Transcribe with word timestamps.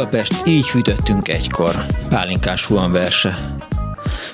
Budapest, 0.00 0.46
így 0.46 0.66
fűtöttünk 0.66 1.28
egykor. 1.28 1.74
Pálinkás 2.08 2.66
Huan 2.66 2.92
verse. 2.92 3.58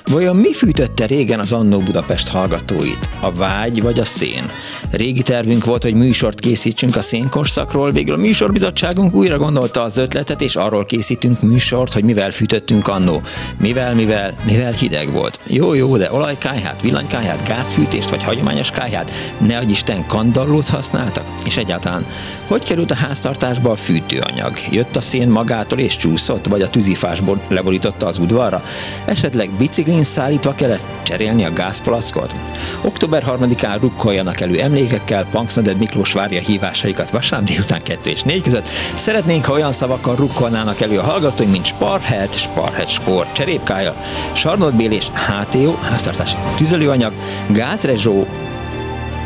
Vajon 0.05 0.35
mi 0.35 0.53
fűtötte 0.53 1.05
régen 1.05 1.39
az 1.39 1.51
Annó 1.53 1.79
Budapest 1.79 2.27
hallgatóit? 2.27 3.09
A 3.19 3.31
vágy 3.31 3.81
vagy 3.81 3.99
a 3.99 4.05
szén? 4.05 4.49
Régi 4.91 5.21
tervünk 5.21 5.65
volt, 5.65 5.83
hogy 5.83 5.93
műsort 5.93 6.39
készítsünk 6.39 6.95
a 6.95 7.01
szénkorszakról, 7.01 7.91
végül 7.91 8.13
a 8.13 8.17
műsorbizottságunk 8.17 9.13
újra 9.13 9.37
gondolta 9.37 9.81
az 9.81 9.97
ötletet, 9.97 10.41
és 10.41 10.55
arról 10.55 10.85
készítünk 10.85 11.41
műsort, 11.41 11.93
hogy 11.93 12.03
mivel 12.03 12.31
fűtöttünk 12.31 12.87
annó. 12.87 13.21
Mivel, 13.59 13.95
mivel, 13.95 14.33
mivel 14.45 14.71
hideg 14.71 15.11
volt. 15.11 15.39
Jó, 15.47 15.73
jó, 15.73 15.97
de 15.97 16.13
olajkájhát, 16.13 16.81
villanykájhát, 16.81 17.47
gázfűtést 17.47 18.09
vagy 18.09 18.23
hagyományos 18.23 18.69
kájhát, 18.69 19.11
ne 19.37 19.57
adj 19.57 19.71
Isten 19.71 20.05
kandallót 20.05 20.67
használtak? 20.67 21.25
És 21.45 21.57
egyáltalán, 21.57 22.05
hogy 22.47 22.63
került 22.63 22.91
a 22.91 22.95
háztartásba 22.95 23.71
a 23.71 23.75
fűtőanyag? 23.75 24.57
Jött 24.71 24.95
a 24.95 25.01
szén 25.01 25.27
magától 25.27 25.79
és 25.79 25.95
csúszott, 25.95 26.45
vagy 26.45 26.61
a 26.61 26.69
tűzifásból 26.69 27.41
levorította 27.47 28.07
az 28.07 28.17
udvarra? 28.17 28.63
Esetleg 29.05 29.49
biciklin 29.57 30.03
szállítva 30.03 30.53
kellett 30.53 30.85
cserélni 31.03 31.45
a 31.45 31.53
gázpalackot? 31.53 32.35
Október 32.83 33.23
3-án 33.27 33.77
rukkoljanak 33.79 34.39
elő 34.39 34.59
emlékekkel, 34.77 35.25
Punksnoded 35.25 35.77
Miklós 35.77 36.13
várja 36.13 36.39
hívásaikat 36.39 37.09
vasárnap 37.09 37.47
délután 37.49 37.83
2 37.83 38.09
és 38.09 38.21
4 38.21 38.41
között. 38.41 38.67
Szeretnénk, 38.95 39.45
ha 39.45 39.53
olyan 39.53 39.71
szavakkal 39.71 40.15
rukkolnának 40.15 40.81
elő 40.81 40.99
a 40.99 41.03
hallgatóink, 41.03 41.51
mint 41.51 41.65
Sparhead, 41.65 42.33
Sparhead 42.33 42.87
Sport, 42.87 43.33
cserépkája, 43.33 43.95
Sarnodbél 44.33 44.91
és 44.91 45.07
HTO, 45.07 45.75
háztartás 45.81 46.35
tüzelőanyag, 46.55 47.13
gázrezsó, 47.49 48.27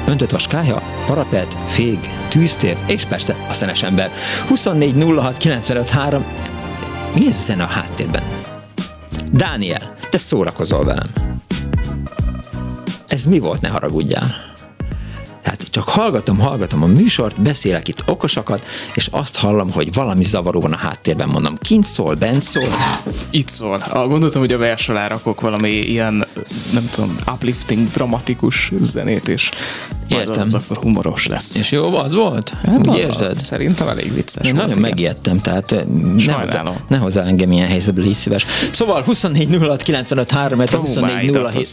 öntött 0.07 0.31
vaskája, 0.31 0.81
parapet, 1.05 1.57
fég, 1.66 1.99
tűztér, 2.29 2.77
és 2.88 3.05
persze 3.05 3.35
a 3.49 3.53
szenes 3.53 3.83
ember. 3.83 4.11
24 4.47 5.03
06 5.17 5.38
95 5.38 5.89
3. 5.89 6.25
Mi 7.13 7.27
ez 7.27 7.35
a 7.35 7.41
zene 7.41 7.63
a 7.63 7.67
háttérben? 7.67 8.23
Dániel, 9.31 9.95
te 10.09 10.17
szórakozol 10.17 10.83
velem. 10.85 11.09
Ez 13.07 13.25
mi 13.25 13.39
volt, 13.39 13.61
ne 13.61 13.69
haragudjál? 13.69 14.50
Tehát 15.42 15.64
csak 15.70 15.84
hallgatom, 15.84 16.39
hallgatom 16.39 16.84
a 16.84 16.86
műsort, 16.86 17.42
beszélek 17.42 17.88
itt 17.88 18.03
okosakat, 18.08 18.66
és 18.94 19.08
azt 19.11 19.38
hallom, 19.38 19.72
hogy 19.72 19.94
valami 19.94 20.23
zavaró 20.23 20.61
van 20.61 20.73
a 20.73 20.78
háttérben, 20.78 21.30
mondom, 21.30 21.58
kint 21.61 21.86
szól, 21.86 22.16
bent 22.16 22.42
szól. 22.42 22.67
Itt 23.30 23.47
szól. 23.47 23.78
Ah, 23.89 24.08
gondoltam, 24.08 24.42
hogy 24.42 24.53
a 24.53 24.58
vers 24.58 24.89
alá 24.89 25.08
rakok 25.08 25.42
valami 25.42 25.69
ilyen, 25.69 26.28
nem 26.73 26.89
tudom, 26.92 27.16
uplifting, 27.28 27.92
dramatikus 27.92 28.72
zenét, 28.80 29.28
és 29.28 29.52
Értem. 30.08 30.44
az 30.44 30.53
akkor 30.53 30.78
humoros 30.78 31.28
lesz. 31.28 31.56
És 31.56 31.72
jó, 31.72 31.95
az 31.95 32.14
volt? 32.14 32.53
Hát 32.66 32.88
Úgy 32.88 32.97
érzed? 32.97 33.39
Szerintem 33.39 33.88
elég 33.88 34.14
vicces 34.14 34.45
Én 34.45 34.56
volt, 34.56 34.67
nagyon 34.67 34.78
igen. 34.78 34.89
megijedtem, 34.89 35.42
tehát 35.42 35.75
ne 36.25 36.34
hozzá, 36.34 36.64
ne 36.88 36.97
hozzá 36.97 37.23
engem 37.23 37.52
ilyen 37.52 37.67
helyzetbe, 37.67 38.02
légy 38.02 38.14
szíves. 38.14 38.45
Szóval 38.72 39.03
24 39.03 39.58
06 39.58 39.81
95 39.81 40.31
3, 40.31 40.59
24 40.59 41.31
07 41.53 41.67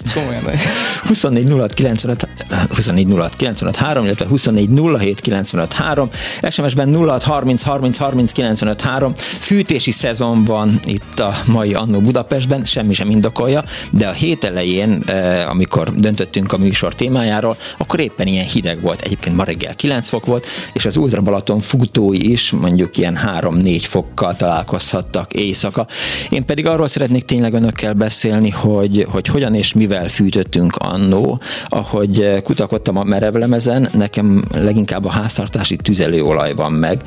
24 1.07 1.51
06 1.51 1.75
95 1.75 2.29
24 2.69 3.13
06 3.17 3.35
95 3.37 3.58
3, 3.67 4.05
illetve 4.05 4.27
24 4.27 4.69
07 4.99 5.21
95 5.21 5.73
3, 5.73 6.09
SMS-ben 6.51 6.95
06 6.95 7.23
30 7.23 7.63
30 7.63 7.97
30 7.97 8.33
95 8.33 8.81
3. 8.81 9.13
Fűtési 9.17 9.91
szezon 9.91 10.45
van 10.45 10.81
itt 10.85 11.19
a 11.19 11.35
mai 11.47 11.75
Annó 11.75 12.01
Budapestben, 12.01 12.65
semmi 12.65 12.93
sem 12.93 13.11
indokolja, 13.11 13.65
de 13.91 14.07
a 14.07 14.13
hét 14.13 14.45
elején, 14.45 15.05
amikor 15.49 15.95
döntöttünk 15.95 16.53
a 16.53 16.59
műsor 16.59 16.95
témájáról, 16.95 17.57
akkor 17.79 18.01
éppen 18.01 18.27
ilyen 18.27 18.47
hideg 18.47 18.81
volt. 18.81 19.01
Egyébként 19.01 19.37
ma 19.37 19.45
reggel 19.45 19.75
9 19.75 20.09
fok 20.09 20.27
volt, 20.27 20.47
és 20.73 20.85
az 20.87 20.97
Ultra 20.97 21.21
Balaton 21.21 21.61
futói 21.61 22.31
is 22.31 22.51
mondjuk 22.51 22.97
ilyen 22.97 23.19
3-4 23.41 23.81
fokkal 23.83 24.37
találkozhattak 24.37 25.33
éjszaka. 25.33 25.87
Én 26.31 26.45
pedig 26.45 26.67
arról 26.67 26.87
szeretnék 26.87 27.25
tényleg 27.25 27.53
önökkel 27.53 27.93
beszélni, 27.93 28.51
hogy, 28.51 29.07
hogy 29.11 29.27
hogyan 29.27 29.55
és 29.55 29.73
mivel 29.73 30.09
fűtöttünk 30.09 30.77
annó. 30.77 31.41
Ahogy 31.69 32.43
kutakodtam 32.43 32.97
a 32.97 33.05
merevlemezen, 33.49 33.99
nekem 33.99 34.45
leginkább 34.53 35.05
a 35.05 35.11
háztartási 35.11 35.77
tüzelőolaj 35.77 36.55
van 36.55 36.73
meg, 36.73 37.03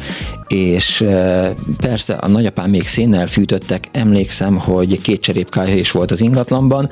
és 0.47 1.06
persze 1.78 2.13
a 2.13 2.28
nagyapám 2.28 2.69
még 2.69 2.88
szénnel 2.88 3.28
fűtöttek, 3.28 3.88
emlékszem, 3.91 4.57
hogy 4.57 5.02
két 5.02 5.22
cserépkája 5.22 5.75
is 5.75 5.91
volt 5.91 6.12
az 6.12 6.22
ingatlanban, 6.22 6.90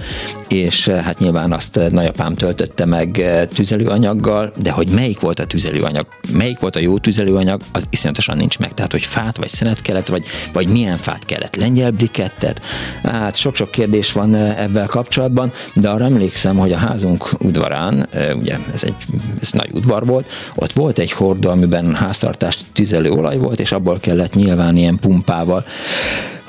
és 0.47 0.87
hát 0.87 1.19
nyilván 1.19 1.51
azt 1.51 1.79
nagyapám 1.91 2.35
töltötte 2.35 2.85
meg 2.85 3.23
tüzelőanyaggal, 3.53 4.51
de 4.55 4.71
hogy 4.71 4.87
melyik 4.87 5.19
volt 5.19 5.39
a 5.39 5.45
tüzelőanyag, 5.45 6.05
melyik 6.31 6.59
volt 6.59 6.75
a 6.75 6.79
jó 6.79 6.97
tüzelőanyag, 6.97 7.61
az 7.71 7.87
iszonyatosan 7.89 8.37
nincs 8.37 8.59
meg. 8.59 8.73
Tehát, 8.73 8.91
hogy 8.91 9.03
fát 9.03 9.37
vagy 9.37 9.47
szenet 9.47 9.81
kellett, 9.81 10.07
vagy, 10.07 10.25
vagy 10.53 10.67
milyen 10.67 10.97
fát 10.97 11.25
kellett, 11.25 11.55
lengyel 11.55 11.91
brikettet, 11.91 12.61
hát 13.03 13.35
sok-sok 13.35 13.71
kérdés 13.71 14.11
van 14.11 14.35
ebben 14.35 14.87
kapcsolatban, 14.87 15.51
de 15.73 15.89
arra 15.89 16.05
emlékszem, 16.05 16.57
hogy 16.57 16.71
a 16.71 16.77
házunk 16.77 17.29
udvarán, 17.43 18.09
ugye 18.35 18.57
ez 18.73 18.83
egy 18.83 18.95
ez 19.41 19.51
nagy 19.51 19.69
udvar 19.73 20.05
volt, 20.05 20.29
ott 20.55 20.73
volt 20.73 20.99
egy 20.99 21.11
hordó, 21.11 21.49
amiben 21.49 21.95
háztartás 21.95 22.57
tüzelőolaj 22.73 23.37
volt, 23.37 23.47
volt, 23.49 23.61
és 23.61 23.71
abból 23.71 23.97
kellett 23.99 24.33
nyilván 24.33 24.77
ilyen 24.77 24.99
pumpával 24.99 25.65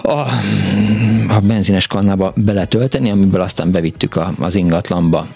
a, 0.02 0.18
a 1.28 1.40
benzines 1.42 1.86
kannába 1.86 2.32
beletölteni, 2.36 3.10
amiből 3.10 3.40
aztán 3.40 3.70
bevittük 3.70 4.16
a, 4.16 4.32
az 4.40 4.54
ingatlanba 4.54 5.26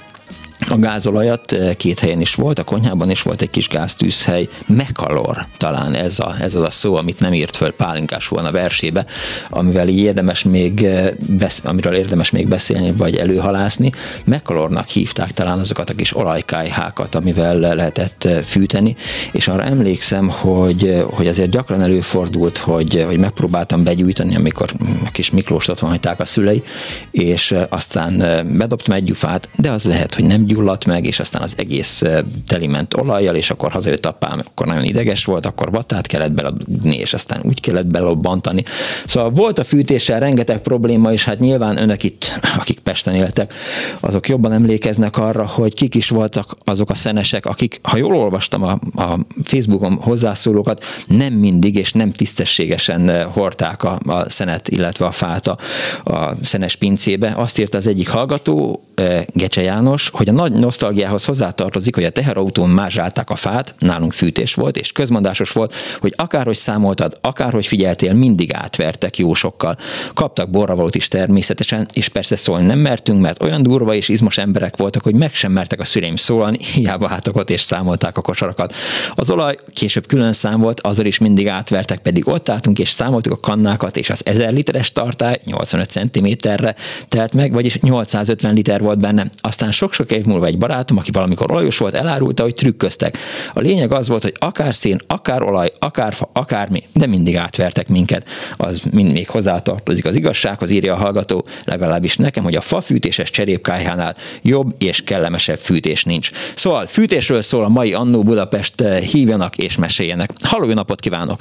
a 0.74 0.78
gázolajat 0.78 1.52
eh, 1.52 1.74
két 1.74 1.98
helyen 1.98 2.20
is 2.20 2.34
volt, 2.34 2.58
a 2.58 2.64
konyhában 2.64 3.10
is 3.10 3.22
volt 3.22 3.42
egy 3.42 3.50
kis 3.50 3.68
gáztűzhely, 3.68 4.48
Mekalor 4.66 5.46
talán 5.56 5.94
ez, 5.94 6.18
a, 6.18 6.34
ez 6.40 6.54
az 6.54 6.62
a 6.62 6.70
szó, 6.70 6.96
amit 6.96 7.20
nem 7.20 7.32
írt 7.34 7.56
föl 7.56 7.72
Pálinkás 7.72 8.28
volna 8.28 8.50
versébe, 8.50 9.06
amivel 9.48 9.88
így 9.88 9.98
érdemes 9.98 10.42
még, 10.42 10.84
eh, 10.84 11.10
besz, 11.28 11.60
amiről 11.64 11.94
érdemes 11.94 12.30
még 12.30 12.48
beszélni, 12.48 12.92
vagy 12.92 13.16
előhalászni. 13.16 13.90
Mekalornak 14.24 14.88
hívták 14.88 15.30
talán 15.30 15.58
azokat 15.58 15.90
a 15.90 15.94
kis 15.94 16.16
olajkájhákat, 16.16 17.14
amivel 17.14 17.58
lehetett 17.58 18.24
eh, 18.24 18.42
fűteni, 18.42 18.96
és 19.32 19.48
arra 19.48 19.62
emlékszem, 19.62 20.28
hogy, 20.28 21.04
hogy 21.10 21.26
azért 21.26 21.50
gyakran 21.50 21.82
előfordult, 21.82 22.58
hogy, 22.58 23.04
hogy 23.06 23.18
megpróbáltam 23.18 23.84
begyújtani, 23.84 24.36
amikor 24.36 24.70
a 25.04 25.10
kis 25.10 25.30
Miklós 25.30 25.68
otthon 25.68 25.90
hagyták 25.90 26.20
a 26.20 26.24
szülei, 26.24 26.62
és 27.10 27.54
aztán 27.68 28.18
bedobtam 28.56 28.94
egy 28.94 29.04
gyufát, 29.04 29.48
de 29.56 29.70
az 29.70 29.84
lehet, 29.84 30.14
hogy 30.14 30.24
nem 30.24 30.46
gyulladt 30.64 30.86
meg, 30.86 31.06
és 31.06 31.20
aztán 31.20 31.42
az 31.42 31.54
egész 31.56 32.02
teliment 32.46 32.94
olajjal, 32.94 33.34
és 33.34 33.50
akkor 33.50 33.70
hazajött 33.70 34.06
apám, 34.06 34.40
akkor 34.44 34.66
nagyon 34.66 34.84
ideges 34.84 35.24
volt, 35.24 35.46
akkor 35.46 35.70
vatát 35.70 36.06
kellett 36.06 36.32
beladni, 36.32 36.96
és 36.96 37.14
aztán 37.14 37.40
úgy 37.42 37.60
kellett 37.60 37.86
belobbantani. 37.86 38.62
Szóval 39.06 39.30
volt 39.30 39.58
a 39.58 39.64
fűtéssel 39.64 40.20
rengeteg 40.20 40.60
probléma, 40.60 41.12
és 41.12 41.24
hát 41.24 41.38
nyilván 41.38 41.76
önök 41.76 42.02
itt, 42.02 42.38
akik 42.58 42.78
Pesten 42.78 43.14
éltek, 43.14 43.52
azok 44.00 44.28
jobban 44.28 44.52
emlékeznek 44.52 45.18
arra, 45.18 45.46
hogy 45.46 45.74
kik 45.74 45.94
is 45.94 46.08
voltak 46.08 46.56
azok 46.64 46.90
a 46.90 46.94
szenesek, 46.94 47.46
akik, 47.46 47.80
ha 47.82 47.96
jól 47.96 48.16
olvastam 48.16 48.62
a, 48.62 48.78
a 48.94 49.18
Facebookon 49.44 49.94
hozzászólókat, 49.94 50.84
nem 51.06 51.32
mindig 51.32 51.76
és 51.76 51.92
nem 51.92 52.12
tisztességesen 52.12 53.24
hordták 53.24 53.84
a, 53.84 53.98
a 54.06 54.30
szenet, 54.30 54.68
illetve 54.68 55.06
a 55.06 55.10
fát 55.10 55.46
a, 55.46 55.58
a 56.04 56.34
szenes 56.42 56.76
pincébe. 56.76 57.34
Azt 57.36 57.58
írta 57.58 57.78
az 57.78 57.86
egyik 57.86 58.08
hallgató, 58.08 58.84
Gecse 59.32 59.62
János, 59.62 60.10
hogy 60.12 60.28
a 60.28 60.32
nagy 60.32 60.52
nosztalgiához 60.58 61.24
hozzátartozik, 61.24 61.94
hogy 61.94 62.04
a 62.04 62.10
teherautón 62.10 62.68
mázsálták 62.68 63.30
a 63.30 63.36
fát, 63.36 63.74
nálunk 63.78 64.12
fűtés 64.12 64.54
volt, 64.54 64.76
és 64.76 64.92
közmondásos 64.92 65.50
volt, 65.52 65.74
hogy 65.98 66.12
akárhogy 66.16 66.56
számoltad, 66.56 67.18
akárhogy 67.20 67.66
figyeltél, 67.66 68.12
mindig 68.12 68.54
átvertek 68.54 69.18
jó 69.18 69.34
sokkal. 69.34 69.76
Kaptak 70.14 70.50
borravalót 70.50 70.94
is 70.94 71.08
természetesen, 71.08 71.86
és 71.92 72.08
persze 72.08 72.36
szólni 72.36 72.66
nem 72.66 72.78
mertünk, 72.78 73.20
mert 73.20 73.42
olyan 73.42 73.62
durva 73.62 73.94
és 73.94 74.08
izmos 74.08 74.38
emberek 74.38 74.76
voltak, 74.76 75.02
hogy 75.02 75.14
meg 75.14 75.34
sem 75.34 75.52
mertek 75.52 75.80
a 75.80 75.84
szüleim 75.84 76.16
szólani, 76.16 76.58
hiába 76.74 77.18
ott 77.32 77.50
és 77.50 77.60
számolták 77.60 78.18
a 78.18 78.20
kosarakat. 78.20 78.74
Az 79.14 79.30
olaj 79.30 79.56
később 79.72 80.06
külön 80.06 80.32
szám 80.32 80.60
volt, 80.60 80.80
azzal 80.80 81.06
is 81.06 81.18
mindig 81.18 81.48
átvertek, 81.48 81.98
pedig 81.98 82.28
ott 82.28 82.48
álltunk 82.48 82.78
és 82.78 82.88
számoltuk 82.88 83.32
a 83.32 83.40
kannákat, 83.40 83.96
és 83.96 84.10
az 84.10 84.22
1000 84.24 84.52
literes 84.52 84.92
tartály 84.92 85.40
85 85.44 85.90
cm-re 85.90 86.74
telt 87.08 87.32
meg, 87.32 87.52
vagyis 87.52 87.78
850 87.80 88.54
liter 88.54 88.80
volt 88.80 88.98
benne. 88.98 89.26
Aztán 89.40 89.70
sok-sok 89.70 90.10
év 90.10 90.24
múlva 90.24 90.43
Moldova 90.44 90.46
egy 90.46 90.58
barátom, 90.58 90.98
aki 90.98 91.10
valamikor 91.10 91.50
olajos 91.50 91.78
volt, 91.78 91.94
elárulta, 91.94 92.42
hogy 92.42 92.54
trükköztek. 92.54 93.18
A 93.52 93.60
lényeg 93.60 93.92
az 93.92 94.08
volt, 94.08 94.22
hogy 94.22 94.34
akár 94.38 94.74
szén, 94.74 94.98
akár 95.06 95.42
olaj, 95.42 95.70
akár 95.78 96.12
fa, 96.14 96.30
akármi, 96.32 96.82
de 96.92 97.06
mindig 97.06 97.36
átvertek 97.36 97.88
minket. 97.88 98.28
Az 98.56 98.82
mind 98.92 99.12
még 99.12 99.28
hozzátartozik 99.28 100.04
az 100.04 100.16
igazsághoz, 100.16 100.70
írja 100.70 100.94
a 100.94 100.96
hallgató, 100.96 101.44
legalábbis 101.64 102.16
nekem, 102.16 102.44
hogy 102.44 102.54
a 102.54 102.60
fafűtéses 102.60 103.30
cserépkályhánál 103.30 104.16
jobb 104.42 104.74
és 104.78 105.02
kellemesebb 105.02 105.58
fűtés 105.58 106.04
nincs. 106.04 106.30
Szóval 106.54 106.86
fűtésről 106.86 107.42
szól 107.42 107.64
a 107.64 107.68
mai 107.68 107.92
Annó 107.92 108.22
Budapest, 108.22 108.84
hívjanak 109.12 109.56
és 109.56 109.76
meséljenek. 109.76 110.30
Halló, 110.42 110.72
napot 110.72 111.00
kívánok! 111.00 111.40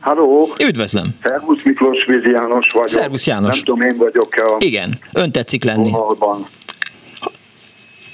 Halló! 0.00 0.48
Üdvözlöm! 0.68 1.14
Szervusz 1.22 1.62
Miklós 1.64 2.04
Vízi 2.06 2.30
János 2.30 2.66
vagyok. 2.72 2.88
Szervusz 2.88 3.26
János! 3.26 3.54
Nem 3.54 3.64
tudom, 3.64 3.80
én 3.80 3.96
vagyok-e 3.96 4.42
a... 4.42 4.56
Igen, 4.58 4.98
ön 5.12 5.32
tetszik 5.32 5.64
lenni. 5.64 5.90
Vonalban. 5.90 6.46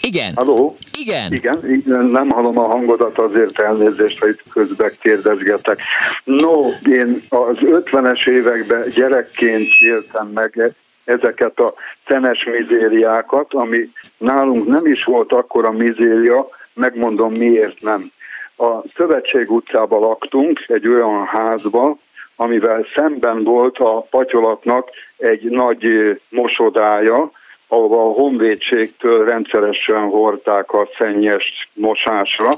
Igen. 0.07 0.33
Halló? 0.35 0.77
Igen. 1.01 1.33
Igen, 1.33 2.05
nem 2.07 2.31
hallom 2.31 2.59
a 2.59 2.67
hangodat, 2.67 3.19
azért 3.19 3.59
elnézést, 3.59 4.19
hogy 4.21 4.39
közben 4.53 4.93
kérdezgetek. 5.01 5.81
No, 6.25 6.69
én 6.91 7.23
az 7.29 7.57
50-es 7.61 8.29
években 8.29 8.89
gyerekként 8.91 9.69
éltem 9.81 10.27
meg 10.27 10.75
ezeket 11.05 11.59
a 11.59 11.75
szenes 12.07 12.45
mizériákat, 12.45 13.55
ami 13.55 13.91
nálunk 14.19 14.67
nem 14.67 14.87
is 14.87 15.05
volt 15.05 15.33
akkora 15.33 15.71
mizéria, 15.71 16.49
megmondom 16.75 17.33
miért 17.33 17.81
nem. 17.81 18.11
A 18.57 18.83
Szövetség 18.97 19.51
utcában 19.51 20.01
laktunk, 20.01 20.65
egy 20.67 20.89
olyan 20.89 21.25
házba, 21.27 21.97
amivel 22.37 22.87
szemben 22.95 23.45
volt 23.45 23.79
a 23.79 24.07
patyolatnak 24.11 24.89
egy 25.17 25.43
nagy 25.43 25.87
mosodája, 26.29 27.31
ahova 27.73 28.03
a 28.03 28.13
honvédségtől 28.13 29.25
rendszeresen 29.25 30.09
hordták 30.09 30.73
a 30.73 30.89
szennyes 30.99 31.69
mosásra, 31.75 32.49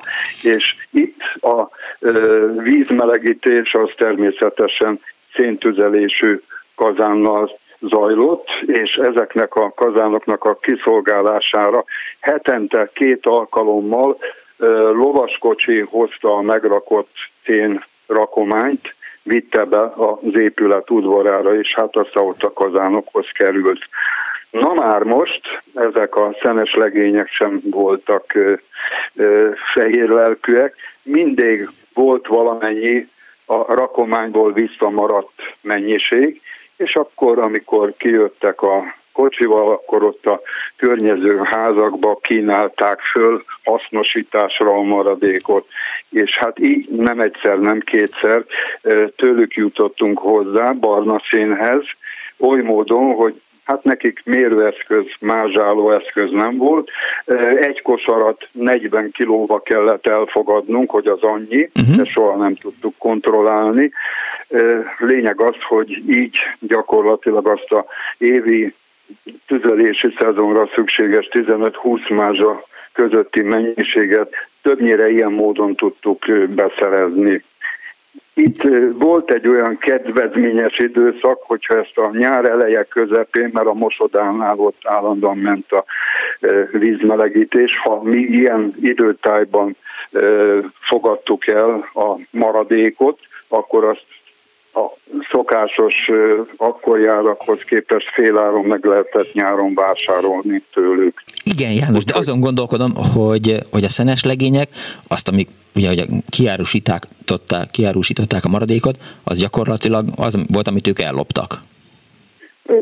és 0.43 0.75
itt 0.90 1.20
a 1.40 1.69
vízmelegítés 2.62 3.75
az 3.75 3.93
természetesen 3.96 5.00
széntüzelésű 5.34 6.40
kazánnal 6.75 7.58
zajlott, 7.81 8.46
és 8.66 8.94
ezeknek 8.94 9.55
a 9.55 9.72
kazánoknak 9.72 10.44
a 10.44 10.58
kiszolgálására 10.58 11.84
hetente 12.20 12.90
két 12.94 13.26
alkalommal 13.26 14.19
lovaskocsi 14.93 15.81
hozta 15.81 16.37
a 16.37 16.43
megrakott 16.43 17.12
szén 17.44 17.84
rakományt, 18.06 18.94
vitte 19.22 19.64
be 19.64 19.93
az 19.96 20.38
épület 20.38 20.90
udvarára, 20.90 21.58
és 21.58 21.75
hát 21.75 21.96
aztán 21.96 22.25
ott 22.25 22.43
a 22.43 22.52
kazánokhoz 22.52 23.26
került. 23.32 23.88
Na 24.60 24.72
már 24.72 25.02
most 25.02 25.62
ezek 25.74 26.16
a 26.16 26.36
szenes 26.42 26.74
legények 26.74 27.28
sem 27.28 27.60
voltak 27.70 28.38
fehér 29.74 30.08
lelkűek, 30.08 30.74
mindig 31.02 31.68
volt 31.94 32.26
valamennyi 32.26 33.08
a 33.46 33.74
rakományból 33.74 34.52
visszamaradt 34.52 35.32
mennyiség, 35.60 36.40
és 36.76 36.94
akkor, 36.94 37.38
amikor 37.38 37.94
kijöttek 37.96 38.62
a 38.62 38.94
kocsival, 39.12 39.72
akkor 39.72 40.04
ott 40.04 40.26
a 40.26 40.40
környező 40.76 41.36
házakba 41.44 42.16
kínálták 42.16 43.00
föl 43.00 43.44
hasznosításra 43.64 44.70
a 44.70 44.82
maradékot. 44.82 45.66
És 46.10 46.38
hát 46.38 46.58
így 46.58 46.88
nem 46.88 47.20
egyszer, 47.20 47.58
nem 47.58 47.80
kétszer 47.80 48.44
tőlük 49.16 49.54
jutottunk 49.54 50.18
hozzá 50.18 50.72
barna 50.72 51.22
színhez, 51.30 51.82
oly 52.38 52.60
módon, 52.60 53.14
hogy 53.14 53.40
hát 53.64 53.84
nekik 53.84 54.20
mérőeszköz, 54.25 55.05
mázsáló 55.20 55.93
eszköz 55.93 56.31
nem 56.31 56.56
volt. 56.56 56.90
Egy 57.61 57.82
kosarat 57.82 58.49
40 58.52 59.11
kilóba 59.11 59.61
kellett 59.61 60.06
elfogadnunk, 60.06 60.90
hogy 60.90 61.06
az 61.06 61.22
annyi, 61.22 61.70
uh-huh. 61.75 61.96
de 61.96 62.05
soha 62.05 62.37
nem 62.37 62.55
tudtuk 62.55 62.94
kontrollálni. 62.99 63.93
Lényeg 64.99 65.40
az, 65.40 65.56
hogy 65.69 66.02
így 66.08 66.37
gyakorlatilag 66.61 67.49
azt 67.49 67.72
a 67.72 67.84
évi 68.19 68.75
tüzelési 69.46 70.14
szezonra 70.19 70.69
szükséges 70.75 71.28
15-20 71.32 72.14
mázsa 72.14 72.64
közötti 72.93 73.43
mennyiséget 73.43 74.34
többnyire 74.62 75.10
ilyen 75.10 75.32
módon 75.32 75.75
tudtuk 75.75 76.25
beszerezni. 76.49 77.44
Itt 78.34 78.62
volt 78.98 79.31
egy 79.31 79.48
olyan 79.48 79.78
kedvezményes 79.78 80.78
időszak, 80.78 81.42
hogyha 81.42 81.78
ezt 81.78 81.98
a 81.98 82.10
nyár 82.16 82.44
eleje 82.44 82.82
közepén, 82.84 83.50
mert 83.52 83.66
a 83.66 83.75
mosodánál 83.75 84.58
ott 84.58 84.81
állandóan 84.82 85.38
ment 85.38 85.72
a 85.72 85.84
vízmelegítés, 86.72 87.78
ha 87.82 88.02
mi 88.02 88.19
ilyen 88.19 88.75
időtájban 88.81 89.76
fogadtuk 90.81 91.46
el 91.46 91.90
a 91.94 92.19
maradékot, 92.31 93.19
akkor 93.48 93.84
azt 93.84 94.06
a 94.74 94.96
szokásos 95.30 95.94
akkorjárakhoz 96.56 97.58
képest 97.68 98.06
féláron 98.14 98.64
meg 98.64 98.84
lehetett 98.84 99.32
nyáron 99.32 99.74
vásárolni 99.74 100.62
tőlük. 100.72 101.22
Igen, 101.44 101.72
János, 101.72 102.04
de 102.04 102.16
azon 102.16 102.40
gondolkodom, 102.40 102.92
hogy, 103.14 103.58
hogy 103.70 103.84
a 103.84 103.88
szenes 103.88 104.24
legények, 104.24 104.68
azt, 105.08 105.28
amik 105.28 105.48
ugye, 105.74 105.90
ugye 105.90 106.04
kiárusították, 106.28 107.70
kiárusították 107.70 108.44
a 108.44 108.48
maradékot, 108.48 108.96
az 109.24 109.38
gyakorlatilag 109.38 110.06
az 110.16 110.38
volt, 110.52 110.68
amit 110.68 110.86
ők 110.86 111.00
elloptak. 111.00 111.60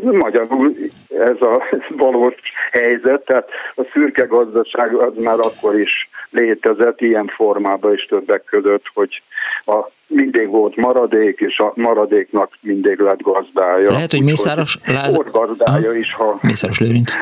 Magyarul 0.01 0.75
ez 1.19 1.41
a 1.41 1.63
valós 2.03 2.35
helyzet, 2.71 3.25
tehát 3.25 3.49
a 3.75 3.81
szürke 3.93 4.25
gazdaság 4.25 4.93
az 4.95 5.13
már 5.17 5.37
akkor 5.39 5.79
is 5.79 6.09
létezett 6.29 7.01
ilyen 7.01 7.31
formában 7.35 7.93
is 7.93 8.05
többek 8.05 8.43
között, 8.43 8.83
hogy 8.93 9.21
a, 9.65 9.91
mindig 10.07 10.47
volt 10.47 10.75
maradék, 10.75 11.39
és 11.39 11.57
a 11.57 11.71
maradéknak 11.75 12.57
mindig 12.61 12.99
lett 12.99 13.21
gazdája. 13.21 13.91
Lehet, 13.91 14.11
hogy 14.11 14.23
Mészáros 14.23 14.77
Láz... 14.85 15.15
Volt 15.15 15.31
gazdája 15.31 15.89
Aha. 15.89 15.97
is, 15.97 16.13
ha 16.13 16.39
Mészáros 16.41 16.79
Lőrinc. 16.79 17.13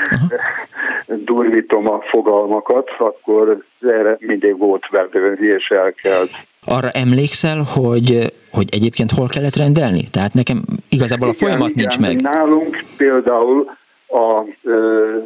durvítom 1.25 1.89
a 1.89 2.01
fogalmakat, 2.01 2.89
akkor 2.97 3.63
erre 3.81 4.17
mindig 4.19 4.57
volt 4.57 4.87
vedő 4.89 5.33
és 5.33 5.67
elkelt. 5.69 6.31
Arra 6.65 6.89
emlékszel, 6.89 7.63
hogy, 7.75 8.33
hogy 8.51 8.67
egyébként 8.71 9.11
hol 9.11 9.27
kellett 9.27 9.55
rendelni? 9.55 10.09
Tehát 10.11 10.33
nekem 10.33 10.61
igazából 10.89 11.29
a 11.29 11.33
folyamat 11.33 11.69
igen, 11.69 11.79
nincs 11.79 11.99
meg. 11.99 12.21
Nálunk 12.21 12.83
például 12.97 13.71
a 14.07 14.43
ö, 14.63 15.17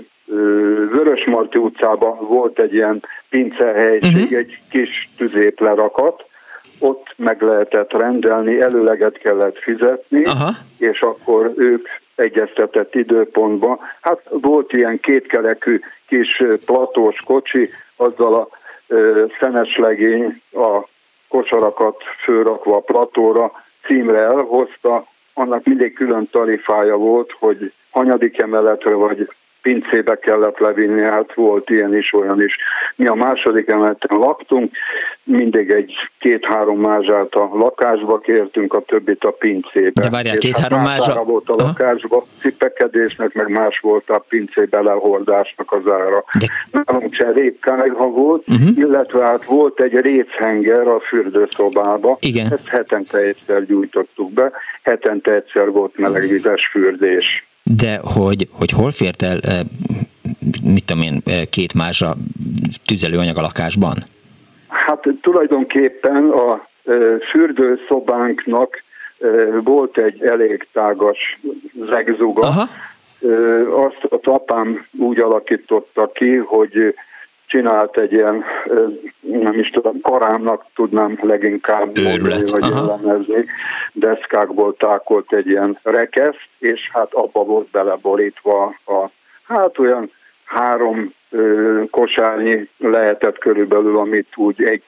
Vörösmarty 0.91 1.55
utcában 1.55 2.17
volt 2.27 2.59
egy 2.59 2.73
ilyen 2.73 3.03
pincehelység, 3.29 4.23
uh-huh. 4.23 4.37
egy 4.37 4.59
kis 4.69 5.09
tüzéplerakat, 5.17 6.25
ott 6.79 7.13
meg 7.15 7.41
lehetett 7.41 7.91
rendelni, 7.91 8.61
előleget 8.61 9.17
kellett 9.17 9.57
fizetni, 9.57 10.23
Aha. 10.23 10.51
és 10.77 10.99
akkor 10.99 11.53
ők 11.55 11.87
egyeztetett 12.15 12.95
időpontban. 12.95 13.79
Hát 14.01 14.21
volt 14.29 14.73
ilyen 14.73 14.99
kétkerekű 14.99 15.79
kis 16.07 16.43
platós 16.65 17.15
kocsi, 17.25 17.69
azzal 17.95 18.33
a 18.33 18.47
ö, 18.87 19.25
szenes 19.39 19.77
legény 19.77 20.41
a 20.51 20.93
kosarakat 21.35 22.03
főrakva 22.23 22.75
a 22.75 22.79
platóra 22.79 23.51
címre 23.85 24.19
elhozta, 24.19 25.05
annak 25.33 25.65
mindig 25.65 25.93
külön 25.93 26.29
tarifája 26.31 26.95
volt, 26.95 27.31
hogy 27.39 27.73
hanyadik 27.89 28.41
emeletre 28.41 28.93
vagy 28.93 29.29
pincébe 29.65 30.15
kellett 30.19 30.57
levinni, 30.57 31.01
hát 31.01 31.33
volt 31.33 31.69
ilyen 31.69 31.95
is, 31.97 32.13
olyan 32.13 32.41
is. 32.41 32.57
Mi 32.95 33.05
a 33.07 33.13
második 33.13 33.67
emeleten 33.67 34.17
laktunk, 34.17 34.71
mindig 35.23 35.69
egy 35.69 35.93
két-három 36.19 36.79
mázsát 36.79 37.33
a 37.33 37.49
lakásba 37.53 38.19
kértünk, 38.19 38.73
a 38.73 38.81
többit 38.81 39.23
a 39.23 39.31
pincébe. 39.31 40.01
De 40.01 40.09
várjál, 40.09 40.37
két-három 40.37 40.79
hát 40.79 40.87
mázsa? 40.87 41.23
volt 41.23 41.49
a 41.49 41.53
Aha. 41.53 41.67
lakásba, 41.67 42.23
cipekedésnek, 42.39 43.33
meg 43.33 43.49
más 43.49 43.79
volt 43.79 44.09
a 44.09 44.25
pincébe 44.29 44.81
lehordásnak 44.81 45.71
az 45.71 45.91
ára. 45.91 46.23
De... 46.39 46.47
Nálunk 46.71 47.15
cserépkájha 47.15 48.09
volt, 48.09 48.43
uh-huh. 48.47 48.77
illetve 48.77 49.25
hát 49.25 49.45
volt 49.45 49.81
egy 49.81 49.93
réchenger 49.93 50.87
a 50.87 50.99
fürdőszobába. 50.99 52.17
Igen. 52.19 52.45
Ezt 52.51 52.67
hetente 52.67 53.17
egyszer 53.17 53.65
gyújtottuk 53.65 54.31
be, 54.31 54.51
hetente 54.83 55.31
egyszer 55.31 55.71
volt 55.71 55.97
melegvizes 55.97 56.67
fürdés. 56.71 57.45
De 57.71 57.99
hogy, 58.15 58.47
hogy 58.51 58.71
hol 58.71 58.91
fért 58.91 59.21
el, 59.21 59.39
eh, 59.39 59.59
mit 60.63 60.85
tudom 60.85 61.03
én, 61.03 61.21
eh, 61.25 61.45
két 61.49 61.73
másra 61.73 62.13
tüzelőanyag 62.85 63.37
a 63.37 63.41
lakásban? 63.41 63.95
Hát 64.67 65.01
tulajdonképpen 65.21 66.29
a 66.29 66.67
eh, 66.85 67.19
fürdőszobánknak 67.31 68.83
volt 69.63 69.97
egy 69.97 70.23
elég 70.23 70.67
tágas 70.73 71.39
zegzuga. 71.89 72.41
Aha. 72.41 72.65
Azt 73.69 74.03
a 74.09 74.19
tapám 74.19 74.85
úgy 74.99 75.19
alakította 75.19 76.11
ki, 76.13 76.35
hogy 76.35 76.95
csinált 77.55 77.97
egy 77.97 78.11
ilyen, 78.11 78.43
nem 79.21 79.59
is 79.59 79.69
tudom, 79.69 80.01
karámnak 80.01 80.65
tudnám 80.75 81.19
leginkább 81.21 81.99
mondani, 81.99 82.49
vagy 82.51 82.65
jellemezni, 82.69 83.45
deszkákból 83.93 84.75
tákolt 84.77 85.33
egy 85.33 85.47
ilyen 85.47 85.79
rekesz, 85.83 86.35
és 86.59 86.89
hát 86.93 87.13
abba 87.13 87.43
volt 87.43 87.67
beleborítva 87.71 88.63
a, 88.85 89.09
hát 89.43 89.79
olyan 89.79 90.11
három 90.45 91.13
kosárnyi 91.89 92.69
lehetett 92.77 93.37
körülbelül, 93.37 93.97
amit 93.97 94.27
úgy 94.35 94.63
egy 94.63 94.83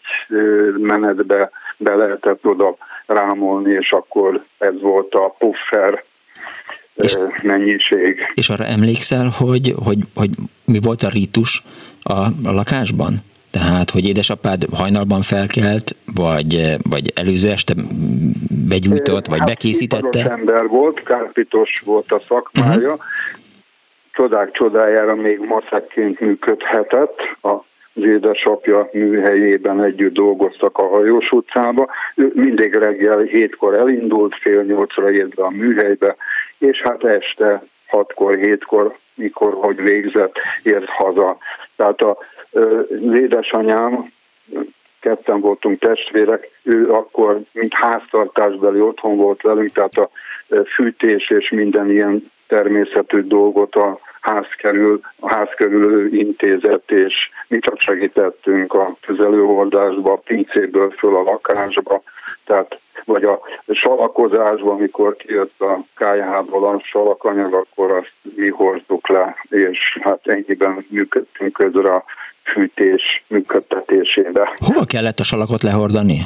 menetbe 0.77 1.49
be 1.77 1.95
lehetett 1.95 2.45
oda 2.45 2.75
rámolni, 3.05 3.71
és 3.71 3.91
akkor 3.91 4.43
ez 4.57 4.81
volt 4.81 5.13
a 5.13 5.35
puffer 5.37 6.03
és, 6.95 7.17
mennyiség. 7.43 8.31
És 8.33 8.49
arra 8.49 8.65
emlékszel, 8.65 9.29
hogy, 9.37 9.73
hogy, 9.83 9.97
hogy 10.15 10.29
mi 10.65 10.79
volt 10.81 11.01
a 11.01 11.09
rítus 11.09 11.63
a, 12.07 12.49
a 12.49 12.51
lakásban? 12.51 13.13
Tehát, 13.51 13.89
hogy 13.89 14.07
édesapád 14.07 14.63
hajnalban 14.73 15.21
felkelt, 15.21 15.95
vagy, 16.15 16.75
vagy 16.89 17.11
előző 17.15 17.49
este 17.49 17.73
begyújtott, 18.67 19.27
vagy 19.27 19.39
hát, 19.39 19.47
bekészítette? 19.47 20.31
ember 20.31 20.67
volt, 20.67 21.03
kárpitos 21.03 21.81
volt 21.85 22.11
a 22.11 22.19
szakmája, 22.27 22.93
uh-huh. 22.93 23.03
csodák 24.11 24.51
csodájára 24.51 25.15
még 25.15 25.39
maszekként 25.39 26.19
működhetett, 26.19 27.17
a 27.41 27.65
az 27.97 28.03
édesapja 28.03 28.89
műhelyében 28.93 29.83
együtt 29.83 30.13
dolgoztak 30.13 30.77
a 30.77 30.87
hajós 30.87 31.31
utcába. 31.31 31.89
Ő 32.15 32.31
mindig 32.33 32.73
reggel 32.73 33.19
hétkor 33.19 33.73
elindult, 33.73 34.35
fél 34.41 34.63
nyolcra 34.63 35.11
ért 35.11 35.35
be 35.35 35.43
a 35.43 35.49
műhelybe, 35.49 36.15
és 36.57 36.81
hát 36.81 37.03
este 37.03 37.63
hatkor, 37.87 38.35
hétkor, 38.35 38.97
mikor 39.15 39.53
hogy 39.53 39.81
végzett, 39.81 40.35
ért 40.63 40.89
haza. 40.89 41.37
Tehát 41.75 42.01
a, 42.01 42.17
az 42.51 43.13
édesanyám, 43.13 44.11
ketten 44.99 45.39
voltunk 45.39 45.79
testvérek, 45.79 46.49
ő 46.63 46.91
akkor, 46.91 47.41
mint 47.51 47.73
háztartásbeli 47.73 48.79
otthon 48.79 49.17
volt 49.17 49.41
velünk, 49.41 49.69
tehát 49.69 49.95
a 49.95 50.09
fűtés 50.75 51.29
és 51.29 51.49
minden 51.49 51.91
ilyen 51.91 52.31
természetű 52.47 53.21
dolgot 53.21 53.75
a 53.75 53.99
ház 54.21 54.45
körül, 54.61 54.99
a 55.19 55.35
ház 55.35 55.49
körül 55.55 56.13
intézet, 56.13 56.91
és 56.91 57.13
mi 57.47 57.59
csak 57.59 57.79
segítettünk 57.79 58.73
a 58.73 58.95
közelőoldásba, 59.01 60.11
a 60.11 60.21
pincéből 60.25 60.91
föl 60.91 61.15
a 61.15 61.23
lakásba, 61.23 62.01
tehát 62.45 62.79
vagy 63.05 63.23
a 63.23 63.39
salakozásban, 63.71 64.75
amikor 64.75 65.15
kijött 65.15 65.59
a 65.59 65.83
KH-ból 65.95 66.65
a 66.67 66.81
salakanyag, 66.83 67.53
akkor 67.53 67.91
azt 67.91 68.13
mi 68.35 68.49
hordtuk 68.49 69.07
le, 69.09 69.35
és 69.49 69.97
hát 70.01 70.19
ennyiben 70.23 70.85
működtünk 70.89 71.53
közre 71.53 71.93
a 71.93 72.03
fűtés 72.43 73.23
működtetésébe. 73.27 74.51
Hova 74.65 74.85
kellett 74.85 75.19
a 75.19 75.23
salakot 75.23 75.61
lehordani? 75.63 76.17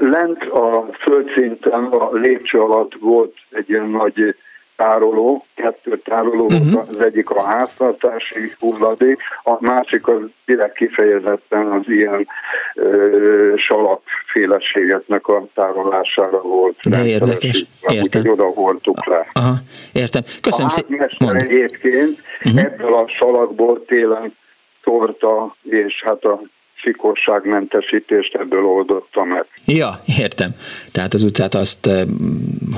Lent 0.00 0.42
a 0.42 0.88
földszinten, 1.00 1.84
a 1.84 2.12
lépcső 2.12 2.58
alatt 2.58 2.92
volt 3.00 3.34
egy 3.50 3.70
ilyen 3.70 3.88
nagy 3.88 4.36
tároló, 4.78 5.46
kettő 5.54 5.98
tároló, 5.98 6.44
uh-huh. 6.44 6.80
az 6.80 7.00
egyik 7.00 7.30
a 7.30 7.42
háztartási 7.42 8.52
hulladék, 8.58 9.18
a 9.42 9.56
másik 9.60 10.08
az 10.08 10.20
direkt 10.46 10.76
kifejezetten 10.76 11.66
az 11.66 11.82
ilyen 11.86 12.26
ö, 12.74 13.52
salakféleségeknek 13.56 15.26
a 15.26 15.46
tárolására 15.54 16.40
volt. 16.40 16.76
De 16.88 17.04
érdekes, 17.04 17.64
értem. 17.88 18.20
Úgy, 18.20 18.28
oda 18.28 18.44
hordtuk 18.44 19.06
le. 19.06 19.26
Aha, 19.32 19.54
értem. 19.92 20.22
Köszönöm 20.40 20.68
szépen. 20.68 21.36
egyébként 21.36 22.22
uh-huh. 22.44 22.62
ebből 22.62 22.94
a 22.94 23.08
salakból 23.08 23.84
télen 23.84 24.36
torta, 24.82 25.56
és 25.62 26.02
hát 26.04 26.24
a 26.24 26.40
sikorságmentesítést 26.82 28.34
ebből 28.34 28.64
oldotta 28.64 29.24
meg. 29.24 29.46
Ja, 29.66 30.00
értem. 30.18 30.50
Tehát 30.92 31.14
az 31.14 31.22
utcát 31.22 31.54
azt 31.54 31.86
eh, 31.86 32.02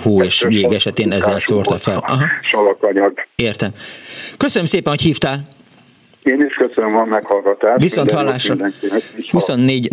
hó 0.02 0.22
és 0.22 0.46
jég 0.48 0.72
esetén 0.72 1.12
ezzel 1.12 1.38
szórta 1.38 1.74
fel. 1.74 2.04
Aha. 2.06 2.24
Salakanyag. 2.42 3.26
Értem. 3.34 3.70
Köszönöm 4.36 4.66
szépen, 4.66 4.92
hogy 4.92 5.00
hívtál. 5.00 5.38
Én 6.22 6.40
is 6.40 6.54
köszönöm 6.54 6.96
a 6.96 7.04
meghallgatást. 7.04 7.82
Viszont 7.82 8.10
hallásra. 8.10 8.56
24 9.30 9.88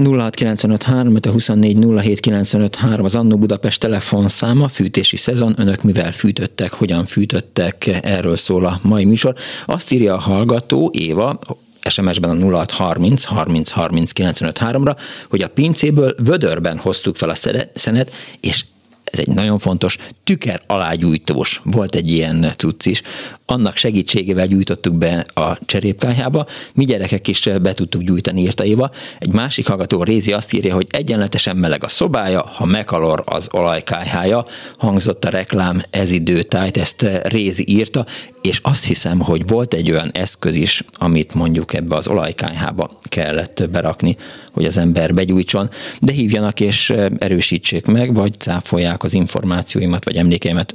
06 0.58 0.84
3, 0.84 1.16
a 1.28 1.30
24 1.30 1.78
07 2.02 2.78
az 3.02 3.16
Annó 3.16 3.38
Budapest 3.38 3.82
telefonszáma, 3.82 4.68
fűtési 4.68 5.18
szezon, 5.18 5.54
önök 5.58 5.84
mivel 5.84 6.12
fűtöttek, 6.12 6.74
hogyan 6.74 7.06
fűtöttek, 7.06 7.86
erről 8.04 8.36
szól 8.36 8.66
a 8.66 8.80
mai 8.84 9.06
műsor. 9.06 9.34
Azt 9.66 9.92
írja 9.92 10.14
a 10.14 10.20
hallgató, 10.20 10.92
Éva, 10.94 11.40
SMS-ben 11.89 12.29
a 12.29 12.63
0630 12.63 13.24
30 13.24 13.70
30 13.70 14.12
95 14.12 14.60
3-ra, 14.62 14.96
hogy 15.29 15.41
a 15.41 15.48
pincéből 15.48 16.15
vödörben 16.17 16.77
hoztuk 16.77 17.15
fel 17.15 17.29
a 17.29 17.36
szenet, 17.74 18.12
és 18.39 18.65
ez 19.12 19.20
egy 19.20 19.28
nagyon 19.28 19.60
fontos, 19.60 19.98
tükер 20.24 20.62
alágyújtós. 20.68 21.62
Volt 21.64 21.96
egy 21.96 22.12
ilyen 22.12 22.52
cucc 22.58 22.86
is. 22.86 23.02
Annak 23.46 23.76
segítségével 23.76 24.48
gyújtottuk 24.48 24.96
be 24.96 25.26
a 25.34 25.58
cserépkályhába. 25.66 26.46
Mi 26.74 26.86
gyerekek 26.86 27.28
is 27.28 27.50
be 27.62 27.74
tudtuk 27.74 28.02
gyújtani, 28.02 28.42
írta 28.42 28.66
Éva. 28.66 28.92
Egy 29.20 29.32
másik 29.32 29.68
hallgató 29.68 30.04
Rézi 30.04 30.34
azt 30.34 30.54
írja, 30.54 30.74
hogy 30.74 30.88
egyenletesen 30.92 31.58
meleg 31.58 31.84
a 31.84 31.88
szobája, 31.88 32.46
ha 32.56 32.66
mekalor 32.66 33.24
az 33.26 33.48
olajkályhája. 33.52 34.46
Hangzott 34.78 35.26
a 35.26 35.30
reklám, 35.30 35.82
ez 35.90 36.12
időtájt, 36.12 36.78
ezt 36.78 37.06
Rézi 37.24 37.64
írta, 37.68 38.06
és 38.42 38.60
azt 38.62 38.86
hiszem, 38.86 39.20
hogy 39.20 39.48
volt 39.48 39.74
egy 39.74 39.92
olyan 39.92 40.10
eszköz 40.14 40.56
is, 40.56 40.84
amit 40.94 41.34
mondjuk 41.34 41.74
ebbe 41.74 41.96
az 41.96 42.08
olajkályhába 42.08 42.98
kellett 43.04 43.70
berakni, 43.72 44.16
hogy 44.54 44.66
az 44.66 44.78
ember 44.78 45.14
begyújtson, 45.14 45.70
de 46.02 46.12
hívjanak 46.12 46.60
és 46.60 46.94
erősítsék 47.18 47.86
meg, 47.86 48.14
vagy 48.14 48.40
cáfolják 48.40 48.97
az 49.04 49.13
információimat, 49.13 50.06
vagy 50.06 50.16
emlékeimet, 50.16 50.74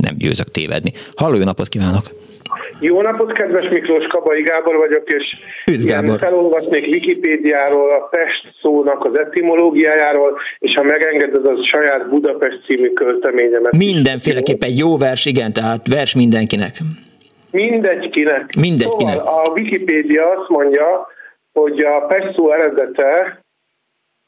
nem 0.00 0.14
győzök 0.18 0.50
tévedni. 0.50 0.92
Halló, 1.14 1.36
jó 1.36 1.44
napot 1.44 1.68
kívánok! 1.68 2.02
Jó 2.80 3.00
napot, 3.00 3.32
kedves 3.32 3.68
Miklós, 3.68 4.06
Kabai 4.06 4.42
Gábor 4.42 4.76
vagyok, 4.76 5.08
és 5.08 5.24
Üdv, 5.66 5.86
Gábor. 5.86 6.18
felolvasnék 6.18 6.86
Wikipédiáról, 6.86 7.90
a 7.90 8.08
Pest 8.10 8.54
szónak 8.62 9.04
az 9.04 9.18
etimológiájáról, 9.18 10.38
és 10.58 10.74
ha 10.74 10.82
megengeded, 10.82 11.46
az 11.46 11.66
saját 11.66 12.08
Budapest 12.08 12.64
című 12.66 12.92
költeményemet. 12.92 13.76
Mindenféleképpen 13.76 14.70
jó 14.76 14.96
vers, 14.96 15.26
igen, 15.26 15.52
tehát 15.52 15.88
vers 15.88 16.14
mindenkinek. 16.14 16.76
Mindegykinek. 17.50 18.54
Mindegykinek. 18.60 19.18
Szóval 19.18 19.42
a 19.44 19.50
Wikipédia 19.50 20.30
azt 20.38 20.48
mondja, 20.48 21.06
hogy 21.52 21.80
a 21.80 22.06
Pest 22.06 22.34
szó 22.34 22.52
eredete 22.52 23.39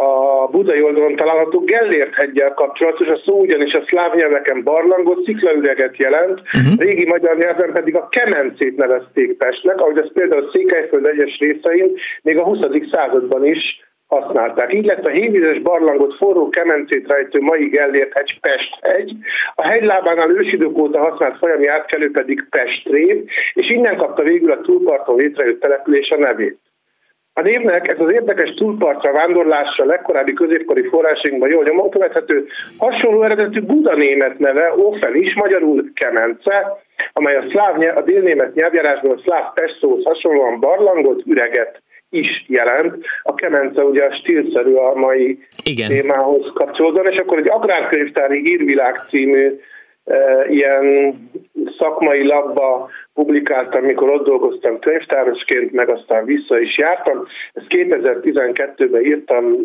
a 0.02 0.48
budai 0.50 0.82
oldalon 0.82 1.16
található 1.16 1.60
Gellért 1.60 2.14
hegyel 2.14 2.54
kapcsolatos, 2.54 3.06
a 3.06 3.20
szó 3.24 3.40
ugyanis 3.40 3.72
a 3.72 3.84
szláv 3.86 4.14
nyelveken 4.14 4.62
barlangot, 4.62 5.24
sziklaüreget 5.24 5.96
jelent, 5.96 6.40
uh-huh. 6.40 6.78
régi 6.78 7.06
magyar 7.06 7.36
nyelven 7.36 7.72
pedig 7.72 7.96
a 7.96 8.08
kemencét 8.08 8.76
nevezték 8.76 9.36
Pestnek, 9.36 9.80
ahogy 9.80 9.98
az 9.98 10.12
például 10.12 10.44
a 10.44 10.50
Székelyföld 10.52 11.06
egyes 11.06 11.38
részein 11.38 11.92
még 12.22 12.38
a 12.38 12.44
20. 12.44 12.58
században 12.90 13.46
is 13.46 13.80
használták. 14.06 14.74
Így 14.74 14.84
lett 14.84 15.06
a 15.06 15.10
hévízes 15.10 15.58
barlangot 15.60 16.14
forró 16.14 16.48
kemencét 16.48 17.08
rejtő 17.08 17.40
mai 17.40 17.68
Gellért 17.68 18.12
hegy 18.18 18.40
Pest 18.40 18.78
hegy, 18.80 19.12
a 19.54 19.68
hegylábánál 19.68 20.30
ősidők 20.30 20.78
óta 20.78 20.98
használt 20.98 21.38
folyami 21.38 21.66
átkelő 21.66 22.10
pedig 22.10 22.46
Pestrév, 22.50 23.24
és 23.54 23.70
innen 23.70 23.96
kapta 23.96 24.22
végül 24.22 24.50
a 24.50 24.60
túlparton 24.60 25.16
létrejött 25.16 25.60
település 25.60 26.10
a 26.10 26.16
nevét. 26.16 26.58
A 27.34 27.40
névnek 27.40 27.88
ez 27.88 28.00
az 28.00 28.12
érdekes 28.12 28.54
túlpartra 28.54 29.12
vándorlása 29.12 29.84
legkorábbi 29.84 30.32
középkori 30.32 30.88
forrásainkban 30.88 31.48
jól 31.48 31.64
nyomon 31.64 31.90
követhető, 31.90 32.46
hasonló 32.78 33.22
eredetű 33.22 33.60
Buda 33.60 33.96
német 33.96 34.38
neve, 34.38 34.72
Ofen 34.76 35.16
is, 35.16 35.34
magyarul 35.34 35.90
Kemence, 35.94 36.78
amely 37.12 37.36
a, 37.36 37.44
szláv, 37.50 37.96
a 37.96 38.02
délnémet 38.02 38.54
nyelvjárásban 38.54 39.10
a 39.10 39.20
szláv 39.24 39.52
pestóhoz 39.54 40.04
hasonlóan 40.04 40.60
barlangot, 40.60 41.22
üreget 41.26 41.82
is 42.10 42.44
jelent. 42.46 43.04
A 43.22 43.34
kemence 43.34 43.82
ugye 43.82 44.04
a 44.04 44.14
stílszerű 44.14 44.74
a 44.74 44.94
mai 44.94 45.38
Igen. 45.64 45.88
témához 45.88 46.50
kapcsolódóan, 46.54 47.12
és 47.12 47.16
akkor 47.16 47.38
egy 47.38 47.50
agrárkönyvtári 47.50 48.50
írvilág 48.50 48.96
című 48.96 49.60
ilyen 50.48 51.14
szakmai 51.78 52.26
labba 52.26 52.90
publikáltam, 53.14 53.84
mikor 53.84 54.10
ott 54.10 54.24
dolgoztam 54.24 54.78
könyvtárosként, 54.78 55.72
meg 55.72 55.88
aztán 55.88 56.24
vissza 56.24 56.60
is 56.60 56.78
jártam. 56.78 57.26
Ezt 57.52 57.66
2012-ben 57.68 59.04
írtam 59.04 59.56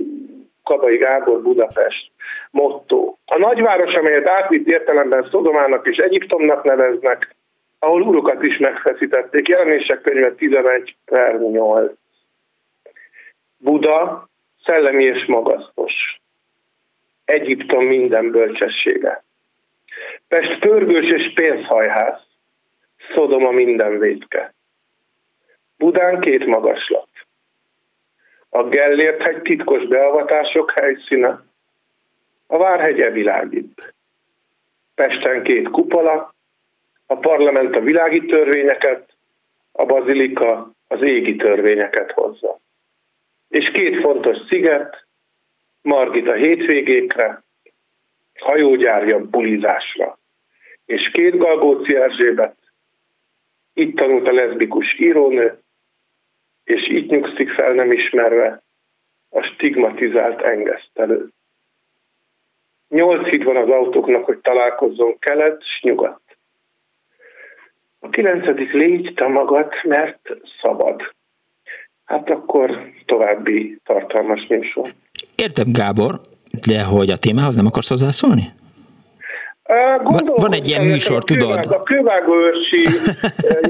Kabai 0.63 0.97
Gábor 0.97 1.41
Budapest 1.41 2.11
motto. 2.51 3.15
A 3.25 3.37
nagyváros, 3.37 3.93
amelyet 3.93 4.27
átvitt 4.27 4.67
értelemben 4.67 5.27
Szodomának 5.31 5.87
és 5.87 5.97
Egyiptomnak 5.97 6.63
neveznek, 6.63 7.35
ahol 7.79 8.01
urokat 8.01 8.43
is 8.43 8.57
megfeszítették. 8.57 9.47
Jelenések 9.47 10.01
könyve 10.01 10.31
11 10.31 10.95
per 11.05 11.39
8. 11.39 11.91
Buda 13.57 14.29
szellemi 14.63 15.03
és 15.03 15.25
magasztos. 15.25 15.93
Egyiptom 17.25 17.85
minden 17.85 18.31
bölcsessége. 18.31 19.23
Pest 20.27 20.59
pörgős 20.59 21.11
és 21.11 21.33
pénzhajház, 21.33 22.27
Szodoma 23.13 23.51
minden 23.51 23.99
védke. 23.99 24.53
Budán 25.77 26.19
két 26.19 26.45
magaslat. 26.45 27.07
A 28.49 28.63
Gellért 28.63 29.27
hegy 29.27 29.41
titkos 29.41 29.87
beavatások 29.87 30.71
helyszíne, 30.79 31.45
a 32.47 32.57
Várhegy 32.57 33.11
világít. 33.11 33.93
Pesten 34.95 35.43
két 35.43 35.69
kupola, 35.69 36.33
a 37.05 37.15
parlament 37.15 37.75
a 37.75 37.79
világi 37.79 38.25
törvényeket, 38.25 39.15
a 39.71 39.85
bazilika 39.85 40.71
az 40.87 41.01
égi 41.01 41.35
törvényeket 41.35 42.11
hozza. 42.11 42.59
És 43.49 43.71
két 43.73 44.01
fontos 44.01 44.37
sziget, 44.49 45.05
Margit 45.81 46.27
a 46.27 46.33
hétvégékre, 46.33 47.43
hajógyárja 48.39 49.25
bulizásra. 49.25 50.19
És 50.85 51.09
két 51.09 51.37
Galgóci 51.37 51.95
Erzsébet, 51.95 52.55
itt 53.73 53.95
tanult 53.95 54.27
a 54.27 54.33
leszbikus 54.33 54.99
írónő, 54.99 55.59
és 56.63 56.87
itt 56.87 57.09
nyugszik 57.09 57.49
fel 57.49 57.73
nem 57.73 57.91
ismerve 57.91 58.61
a 59.29 59.41
stigmatizált 59.41 60.41
engesztelő. 60.41 61.27
Nyolc 62.89 63.27
híd 63.27 63.43
van 63.43 63.55
az 63.55 63.69
autóknak, 63.69 64.25
hogy 64.25 64.37
találkozzon 64.37 65.19
kelet 65.19 65.61
és 65.61 65.79
nyugat. 65.81 66.21
A 67.99 68.09
kilencedik 68.09 68.71
légy 68.71 69.13
te 69.15 69.27
magad, 69.27 69.73
mert 69.83 70.29
szabad. 70.61 71.15
Hát 72.05 72.29
akkor 72.29 72.91
további 73.05 73.79
tartalmas 73.83 74.47
műsor. 74.47 74.89
Értem, 75.35 75.71
Gábor, 75.71 76.19
de 76.59 76.83
hogy 76.83 77.09
a 77.09 77.17
témához 77.17 77.55
nem 77.55 77.65
akarsz 77.65 77.89
hozzászólni? 77.89 78.43
Gondolom, 80.03 80.35
van 80.39 80.53
egy 80.53 80.67
ilyen 80.67 80.85
műsor, 80.85 81.17
a 81.17 81.23
tudod? 81.23 81.65
A 81.69 81.79
kővágóörsi 81.79 82.87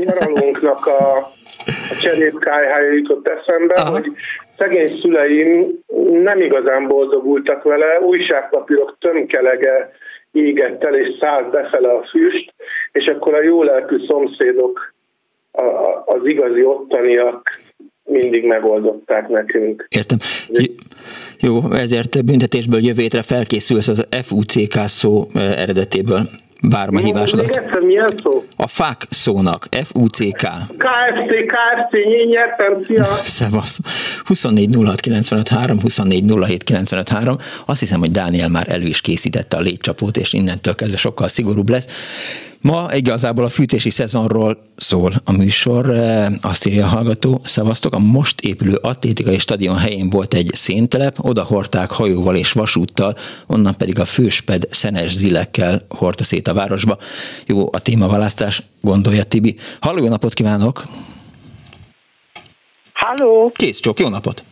nyaralónknak 0.05 0.85
a, 0.85 1.17
a 1.65 1.95
cserépkájhája 2.01 2.91
jutott 2.91 3.27
eszembe, 3.27 3.73
Aha. 3.73 3.91
hogy 3.91 4.11
szegény 4.57 4.87
szüleim 4.87 5.79
nem 6.23 6.41
igazán 6.41 6.87
boldogultak 6.87 7.63
vele, 7.63 7.99
újságpapírok 7.99 8.97
tömkelege 8.99 9.91
égett 10.31 10.83
el 10.83 10.95
és 10.95 11.17
szállt 11.19 11.49
befele 11.49 11.89
a 11.89 12.07
füst, 12.09 12.53
és 12.91 13.05
akkor 13.05 13.33
a 13.33 13.41
jó 13.41 13.63
lelkű 13.63 14.05
szomszédok, 14.07 14.93
a, 15.51 15.61
az 16.05 16.25
igazi 16.25 16.63
ottaniak 16.63 17.61
mindig 18.03 18.45
megoldották 18.45 19.27
nekünk. 19.27 19.87
Értem. 19.89 20.17
Jó, 21.39 21.71
ezért 21.71 22.25
büntetésből 22.25 22.83
jövő 22.83 23.01
hétre 23.01 23.21
felkészülsz 23.21 23.87
az 23.87 24.07
FUCK 24.23 24.79
szó 24.85 25.27
eredetéből. 25.33 26.29
Várom 26.61 26.95
a 26.95 26.99
hívásodat. 26.99 27.61
A 28.55 28.67
fák 28.67 29.01
szónak. 29.09 29.67
F-U-C-K. 29.83 30.41
KFC, 30.77 31.31
KFC, 31.47 31.93
én 31.93 32.27
nyertem, 32.27 32.81
szia! 32.81 33.03
Szevasz. 33.39 33.79
24 34.23 34.75
06 34.83 34.99
95 34.99 35.47
3, 35.47 35.79
24 35.81 36.33
07 36.45 36.63
95 36.63 37.09
3. 37.09 37.35
Azt 37.65 37.79
hiszem, 37.79 37.99
hogy 37.99 38.11
Dániel 38.11 38.49
már 38.49 38.65
elő 38.69 38.85
is 38.85 39.01
készítette 39.01 39.57
a 39.57 39.59
létcsapót, 39.59 40.17
és 40.17 40.33
innentől 40.33 40.75
kezdve 40.75 40.97
sokkal 40.97 41.27
szigorúbb 41.27 41.69
lesz. 41.69 41.87
Ma 42.67 42.87
igazából 42.93 43.43
a 43.43 43.49
fűtési 43.49 43.89
szezonról 43.89 44.57
szól 44.75 45.11
a 45.25 45.31
műsor, 45.31 45.89
e, 45.89 46.27
azt 46.41 46.65
írja 46.67 46.85
a 46.85 46.87
hallgató, 46.87 47.39
szevasztok, 47.43 47.93
a 47.93 47.99
most 47.99 48.41
épülő 48.41 48.75
atlétikai 48.81 49.37
stadion 49.37 49.77
helyén 49.77 50.09
volt 50.09 50.33
egy 50.33 50.49
széntelep, 50.53 51.13
oda 51.19 51.43
hordták 51.43 51.91
hajóval 51.91 52.35
és 52.35 52.51
vasúttal, 52.51 53.15
onnan 53.47 53.73
pedig 53.77 53.99
a 53.99 54.05
fősped 54.05 54.63
szenes 54.69 55.11
zilekkel 55.11 55.79
hordta 55.89 56.23
szét 56.23 56.47
a 56.47 56.53
városba. 56.53 56.97
Jó 57.45 57.67
a 57.71 57.81
témaválasztás, 57.81 58.61
gondolja 58.81 59.23
Tibi. 59.23 59.55
Halló, 59.79 60.03
jó 60.03 60.09
napot 60.09 60.33
kívánok! 60.33 60.81
Halló! 62.93 63.51
Kész 63.55 63.79
csók, 63.79 63.99
jó 63.99 64.07
napot! 64.07 64.43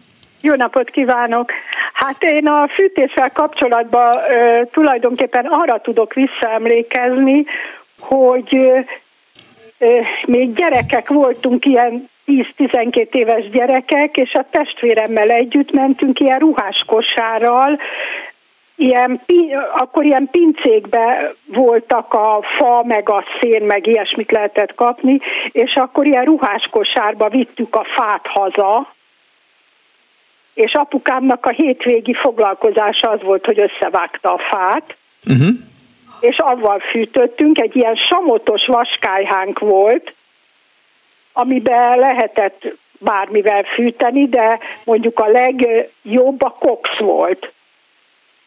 Jó 0.41 0.53
napot 0.53 0.89
kívánok! 0.89 1.51
Hát 1.93 2.23
én 2.23 2.47
a 2.47 2.67
fűtéssel 2.75 3.31
kapcsolatban 3.33 4.09
ö, 4.29 4.61
tulajdonképpen 4.71 5.45
arra 5.45 5.81
tudok 5.81 6.13
visszaemlékezni, 6.13 7.45
hogy 7.99 8.59
még 10.25 10.53
gyerekek 10.53 11.09
voltunk, 11.09 11.65
ilyen 11.65 12.09
10-12 12.27 13.13
éves 13.13 13.49
gyerekek, 13.49 14.15
és 14.17 14.33
a 14.33 14.45
testvéremmel 14.51 15.29
együtt 15.29 15.71
mentünk 15.71 16.19
ilyen 16.19 16.39
ruhás 16.39 16.83
kosárral, 16.87 17.79
ilyen, 18.75 19.21
akkor 19.77 20.05
ilyen 20.05 20.29
pincékbe 20.31 21.33
voltak 21.45 22.13
a 22.13 22.39
fa, 22.57 22.83
meg 22.83 23.09
a 23.09 23.23
szén, 23.39 23.63
meg 23.63 23.87
ilyesmit 23.87 24.31
lehetett 24.31 24.75
kapni, 24.75 25.19
és 25.51 25.75
akkor 25.75 26.05
ilyen 26.05 26.25
ruhás 26.25 26.67
kosárba 26.71 27.29
vittük 27.29 27.75
a 27.75 27.85
fát 27.95 28.27
haza, 28.27 28.93
és 30.53 30.73
apukámnak 30.73 31.45
a 31.45 31.49
hétvégi 31.49 32.13
foglalkozása 32.13 33.09
az 33.09 33.21
volt, 33.21 33.45
hogy 33.45 33.61
összevágta 33.61 34.33
a 34.33 34.39
fát, 34.49 34.95
uh-huh 35.25 35.73
és 36.19 36.37
avval 36.37 36.79
fűtöttünk, 36.79 37.59
egy 37.59 37.75
ilyen 37.75 37.95
samotos 37.95 38.65
vaskályhánk 38.65 39.59
volt, 39.59 40.13
amiben 41.33 41.99
lehetett 41.99 42.63
bármivel 42.99 43.63
fűteni, 43.63 44.27
de 44.27 44.59
mondjuk 44.83 45.19
a 45.19 45.27
legjobb 45.27 46.41
a 46.41 46.55
kox 46.59 46.97
volt. 46.97 47.53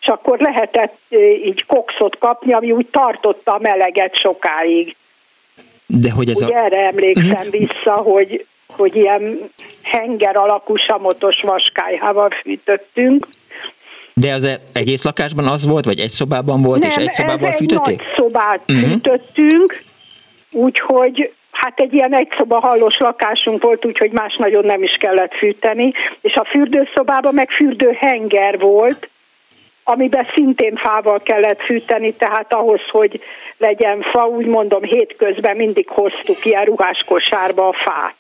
És 0.00 0.06
akkor 0.06 0.38
lehetett 0.38 0.98
így 1.44 1.66
kokszot 1.66 2.18
kapni, 2.18 2.52
ami 2.52 2.70
úgy 2.70 2.86
tartotta 2.86 3.52
a 3.52 3.58
meleget 3.58 4.16
sokáig. 4.16 4.96
De 5.86 6.10
hogy 6.12 6.28
ez 6.28 6.42
Ugye 6.42 6.56
a... 6.56 6.64
erre 6.64 6.86
emlékszem 6.86 7.30
uh-huh. 7.30 7.50
vissza, 7.50 7.94
hogy, 7.94 8.46
hogy 8.76 8.96
ilyen 8.96 9.50
henger 9.82 10.36
alakú 10.36 10.76
samotos 10.76 11.40
vaskályhával 11.40 12.30
fűtöttünk. 12.30 13.26
De 14.20 14.32
az 14.32 14.60
egész 14.72 15.04
lakásban 15.04 15.46
az 15.46 15.66
volt, 15.66 15.84
vagy 15.84 15.98
egy 15.98 16.08
szobában 16.08 16.62
volt, 16.62 16.80
Nem, 16.80 16.90
és 16.90 16.96
egy 16.96 17.10
szobában 17.10 17.52
fűtötték? 17.52 18.00
Egy 18.00 18.06
szobát 18.16 18.60
uh-huh. 18.68 18.90
fűtöttünk, 18.90 19.82
úgyhogy 20.52 21.32
hát 21.50 21.80
egy 21.80 21.94
ilyen 21.94 22.14
egy 22.14 22.28
szoba 22.38 22.60
hallós 22.60 22.96
lakásunk 22.98 23.62
volt, 23.62 23.84
úgyhogy 23.84 24.10
más 24.10 24.36
nagyon 24.36 24.64
nem 24.64 24.82
is 24.82 24.92
kellett 24.92 25.34
fűteni, 25.34 25.92
és 26.20 26.34
a 26.34 26.44
fürdőszobában 26.44 27.34
meg 27.34 27.50
fürdőhenger 27.50 28.58
volt, 28.58 29.08
amiben 29.84 30.26
szintén 30.34 30.76
fával 30.76 31.20
kellett 31.22 31.62
fűteni, 31.62 32.12
tehát 32.12 32.52
ahhoz, 32.52 32.80
hogy 32.90 33.20
legyen 33.56 34.02
fa, 34.02 34.26
úgy 34.26 34.46
mondom, 34.46 34.82
hétközben 34.82 35.56
mindig 35.56 35.88
hoztuk 35.88 36.44
ilyen 36.44 36.64
ruhás 36.64 37.04
kosárba 37.04 37.68
a 37.68 37.72
fát. 37.72 38.16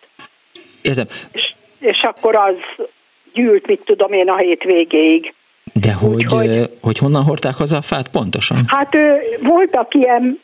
Értem. 0.82 1.06
És, 1.32 1.54
és 1.78 2.00
akkor 2.02 2.36
az 2.36 2.86
gyűlt, 3.32 3.66
mit 3.66 3.80
tudom 3.84 4.12
én, 4.12 4.28
a 4.28 4.36
hétvégéig. 4.36 5.34
De 5.72 5.92
hogy, 5.92 6.24
hogy, 6.24 6.70
hogy 6.82 6.98
honnan 6.98 7.22
hordták 7.22 7.54
haza 7.54 7.76
a 7.76 7.82
fát 7.82 8.08
pontosan? 8.08 8.64
Hát 8.66 8.96
voltak 9.42 9.94
ilyen 9.94 10.40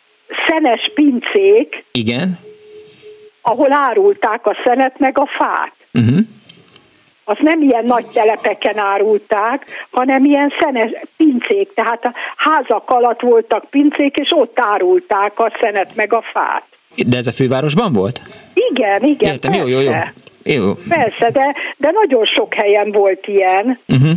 szenes 0.47 0.91
pincék. 0.95 1.85
Igen. 1.93 2.39
Ahol 3.43 3.73
árulták 3.73 4.47
a 4.47 4.57
szenet 4.65 4.99
meg 4.99 5.19
a 5.19 5.29
fát. 5.39 5.75
Uh-huh. 5.93 6.19
Az 7.25 7.37
nem 7.41 7.63
ilyen 7.63 7.85
nagy 7.85 8.07
telepeken 8.07 8.79
árulták, 8.79 9.67
hanem 9.91 10.25
ilyen 10.25 10.53
szenes 10.61 10.91
pincék, 11.17 11.75
tehát 11.75 12.05
a 12.05 12.13
házak 12.37 12.91
alatt 12.91 13.21
voltak 13.21 13.65
pincék, 13.71 14.17
és 14.17 14.33
ott 14.35 14.61
árulták 14.61 15.39
a 15.39 15.53
szenet 15.61 15.97
meg 15.97 16.13
a 16.13 16.23
fát. 16.33 16.65
De 17.07 17.17
ez 17.17 17.27
a 17.27 17.33
fővárosban 17.33 17.93
volt? 17.93 18.23
Igen, 18.55 19.03
igen. 19.03 19.33
Értem, 19.33 19.51
persze. 19.51 19.69
jó, 19.69 19.81
jó, 19.81 19.91
jó. 19.91 19.93
jó. 20.43 20.73
Persze, 20.89 21.31
de, 21.31 21.55
de 21.77 21.91
nagyon 21.91 22.25
sok 22.25 22.55
helyen 22.55 22.93
volt 22.93 23.27
ilyen. 23.27 23.79
Uh-huh. 23.89 24.11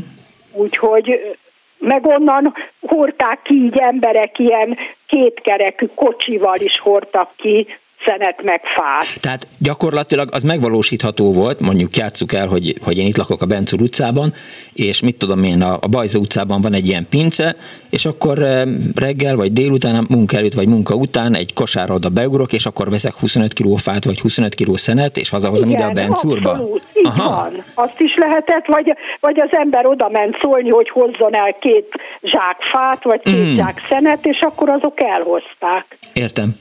Úgyhogy 0.57 1.37
meg 1.77 2.05
onnan 2.05 2.53
hordták 2.81 3.41
ki 3.41 3.53
így 3.53 3.77
emberek 3.77 4.39
ilyen 4.39 4.77
kétkerekű 5.07 5.85
kocsival 5.95 6.57
is 6.57 6.79
hordtak 6.79 7.31
ki 7.35 7.67
szenet 8.07 8.43
meg 8.43 8.61
fát. 8.75 9.21
Tehát 9.21 9.47
gyakorlatilag 9.57 10.29
az 10.31 10.43
megvalósítható 10.43 11.33
volt, 11.33 11.59
mondjuk 11.59 11.95
játsszuk 11.95 12.33
el, 12.33 12.47
hogy, 12.47 12.75
hogy 12.83 12.97
én 12.97 13.05
itt 13.05 13.17
lakok 13.17 13.41
a 13.41 13.45
Bencur 13.45 13.81
utcában, 13.81 14.33
és 14.73 15.01
mit 15.01 15.17
tudom 15.17 15.43
én, 15.43 15.61
a, 15.61 15.73
a 15.81 15.87
Bajza 15.87 16.19
utcában 16.19 16.61
van 16.61 16.73
egy 16.73 16.87
ilyen 16.87 17.07
pince, 17.09 17.55
és 17.89 18.05
akkor 18.05 18.41
eh, 18.41 18.61
reggel 18.95 19.35
vagy 19.35 19.53
délután, 19.53 20.05
munka 20.09 20.37
előtt 20.37 20.53
vagy 20.53 20.67
munka 20.67 20.95
után 20.95 21.35
egy 21.35 21.53
kosárra 21.53 21.93
oda 21.93 22.09
beugrok, 22.09 22.53
és 22.53 22.65
akkor 22.65 22.89
veszek 22.89 23.13
25 23.19 23.53
kg 23.53 23.77
fát 23.77 24.05
vagy 24.05 24.19
25 24.19 24.55
kg 24.55 24.77
szenet, 24.77 25.17
és 25.17 25.29
hazahozom 25.29 25.69
Igen, 25.69 25.89
ide 25.89 26.01
a 26.01 26.05
Bencurba. 26.05 26.49
Abszolút, 26.49 26.87
így 26.93 27.07
Aha. 27.07 27.29
van. 27.29 27.63
Azt 27.73 27.99
is 27.99 28.15
lehetett, 28.15 28.65
vagy, 28.65 28.93
vagy 29.19 29.39
az 29.39 29.49
ember 29.51 29.85
oda 29.85 30.09
ment 30.09 30.37
szólni, 30.41 30.69
hogy 30.69 30.89
hozzon 30.89 31.35
el 31.35 31.55
két 31.59 31.89
zsák 32.21 32.57
fát, 32.71 33.03
vagy 33.03 33.21
két 33.21 33.51
mm. 33.51 33.55
zsák 33.55 33.81
szenet, 33.89 34.25
és 34.25 34.39
akkor 34.39 34.69
azok 34.69 35.01
elhozták. 35.01 35.97
Értem. 36.13 36.55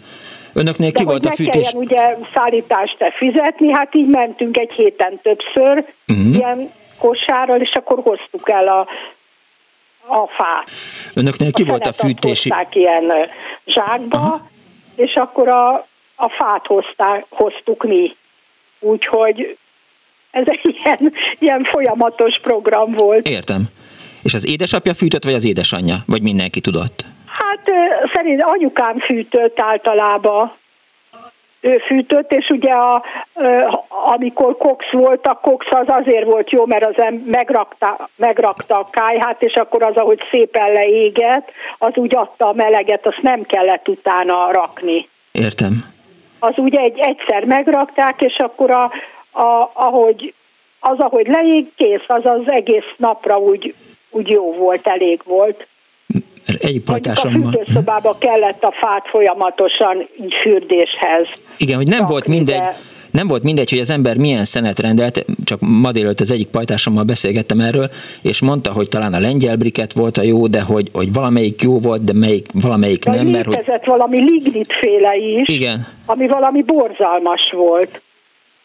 Önöknél 0.57 0.93
ki 0.93 1.05
volt 1.05 1.27
a 1.27 1.33
fűtés? 1.33 1.73
De 1.73 1.79
ugye 1.79 2.17
szállítást 2.35 2.97
fizetni, 3.17 3.73
hát 3.73 3.95
így 3.95 4.09
mentünk 4.09 4.57
egy 4.57 4.73
héten 4.73 5.21
többször, 5.23 5.85
uh-huh. 6.09 6.35
ilyen 6.35 6.73
kosárral, 6.99 7.61
és 7.61 7.73
akkor 7.73 7.99
hoztuk 8.03 8.51
el 8.51 8.69
a, 8.69 8.81
a 10.07 10.27
fát. 10.27 10.71
Önöknél 11.15 11.53
ki 11.53 11.63
a 11.63 11.67
volt 11.67 11.87
a 11.87 11.93
fűtési? 11.93 12.53
ilyen 12.73 13.13
zsákba, 13.67 14.17
Aha. 14.17 14.49
és 14.95 15.15
akkor 15.15 15.49
a, 15.49 15.87
a 16.15 16.29
fát 16.29 16.67
hozták, 16.67 17.27
hoztuk 17.29 17.85
mi. 17.85 18.17
Úgyhogy 18.79 19.57
ez 20.31 20.45
egy 20.47 20.77
ilyen, 20.85 21.13
ilyen 21.39 21.65
folyamatos 21.65 22.41
program 22.43 22.93
volt. 22.93 23.29
Értem. 23.29 23.65
És 24.23 24.35
az 24.35 24.47
édesapja 24.47 24.95
fűtött, 24.95 25.25
vagy 25.25 25.35
az 25.35 25.45
édesanyja? 25.45 25.97
Vagy 26.07 26.23
mindenki 26.23 26.61
tudott? 26.61 27.05
Hát 27.39 27.61
szerint 28.15 28.43
anyukám 28.43 28.99
fűtött 28.99 29.61
általában. 29.61 30.53
fűtött, 31.87 32.33
és 32.33 32.49
ugye 32.49 32.73
a, 32.73 33.05
amikor 34.13 34.57
Cox 34.57 34.85
volt, 34.91 35.27
a 35.27 35.39
Cox 35.43 35.67
az 35.71 35.87
azért 35.87 36.25
volt 36.25 36.51
jó, 36.51 36.67
mert 36.67 36.87
az 36.87 37.05
megrakta, 37.25 38.09
megrakta 38.17 38.75
a 38.75 38.89
kájhát, 38.91 39.43
és 39.43 39.55
akkor 39.55 39.83
az, 39.83 39.97
ahogy 39.97 40.21
szépen 40.31 40.73
leégett, 40.73 41.51
az 41.79 41.93
úgy 41.95 42.17
adta 42.17 42.49
a 42.49 42.53
meleget, 42.53 43.07
azt 43.07 43.23
nem 43.23 43.43
kellett 43.43 43.89
utána 43.89 44.53
rakni. 44.53 45.09
Értem. 45.33 45.73
Az 46.39 46.53
ugye 46.57 46.81
egy, 46.81 46.99
egyszer 46.99 47.45
megrakták, 47.45 48.21
és 48.21 48.37
akkor 48.39 48.71
a, 48.71 48.85
a, 49.31 49.71
ahogy, 49.73 50.35
az, 50.81 50.99
ahogy 50.99 51.27
leég, 51.27 51.73
kész, 51.77 52.05
az 52.07 52.25
az 52.25 52.43
egész 52.47 52.93
napra 52.97 53.39
úgy, 53.39 53.75
úgy 54.11 54.29
jó 54.29 54.53
volt, 54.53 54.87
elég 54.87 55.21
volt. 55.25 55.67
Egy 56.47 56.83
pajtásommal. 56.85 57.49
A 57.49 57.51
fürdőszobába 57.51 58.17
kellett 58.19 58.63
a 58.63 58.75
fát 58.81 59.09
folyamatosan 59.09 60.09
fürdéshez. 60.43 61.29
Igen, 61.57 61.77
hogy 61.77 61.87
nem 61.87 61.99
rakni, 61.99 62.13
volt 62.13 62.27
mindegy, 62.29 62.59
de... 62.59 62.77
nem 63.11 63.29
volt 63.29 63.43
mindegy, 63.43 63.71
hogy 63.71 63.79
az 63.79 63.91
ember 63.91 64.17
milyen 64.17 64.45
szenet 64.45 64.79
rendelt, 64.79 65.25
csak 65.45 65.59
ma 65.61 65.93
délőtt 65.93 66.21
az 66.21 66.31
egyik 66.31 66.49
pajtásommal 66.49 67.05
beszélgettem 67.05 67.61
erről, 67.61 67.91
és 68.23 68.41
mondta, 68.41 68.73
hogy 68.73 68.89
talán 68.89 69.15
a 69.15 69.21
lengyel 69.21 69.57
briket 69.57 69.93
volt 69.93 70.17
a 70.17 70.23
jó, 70.23 70.47
de 70.47 70.63
hogy, 70.63 70.89
hogy 70.93 71.13
valamelyik 71.13 71.63
jó 71.63 71.79
volt, 71.79 72.05
de 72.05 72.13
melyik, 72.13 72.47
valamelyik 72.53 73.05
de 73.05 73.11
nem. 73.11 73.27
Mert 73.27 73.47
hogy... 73.47 73.81
valami 73.85 74.21
lignit 74.21 74.73
féle 74.81 75.17
is, 75.17 75.57
Igen. 75.57 75.87
ami 76.07 76.27
valami 76.27 76.63
borzalmas 76.63 77.53
volt 77.53 78.01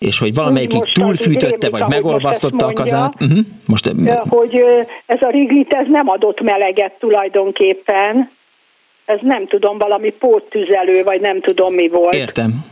és 0.02 0.20
hogy 0.20 0.34
valamelyikig 0.34 0.92
túlfűtötte, 0.92 1.70
vagy 1.70 1.84
megolvasztotta 1.88 2.66
a 2.66 2.74
kazát. 2.74 3.14
Uh-huh. 3.22 3.40
Most, 3.68 3.94
hogy 4.30 4.64
ez 5.06 5.22
a 5.22 5.30
riglit 5.30 5.74
ez 5.74 5.86
nem 5.90 6.10
adott 6.10 6.42
meleget 6.42 6.94
tulajdonképpen, 7.00 8.32
ez 9.06 9.20
nem 9.22 9.48
tudom, 9.48 9.78
valami 9.78 10.10
póttüzelő, 10.10 11.04
vagy 11.04 11.22
nem 11.22 11.42
tudom 11.42 11.74
mi 11.74 11.88
volt. 11.88 12.16
Értem. 12.16 12.66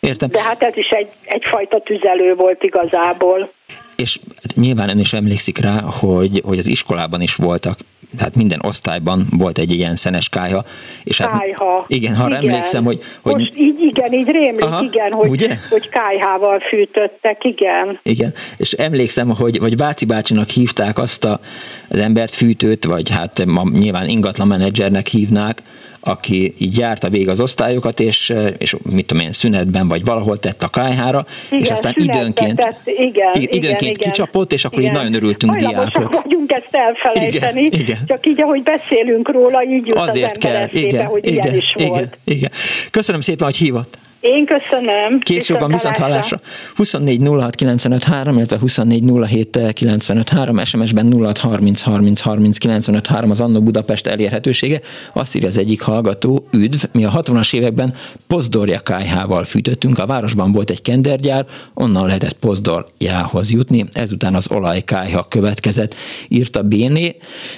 Értem. 0.00 0.28
De 0.30 0.42
hát 0.42 0.62
ez 0.62 0.76
is 0.76 0.88
egy, 0.88 1.08
egyfajta 1.24 1.80
tüzelő 1.80 2.34
volt 2.34 2.62
igazából. 2.62 3.52
És 3.96 4.18
nyilván 4.54 4.88
ön 4.88 4.98
is 4.98 5.12
emlékszik 5.12 5.58
rá, 5.58 5.80
hogy, 6.00 6.40
hogy 6.44 6.58
az 6.58 6.66
iskolában 6.66 7.20
is 7.20 7.34
voltak 7.34 7.78
hát 8.18 8.34
minden 8.34 8.58
osztályban 8.62 9.26
volt 9.30 9.58
egy 9.58 9.72
ilyen 9.72 9.96
szenes 9.96 10.28
kájha. 10.28 10.64
És 11.04 11.20
hát, 11.20 11.38
kájha. 11.38 11.84
Igen, 11.88 12.16
ha 12.16 12.26
igen. 12.26 12.38
emlékszem, 12.38 12.84
hogy, 12.84 13.02
hogy... 13.22 13.32
Most 13.32 13.52
így 13.56 13.80
igen, 13.80 14.12
így 14.12 14.30
rémlik, 14.30 14.64
Aha, 14.64 14.84
igen, 14.84 15.12
hogy, 15.12 15.30
ugye? 15.30 15.56
hogy 15.70 15.88
kájhával 15.88 16.60
fűtöttek, 16.60 17.44
igen. 17.44 17.98
Igen, 18.02 18.34
és 18.56 18.72
emlékszem, 18.72 19.28
hogy 19.28 19.60
vagy 19.60 19.76
Váci 19.76 20.04
bácsinak 20.04 20.48
hívták 20.48 20.98
azt 20.98 21.24
a, 21.24 21.40
az 21.88 21.98
embert 21.98 22.34
fűtőt, 22.34 22.84
vagy 22.84 23.10
hát 23.10 23.44
ma 23.44 23.62
nyilván 23.72 24.08
ingatlan 24.08 24.46
menedzsernek 24.46 25.06
hívnák, 25.06 25.62
aki 26.00 26.54
így 26.58 26.78
járta 26.78 27.08
végig 27.08 27.28
az 27.28 27.40
osztályokat, 27.40 28.00
és, 28.00 28.34
és 28.58 28.76
mit 28.90 29.06
tudom 29.06 29.22
én, 29.22 29.32
szünetben 29.32 29.88
vagy 29.88 30.04
valahol 30.04 30.36
tett 30.36 30.62
a 30.62 30.68
kájhára, 30.68 31.26
igen, 31.50 31.64
és 31.64 31.70
aztán 31.70 31.92
időnként, 31.96 32.56
tett, 32.56 32.80
igen, 32.84 33.32
időnként 33.34 33.96
igen, 33.96 34.10
kicsapott, 34.10 34.52
és 34.52 34.64
akkor 34.64 34.78
igen. 34.78 34.90
így 34.90 34.96
nagyon 34.96 35.14
örültünk 35.14 35.52
Hajlamosak 35.52 35.92
diákok. 35.92 36.14
vagyunk 36.22 36.52
ezt 36.52 36.68
elfelejteni, 36.70 37.60
igen, 37.62 37.80
igen. 37.80 37.98
csak 38.06 38.26
így, 38.26 38.42
ahogy 38.42 38.62
beszélünk 38.62 39.32
róla, 39.32 39.64
így 39.64 39.86
jut 39.86 39.98
Azért 39.98 40.36
az 40.36 40.44
ember 40.44 40.68
kell. 40.68 40.82
igen, 40.82 41.06
hogy 41.06 41.26
igen, 41.26 41.44
ilyen 41.44 41.56
is 41.56 41.72
igen, 41.74 41.88
volt. 41.88 42.18
Igen. 42.24 42.50
Köszönöm 42.90 43.20
szépen, 43.20 43.46
hogy 43.46 43.56
hívott. 43.56 43.98
Én 44.20 44.46
köszönöm. 44.46 45.18
Kész 45.20 45.48
jogon 45.48 45.70
viszont 45.70 45.96
hallásra. 45.96 46.40
24 46.74 47.20
06 47.26 47.54
95 47.54 48.04
3, 48.04 48.36
illetve 48.36 48.58
24 48.58 49.04
07 49.28 49.58
95 49.72 50.28
3, 50.28 50.64
SMS-ben 50.64 51.12
06 51.12 51.38
30 51.38 51.80
30 51.80 52.20
30 52.20 52.58
95 52.58 53.06
3 53.06 53.30
az 53.30 53.40
Annó 53.40 53.60
Budapest 53.60 54.06
elérhetősége. 54.06 54.80
Azt 55.12 55.36
írja 55.36 55.48
az 55.48 55.58
egyik 55.58 55.80
hallgató, 55.80 56.46
üdv, 56.52 56.84
mi 56.92 57.04
a 57.04 57.10
60-as 57.10 57.54
években 57.54 57.94
Pozdorja 58.26 58.80
kájhával 58.80 59.44
fűtöttünk, 59.44 59.98
a 59.98 60.06
városban 60.06 60.52
volt 60.52 60.70
egy 60.70 60.82
kendergyár, 60.82 61.46
onnan 61.74 62.06
lehetett 62.06 62.32
Pozdorjához 62.32 63.52
jutni, 63.52 63.84
ezután 63.92 64.34
az 64.34 64.50
olajkájha 64.50 65.26
következett, 65.28 65.96
írta 66.28 66.62
Béné, 66.62 67.16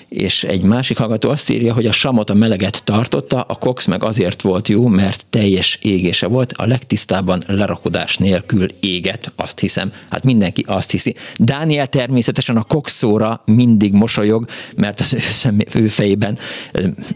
és 0.09 0.45
egy 0.45 0.63
másik 0.63 0.99
hallgató 0.99 1.31
azt 1.31 1.51
írja, 1.51 1.75
hogy 1.75 1.87
a 1.87 1.93
samot 1.93 2.31
a 2.31 2.35
meleget 2.35 2.85
tartotta, 2.85 3.41
a 3.41 3.55
Cox 3.55 3.87
meg 3.87 4.05
azért 4.05 4.43
volt 4.43 4.69
jó, 4.69 4.87
mert 4.87 5.27
teljes 5.31 5.79
égése 5.81 6.27
volt, 6.27 6.52
a 6.57 6.67
legtisztábban 6.67 7.43
lerakodás 7.47 8.17
nélkül 8.17 8.67
éget, 8.81 9.33
azt 9.37 9.61
hiszem. 9.61 9.93
Hát 10.11 10.25
mindenki 10.25 10.65
azt 10.67 10.91
hiszi. 10.91 11.15
Dániel 11.37 11.87
természetesen 11.87 12.57
a 12.57 12.63
kokszóra 12.63 13.43
mindig 13.45 13.93
mosolyog, 13.93 14.47
mert 14.77 15.01
az 15.01 15.15
ő, 15.15 15.19
szem, 15.19 15.59
ő 15.75 15.89
fejében 15.89 16.39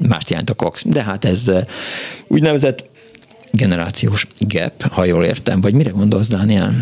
mást 0.01 0.31
jelent 0.31 0.51
a 0.51 0.55
kox. 0.55 0.85
De 0.87 1.03
hát 1.03 1.25
ez 1.25 1.51
úgynevezett 2.27 2.95
generációs 3.57 4.27
gap, 4.39 4.83
ha 4.83 5.05
jól 5.05 5.25
értem, 5.25 5.61
vagy 5.61 5.75
mire 5.75 5.91
gondolsz, 5.91 6.29
Dániel? 6.29 6.73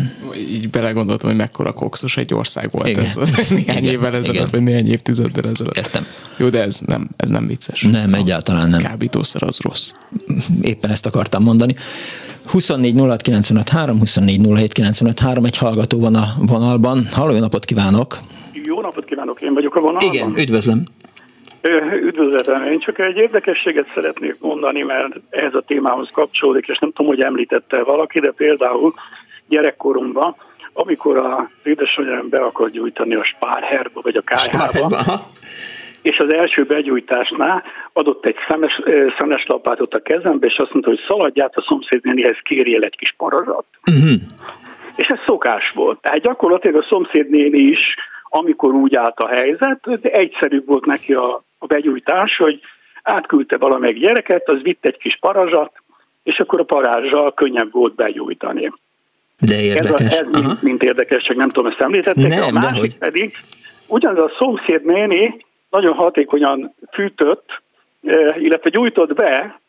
Így 0.49 0.69
belegondoltam, 0.69 1.29
hogy 1.29 1.37
mekkora 1.37 1.73
kokszos 1.73 2.17
egy 2.17 2.33
ország 2.33 2.71
volt 2.71 2.87
igen. 2.87 3.05
ez 3.05 3.15
néhány 3.49 3.77
igen. 3.77 3.83
évvel 3.83 4.15
ezelőtt, 4.15 4.33
igen. 4.33 4.47
vagy 4.51 4.61
néhány 4.61 4.91
évtizeddel 4.91 5.51
ezelőtt. 5.51 5.77
Értem. 5.77 6.05
Jó, 6.37 6.49
de 6.49 6.61
ez 6.61 6.79
nem, 6.85 7.09
ez 7.17 7.29
nem 7.29 7.45
vicces. 7.45 7.81
Nem, 7.81 8.13
a 8.13 8.15
egyáltalán 8.15 8.69
nem. 8.69 8.81
Kábítószer 8.81 9.43
az 9.43 9.59
rossz. 9.59 9.91
Éppen 10.61 10.91
ezt 10.91 11.05
akartam 11.05 11.43
mondani. 11.43 11.75
24 12.51 12.93
06 13.41 13.69
3, 13.69 13.99
24 13.99 14.39
07 14.55 15.45
egy 15.45 15.57
hallgató 15.57 15.99
van 15.99 16.15
a 16.15 16.25
vonalban. 16.47 16.97
Halló, 17.11 17.33
jó 17.33 17.39
napot 17.39 17.65
kívánok! 17.65 18.17
Jó 18.63 18.81
napot 18.81 19.05
kívánok, 19.05 19.41
én 19.41 19.53
vagyok 19.53 19.75
a 19.75 19.79
vonalban. 19.79 20.13
Igen, 20.13 20.37
üdvözlöm. 20.37 20.83
Üdvözletem, 22.03 22.65
én 22.65 22.79
csak 22.79 22.99
egy 22.99 23.17
érdekességet 23.17 23.85
szeretnék 23.93 24.35
mondani, 24.39 24.81
mert 24.81 25.15
ehhez 25.29 25.53
a 25.53 25.63
témához 25.67 26.09
kapcsolódik, 26.13 26.67
és 26.67 26.77
nem 26.77 26.91
tudom, 26.91 27.11
hogy 27.11 27.21
említette 27.21 27.83
valaki, 27.83 28.19
de 28.19 28.31
például 28.31 28.93
gyerekkoromban, 29.47 30.35
amikor 30.73 31.17
a 31.17 31.49
édesanyám 31.63 32.29
be 32.29 32.37
akar 32.37 32.69
gyújtani 32.69 33.15
a 33.15 33.23
spárherba, 33.23 34.01
vagy 34.01 34.15
a 34.15 34.21
kájhába, 34.21 34.89
és 36.05 36.17
az 36.17 36.33
első 36.33 36.63
begyújtásnál 36.63 37.63
adott 37.93 38.25
egy 38.25 38.35
szemes, 38.47 38.81
szemes 39.19 39.45
lapátot 39.47 39.93
a 39.93 40.01
kezembe, 40.01 40.47
és 40.47 40.57
azt 40.57 40.71
mondta, 40.71 40.89
hogy 40.89 41.03
szaladj 41.07 41.41
át 41.41 41.55
a 41.55 41.65
szomszédnénihez, 41.67 42.37
kérjél 42.43 42.83
egy 42.83 42.95
kis 42.95 43.13
parazsat. 43.17 43.65
Uh-huh. 43.91 44.21
És 44.95 45.07
ez 45.07 45.19
szokás 45.25 45.71
volt. 45.75 46.01
Tehát 46.01 46.21
gyakorlatilag 46.21 46.81
a 46.81 46.85
szomszédnéni 46.89 47.59
is, 47.59 47.79
amikor 48.23 48.73
úgy 48.73 48.95
állt 48.95 49.19
a 49.19 49.27
helyzet, 49.27 49.87
egyszerűbb 50.01 50.65
volt 50.65 50.85
neki 50.85 51.13
a, 51.13 51.43
a 51.57 51.65
begyújtás, 51.65 52.37
hogy 52.37 52.59
átküldte 53.03 53.57
valamelyik 53.57 53.99
gyereket, 53.99 54.49
az 54.49 54.61
vitt 54.61 54.85
egy 54.85 54.97
kis 54.97 55.17
parazsat, 55.19 55.71
és 56.23 56.37
akkor 56.37 56.59
a 56.59 56.63
parázsal 56.63 57.33
könnyebb 57.33 57.71
volt 57.71 57.95
begyújtani. 57.95 58.73
De 59.39 59.61
érdekes. 59.61 60.13
Ez, 60.13 60.21
a, 60.21 60.37
ez 60.37 60.43
mint, 60.43 60.61
mint 60.61 60.83
érdekes, 60.83 61.23
csak 61.23 61.35
nem 61.35 61.49
tudom, 61.49 61.71
ezt 61.71 61.81
említették. 61.81 62.27
Nem, 62.27 62.55
a 62.55 62.59
másik 62.59 62.79
hogy... 62.79 62.97
pedig, 62.97 63.31
ugyanaz 63.87 64.19
a 64.19 64.31
szomszéd 64.39 64.85
néni 64.85 65.44
nagyon 65.75 65.93
hatékonyan 65.93 66.75
fűtött, 66.91 67.61
eh, 68.03 68.41
illetve 68.41 68.69
gyújtott 68.69 69.13
be 69.13 69.59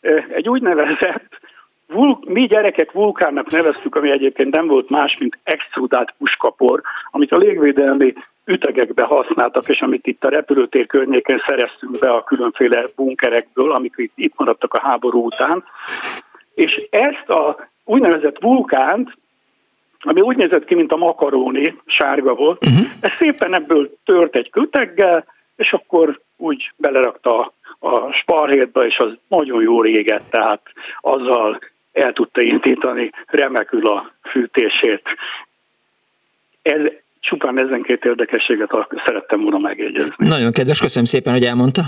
eh, 0.00 0.24
egy 0.34 0.48
úgynevezett, 0.48 1.42
mi 2.24 2.46
gyerekek 2.46 2.92
vulkánnak 2.92 3.50
neveztük, 3.50 3.94
ami 3.94 4.10
egyébként 4.10 4.54
nem 4.54 4.66
volt 4.66 4.90
más, 4.90 5.16
mint 5.18 5.38
extrudált 5.42 6.14
puskapor, 6.18 6.82
amit 7.10 7.32
a 7.32 7.36
légvédelmi 7.36 8.14
ütegekbe 8.44 9.04
használtak, 9.04 9.68
és 9.68 9.80
amit 9.80 10.06
itt 10.06 10.24
a 10.24 10.28
repülőtér 10.28 10.86
környéken 10.86 11.42
szereztünk 11.46 11.98
be 11.98 12.10
a 12.10 12.24
különféle 12.24 12.84
bunkerekből, 12.96 13.72
amik 13.72 13.94
itt, 13.96 14.12
itt 14.14 14.34
maradtak 14.36 14.74
a 14.74 14.80
háború 14.82 15.24
után. 15.24 15.64
És 16.54 16.86
ezt 16.90 17.28
a 17.28 17.68
úgynevezett 17.84 18.40
vulkánt, 18.40 19.16
ami 20.00 20.20
úgy 20.20 20.36
nézett 20.36 20.64
ki, 20.64 20.74
mint 20.74 20.92
a 20.92 20.96
makaróni, 20.96 21.76
sárga 21.86 22.34
volt, 22.34 22.66
uh-huh. 22.66 22.86
ez 23.00 23.10
szépen 23.18 23.54
ebből 23.54 23.90
tört 24.04 24.36
egy 24.36 24.50
köteggel, 24.50 25.24
és 25.56 25.72
akkor 25.72 26.20
úgy 26.36 26.72
belerakta 26.76 27.52
a 27.78 28.12
sparhétba, 28.12 28.86
és 28.86 28.96
az 28.96 29.12
nagyon 29.28 29.62
jó 29.62 29.82
réget, 29.82 30.22
tehát 30.30 30.60
azzal 31.00 31.60
el 31.92 32.12
tudta 32.12 32.40
indítani 32.40 33.10
remekül 33.26 33.86
a 33.86 34.12
fűtését. 34.30 35.02
Ez, 36.62 36.80
csupán 37.20 37.62
ezen 37.62 37.82
két 37.82 38.04
érdekességet 38.04 38.72
szerettem 39.06 39.40
volna 39.40 39.58
megjegyezni. 39.58 40.14
Nagyon 40.16 40.52
kedves, 40.52 40.80
köszönöm 40.80 41.04
szépen, 41.04 41.32
hogy 41.32 41.44
elmondta. 41.44 41.82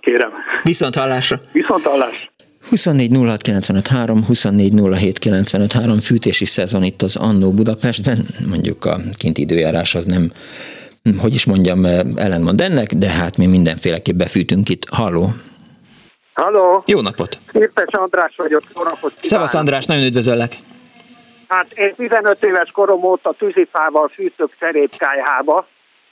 Kérem. 0.00 0.32
Viszont 0.62 0.94
hallásra. 0.94 1.36
Viszont 1.52 1.84
hallásra. 1.84 2.30
24 2.68 3.10
24 4.26 4.72
fűtési 6.00 6.44
szezon 6.44 6.82
itt 6.82 7.02
az 7.02 7.16
Annó 7.16 7.52
Budapestben, 7.52 8.18
mondjuk 8.48 8.84
a 8.84 8.96
kinti 9.18 9.40
időjárás 9.40 9.94
az 9.94 10.04
nem 10.04 10.30
hogy 11.20 11.34
is 11.34 11.46
mondjam, 11.46 11.84
ellenmond 12.16 12.60
ennek, 12.60 12.92
de 12.92 13.08
hát 13.08 13.36
mi 13.36 13.46
mindenféleképp 13.46 14.16
befűtünk 14.16 14.68
itt. 14.68 14.88
Halló! 14.90 15.26
Halló! 16.34 16.82
Jó 16.86 17.00
napot! 17.00 17.38
Képes 17.52 17.92
András 17.92 18.34
vagyok, 18.36 18.62
jó 18.74 18.82
napot 18.82 19.12
Szevasz 19.20 19.54
András, 19.54 19.86
nagyon 19.86 20.04
üdvözöllek! 20.04 20.56
Hát 21.48 21.72
én 21.72 21.94
15 21.94 22.44
éves 22.44 22.70
korom 22.70 23.04
óta 23.04 23.34
tűzifával 23.38 24.08
fűtök 24.08 24.52
szerépkájhába. 24.58 25.66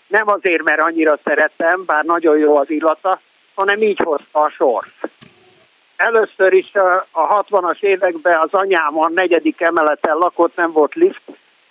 Nem 0.07 0.29
azért, 0.29 0.63
mert 0.63 0.81
annyira 0.81 1.19
szerettem, 1.25 1.85
bár 1.87 2.05
nagyon 2.05 2.39
jó 2.39 2.57
az 2.57 2.71
illata, 2.71 3.21
hanem 3.55 3.79
így 3.79 4.01
hozta 4.05 4.41
a 4.41 4.49
sors. 4.49 4.95
először 5.97 6.53
is 6.53 6.71
a 7.11 7.45
60-as 7.49 7.81
években 7.81 8.39
az 8.39 8.53
anyám 8.53 8.99
a 8.99 9.11
negyedik 9.15 9.61
emeleten 9.61 10.17
lakott, 10.17 10.57
nem 10.57 10.73
volt 10.73 10.95
lift, 10.95 11.23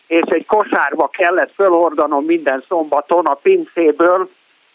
és 0.07 0.23
egy 0.25 0.45
kosárba 0.45 1.07
kellett 1.07 1.53
fölhordanom 1.53 2.25
minden 2.25 2.63
szombaton 2.67 3.25
a 3.25 3.33
pincéből 3.33 4.29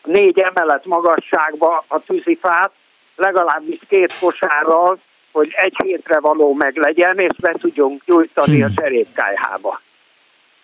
négy 0.05 0.39
emelet 0.39 0.85
magasságba 0.85 1.85
a 1.89 2.01
tűzifát, 2.01 2.71
legalábbis 3.17 3.79
két 3.89 4.19
kosárral, 4.19 4.99
hogy 5.33 5.53
egy 5.57 5.75
hétre 5.85 6.21
való 6.21 6.53
meg 6.53 6.77
legyen, 6.77 7.19
és 7.19 7.37
be 7.41 7.55
tudjunk 7.61 8.03
gyújtani 8.05 8.63
a 8.63 8.67
hmm. 8.67 8.75
serépkájhába. 8.77 9.81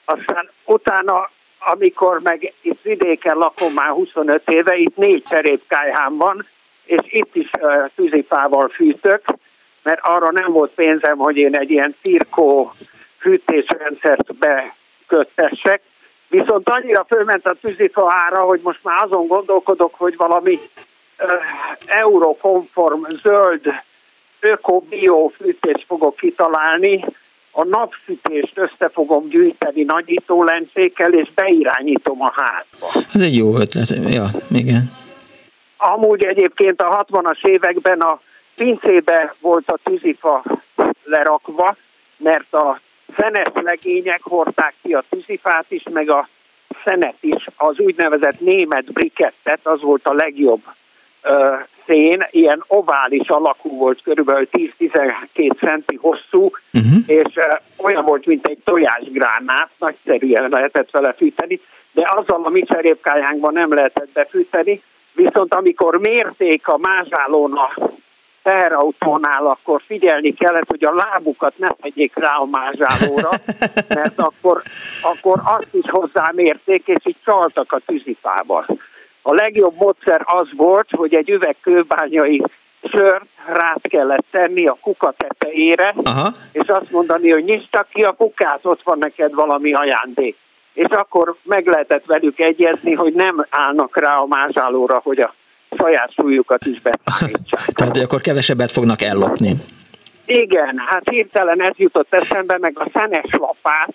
Aztán 0.05 0.51
utána, 0.65 1.31
amikor 1.59 2.21
meg 2.23 2.53
itt 2.61 2.83
vidéken 2.83 3.37
lakom 3.37 3.73
már 3.73 3.91
25 3.91 4.49
éve, 4.49 4.77
itt 4.77 4.97
négy 4.97 5.25
serépkájhám 5.29 6.17
van, 6.17 6.47
és 6.85 7.01
itt 7.05 7.35
is 7.35 7.51
uh, 7.61 7.91
tűzifával 7.95 8.69
fűtök, 8.69 9.25
mert 9.83 10.01
arra 10.03 10.31
nem 10.31 10.53
volt 10.53 10.71
pénzem, 10.71 11.17
hogy 11.17 11.37
én 11.37 11.57
egy 11.57 11.71
ilyen 11.71 11.95
cirkó 12.03 12.73
fűtésrendszert 13.27 14.35
beköttessek, 14.35 15.83
Viszont 16.29 16.69
annyira 16.69 17.05
fölment 17.09 17.47
a 17.47 17.57
tűzifa 17.61 18.13
ára, 18.15 18.41
hogy 18.41 18.61
most 18.63 18.79
már 18.83 19.05
azon 19.05 19.27
gondolkodok, 19.27 19.95
hogy 19.95 20.17
valami 20.17 20.61
uh, 21.19 21.31
eurokonform, 21.87 23.05
zöld, 23.23 23.61
öko-bio 24.41 25.29
fűtést 25.29 25.85
fogok 25.87 26.17
kitalálni, 26.17 27.05
a 27.51 27.65
napfűtést 27.65 28.59
össze 28.59 28.89
fogom 28.93 29.29
gyűjteni 29.29 29.83
nagyító 29.83 30.45
lencékkel, 30.45 31.13
és 31.13 31.29
beirányítom 31.35 32.23
a 32.23 32.33
házba. 32.35 33.07
Ez 33.15 33.21
egy 33.21 33.37
jó 33.37 33.57
ötlet, 33.57 33.89
ja, 34.09 34.27
igen. 34.51 34.93
Amúgy 35.77 36.25
egyébként 36.25 36.83
a 36.83 37.07
60-as 37.11 37.47
években 37.47 38.01
a 38.01 38.21
pincébe 38.55 39.35
volt 39.41 39.71
a 39.71 39.79
tűzifa 39.83 40.43
lerakva, 41.05 41.77
mert 42.17 42.55
a 42.55 42.81
szenes 43.17 43.47
legények 43.55 44.23
hordták 44.23 44.75
ki 44.83 44.95
a 44.95 45.05
tűzifát 45.09 45.65
is, 45.69 45.83
meg 45.93 46.11
a 46.11 46.29
szenet 46.85 47.17
is, 47.21 47.47
az 47.57 47.79
úgynevezett 47.79 48.41
német 48.41 48.93
brikettet, 48.93 49.61
az 49.63 49.81
volt 49.81 50.07
a 50.07 50.13
legjobb 50.13 50.63
ö, 51.23 51.55
szén, 51.87 52.27
ilyen 52.31 52.65
ovális 52.67 53.29
alakú 53.29 53.77
volt, 53.77 54.03
körülbelül 54.03 54.49
10-12 54.53 55.59
centi 55.59 55.99
hosszú, 56.01 56.51
uh-huh. 56.73 56.99
és 57.07 57.37
ö, 57.37 57.55
olyan 57.79 58.05
volt, 58.05 58.27
mint 58.27 58.47
egy 58.47 58.59
tojásgránát, 58.65 59.71
nagyszerűen 59.79 60.49
lehetett 60.51 60.91
vele 60.91 61.13
fűteni, 61.13 61.61
de 61.93 62.13
azzal 62.15 62.45
a 62.45 62.49
mi 62.49 62.63
cserépkájánkban 62.63 63.53
nem 63.53 63.75
lehetett 63.75 64.09
befűteni, 64.13 64.83
viszont 65.13 65.55
amikor 65.55 65.99
mérték 65.99 66.69
a 66.69 66.79
mázsálón 66.79 67.53
a 67.53 67.91
teherautónál, 68.47 69.47
akkor 69.47 69.83
figyelni 69.87 70.35
kellett, 70.35 70.69
hogy 70.69 70.85
a 70.85 70.95
lábukat 70.95 71.59
ne 71.59 71.69
tegyék 71.69 72.13
rá 72.15 72.35
a 72.35 72.45
mázsálóra, 72.45 73.31
mert 73.99 74.19
akkor, 74.19 74.63
akkor 75.03 75.41
azt 75.45 75.75
is 75.75 75.91
hozzámérték, 75.91 76.87
és 76.87 77.07
így 77.07 77.17
csaltak 77.25 77.73
a 77.73 77.81
tűzifával. 77.87 78.67
A 79.23 79.35
legjobb 79.35 79.75
módszer 79.79 80.23
az 80.25 80.49
volt, 80.57 80.89
hogy 80.91 81.15
egy 81.15 81.31
üveg 81.31 81.57
kőbányai 81.61 82.43
sört 82.83 83.25
rá 83.47 83.77
kellett 83.83 84.27
tenni 84.31 84.67
a 84.67 84.79
kuka 84.81 85.15
tetejére, 85.17 85.95
Aha. 86.03 86.33
és 86.53 86.69
azt 86.69 86.91
mondani, 86.91 87.31
hogy 87.31 87.45
nyisd 87.45 87.69
ki 87.93 88.03
a 88.03 88.13
kukát, 88.13 88.61
ott 88.63 88.83
van 88.83 88.99
neked 88.99 89.35
valami 89.35 89.73
ajándék. 89.73 90.37
És 90.73 90.89
akkor 90.89 91.37
meg 91.43 91.67
lehetett 91.67 92.05
velük 92.05 92.39
egyezni, 92.39 92.93
hogy 92.93 93.13
nem 93.13 93.47
állnak 93.51 94.01
rá 94.01 94.17
a 94.17 94.27
mázsálóra, 94.27 95.01
hogy 95.05 95.21
a 95.21 95.35
saját 95.79 96.13
súlyukat 96.13 96.67
is 96.67 96.81
beszámítsák. 96.81 97.67
Tehát, 97.75 97.93
hogy 97.93 98.03
akkor 98.03 98.21
kevesebbet 98.21 98.73
fognak 98.73 99.03
ellopni. 99.03 99.53
Igen, 100.25 100.83
hát 100.87 101.09
hirtelen 101.11 101.63
ez 101.63 101.73
jutott 101.77 102.15
eszembe, 102.15 102.59
meg 102.59 102.79
a 102.79 102.91
szenes 102.93 103.31
lapát, 103.31 103.95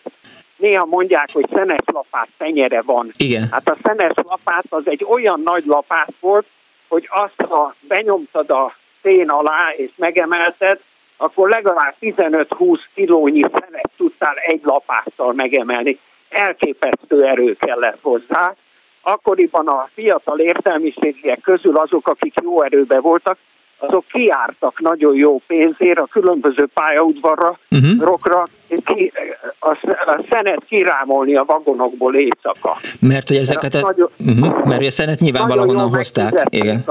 néha 0.57 0.85
mondják, 0.85 1.29
hogy 1.33 1.45
szenes 1.53 1.79
lapát 1.85 2.27
tenyere 2.37 2.81
van. 2.81 3.11
Igen. 3.17 3.47
Hát 3.51 3.69
a 3.69 3.77
szenes 3.83 4.11
lapát 4.15 4.65
az 4.69 4.83
egy 4.85 5.05
olyan 5.09 5.41
nagy 5.45 5.65
lapát 5.65 6.13
volt, 6.19 6.45
hogy 6.87 7.07
azt, 7.09 7.49
ha 7.49 7.75
benyomtad 7.79 8.49
a 8.49 8.75
szén 9.01 9.29
alá 9.29 9.73
és 9.75 9.89
megemelted, 9.95 10.79
akkor 11.17 11.49
legalább 11.49 11.95
15-20 12.01 12.79
kilónyi 12.93 13.41
szenet 13.41 13.89
tudtál 13.97 14.35
egy 14.35 14.61
lapáttal 14.63 15.33
megemelni. 15.33 15.99
Elképesztő 16.29 17.25
erő 17.25 17.55
kellett 17.59 17.97
hozzá, 18.01 18.55
akkoriban 19.01 19.67
a 19.67 19.89
fiatal 19.93 20.39
értelmiségiek 20.39 21.41
közül 21.41 21.77
azok, 21.77 22.07
akik 22.07 22.33
jó 22.43 22.61
erőben 22.61 23.01
voltak, 23.01 23.37
azok 23.77 24.05
kiártak 24.11 24.79
nagyon 24.79 25.15
jó 25.15 25.41
pénzért 25.47 25.97
a 25.97 26.07
különböző 26.11 26.67
pályaudvarra, 26.73 27.59
uh-huh. 27.69 27.99
rokra, 27.99 28.43
és 28.67 28.77
ki, 28.85 29.11
a, 29.59 29.69
a 30.05 30.23
szenet 30.29 30.63
kirámolni 30.67 31.35
a 31.35 31.43
vagonokból 31.43 32.15
éjszaka. 32.15 32.77
Mert 32.99 33.27
hogy 33.27 33.37
ezeket, 33.37 33.73
a, 33.73 33.79
nagyon, 33.79 34.09
uh-huh. 34.17 34.67
mert 34.67 34.85
a 34.85 34.89
szenet 34.89 35.19
nyilván 35.19 35.47
valahonnan 35.47 35.89
hozták. 35.89 36.45
Igen. 36.49 36.83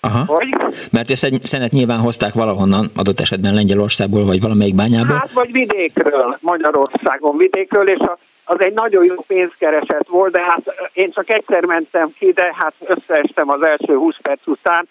Aha. 0.00 0.24
Hogy? 0.26 0.48
Mert 0.90 1.10
a 1.10 1.16
szenet 1.40 1.70
nyilván 1.70 1.98
hozták 1.98 2.32
valahonnan, 2.32 2.90
adott 2.96 3.20
esetben 3.20 3.54
Lengyelországból, 3.54 4.24
vagy 4.24 4.40
valamelyik 4.40 4.74
bányából. 4.74 5.16
Hát, 5.16 5.32
vagy 5.32 5.52
vidékről, 5.52 6.38
Magyarországon 6.40 7.36
vidékről, 7.36 7.88
és 7.88 7.98
a 7.98 8.18
az 8.44 8.60
egy 8.60 8.72
nagyon 8.72 9.04
jó 9.04 9.14
pénzkereset 9.26 10.08
volt, 10.08 10.32
de 10.32 10.42
hát 10.42 10.90
én 10.92 11.12
csak 11.12 11.30
egyszer 11.30 11.64
mentem 11.64 12.12
ki, 12.18 12.32
de 12.32 12.54
hát 12.58 12.74
összeestem 12.78 13.50
az 13.50 13.66
első 13.66 13.94
20 13.96 14.16
perc 14.22 14.46
után, 14.46 14.88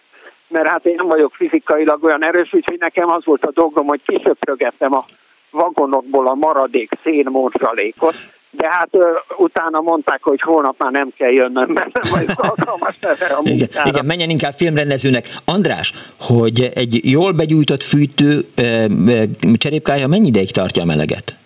mert 0.48 0.68
hát 0.68 0.86
én 0.86 0.96
nem 0.96 1.08
vagyok 1.08 1.34
fizikailag 1.34 2.04
olyan 2.04 2.26
erős, 2.26 2.54
úgyhogy 2.54 2.80
nekem 2.80 3.10
az 3.10 3.26
volt 3.26 3.46
a 3.46 3.52
dolgom, 3.52 3.88
hogy 3.88 4.02
kisöprögettem 4.06 4.94
a 4.94 5.06
vagonokból 5.52 6.28
a 6.28 6.34
maradék 6.34 6.92
szénmorzsalékot, 7.04 8.16
de 8.50 8.68
hát 8.70 8.90
uh, 8.92 9.04
utána 9.38 9.82
mondták, 9.82 10.24
hogy 10.24 10.42
holnap 10.42 10.76
már 10.78 10.92
nem 10.92 11.14
kell 11.18 11.32
jönnöm, 11.32 11.72
mert 11.72 11.94
nem 11.94 12.12
vagyok 12.12 12.40
alkalmas 12.50 12.98
erre 13.00 13.34
a 13.34 13.42
igen, 13.44 13.68
igen, 13.86 14.06
menjen 14.06 14.30
inkább 14.30 14.54
filmrendezőnek. 14.54 15.28
András, 15.46 15.94
hogy 16.20 16.72
egy 16.74 17.00
jól 17.12 17.32
begyújtott 17.32 17.84
fűtő 17.84 18.46
uh, 18.58 19.24
cserépkája 19.58 20.08
mennyi 20.08 20.28
ideig 20.28 20.52
tartja 20.52 20.82
a 20.82 20.86
meleget? 20.86 21.43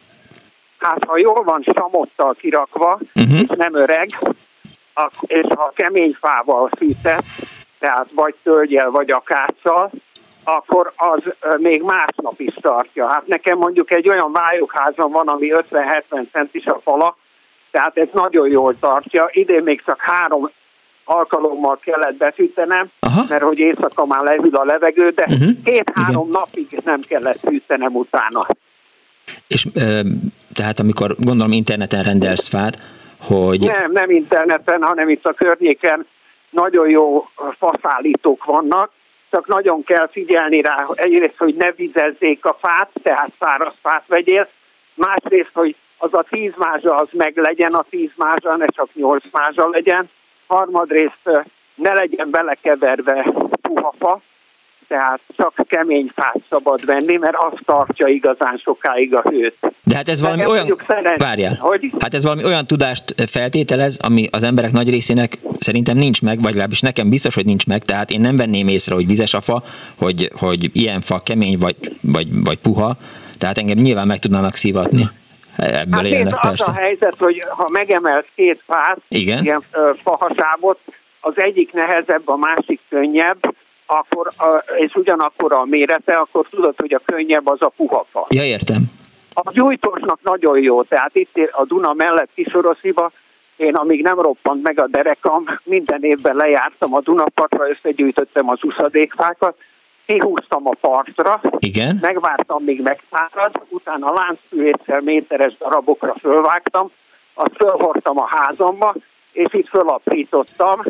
Hát 0.77 1.03
ha 1.07 1.17
jól 1.17 1.43
van 1.43 1.65
samottal 1.75 2.33
kirakva, 2.33 2.99
uh-huh. 3.15 3.39
és 3.39 3.47
nem 3.57 3.75
öreg, 3.75 4.17
és 5.21 5.45
ha 5.55 5.71
kemény 5.75 6.17
fával 6.19 6.69
fűtett, 6.77 7.25
tehát 7.79 8.07
vagy 8.11 8.35
tölgyel, 8.43 8.91
vagy 8.91 9.11
akáccal, 9.11 9.91
akkor 10.43 10.93
az 10.95 11.21
még 11.57 11.81
másnap 11.81 12.39
is 12.39 12.53
tartja. 12.61 13.07
Hát 13.07 13.27
nekem 13.27 13.57
mondjuk 13.57 13.91
egy 13.91 14.09
olyan 14.09 14.31
vályokházam 14.31 15.11
van, 15.11 15.27
ami 15.27 15.51
50-70 15.71 16.31
centis 16.31 16.65
a 16.65 16.79
fala, 16.83 17.17
tehát 17.71 17.97
ez 17.97 18.07
nagyon 18.13 18.51
jól 18.51 18.75
tartja. 18.79 19.29
Idén 19.31 19.63
még 19.63 19.83
csak 19.85 20.01
három 20.01 20.49
alkalommal 21.03 21.79
kellett 21.81 22.15
befűtenem, 22.15 22.87
Aha. 22.99 23.23
mert 23.29 23.43
hogy 23.43 23.59
éjszaka 23.59 24.05
már 24.05 24.23
lehűl 24.23 24.55
a 24.55 24.63
levegő, 24.63 25.09
de 25.09 25.25
uh-huh. 25.29 25.49
két-három 25.63 26.29
napig 26.29 26.79
nem 26.85 27.01
kellett 27.01 27.39
fűtenem 27.39 27.95
utána. 27.95 28.47
És 29.47 29.67
tehát 30.57 30.79
amikor 30.79 31.15
gondolom 31.17 31.51
interneten 31.51 32.03
rendelsz 32.03 32.47
fát, 32.47 32.75
hogy... 33.19 33.59
Nem, 33.59 33.91
nem 33.91 34.09
interneten, 34.09 34.81
hanem 34.81 35.09
itt 35.09 35.25
a 35.25 35.33
környéken 35.33 36.05
nagyon 36.49 36.89
jó 36.89 37.29
faszállítók 37.57 38.45
vannak, 38.45 38.91
csak 39.29 39.47
nagyon 39.47 39.83
kell 39.83 40.07
figyelni 40.11 40.61
rá, 40.61 40.87
egyrészt, 40.93 41.37
hogy 41.37 41.55
ne 41.55 41.71
vizezzék 41.71 42.45
a 42.45 42.57
fát, 42.61 42.89
tehát 43.03 43.31
száraz 43.39 43.73
fát 43.81 44.03
vegyél, 44.07 44.49
másrészt, 44.93 45.51
hogy 45.53 45.75
az 45.97 46.13
a 46.13 46.25
tíz 46.29 46.51
mázsa 46.57 46.95
az 46.95 47.07
meg 47.11 47.37
legyen 47.37 47.73
a 47.73 47.85
tíz 47.89 48.11
mázsa, 48.15 48.55
ne 48.55 48.65
csak 48.65 48.89
nyolc 48.93 49.23
mázsa 49.31 49.69
legyen, 49.69 50.09
harmadrészt 50.47 51.29
ne 51.75 51.93
legyen 51.93 52.29
belekeverve 52.29 53.33
puha 53.61 53.93
fa, 53.99 54.21
tehát 54.87 55.19
csak 55.35 55.53
kemény 55.67 56.11
fát 56.15 56.39
szabad 56.49 56.85
venni, 56.85 57.17
mert 57.17 57.35
az 57.37 57.59
tartja 57.65 58.07
igazán 58.07 58.61
sokáig 58.63 59.15
a 59.15 59.21
hőt. 59.29 59.57
De 59.83 59.95
hát 59.95 60.07
ez 60.07 60.21
valami 60.21 60.45
olyan, 60.45 60.77
várjál, 61.17 61.57
hogy? 61.59 61.91
hát 61.99 62.13
ez 62.13 62.23
valami 62.23 62.43
olyan 62.43 62.67
tudást 62.67 63.13
feltételez, 63.27 63.99
ami 64.01 64.27
az 64.31 64.43
emberek 64.43 64.71
nagy 64.71 64.89
részének 64.89 65.37
szerintem 65.59 65.97
nincs 65.97 66.21
meg, 66.21 66.35
vagy 66.35 66.51
legalábbis 66.51 66.81
nekem 66.81 67.09
biztos, 67.09 67.35
hogy 67.35 67.45
nincs 67.45 67.65
meg, 67.65 67.83
tehát 67.83 68.11
én 68.11 68.19
nem 68.19 68.37
venném 68.37 68.67
észre, 68.67 68.95
hogy 68.95 69.07
vizes 69.07 69.33
a 69.33 69.41
fa, 69.41 69.61
hogy, 69.97 70.29
hogy 70.39 70.69
ilyen 70.73 71.01
fa 71.01 71.19
kemény 71.19 71.57
vagy, 71.57 71.75
vagy, 72.01 72.27
vagy 72.43 72.57
puha, 72.57 72.95
tehát 73.37 73.57
engem 73.57 73.77
nyilván 73.77 74.07
meg 74.07 74.19
tudnának 74.19 74.55
szívatni. 74.55 75.09
Ebből 75.57 75.99
hát 75.99 76.05
élnek, 76.05 76.33
az 76.35 76.41
persze. 76.41 76.71
a 76.71 76.73
helyzet, 76.73 77.15
hogy 77.19 77.43
ha 77.47 77.67
megemelsz 77.71 78.25
két 78.35 78.61
fát, 78.65 78.97
Igen? 79.07 79.43
ilyen 79.43 79.63
fahasábot, 80.03 80.79
az 81.19 81.33
egyik 81.35 81.73
nehezebb, 81.73 82.27
a 82.29 82.35
másik 82.35 82.79
könnyebb, 82.89 83.55
akkor, 83.87 84.31
és 84.77 84.95
ugyanakkor 84.95 85.53
a 85.53 85.65
mérete, 85.65 86.13
akkor 86.13 86.47
tudod, 86.49 86.73
hogy 86.77 86.93
a 86.93 87.01
könnyebb 87.05 87.47
az 87.47 87.61
a 87.61 87.71
puhafa. 87.75 88.25
Ja, 88.29 88.43
értem. 88.43 88.81
A 89.33 89.51
gyújtósnak 89.51 90.19
nagyon 90.23 90.59
jó, 90.59 90.83
tehát 90.83 91.15
itt 91.15 91.37
a 91.51 91.65
Duna 91.65 91.93
mellett 91.93 92.29
Kisorosziba, 92.33 93.11
én 93.55 93.75
amíg 93.75 94.01
nem 94.01 94.19
roppant 94.19 94.63
meg 94.63 94.79
a 94.79 94.87
derekam, 94.87 95.43
minden 95.63 96.03
évben 96.03 96.35
lejártam 96.35 96.93
a 96.93 97.01
Dunapatra, 97.01 97.69
összegyűjtöttem 97.69 98.49
az 98.49 98.63
uszadékfákat, 98.63 99.57
kihúztam 100.05 100.67
a 100.67 100.75
partra, 100.81 101.41
Igen? 101.59 101.97
megvártam, 102.01 102.63
míg 102.63 102.81
megszárad, 102.81 103.51
utána 103.69 104.13
láncfűéssel 104.13 105.01
méteres 105.01 105.57
darabokra 105.57 106.15
fölvágtam, 106.19 106.91
azt 107.33 107.55
fölhordtam 107.55 108.19
a 108.19 108.27
házamba, 108.29 108.93
és 109.31 109.53
itt 109.53 109.67
fölaprítottam, 109.67 110.83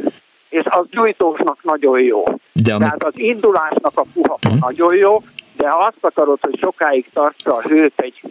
és 0.50 0.64
az 0.66 0.86
gyújtósnak 0.90 1.64
nagyon 1.64 2.00
jó. 2.00 2.24
De 2.52 2.74
ami... 2.74 2.84
Tehát 2.84 3.04
az 3.04 3.20
indulásnak 3.20 3.92
a 3.94 4.06
puha 4.14 4.38
uh-huh. 4.44 4.60
nagyon 4.60 4.96
jó, 4.96 5.16
de 5.56 5.70
ha 5.70 5.78
azt 5.78 5.98
akarod, 6.02 6.38
hogy 6.42 6.60
sokáig 6.62 7.10
tartsa 7.14 7.56
a 7.56 7.62
hőt 7.62 8.00
egy 8.02 8.22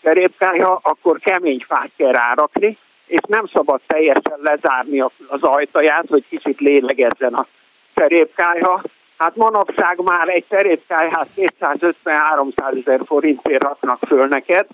kerépkája, 0.00 0.78
akkor 0.82 1.18
kemény 1.18 1.64
fát 1.68 1.90
kell 1.96 2.12
rárakni, 2.12 2.78
és 3.06 3.20
nem 3.28 3.46
szabad 3.52 3.80
teljesen 3.86 4.38
lezárni 4.42 5.00
az 5.00 5.42
ajtaját, 5.42 6.04
hogy 6.08 6.24
kicsit 6.28 6.60
lélegezzen 6.60 7.34
a 7.34 7.46
szerépkályha. 7.94 8.82
Hát 9.18 9.36
manapság 9.36 10.00
már 10.02 10.28
egy 10.28 10.44
szerépkályhát 10.48 11.28
250-300 11.36 12.78
ezer 12.86 13.00
forintért 13.06 13.62
raknak 13.62 13.98
föl 14.06 14.26
neked. 14.26 14.66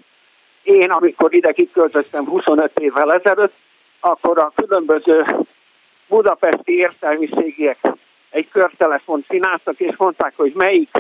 Én, 0.62 0.90
amikor 0.90 1.34
ide 1.34 1.52
kiköltöztem 1.52 2.24
25 2.24 2.78
évvel 2.80 3.12
ezelőtt, 3.12 3.54
akkor 4.00 4.38
a 4.38 4.52
különböző 4.54 5.24
budapesti 6.12 6.78
értelmiségiek 6.78 7.78
egy 8.30 8.48
körtelefont 8.48 9.26
csináltak, 9.28 9.80
és 9.80 9.96
mondták, 9.96 10.32
hogy 10.36 10.52
melyik 10.54 10.90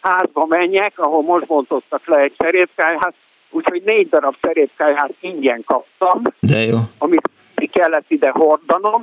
házba 0.00 0.46
menjek, 0.46 0.98
ahol 0.98 1.22
most 1.22 1.46
bontottak 1.46 2.06
le 2.06 2.16
egy 2.16 2.34
szerépkályhát, 2.38 3.14
úgyhogy 3.50 3.82
négy 3.84 4.08
darab 4.08 4.36
szerépkályhát 4.40 5.12
ingyen 5.20 5.62
kaptam, 5.66 6.22
De 6.40 6.58
jó. 6.58 6.78
amit 6.98 7.28
kellett 7.72 8.10
ide 8.10 8.30
hordanom, 8.30 9.02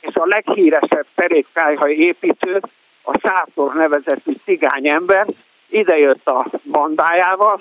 és 0.00 0.14
a 0.14 0.26
leghíresebb 0.26 1.06
szerépkályha 1.16 1.88
építő, 1.88 2.60
a 3.02 3.18
Sátor 3.18 3.74
nevezetű 3.74 4.32
cigány 4.44 4.88
ember, 4.88 5.26
idejött 5.68 6.28
a 6.28 6.46
bandájával, 6.70 7.60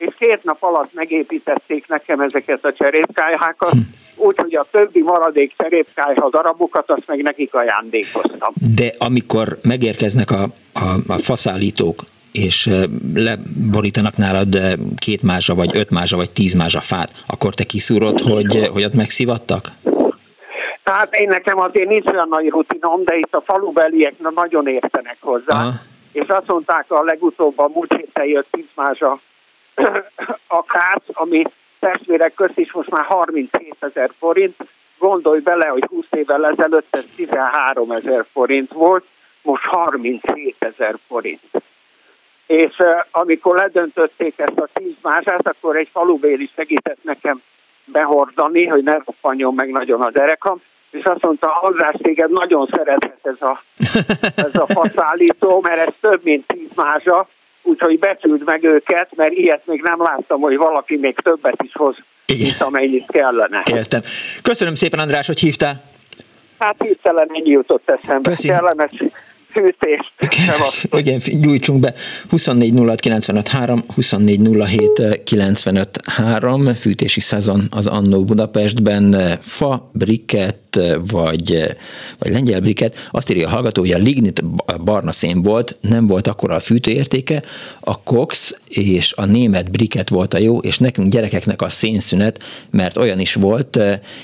és 0.00 0.14
két 0.18 0.44
nap 0.44 0.62
alatt 0.62 0.94
megépítették 0.94 1.88
nekem 1.88 2.20
ezeket 2.20 2.64
a 2.64 2.72
cserépkályhákat, 2.72 3.72
úgyhogy 4.16 4.54
a 4.54 4.66
többi 4.70 5.02
maradék 5.02 5.52
cserépkályha 5.56 6.30
darabokat 6.30 6.90
azt 6.90 7.06
meg 7.06 7.22
nekik 7.22 7.54
ajándékoztam. 7.54 8.52
De 8.76 8.92
amikor 8.98 9.58
megérkeznek 9.62 10.30
a, 10.30 10.42
a, 10.72 11.12
a 11.12 11.18
faszállítók, 11.18 11.98
és 12.32 12.68
leborítanak 13.14 14.16
nálad 14.16 14.58
két 14.96 15.22
mázsa, 15.22 15.54
vagy 15.54 15.76
öt 15.76 15.90
mázsa, 15.90 16.16
vagy 16.16 16.30
tíz 16.30 16.54
mázsa 16.54 16.80
fát, 16.80 17.12
akkor 17.26 17.54
te 17.54 17.64
kiszúrod, 17.64 18.20
hogy, 18.20 18.68
hogy 18.72 18.84
ott 18.84 18.94
megszivattak? 18.94 19.68
Hát 20.84 21.14
én 21.14 21.28
nekem 21.28 21.60
azért 21.60 21.88
nincs 21.88 22.06
olyan 22.06 22.28
nagy 22.28 22.48
rutinom, 22.48 23.04
de 23.04 23.16
itt 23.16 23.34
a 23.34 23.42
falubeliek 23.46 24.14
nagyon 24.34 24.68
értenek 24.68 25.16
hozzá. 25.20 25.54
Aha. 25.54 25.72
És 26.12 26.28
azt 26.28 26.46
mondták 26.46 26.84
a 26.88 27.02
legutóbb 27.02 27.58
a 27.58 27.70
múlt 27.74 27.94
héten 27.96 28.26
jött 28.26 28.46
tíz 28.50 28.68
mázsa 28.74 29.20
akár, 30.60 31.00
ami 31.06 31.44
testvérek 31.78 32.34
közt 32.34 32.58
is 32.58 32.72
most 32.72 32.90
már 32.90 33.04
37 33.04 33.74
ezer 33.78 34.10
forint. 34.18 34.56
Gondolj 34.98 35.40
bele, 35.40 35.66
hogy 35.66 35.84
20 35.88 36.04
évvel 36.10 36.46
ezelőtt 36.46 36.96
ez 36.96 37.04
13 37.16 37.90
ezer 37.90 38.24
forint 38.32 38.72
volt, 38.72 39.04
most 39.42 39.62
37 39.62 40.56
ezer 40.58 40.94
forint 41.06 41.40
és 42.50 42.82
amikor 43.10 43.56
ledöntötték 43.56 44.34
ezt 44.36 44.58
a 44.58 44.68
tíz 44.72 44.94
mását, 45.02 45.46
akkor 45.46 45.76
egy 45.76 45.88
falubéli 45.92 46.50
segített 46.54 46.98
nekem 47.02 47.42
behordani, 47.84 48.66
hogy 48.66 48.82
ne 48.82 48.92
roppanjon 48.92 49.54
meg 49.54 49.70
nagyon 49.70 50.02
a 50.02 50.10
derekam, 50.10 50.62
és 50.90 51.04
azt 51.04 51.22
mondta, 51.22 51.60
András, 51.60 51.94
téged 52.02 52.30
nagyon 52.30 52.68
szerethet 52.72 53.18
ez 53.22 53.42
a, 53.42 53.62
ez 54.46 54.54
a 54.54 54.66
faszállító, 54.66 55.60
mert 55.60 55.88
ez 55.88 55.94
több, 56.00 56.20
mint 56.22 56.46
tíz 56.46 56.70
mázsa, 56.74 57.28
úgyhogy 57.62 57.98
betűld 57.98 58.44
meg 58.44 58.64
őket, 58.64 59.08
mert 59.16 59.32
ilyet 59.32 59.66
még 59.66 59.80
nem 59.82 60.02
láttam, 60.02 60.40
hogy 60.40 60.56
valaki 60.56 60.96
még 60.96 61.16
többet 61.18 61.62
is 61.62 61.72
hoz, 61.72 61.96
Igen. 62.26 62.42
mint 62.42 62.60
amennyit 62.60 63.10
kellene. 63.10 63.62
Értem. 63.74 64.00
Köszönöm 64.42 64.74
szépen, 64.74 64.98
András, 64.98 65.26
hogy 65.26 65.40
hívtál. 65.40 65.82
Hát 66.58 66.82
hirtelen 66.82 67.28
ennyi 67.32 67.50
jutott 67.50 67.90
eszembe. 67.90 68.30
Köszi. 68.30 68.48
Kellemes 68.48 68.92
fűtést. 69.50 70.12
Igen, 71.00 71.20
gyújtsunk 71.40 71.80
be. 71.80 71.94
24 72.28 72.72
06 72.78 73.00
95 73.00 73.48
3, 73.48 73.82
24 73.94 74.40
07 74.66 75.22
95 75.24 76.00
3, 76.04 76.74
fűtési 76.74 77.20
szezon 77.20 77.60
az 77.70 77.86
Annó 77.86 78.24
Budapestben, 78.24 79.16
fa, 79.40 79.90
briket, 79.92 80.69
vagy, 81.00 81.76
vagy 82.18 82.32
lengyel 82.32 82.60
briket. 82.60 83.08
Azt 83.10 83.30
írja 83.30 83.46
a 83.46 83.50
hallgató, 83.50 83.80
hogy 83.80 83.92
a 83.92 83.98
lignit 83.98 84.44
barna 84.84 85.12
szén 85.12 85.42
volt, 85.42 85.76
nem 85.80 86.06
volt 86.06 86.26
akkora 86.26 86.54
a 86.54 86.60
fűtőértéke, 86.60 87.42
a 87.80 88.02
Cox 88.02 88.54
és 88.68 89.12
a 89.16 89.24
német 89.24 89.70
briket 89.70 90.08
volt 90.08 90.34
a 90.34 90.38
jó, 90.38 90.58
és 90.58 90.78
nekünk 90.78 91.12
gyerekeknek 91.12 91.62
a 91.62 91.68
szénszünet, 91.68 92.42
mert 92.70 92.96
olyan 92.96 93.20
is 93.20 93.34
volt, 93.34 93.78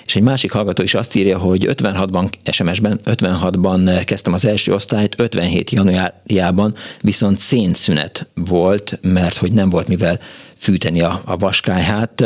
és 0.06 0.16
egy 0.16 0.22
másik 0.22 0.52
hallgató 0.52 0.82
is 0.82 0.94
azt 0.94 1.14
írja, 1.14 1.38
hogy 1.38 1.66
56-ban, 1.68 2.32
SMS-ben, 2.50 3.00
56-ban 3.04 4.02
kezdtem 4.04 4.32
az 4.32 4.44
első 4.44 4.74
osztályt, 4.74 5.14
57 5.18 5.70
januárjában 5.70 6.74
viszont 7.00 7.38
szénszünet 7.38 8.28
volt, 8.34 8.98
mert 9.02 9.36
hogy 9.36 9.52
nem 9.52 9.70
volt 9.70 9.88
mivel 9.88 10.20
fűteni 10.58 11.00
a, 11.00 11.20
a 11.24 11.36
vaskályhát. 11.36 12.24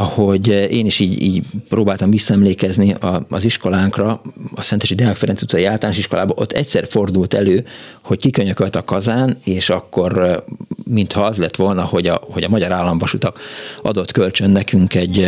Ahogy 0.00 0.48
én 0.70 0.86
is 0.86 1.00
így, 1.00 1.22
így 1.22 1.42
próbáltam 1.68 2.10
visszaemlékezni 2.10 2.94
az 3.30 3.44
iskolánkra, 3.44 4.20
a 4.54 4.62
Szentesi 4.62 4.94
Deák 4.94 5.14
Ferenc 5.14 5.42
utcai 5.42 5.64
általános 5.64 5.98
iskolában, 5.98 6.36
ott 6.38 6.52
egyszer 6.52 6.86
fordult 6.86 7.34
elő, 7.34 7.64
hogy 8.04 8.18
kikönyökölt 8.18 8.76
a 8.76 8.84
kazán, 8.84 9.36
és 9.44 9.70
akkor 9.70 10.42
mintha 10.84 11.22
az 11.22 11.38
lett 11.38 11.56
volna, 11.56 11.82
hogy 11.82 12.06
a, 12.06 12.20
hogy 12.32 12.42
a 12.42 12.48
Magyar 12.48 12.72
Államvasutak 12.72 13.38
adott 13.82 14.12
kölcsön 14.12 14.50
nekünk 14.50 14.94
egy, 14.94 15.18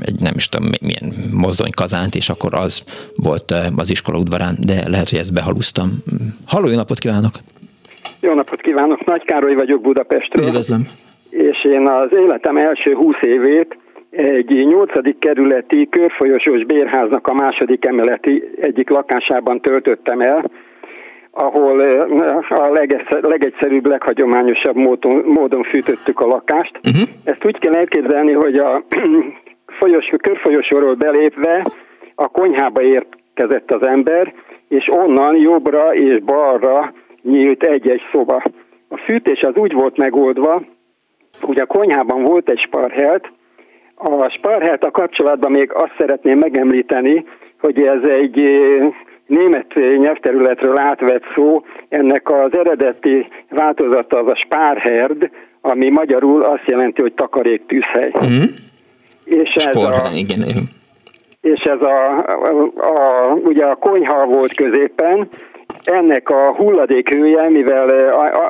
egy 0.00 0.20
nem 0.20 0.32
is 0.36 0.48
tudom 0.48 0.68
milyen 0.80 1.12
mozdony 1.32 1.70
kazánt, 1.70 2.14
és 2.14 2.28
akkor 2.28 2.54
az 2.54 2.84
volt 3.16 3.54
az 3.76 3.90
iskola 3.90 4.18
udvarán, 4.18 4.54
de 4.66 4.88
lehet, 4.88 5.10
hogy 5.10 5.18
ezt 5.18 5.32
behalusztam. 5.32 5.90
Halló, 6.46 6.68
jó 6.68 6.76
napot 6.76 6.98
kívánok! 6.98 7.32
Jó 8.20 8.34
napot 8.34 8.60
kívánok! 8.60 9.04
Nagy 9.04 9.24
Károly 9.24 9.54
vagyok 9.54 9.80
Budapestről. 9.80 10.46
Üdvözlöm! 10.46 10.86
És 11.30 11.64
én 11.64 11.88
az 11.88 12.10
életem 12.12 12.56
első 12.56 12.94
húsz 12.94 13.22
évét 13.22 13.78
egy 14.10 14.66
nyolcadik 14.66 15.18
kerületi 15.18 15.88
körfolyosós 15.88 16.64
bérháznak 16.64 17.26
a 17.26 17.34
második 17.34 17.86
emeleti 17.86 18.44
egyik 18.60 18.90
lakásában 18.90 19.60
töltöttem 19.60 20.20
el, 20.20 20.50
ahol 21.30 21.80
a 22.48 22.70
legegyszerűbb, 23.20 23.86
leghagyományosabb 23.86 24.76
módon, 24.76 25.22
módon 25.24 25.62
fűtöttük 25.62 26.20
a 26.20 26.26
lakást. 26.26 26.80
Uh-huh. 26.84 27.08
Ezt 27.24 27.44
úgy 27.44 27.58
kell 27.58 27.74
elképzelni, 27.74 28.32
hogy 28.32 28.58
a 28.58 28.82
folyos, 29.78 30.12
körfolyosóról 30.16 30.94
belépve 30.94 31.66
a 32.14 32.28
konyhába 32.28 32.82
érkezett 32.82 33.70
az 33.70 33.86
ember, 33.86 34.32
és 34.68 34.88
onnan 34.88 35.36
jobbra 35.36 35.94
és 35.94 36.22
balra 36.22 36.92
nyílt 37.22 37.62
egy-egy 37.62 38.02
szoba. 38.12 38.42
A 38.88 38.96
fűtés 38.96 39.40
az 39.40 39.54
úgy 39.54 39.72
volt 39.72 39.96
megoldva, 39.96 40.62
hogy 41.40 41.60
a 41.60 41.66
konyhában 41.66 42.22
volt 42.22 42.50
egy 42.50 42.58
sparhelt, 42.58 43.30
a 44.00 44.30
sparhelt 44.30 44.84
a 44.84 44.90
kapcsolatban 44.90 45.50
még 45.50 45.72
azt 45.72 45.94
szeretném 45.98 46.38
megemlíteni, 46.38 47.24
hogy 47.60 47.82
ez 47.82 48.08
egy 48.08 48.40
német 49.26 49.74
nyelvterületről 49.74 50.78
átvett 50.78 51.24
szó, 51.34 51.64
ennek 51.88 52.30
az 52.30 52.56
eredeti 52.56 53.28
változata 53.48 54.18
az 54.18 54.30
a 54.30 54.36
spárherd, 54.36 55.30
ami 55.60 55.88
magyarul 55.88 56.42
azt 56.42 56.66
jelenti, 56.66 57.00
hogy 57.00 57.14
takarék 57.14 57.66
tűzhely. 57.66 58.12
Mm. 58.24 58.42
És 59.24 59.48
ez 59.54 59.76
a, 59.76 60.10
igen. 60.14 60.44
És 61.40 61.62
ez 61.62 61.82
a, 61.82 62.18
a, 62.18 62.70
a, 62.76 63.32
ugye 63.44 63.64
a 63.64 63.74
konyha 63.74 64.26
volt 64.26 64.54
középen, 64.54 65.28
ennek 65.84 66.28
a 66.28 66.54
hulladék 66.54 67.08
hője, 67.08 67.48
mivel 67.48 67.88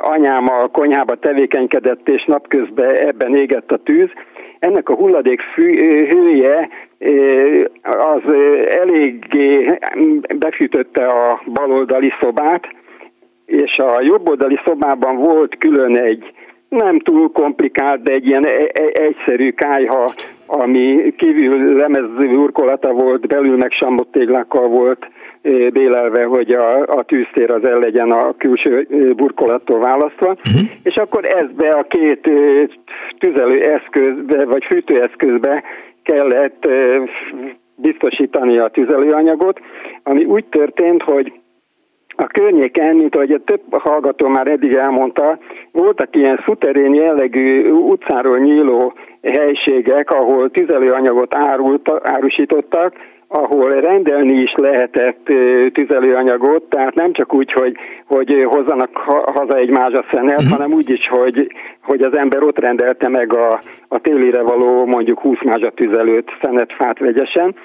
anyám 0.01 0.47
a 0.47 0.67
konyhába 0.67 1.15
tevékenykedett, 1.15 2.09
és 2.09 2.23
napközben 2.25 2.95
ebben 2.95 3.35
égett 3.35 3.71
a 3.71 3.77
tűz, 3.83 4.09
ennek 4.61 4.89
a 4.89 4.95
hulladék 4.95 5.41
hője 6.09 6.69
az 7.81 8.33
eléggé 8.69 9.77
befűtötte 10.37 11.05
a 11.05 11.41
baloldali 11.45 12.13
szobát, 12.21 12.67
és 13.45 13.77
a 13.77 14.01
jobboldali 14.01 14.59
szobában 14.65 15.15
volt 15.15 15.57
külön 15.57 15.97
egy 15.97 16.33
nem 16.69 16.99
túl 16.99 17.31
komplikált, 17.31 18.03
de 18.03 18.13
egy 18.13 18.25
ilyen 18.25 18.45
e-, 18.45 18.71
e-, 18.73 18.91
egyszerű 18.93 19.51
kájha, 19.51 20.13
ami 20.45 21.13
kívül 21.17 21.75
lemező 21.75 22.31
urkolata 22.31 22.91
volt, 22.91 23.27
belül 23.27 23.57
meg 23.57 23.71
téglákkal 24.11 24.67
volt 24.67 25.07
bélelve, 25.73 26.23
hogy 26.23 26.51
a, 26.51 26.81
a 26.81 27.03
tűztér 27.03 27.51
az 27.51 27.67
el 27.67 27.79
legyen 27.79 28.11
a 28.11 28.33
külső 28.37 28.87
burkolattól 29.15 29.79
választva, 29.79 30.27
uh-huh. 30.27 30.61
és 30.83 30.95
akkor 30.95 31.25
ezbe 31.25 31.69
a 31.69 31.85
két 31.89 32.31
tüzelőeszközbe, 33.19 34.45
vagy 34.45 34.63
fűtőeszközbe 34.63 35.63
kellett 36.03 36.67
biztosítani 37.75 38.57
a 38.57 38.67
tüzelőanyagot, 38.67 39.59
ami 40.03 40.23
úgy 40.23 40.45
történt, 40.45 41.03
hogy 41.03 41.33
a 42.15 42.27
környéken, 42.27 42.95
mint 42.95 43.15
ahogy 43.15 43.31
a 43.31 43.43
több 43.43 43.61
hallgató 43.69 44.27
már 44.27 44.47
eddig 44.47 44.73
elmondta, 44.73 45.37
voltak 45.71 46.15
ilyen 46.15 46.43
szuterén 46.45 46.93
jellegű 46.93 47.69
utcáról 47.69 48.37
nyíló 48.37 48.93
helységek, 49.23 50.11
ahol 50.11 50.49
tüzelőanyagot 50.49 51.35
árult, 51.35 51.91
árusítottak, 52.03 52.93
ahol 53.33 53.69
rendelni 53.69 54.33
is 54.33 54.53
lehetett 54.55 55.23
tüzelőanyagot, 55.73 56.63
tehát 56.63 56.93
nem 56.93 57.13
csak 57.13 57.33
úgy, 57.33 57.51
hogy, 57.51 57.75
hogy 58.05 58.45
hozzanak 58.49 58.97
haza 59.35 59.57
egy 59.57 59.69
mázsaszenet, 59.69 60.41
uh-huh. 60.41 60.57
hanem 60.57 60.73
úgy 60.73 60.89
is, 60.89 61.07
hogy, 61.07 61.51
hogy 61.81 62.01
az 62.01 62.17
ember 62.17 62.43
ott 62.43 62.59
rendelte 62.59 63.09
meg 63.09 63.35
a, 63.35 63.61
a 63.87 63.99
télire 63.99 64.41
való 64.41 64.85
mondjuk 64.85 65.19
20 65.19 65.37
tüzelőt, 65.75 66.37
szenetfát 66.41 66.99
vegyesen, 66.99 67.55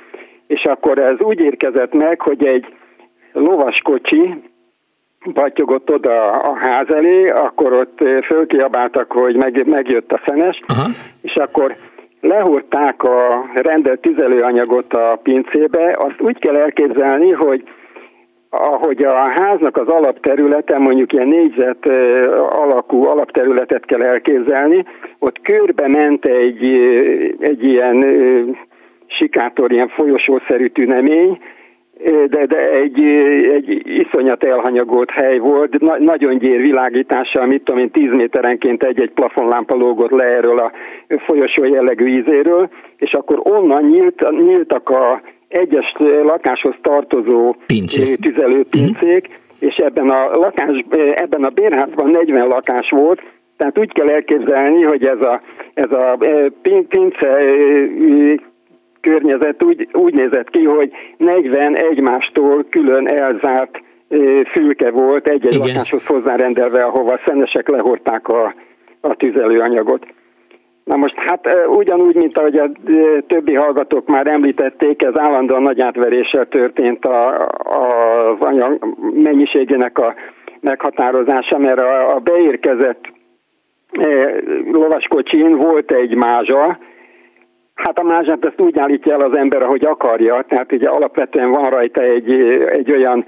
és 0.46 0.62
akkor 0.62 0.98
ez 0.98 1.20
úgy 1.20 1.40
érkezett 1.40 1.92
meg, 1.92 2.20
hogy 2.20 2.46
egy 2.46 2.66
lovaskocsi 3.32 4.34
batyogott 5.32 5.90
oda 5.90 6.30
a 6.30 6.56
ház 6.56 6.92
elé, 6.92 7.26
akkor 7.26 7.72
ott 7.72 7.98
fölkiabáltak, 8.24 9.12
hogy 9.12 9.36
meg, 9.36 9.66
megjött 9.66 10.12
a 10.12 10.22
szenes, 10.26 10.60
uh-huh. 10.68 10.94
és 11.22 11.34
akkor 11.34 11.76
lehúrták 12.26 13.02
a 13.02 13.50
rendelt 13.54 14.00
tüzelőanyagot 14.00 14.92
a 14.92 15.18
pincébe, 15.22 15.96
azt 15.98 16.20
úgy 16.20 16.38
kell 16.38 16.56
elképzelni, 16.56 17.30
hogy 17.30 17.62
ahogy 18.50 19.02
a 19.02 19.14
háznak 19.14 19.76
az 19.76 19.88
alapterülete, 19.88 20.78
mondjuk 20.78 21.12
ilyen 21.12 21.28
négyzet 21.28 21.88
alakú 22.48 23.06
alapterületet 23.06 23.84
kell 23.84 24.02
elképzelni, 24.02 24.84
ott 25.18 25.40
körbe 25.40 25.88
ment 25.88 26.24
egy, 26.24 26.68
egy 27.38 27.62
ilyen 27.62 28.04
sikátor, 29.06 29.72
ilyen 29.72 29.88
folyosószerű 29.88 30.66
tünemény, 30.66 31.38
de, 32.04 32.46
de 32.46 32.70
egy, 32.70 33.02
egy 33.54 33.82
iszonyat 33.84 34.44
elhanyagolt 34.44 35.10
hely 35.10 35.38
volt, 35.38 35.80
na, 35.80 35.96
nagyon 35.98 36.38
gyér 36.38 36.60
világítással, 36.60 37.46
mit 37.46 37.62
tudom 37.62 37.80
én, 37.80 37.90
10 37.90 38.10
méterenként 38.10 38.84
egy-egy 38.84 39.10
plafonlámpa 39.10 39.74
lógott 39.74 40.10
le 40.10 40.24
erről 40.24 40.58
a 40.58 40.72
folyosó 41.26 41.64
jellegű 41.64 42.06
ízéről, 42.06 42.68
és 42.96 43.12
akkor 43.12 43.40
onnan 43.42 43.84
nyílt, 43.84 44.30
nyíltak 44.30 44.88
a 44.88 45.20
egyes 45.48 45.94
lakáshoz 46.22 46.74
tartozó 46.82 47.54
Pincé. 47.66 48.14
tüzelőpincék, 48.14 49.28
mm. 49.28 49.66
és 49.68 49.76
ebben 49.76 50.08
a, 50.08 50.36
lakás, 50.36 50.84
ebben 51.14 51.44
a 51.44 51.48
bérházban 51.48 52.10
40 52.10 52.46
lakás 52.46 52.90
volt, 52.90 53.22
tehát 53.56 53.78
úgy 53.78 53.92
kell 53.92 54.08
elképzelni, 54.08 54.82
hogy 54.82 55.06
ez 55.06 55.20
a, 55.20 55.40
ez 55.74 55.90
a 55.90 56.18
pince 56.88 57.38
környezet 59.08 59.62
úgy, 59.64 59.88
úgy 59.92 60.14
nézett 60.14 60.50
ki, 60.50 60.64
hogy 60.64 60.90
40 61.16 61.76
egymástól 61.76 62.64
külön 62.70 63.06
elzárt 63.06 63.82
fülke 64.52 64.90
volt 64.90 65.28
egy-egy 65.28 65.58
lakáshoz 65.58 66.06
hozzárendelve, 66.06 66.78
ahova 66.78 67.20
szennesek 67.26 67.68
lehorták 67.68 68.28
a, 68.28 68.54
a 69.00 69.14
tüzelőanyagot. 69.14 70.06
Na 70.84 70.96
most 70.96 71.14
hát 71.16 71.48
ugyanúgy, 71.68 72.14
mint 72.14 72.38
ahogy 72.38 72.58
a 72.58 72.70
többi 73.26 73.54
hallgatók 73.54 74.06
már 74.06 74.28
említették, 74.28 75.02
ez 75.02 75.18
állandóan 75.18 75.62
nagy 75.62 75.80
átveréssel 75.80 76.48
történt 76.48 77.04
a, 77.04 77.36
a, 77.58 78.30
az 78.30 78.36
anyag 78.40 78.96
mennyiségének 79.14 79.98
a 79.98 80.14
meghatározása, 80.60 81.58
mert 81.58 81.80
a, 81.80 82.14
a 82.14 82.18
beérkezett 82.18 83.04
lovaskocsin 84.72 85.56
volt 85.56 85.92
egy 85.92 86.14
mázsa, 86.14 86.78
Hát 87.76 87.98
a 87.98 88.02
mázsát 88.02 88.46
ezt 88.46 88.60
úgy 88.60 88.78
állítja 88.78 89.12
el 89.12 89.20
az 89.20 89.36
ember, 89.36 89.62
ahogy 89.62 89.84
akarja, 89.84 90.44
tehát 90.48 90.72
ugye 90.72 90.88
alapvetően 90.88 91.50
van 91.50 91.70
rajta 91.70 92.02
egy, 92.02 92.34
egy 92.70 92.92
olyan 92.92 93.24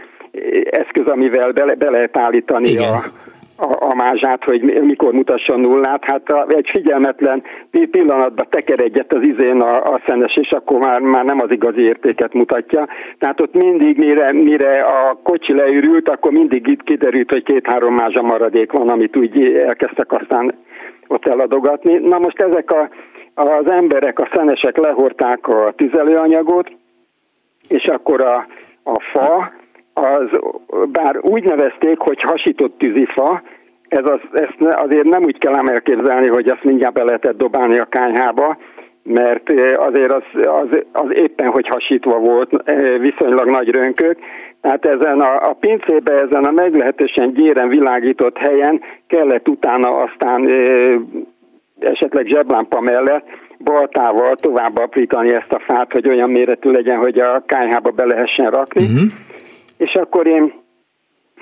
eszköz, 0.71 1.07
amivel 1.07 1.53
be, 1.53 1.75
be 1.75 1.91
lehet 1.91 2.19
állítani 2.19 2.69
Igen. 2.69 2.89
a, 2.89 3.29
a, 3.57 3.91
a 3.91 3.95
mázsát, 3.95 4.45
hogy 4.45 4.63
mikor 4.83 5.13
mutasson 5.13 5.61
nullát. 5.61 6.05
Hát 6.05 6.29
a, 6.31 6.47
egy 6.49 6.69
figyelmetlen 6.73 7.43
pillanatban 7.91 8.47
teker 8.51 8.81
egyet 8.81 9.15
az 9.15 9.27
izén 9.27 9.61
a, 9.61 9.83
a 9.83 10.01
szenes, 10.07 10.37
és 10.37 10.51
akkor 10.51 10.79
már, 10.79 11.01
már 11.01 11.25
nem 11.25 11.41
az 11.41 11.51
igazi 11.51 11.85
értéket 11.85 12.33
mutatja. 12.33 12.89
Tehát 13.19 13.41
ott 13.41 13.55
mindig, 13.55 13.97
mire, 13.97 14.33
mire 14.33 14.81
a 14.81 15.19
kocsi 15.23 15.55
leürült, 15.55 16.09
akkor 16.09 16.33
mindig 16.33 16.67
itt 16.67 16.83
kiderült, 16.83 17.31
hogy 17.31 17.43
két-három 17.43 17.95
mázsa 17.95 18.23
maradék 18.23 18.73
van, 18.73 18.89
amit 18.89 19.17
úgy 19.17 19.55
elkezdtek 19.67 20.13
aztán 20.13 20.55
ott 21.07 21.29
eladogatni. 21.29 21.99
Na 21.99 22.19
most 22.19 22.41
ezek 22.41 22.71
a 22.71 22.89
az 23.39 23.71
emberek, 23.71 24.19
a 24.19 24.29
szenesek 24.35 24.77
lehorták 24.77 25.49
a 25.49 25.73
tüzelőanyagot, 25.77 26.71
és 27.69 27.85
akkor 27.85 28.25
a, 28.25 28.47
a 28.83 29.01
fa, 29.13 29.53
az, 29.93 30.29
bár 30.93 31.19
úgy 31.21 31.45
nevezték, 31.45 31.99
hogy 31.99 32.21
hasított 32.21 32.79
tűzifa, 32.79 33.43
ez 33.89 34.05
az, 34.05 34.21
ezt 34.33 34.75
azért 34.75 35.05
nem 35.05 35.23
úgy 35.23 35.39
kell 35.39 35.69
elképzelni, 35.69 36.27
hogy 36.27 36.49
azt 36.49 36.65
mindjárt 36.65 36.95
be 36.95 37.05
lehetett 37.05 37.37
dobálni 37.37 37.79
a 37.79 37.85
kányhába, 37.85 38.57
mert 39.03 39.53
azért 39.77 40.13
az, 40.13 40.23
az, 40.35 40.85
az 40.93 41.11
éppen, 41.13 41.49
hogy 41.49 41.69
hasítva 41.69 42.19
volt, 42.19 42.51
viszonylag 42.99 43.51
nagy 43.51 43.69
rönkök, 43.69 44.19
tehát 44.61 44.87
ezen 44.87 45.21
a, 45.21 45.49
a 45.49 45.57
pincébe, 45.61 46.13
ezen 46.13 46.45
a 46.45 46.51
meglehetősen 46.51 47.33
gyéren 47.33 47.69
világított 47.69 48.39
helyen 48.39 48.81
kellett 49.07 49.49
utána 49.49 49.89
aztán 49.91 50.49
esetleg 51.81 52.27
zseblámpa 52.27 52.81
mellett 52.81 53.27
baltával 53.59 54.37
tovább 54.37 54.79
aprítani 54.79 55.35
ezt 55.35 55.53
a 55.53 55.63
fát, 55.67 55.93
hogy 55.93 56.09
olyan 56.09 56.31
méretű 56.31 56.71
legyen, 56.71 56.99
hogy 56.99 57.19
a 57.19 57.43
kányhába 57.47 57.91
be 57.91 58.05
lehessen 58.05 58.51
rakni. 58.51 58.83
Uh-huh. 58.83 59.11
És 59.77 59.95
akkor 59.95 60.27
én 60.27 60.53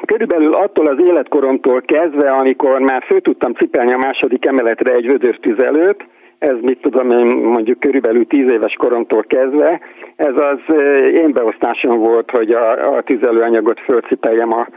körülbelül 0.05 0.55
attól 0.55 0.87
az 0.87 1.03
életkoromtól 1.03 1.81
kezdve, 1.81 2.31
amikor 2.31 2.81
már 2.81 3.03
fő 3.03 3.21
tudtam 3.21 3.53
cipelni 3.53 3.93
a 3.93 3.99
második 3.99 4.47
emeletre 4.47 4.95
egy 4.95 5.07
vödör 5.07 5.39
tüzelőt, 5.39 6.05
ez 6.39 6.57
mit 6.61 6.81
tudom 6.81 7.11
én 7.11 7.27
mondjuk 7.27 7.81
körülbelül 7.81 8.27
tíz 8.27 8.51
éves 8.51 8.75
koromtól 8.79 9.23
kezdve, 9.23 9.81
ez 10.17 10.35
az 10.35 10.75
én 11.13 11.33
beosztásom 11.33 11.99
volt, 11.99 12.31
hogy 12.31 12.51
a, 12.51 12.97
a 12.97 13.03
tüzelőanyagot 13.03 13.81
fölcipeljem 13.81 14.53
a, 14.53 14.69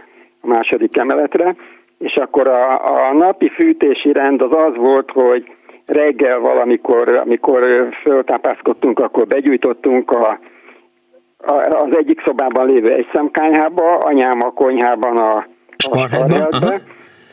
a 0.41 0.47
második 0.47 0.97
emeletre, 0.97 1.55
és 1.99 2.15
akkor 2.15 2.49
a, 2.49 2.85
a 3.07 3.13
napi 3.13 3.49
fűtési 3.49 4.13
rend 4.13 4.41
az 4.41 4.57
az 4.57 4.75
volt, 4.75 5.11
hogy 5.11 5.51
reggel 5.85 6.39
valamikor, 6.39 7.09
amikor 7.09 7.89
föltápászkodtunk, 8.03 8.99
akkor 8.99 9.27
begyújtottunk 9.27 10.11
a, 10.11 10.39
a, 11.37 11.53
az 11.53 11.97
egyik 11.97 12.21
szobában 12.25 12.65
lévő 12.65 12.93
egy 12.93 13.07
szemkányhába, 13.13 13.97
anyám 13.97 14.41
a 14.41 14.53
konyhában 14.53 15.17
a, 15.17 15.35
a 15.35 15.47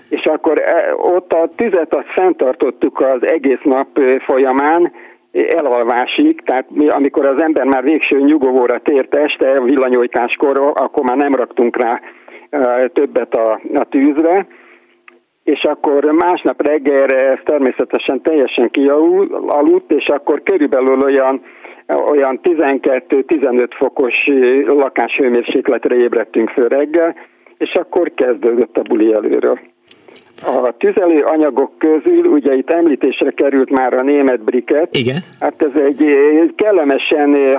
és 0.08 0.24
akkor 0.24 0.60
e, 0.60 0.94
ott 0.96 1.32
a 1.32 1.50
tüzet 1.56 1.94
azt 1.94 2.12
fenntartottuk 2.14 3.00
az 3.00 3.28
egész 3.28 3.62
nap 3.62 3.88
folyamán, 4.26 4.92
elalvásig, 5.32 6.42
tehát 6.44 6.66
mi, 6.70 6.88
amikor 6.88 7.26
az 7.26 7.40
ember 7.40 7.64
már 7.64 7.82
végső 7.82 8.20
nyugovóra 8.20 8.80
tért 8.80 9.14
este, 9.14 9.60
villanyojtáskor, 9.62 10.72
akkor 10.74 11.04
már 11.04 11.16
nem 11.16 11.34
raktunk 11.34 11.76
rá 11.82 12.00
többet 12.92 13.34
a, 13.34 13.60
a 13.74 13.84
tűzre, 13.84 14.46
és 15.46 15.62
akkor 15.62 16.04
másnap 16.04 16.62
reggelre 16.62 17.30
ez 17.30 17.38
természetesen 17.44 18.22
teljesen 18.22 18.70
kialudt, 18.70 19.92
és 19.92 20.06
akkor 20.06 20.42
körülbelül 20.42 20.98
olyan 21.00 21.40
olyan 21.94 22.40
12-15 22.42 23.68
fokos 23.76 24.14
lakáshőmérsékletre 24.66 25.96
ébredtünk 25.96 26.50
föl 26.50 26.68
reggel, 26.68 27.14
és 27.58 27.72
akkor 27.72 28.12
kezdődött 28.14 28.76
a 28.76 28.82
buli 28.82 29.12
előről. 29.12 29.58
A 30.42 30.76
tüzelő 30.78 31.16
anyagok 31.16 31.78
közül, 31.78 32.24
ugye 32.24 32.54
itt 32.54 32.70
említésre 32.70 33.30
került 33.30 33.70
már 33.70 33.94
a 33.94 34.02
német 34.02 34.40
briket. 34.40 34.96
Igen. 34.96 35.16
Hát 35.40 35.62
ez 35.62 35.80
egy 35.82 36.04
kellemesen 36.56 37.58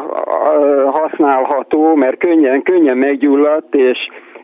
használható, 0.85 1.95
mert 1.95 2.17
könnyen, 2.17 2.61
könnyen 2.61 2.97
meggyulladt, 2.97 3.75
és 3.75 3.97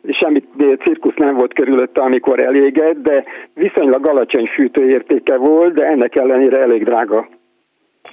semmi 0.09 0.43
cirkusz 0.83 1.15
nem 1.15 1.35
volt 1.35 1.53
körülötte, 1.53 2.01
amikor 2.01 2.39
elégett, 2.39 3.01
de 3.01 3.23
viszonylag 3.53 4.07
alacsony 4.07 4.45
fűtőértéke 4.45 5.37
volt, 5.37 5.73
de 5.73 5.85
ennek 5.85 6.15
ellenére 6.15 6.59
elég 6.59 6.83
drága 6.83 7.27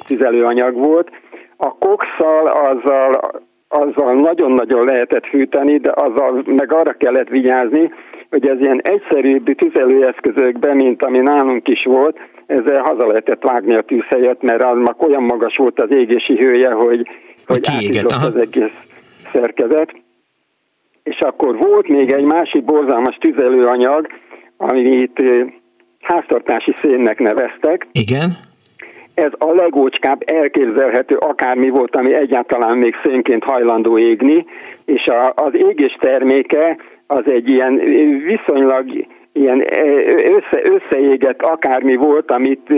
tüzelőanyag 0.06 0.74
volt. 0.74 1.10
A 1.56 1.74
kokszal 1.78 2.46
azzal, 2.46 3.20
azzal 3.68 4.14
nagyon-nagyon 4.14 4.84
lehetett 4.84 5.26
fűteni, 5.26 5.78
de 5.78 5.92
azzal 5.94 6.42
meg 6.46 6.72
arra 6.72 6.92
kellett 6.92 7.28
vigyázni, 7.28 7.92
hogy 8.30 8.48
ez 8.48 8.60
ilyen 8.60 8.80
egyszerűbb 8.82 9.54
tüzelőeszközökben, 9.54 10.76
mint 10.76 11.04
ami 11.04 11.18
nálunk 11.18 11.68
is 11.68 11.84
volt, 11.84 12.18
ezzel 12.46 12.82
haza 12.82 13.06
lehetett 13.06 13.42
vágni 13.42 13.74
a 13.74 13.82
tűzhelyet, 13.82 14.42
mert 14.42 14.62
az 14.62 14.76
már 14.76 14.94
olyan 14.98 15.22
magas 15.22 15.56
volt 15.56 15.80
az 15.80 15.90
égési 15.90 16.36
hője, 16.36 16.70
hogy, 16.70 17.08
hogy, 17.46 17.66
hogy 17.68 18.04
az 18.04 18.36
egész 18.36 18.72
szerkezet 19.32 19.94
és 21.10 21.18
akkor 21.20 21.56
volt 21.56 21.88
még 21.88 22.12
egy 22.12 22.24
másik 22.24 22.64
borzalmas 22.64 23.16
tüzelőanyag, 23.16 24.06
amit 24.56 25.22
háztartási 26.00 26.74
szénnek 26.82 27.18
neveztek. 27.18 27.86
Igen. 27.92 28.30
ez 29.14 29.32
a 29.38 29.52
legócskább 29.52 30.22
elképzelhető 30.24 31.16
akármi 31.16 31.68
volt, 31.68 31.96
ami 31.96 32.14
egyáltalán 32.14 32.78
még 32.78 32.94
szénként 33.04 33.44
hajlandó 33.44 33.98
égni, 33.98 34.46
és 34.84 35.06
a, 35.06 35.32
az 35.36 35.54
égés 35.54 35.96
terméke 36.00 36.76
az 37.06 37.24
egy 37.26 37.50
ilyen 37.50 37.74
viszonylag 38.24 39.06
ilyen 39.32 39.64
össze, 40.36 40.62
összeégett 40.62 41.42
akármi 41.42 41.96
volt, 41.96 42.30
amit 42.30 42.68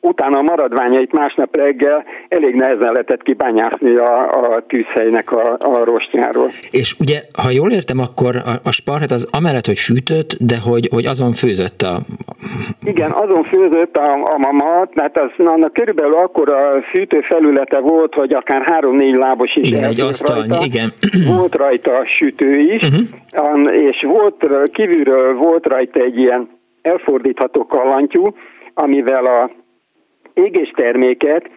utána 0.00 0.38
a 0.38 0.42
maradványait 0.42 1.12
másnap 1.12 1.56
reggel 1.56 2.04
elég 2.28 2.54
nehezen 2.54 2.92
lehetett 2.92 3.22
kibányászni 3.22 3.96
a, 3.96 4.30
a 4.30 4.64
tűzhelynek 4.66 5.32
a, 5.32 5.56
a 5.58 5.84
rostjáról. 5.84 6.50
És 6.70 6.94
ugye, 7.00 7.18
ha 7.42 7.50
jól 7.50 7.70
értem, 7.70 7.98
akkor 7.98 8.36
a, 8.36 8.68
a 8.68 8.72
sparhet 8.72 9.10
az 9.10 9.28
amellett, 9.32 9.66
hogy 9.66 9.78
fűtött, 9.78 10.36
de 10.40 10.56
hogy, 10.68 10.88
hogy 10.92 11.06
azon 11.06 11.32
főzött 11.32 11.82
a... 11.82 11.94
Igen, 12.84 13.10
azon 13.10 13.42
főzött 13.42 13.96
a, 13.96 14.12
a 14.12 14.38
mama, 14.38 14.88
mert 14.94 15.18
az, 15.18 15.46
annak 15.46 15.72
körülbelül 15.72 16.14
akkor 16.14 16.52
a 16.52 16.82
fűtő 16.92 17.20
felülete 17.20 17.78
volt, 17.78 18.14
hogy 18.14 18.32
akár 18.32 18.62
három-négy 18.62 19.14
lábos 19.14 19.54
is. 19.54 19.68
Igen, 19.68 19.84
egy 19.84 20.00
asztal, 20.00 20.44
igen. 20.64 20.92
Volt 21.36 21.54
rajta 21.54 22.02
sütő 22.06 22.60
is, 22.60 22.82
uh-huh. 22.82 23.74
és 23.74 24.06
volt 24.08 24.48
kívülről 24.72 25.34
volt 25.34 25.66
rajta 25.66 26.00
egy 26.00 26.18
ilyen 26.18 26.48
elfordítható 26.82 27.66
kallantyú, 27.66 28.24
amivel 28.78 29.24
a 29.24 29.50
égésterméket 30.34 31.50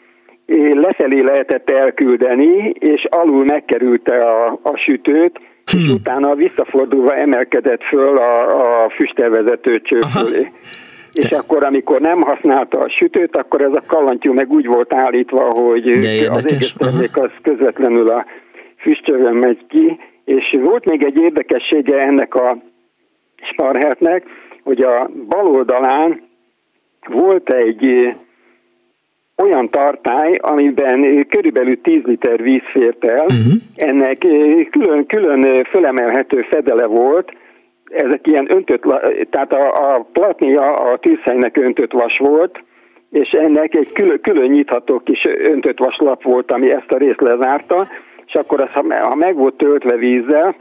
lefelé 0.73 1.19
lehetett 1.19 1.69
elküldeni, 1.69 2.73
és 2.79 3.07
alul 3.09 3.43
megkerülte 3.45 4.15
a, 4.15 4.59
a 4.63 4.77
sütőt, 4.77 5.39
hmm. 5.71 5.79
és 5.79 5.89
utána 5.89 6.35
visszafordulva 6.35 7.15
emelkedett 7.15 7.83
föl 7.83 8.17
a, 8.17 8.83
a 8.83 8.89
füstervezető 8.89 9.81
cső 9.81 9.99
fölé. 9.99 10.51
És 11.13 11.31
akkor, 11.31 11.63
amikor 11.63 12.01
nem 12.01 12.21
használta 12.21 12.79
a 12.79 12.89
sütőt, 12.89 13.37
akkor 13.37 13.61
ez 13.61 13.75
a 13.75 13.83
kallantyú 13.87 14.33
meg 14.33 14.51
úgy 14.51 14.65
volt 14.65 14.93
állítva, 14.93 15.41
hogy 15.41 15.87
az 16.29 16.51
égéstermék 16.51 17.17
az 17.17 17.31
közvetlenül 17.41 18.09
a 18.09 18.25
füstcsövön 18.77 19.35
megy 19.35 19.65
ki, 19.67 19.99
és 20.25 20.57
volt 20.63 20.85
még 20.85 21.03
egy 21.03 21.17
érdekessége 21.17 21.97
ennek 21.97 22.35
a 22.35 22.57
sparhertnek, 23.51 24.23
hogy 24.63 24.81
a 24.81 25.09
bal 25.27 25.47
oldalán 25.47 26.29
volt 27.07 27.53
egy 27.53 28.15
olyan 29.37 29.69
tartály, 29.69 30.35
amiben 30.41 31.27
körülbelül 31.29 31.81
10 31.81 32.01
liter 32.03 32.41
víz 32.41 32.63
fért 32.71 33.05
el, 33.05 33.25
uh-huh. 33.25 33.53
ennek 33.75 34.17
külön-külön 34.69 35.63
fölemelhető 35.63 36.41
fedele 36.41 36.85
volt, 36.85 37.31
ezek 37.91 38.27
ilyen 38.27 38.51
öntött, 38.51 38.81
tehát 39.29 39.53
a, 39.53 39.93
a 39.95 40.07
platnia 40.13 40.73
a 40.73 40.97
tűzhelynek 40.97 41.57
öntött 41.57 41.91
vas 41.91 42.17
volt, 42.17 42.63
és 43.11 43.29
ennek 43.29 43.75
egy 43.75 43.91
külön, 43.91 44.21
külön 44.21 44.49
nyitható 44.49 44.99
kis 44.99 45.23
öntött 45.23 45.77
vaslap 45.77 46.23
volt, 46.23 46.51
ami 46.51 46.71
ezt 46.71 46.91
a 46.91 46.97
részt 46.97 47.21
lezárta, 47.21 47.87
és 48.25 48.33
akkor 48.33 48.61
az, 48.61 48.69
ha 49.01 49.15
meg 49.15 49.35
volt 49.35 49.55
töltve 49.55 49.95
vízzel, 49.95 50.55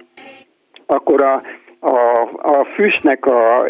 akkor 0.87 1.23
a 1.23 1.43
a, 1.81 2.21
a 2.43 2.67
füstnek 2.75 3.27
a 3.27 3.65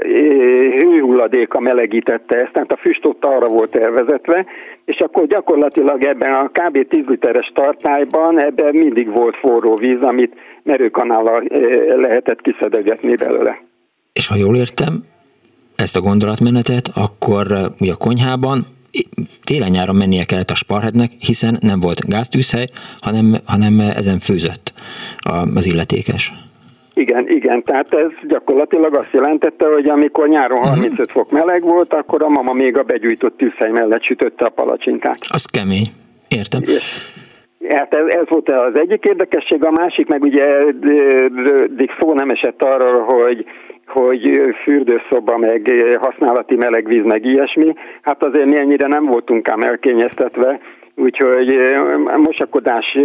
hőhulladéka 0.79 1.61
melegítette 1.61 2.37
ezt, 2.37 2.53
tehát 2.53 2.73
a 2.73 2.77
füst 2.77 3.07
ott 3.07 3.25
arra 3.25 3.47
volt 3.47 3.77
elvezetve, 3.77 4.47
és 4.85 4.97
akkor 4.99 5.27
gyakorlatilag 5.27 6.05
ebben 6.05 6.33
a 6.33 6.49
kb. 6.49 6.89
10 6.89 7.05
literes 7.07 7.53
tartályban 7.55 8.41
ebben 8.41 8.75
mindig 8.75 9.11
volt 9.11 9.37
forró 9.37 9.77
víz, 9.77 10.03
amit 10.03 10.35
merőkanállal 10.63 11.45
lehetett 11.97 12.41
kiszedegetni 12.41 13.17
belőle. 13.17 13.63
És 14.13 14.29
ha 14.29 14.37
jól 14.37 14.57
értem 14.57 15.05
ezt 15.77 15.97
a 15.97 16.01
gondolatmenetet, 16.01 16.89
akkor 16.95 17.47
ugye 17.81 17.93
a 17.93 17.97
konyhában 17.97 18.67
télen-nyáron 19.45 19.97
mennie 19.97 20.25
kellett 20.25 20.51
a 20.51 20.55
sparhetnek, 20.55 21.11
hiszen 21.19 21.59
nem 21.61 21.81
volt 21.81 22.09
gáztűzhely, 22.09 22.67
hanem, 23.01 23.37
hanem 23.47 23.81
ezen 23.81 24.19
főzött 24.19 24.73
az 25.55 25.67
illetékes. 25.67 26.33
Igen, 26.95 27.29
igen, 27.29 27.63
tehát 27.63 27.95
ez 27.95 28.11
gyakorlatilag 28.29 28.97
azt 28.97 29.13
jelentette, 29.13 29.67
hogy 29.67 29.89
amikor 29.89 30.29
nyáron 30.29 30.59
35 30.59 30.91
uh-huh. 30.91 31.07
fok 31.13 31.31
meleg 31.31 31.63
volt, 31.63 31.95
akkor 31.95 32.23
a 32.23 32.29
mama 32.29 32.53
még 32.53 32.79
a 32.79 32.83
begyújtott 32.83 33.37
tűzhely 33.37 33.71
mellett 33.71 34.03
sütötte 34.03 34.45
a 34.45 34.49
palacsinkát. 34.49 35.19
Az 35.29 35.45
kemény, 35.45 35.87
értem. 36.29 36.61
És, 36.65 37.13
hát 37.69 37.95
ez, 37.95 38.15
ez 38.15 38.29
volt 38.29 38.51
az 38.51 38.79
egyik 38.79 39.05
érdekesség, 39.05 39.65
a 39.65 39.71
másik 39.71 40.09
meg 40.09 40.23
ugye 40.23 40.45
eddig 41.65 41.91
szó 42.01 42.15
nem 42.15 42.31
esett 42.31 42.63
arról, 42.63 43.03
hogy 43.03 43.45
hogy 43.87 44.41
fürdőszoba, 44.63 45.37
meg 45.37 45.73
használati 46.01 46.57
melegvíz, 46.57 47.05
meg 47.05 47.25
ilyesmi. 47.25 47.75
Hát 48.03 48.25
azért 48.25 48.47
mi 48.47 48.59
ennyire 48.59 48.87
nem 48.87 49.05
voltunk 49.05 49.49
ám 49.49 49.61
elkényeztetve, 49.61 50.61
úgyhogy 50.97 51.55
mosakodás 52.17 52.97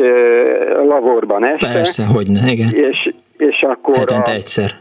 lavorban 0.75 1.45
este. 1.45 1.73
Persze, 1.73 2.05
hogy 2.05 2.27
ne, 2.27 2.51
igen. 2.51 2.69
És, 2.73 3.13
és 3.38 3.61
akkor 3.61 3.97
Hetente 3.97 4.31
a, 4.31 4.33
egyszer. 4.33 4.71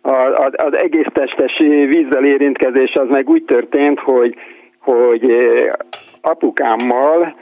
A, 0.00 0.14
a, 0.14 0.50
az 0.54 0.76
egész 0.76 1.06
testes 1.12 1.56
vízzel 1.88 2.24
érintkezés 2.24 2.92
az 2.92 3.08
meg 3.08 3.28
úgy 3.28 3.44
történt, 3.44 3.98
hogy, 3.98 4.34
hogy 4.78 5.30
apukámmal 6.20 7.36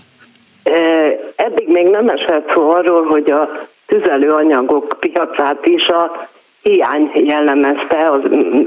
Eddig 1.37 1.69
még 1.69 1.87
nem 1.87 2.09
esett 2.09 2.53
szó 2.55 2.71
arról, 2.71 3.05
hogy 3.05 3.31
a 3.31 3.49
tüzelőanyagok 3.87 4.97
piacát 5.01 5.67
is 5.67 5.87
a 5.87 6.29
hiány 6.63 7.11
jellemezte, 7.15 8.11
az 8.11 8.21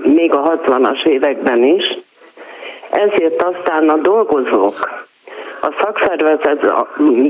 még 0.04 0.34
a 0.34 0.60
60-as 0.66 1.06
években 1.06 1.64
is. 1.64 1.98
Ezért 2.92 3.42
aztán 3.44 3.90
a 3.90 3.98
dolgozók, 3.98 5.07
a 5.62 5.74
szakszervezet 5.82 6.74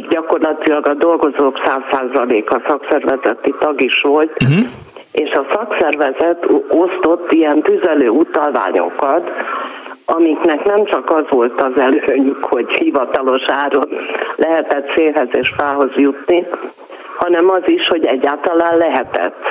gyakorlatilag 0.10 0.88
a 0.88 0.93
dolgozók 0.93 1.60
100%-a 1.66 2.62
szakszervezeti 2.68 3.53
tag 3.60 3.82
is 3.82 4.01
volt, 4.01 4.43
uh-huh. 4.43 4.68
és 5.12 5.32
a 5.32 5.45
szakszervezet 5.51 6.45
osztott 6.70 7.32
ilyen 7.32 7.62
tüzelő 7.62 8.10
utalványokat, 8.10 9.32
amiknek 10.05 10.64
nem 10.64 10.86
csak 10.86 11.10
az 11.10 11.24
volt 11.30 11.62
az 11.62 11.80
előnyük, 11.80 12.45
hogy 12.45 12.70
hivatalos 12.70 13.43
áron 13.47 13.89
lehetett 14.36 14.91
szélhez 14.95 15.28
és 15.32 15.53
fához 15.58 15.91
jutni, 15.95 16.47
hanem 17.18 17.49
az 17.49 17.62
is, 17.66 17.88
hogy 17.88 18.05
egyáltalán 18.05 18.78
lehetett. 18.78 19.43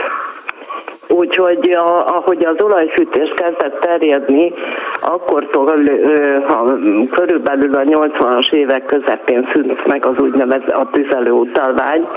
Úgyhogy 1.09 1.70
a, 1.70 2.07
ahogy 2.07 2.44
az 2.44 2.62
olajfűtés 2.62 3.32
kezdett 3.36 3.80
terjedni, 3.80 4.52
akkortól 5.00 5.74
ha 6.46 6.64
körülbelül 7.11 7.74
a 7.74 7.82
80-as 7.82 8.52
évek 8.52 8.84
közepén 8.84 9.48
szűnt 9.52 9.86
meg 9.86 10.07
az 10.07 10.14
úgynevezett 10.18 10.70
a 10.70 10.88
tüzelő 10.92 11.30
utalvány, 11.30 12.09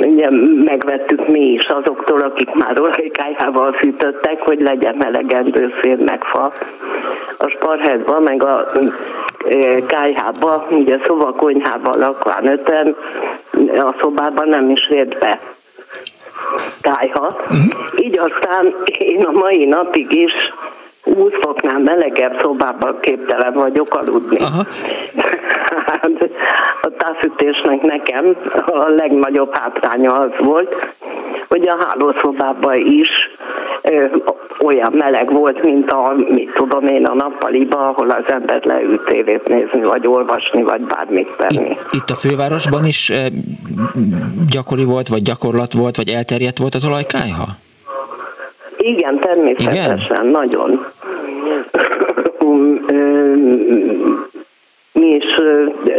ugye 0.00 0.28
megvettük 0.64 1.28
mi 1.28 1.40
is 1.40 1.66
azoktól, 1.66 2.20
akik 2.20 2.54
már 2.54 2.80
olajkájával 2.80 3.72
fűtöttek, 3.72 4.40
hogy 4.40 4.60
legyen 4.60 5.04
elegendő 5.04 5.74
szél 5.82 5.96
meg 5.96 6.24
fa. 6.24 6.52
A 7.38 7.48
sparhezba, 7.48 8.20
meg 8.20 8.42
a 8.44 8.66
kájhába, 9.86 10.66
ugye 10.70 10.98
szobakonyhában 11.06 11.98
lakván 11.98 12.48
öten, 12.50 12.96
a 13.76 13.94
szobában 14.00 14.48
nem 14.48 14.70
is 14.70 14.88
ért 14.88 15.18
be 15.18 15.40
kájha. 16.80 17.26
Uh-huh. 17.26 18.04
Így 18.04 18.18
aztán 18.18 18.74
én 18.98 19.22
a 19.22 19.30
mai 19.30 19.64
napig 19.64 20.12
is 20.12 20.32
20 21.14 21.32
foknál 21.40 21.78
melegebb 21.78 22.40
szobában 22.42 22.98
képtelen 23.00 23.52
vagyok 23.52 23.94
aludni. 23.94 24.36
Aha. 24.38 24.66
Hát, 25.86 26.30
a 26.82 26.88
távfűtésnek 26.98 27.80
nekem 27.80 28.36
a 28.66 28.88
legnagyobb 28.88 29.56
hátránya 29.56 30.12
az 30.18 30.30
volt, 30.38 30.74
hogy 31.48 31.68
a 31.68 31.76
hálószobában 31.84 32.76
is 32.76 33.08
ö, 33.82 34.06
olyan 34.64 34.92
meleg 34.92 35.32
volt, 35.32 35.62
mint 35.62 35.90
a, 35.90 36.14
mit 36.28 36.52
tudom 36.52 36.86
én, 36.86 37.04
a 37.04 37.14
nappaliba, 37.14 37.76
ahol 37.76 38.10
az 38.10 38.24
ember 38.32 38.64
leült 38.64 39.04
tévét 39.04 39.48
nézni, 39.48 39.82
vagy 39.82 40.06
olvasni, 40.06 40.62
vagy 40.62 40.80
bármit 40.80 41.32
tenni. 41.36 41.70
Itt, 41.70 41.86
itt 41.94 42.10
a 42.10 42.14
fővárosban 42.14 42.84
is 42.84 43.10
e, 43.10 43.28
gyakori 44.50 44.84
volt, 44.84 45.08
vagy 45.08 45.22
gyakorlat 45.22 45.72
volt, 45.72 45.96
vagy 45.96 46.08
elterjedt 46.08 46.58
volt 46.58 46.74
az 46.74 46.86
olajkájha? 46.86 47.46
Igen, 48.88 49.18
természetesen, 49.18 49.98
Igen? 49.98 50.26
nagyon. 50.26 50.86
Mi 54.92 55.06
is 55.06 55.24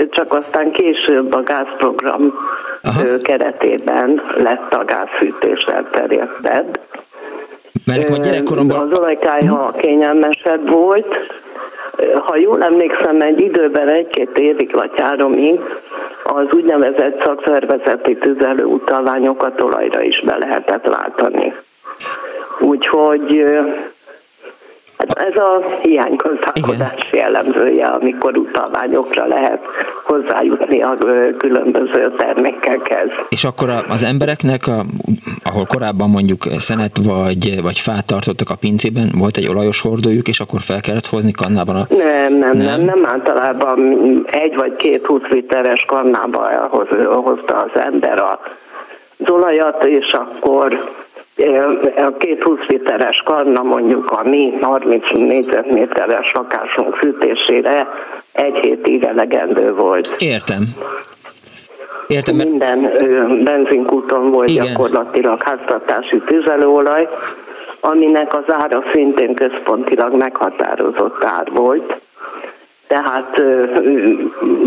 csak 0.10 0.34
aztán 0.34 0.72
később 0.72 1.34
a 1.34 1.44
gázprogram 1.44 2.34
Aha. 2.84 3.18
keretében 3.22 4.22
lett 4.38 4.74
a 4.74 4.86
gázfűtés 4.86 5.64
elterjedtebb. 5.64 6.80
Mert 7.86 8.10
a 8.10 8.18
gyerekkoromban... 8.18 8.92
Az 8.92 9.00
olajkájha 9.00 9.72
kényelmesebb 9.72 10.70
volt. 10.70 11.08
Ha 12.26 12.38
jól 12.38 12.64
emlékszem, 12.64 13.22
egy 13.22 13.42
időben 13.42 13.90
egy-két 13.90 14.38
évig 14.38 14.72
vagy 14.72 14.92
háromig 14.96 15.60
az 16.24 16.46
úgynevezett 16.52 17.24
szakszervezeti 17.24 18.18
tüzelő 18.18 18.64
utalványokat 18.64 19.62
olajra 19.62 20.02
is 20.02 20.22
be 20.26 20.38
lehetett 20.38 20.88
váltani. 20.88 21.54
Úgyhogy 22.70 23.44
Hát 25.00 25.30
ez 25.30 25.36
a 25.36 25.80
hiánygazdálkodás 25.82 27.10
jellemzője, 27.12 27.86
amikor 27.86 28.38
utalványokra 28.38 29.28
lehet 29.28 29.60
hozzájutni 30.04 30.82
a 30.82 30.98
különböző 31.38 32.14
termékekhez. 32.18 33.08
És 33.30 33.44
akkor 33.44 33.70
az 33.90 34.04
embereknek, 34.04 34.68
a, 34.68 34.82
ahol 35.44 35.66
korábban 35.66 36.10
mondjuk 36.10 36.44
szenet 36.44 36.98
vagy, 37.04 37.62
vagy 37.62 37.78
fát 37.80 38.06
tartottak 38.06 38.50
a 38.50 38.56
pincében, 38.56 39.10
volt 39.18 39.38
egy 39.38 39.48
olajos 39.48 39.82
hordójuk, 39.82 40.28
és 40.28 40.40
akkor 40.40 40.60
fel 40.62 40.82
kellett 40.82 41.08
hozni 41.08 41.32
kannában 41.32 41.76
a... 41.76 41.86
Nem, 41.90 42.34
nem, 42.34 42.58
nem, 42.58 42.66
nem, 42.66 42.82
nem 42.82 43.06
általában 43.06 43.80
egy 44.32 44.56
vagy 44.56 44.76
két 44.76 45.06
20 45.06 45.22
literes 45.30 45.86
kannába 45.88 46.70
hozta 47.24 47.58
az 47.58 47.82
ember 47.82 48.20
a 48.20 48.40
olajat, 49.28 49.86
és 49.86 50.12
akkor 50.12 50.92
a 51.96 52.18
két 52.18 52.44
20 52.44 52.58
literes 52.68 53.22
kanna 53.26 53.64
mondjuk 53.64 54.12
a 54.12 54.30
mi 54.30 54.54
30 54.62 55.04
négyzetméteres 55.14 56.32
lakásunk 56.34 56.96
fűtésére 56.96 57.88
egy 58.32 58.56
hétig 58.62 59.04
elegendő 59.04 59.74
volt. 59.74 60.16
Értem. 60.18 60.62
Értem, 62.08 62.36
mert... 62.36 62.50
Minden 62.50 62.92
benzinkúton 63.44 64.32
volt 64.32 64.50
Igen. 64.50 64.66
gyakorlatilag 64.66 65.44
háztartási 65.44 66.22
tüzelőolaj, 66.26 67.08
aminek 67.80 68.36
az 68.36 68.54
ára 68.54 68.84
szintén 68.94 69.34
központilag 69.34 70.16
meghatározott 70.16 71.24
ár 71.24 71.48
volt 71.54 72.00
tehát 72.90 73.42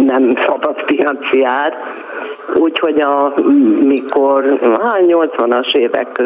nem 0.03 0.35
szabad 0.47 0.83
piaci 0.85 1.45
ár. 1.45 1.77
Úgyhogy 2.55 3.01
a, 3.01 3.35
mikor 3.83 4.59
a 4.63 4.97
80-as 4.97 5.75
évek 5.75 6.23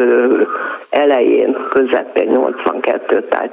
elején, 0.89 1.57
közepén 1.69 2.29
82, 2.29 3.21
tehát 3.21 3.51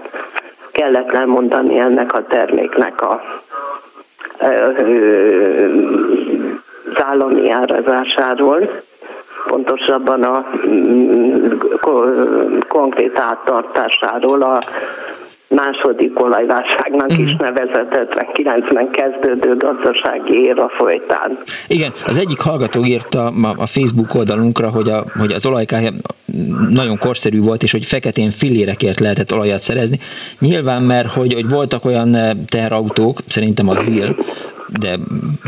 kellett 0.73 1.13
lemondani 1.13 1.79
ennek 1.79 2.13
a 2.13 2.27
terméknek 2.27 3.03
a 3.03 3.21
az 6.95 7.03
állami 7.03 7.51
árazásáról, 7.51 8.83
pontosabban 9.47 10.23
a 10.23 10.47
konkrét 12.69 13.19
áttartásáról 13.19 14.43
a 14.43 14.59
második 15.55 16.23
olajválságnak 16.23 17.13
mm. 17.13 17.25
is 17.25 17.33
mhm. 17.33 17.43
nevezett 17.43 18.09
59-ben 18.17 18.91
kezdődő 18.91 19.57
gazdasági 19.57 20.43
éra 20.43 20.71
folytán. 20.77 21.39
Igen, 21.69 21.93
az 22.07 22.19
egyik 22.19 22.41
hallgató 22.41 22.85
írta 22.85 23.27
a 23.57 23.67
Facebook 23.67 24.15
oldalunkra, 24.15 24.69
hogy, 24.71 24.89
a, 24.89 25.05
hogy 25.19 25.33
az 25.33 25.47
olajkája 25.47 25.91
nagyon 26.69 26.99
korszerű 26.99 27.41
volt, 27.41 27.63
és 27.63 27.73
hogy 27.73 27.85
feketén 27.85 28.31
fillérekért 28.31 29.01
lehetett 29.01 29.33
olajat 29.33 29.61
szerezni. 29.61 29.99
Nyilván, 30.39 30.83
mert 30.83 31.13
hogy, 31.13 31.35
hogy 31.35 31.49
voltak 31.49 31.85
olyan 31.85 32.15
eh, 32.15 32.31
teherautók, 32.49 33.19
szerintem 33.29 33.69
a 33.69 33.75
ZIL, 33.75 34.17
de 34.81 34.97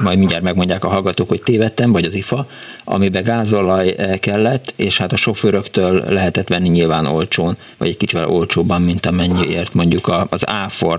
majd 0.02 0.18
mindjárt 0.18 0.42
megmondják 0.42 0.84
a 0.84 0.88
hallgatók, 0.88 1.28
hogy 1.28 1.42
tévedtem, 1.42 1.92
vagy 1.92 2.04
az 2.04 2.14
IFA, 2.14 2.46
amiben 2.84 3.24
gázolaj 3.24 3.94
eh, 3.96 4.16
kellett, 4.18 4.72
és 4.76 4.98
hát 4.98 5.12
a 5.12 5.16
sofőröktől 5.16 6.02
lehetett 6.08 6.48
venni 6.48 6.68
nyilván 6.68 7.06
olcsón, 7.06 7.54
vagy 7.78 7.88
egy 7.88 7.96
kicsivel 7.96 8.28
olcsóbban, 8.28 8.82
mint 8.82 9.06
amennyiért 9.06 9.74
mondjuk 9.74 10.10
az 10.30 10.44
áfor 10.48 10.98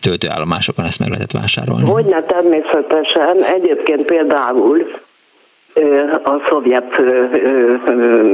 töltőállomásokon 0.00 0.84
ezt 0.84 0.98
meg 0.98 1.08
lehetett 1.08 1.32
vásárolni. 1.32 1.84
Hogyne 1.84 2.22
természetesen. 2.22 3.42
Egyébként 3.56 4.04
például 4.04 4.86
a 6.24 6.42
szovjet 6.48 7.02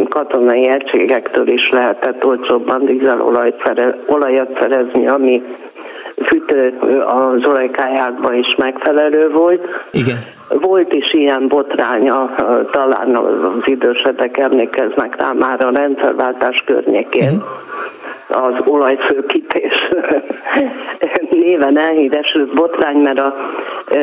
katonai 0.08 0.68
egységektől 0.68 1.48
is 1.48 1.70
lehetett 1.70 2.24
olcsóbban 2.24 2.84
dízelolajat 2.84 4.58
szerezni, 4.60 5.06
ami 5.06 5.42
fűtő 6.26 6.74
az 7.06 7.48
olajkájákban 7.48 8.34
is 8.34 8.54
megfelelő 8.56 9.30
volt. 9.30 9.66
Igen. 9.90 10.16
Volt 10.48 10.92
is 10.92 11.12
ilyen 11.12 11.48
botránya, 11.48 12.34
talán 12.70 13.16
az 13.16 13.62
idősebbek 13.64 14.36
emlékeznek 14.36 15.16
rá 15.20 15.32
már 15.32 15.64
a 15.64 15.70
rendszerváltás 15.70 16.62
környékén. 16.66 17.32
Uh-huh 17.32 17.62
az 18.28 18.54
olajfőkítés 18.66 19.88
néven 21.44 21.78
elhíresült 21.78 22.54
botrány, 22.54 22.96
mert 22.96 23.20
a 23.20 23.34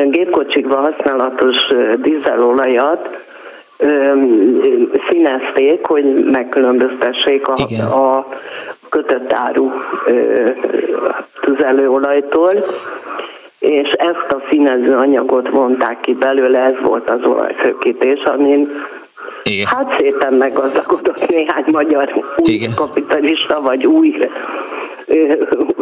gépkocsikban 0.04 0.84
használatos 0.84 1.56
dízelolajat 2.02 3.08
színezték, 5.08 5.86
hogy 5.86 6.24
megkülönböztessék 6.24 7.48
a, 7.48 7.54
a 7.82 8.26
kötött 8.92 9.32
áru 9.32 9.70
tüzelőolajtól, 11.40 12.50
és 13.58 13.88
ezt 13.90 14.32
a 14.32 14.42
színező 14.50 14.96
anyagot 14.96 15.48
vonták 15.48 16.00
ki 16.00 16.12
belőle, 16.12 16.58
ez 16.58 16.74
volt 16.82 17.10
az 17.10 17.24
olajfőkítés, 17.24 18.22
amin 18.22 18.70
igen. 19.42 19.66
Hát 19.66 19.94
szépen 19.98 20.34
meggazdagodott 20.34 21.28
néhány 21.28 21.64
magyar 21.72 22.12
új 22.36 22.52
Igen. 22.52 22.70
kapitalista, 22.76 23.60
vagy 23.60 23.86
új 23.86 24.16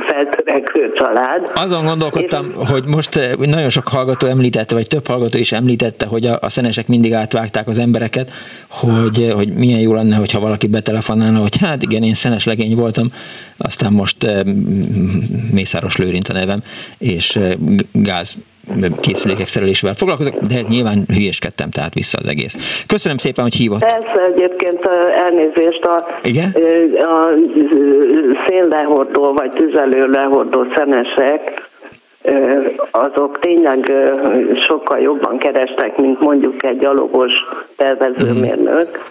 feltörekvő 0.08 0.92
család. 0.94 1.50
Azon 1.54 1.84
gondolkodtam, 1.84 2.54
és... 2.60 2.70
hogy 2.70 2.84
most 2.86 3.36
nagyon 3.38 3.68
sok 3.68 3.88
hallgató 3.88 4.26
említette, 4.26 4.74
vagy 4.74 4.86
több 4.86 5.06
hallgató 5.06 5.38
is 5.38 5.52
említette, 5.52 6.06
hogy 6.06 6.26
a, 6.26 6.38
a 6.40 6.48
szenesek 6.48 6.88
mindig 6.88 7.12
átvágták 7.12 7.68
az 7.68 7.78
embereket, 7.78 8.30
hogy, 8.68 9.32
hogy 9.34 9.52
milyen 9.52 9.80
jó 9.80 9.94
lenne, 9.94 10.16
hogyha 10.16 10.40
valaki 10.40 10.66
betelefonálna, 10.66 11.38
hogy 11.38 11.58
hát 11.60 11.82
igen, 11.82 12.02
én 12.02 12.14
szenes 12.14 12.44
legény 12.44 12.74
voltam, 12.74 13.12
aztán 13.56 13.92
most 13.92 14.26
Mészáros 15.52 15.96
Lőrinc 15.96 16.28
a 16.28 16.32
nevem, 16.32 16.62
és 16.98 17.38
gáz 17.92 18.36
készülékek 19.00 19.46
szerelésével 19.46 19.94
foglalkozok, 19.94 20.34
de 20.34 20.58
ez 20.58 20.66
nyilván 20.66 21.04
hülyeskedtem, 21.14 21.70
tehát 21.70 21.94
vissza 21.94 22.18
az 22.18 22.28
egész. 22.28 22.84
Köszönöm 22.86 23.16
szépen, 23.16 23.44
hogy 23.44 23.54
hívott. 23.54 23.80
Persze, 23.80 24.30
egyébként 24.34 24.88
elnézést 25.26 25.84
a, 25.84 26.06
Igen? 26.22 26.50
a 26.98 27.28
szénlehordó 28.46 29.32
vagy 29.32 29.50
tüzelő 29.50 30.06
lehordó 30.06 30.66
szenesek, 30.74 31.68
azok 32.90 33.38
tényleg 33.38 33.92
sokkal 34.68 34.98
jobban 34.98 35.38
kerestek, 35.38 35.96
mint 35.96 36.20
mondjuk 36.20 36.64
egy 36.64 36.78
gyalogos 36.78 37.32
tervezőmérnök, 37.76 39.11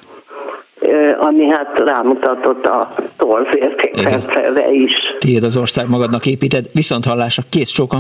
ami 1.20 1.50
hát 1.50 1.80
rámutatott 1.86 2.66
a 2.66 2.96
torz 3.18 3.48
értékrendszerre 3.56 4.72
is. 4.72 4.94
Tiéd 5.18 5.44
az 5.44 5.58
ország 5.58 5.90
magadnak 5.90 6.26
építed, 6.26 6.66
viszont 6.74 7.06
hallásra, 7.06 7.44
kész 7.50 7.70
csókom! 7.70 8.00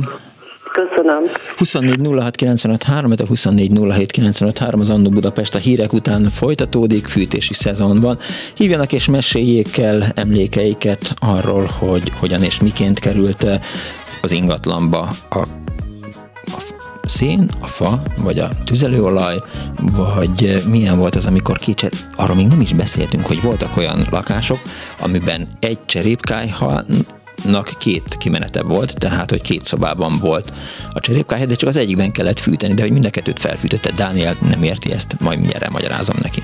Köszönöm. 0.88 1.24
24 1.58 2.08
06 2.08 2.36
95 2.36 2.84
3, 2.84 3.12
a 3.12 3.26
24 3.28 3.80
07 3.80 4.12
95 4.12 4.58
3 4.58 4.80
az 4.80 4.90
Annó 4.90 5.10
Budapest 5.10 5.56
a 5.56 5.58
hírek 5.58 5.94
után 5.94 6.24
folytatódik 6.24 7.08
fűtési 7.08 7.54
szezonban. 7.54 8.18
Hívjanak 8.54 8.94
és 8.94 9.08
meséljék 9.08 9.78
el 9.78 10.04
emlékeiket 10.16 11.14
arról, 11.20 11.70
hogy 11.80 12.12
hogyan 12.20 12.44
és 12.44 12.60
miként 12.60 13.00
került 13.00 13.46
az 14.22 14.32
ingatlanba 14.32 15.10
a 15.30 15.48
szén, 17.04 17.50
a 17.62 17.68
fa, 17.68 18.02
vagy 18.22 18.40
a 18.40 18.50
tüzelőolaj, 18.66 19.36
vagy 19.96 20.64
milyen 20.70 20.98
volt 20.98 21.16
az, 21.16 21.26
amikor 21.26 21.58
kicser, 21.58 21.92
arról 22.16 22.36
még 22.36 22.48
nem 22.48 22.62
is 22.62 22.74
beszéltünk, 22.74 23.26
hogy 23.26 23.42
voltak 23.42 23.78
olyan 23.78 24.06
lakások, 24.12 24.60
amiben 25.00 25.48
egy 25.60 25.86
cserépkályha 25.86 26.84
nak 27.44 27.72
két 27.78 28.18
kimenete 28.18 28.62
volt, 28.62 28.98
tehát 28.98 29.30
hogy 29.30 29.42
két 29.42 29.66
szobában 29.66 30.18
volt 30.20 30.54
a 30.90 31.00
cserépkáhely, 31.00 31.46
de 31.46 31.56
csak 31.56 31.70
az 31.70 31.76
egyikben 31.76 32.12
kellett 32.12 32.40
fűteni, 32.40 32.74
de 32.74 32.82
hogy 32.82 32.92
mind 32.92 33.06
a 33.06 33.10
kettőt 33.10 33.40
felfűtötte, 33.40 33.92
Dániel 33.92 34.36
nem 34.50 34.64
érti 34.64 34.92
ezt, 34.92 35.16
majd 35.20 35.40
mindjárt 35.40 35.64
elmagyarázom 35.64 36.16
neki. 36.22 36.44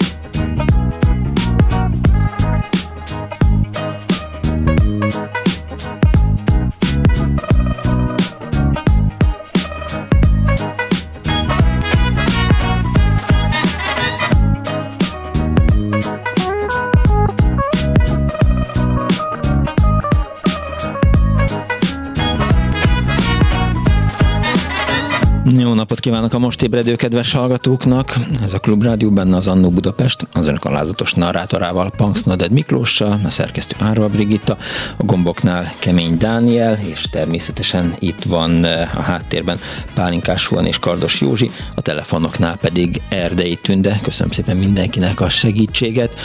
Jó 25.71 25.77
napot 25.77 25.99
kívánok 25.99 26.33
a 26.33 26.39
most 26.39 26.61
ébredő 26.61 26.95
kedves 26.95 27.33
hallgatóknak! 27.33 28.13
Ez 28.41 28.53
a 28.53 28.59
Klubrádió 28.59 29.09
benne 29.09 29.35
az 29.35 29.47
Annó 29.47 29.69
Budapest, 29.69 30.27
az 30.33 30.47
önök 30.47 30.65
alázatos 30.65 31.13
narrátorával, 31.13 31.91
Punks 31.97 32.23
Noded 32.23 32.51
Miklóssal, 32.51 33.19
a 33.25 33.29
szerkesztő 33.29 33.75
Árva 33.79 34.07
Brigitta, 34.07 34.57
a 34.97 35.03
gomboknál 35.03 35.73
Kemény 35.79 36.17
Dániel, 36.17 36.79
és 36.81 37.01
természetesen 37.11 37.95
itt 37.99 38.23
van 38.23 38.65
eh, 38.65 38.97
a 38.97 39.01
háttérben 39.01 39.59
Pálinkás 39.93 40.47
Huan 40.47 40.65
és 40.65 40.79
Kardos 40.79 41.21
Józsi, 41.21 41.51
a 41.75 41.81
telefonoknál 41.81 42.57
pedig 42.57 43.01
Erdei 43.09 43.55
Tünde. 43.55 43.99
Köszönöm 44.03 44.31
szépen 44.31 44.57
mindenkinek 44.57 45.19
a 45.19 45.29
segítséget. 45.29 46.19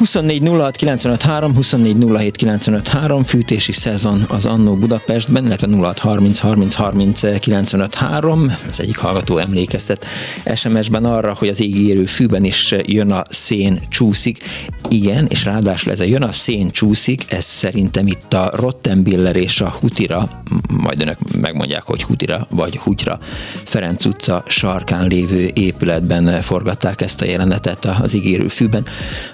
24 0.00 0.48
06 0.48 0.76
95 0.76 1.22
3, 1.22 1.54
24 1.54 1.96
07 1.96 2.36
95 2.36 2.88
3, 2.88 3.24
fűtési 3.24 3.72
szezon 3.72 4.24
az 4.28 4.46
Annó 4.46 4.76
Budapestben, 4.76 5.46
illetve 5.46 5.76
06 5.76 5.98
30 5.98 6.38
30 6.38 6.74
30 6.74 7.38
95 7.38 7.94
3. 7.94 8.52
Az 8.70 8.80
egyik 8.80 8.96
hallgató 8.96 9.38
emlékeztet 9.38 10.06
SMS-ben 10.54 11.04
arra, 11.04 11.34
hogy 11.38 11.48
az 11.48 11.60
égérő 11.60 12.04
fűben 12.04 12.44
is 12.44 12.74
jön 12.82 13.10
a 13.10 13.22
szén 13.28 13.80
csúszik. 13.88 14.44
Igen, 14.88 15.26
és 15.28 15.44
ráadásul 15.44 15.92
ez 15.92 16.00
a 16.00 16.04
jön 16.04 16.22
a 16.22 16.32
szén 16.32 16.70
csúszik, 16.70 17.32
ez 17.32 17.44
szerintem 17.44 18.06
itt 18.06 18.32
a 18.32 18.50
Rottenbiller 18.54 19.36
és 19.36 19.60
a 19.60 19.68
Hutira, 19.80 20.42
majd 20.82 21.00
önök 21.00 21.18
megmondják, 21.40 21.82
hogy 21.82 22.02
Hutira 22.02 22.46
vagy 22.50 22.76
Hutyra, 22.76 23.18
Ferenc 23.64 24.04
utca 24.04 24.42
sarkán 24.46 25.06
lévő 25.06 25.50
épületben 25.54 26.40
forgatták 26.40 27.00
ezt 27.00 27.20
a 27.20 27.24
jelenetet 27.24 27.84
az 27.84 28.14
ígérő 28.14 28.48
fűben. 28.48 28.86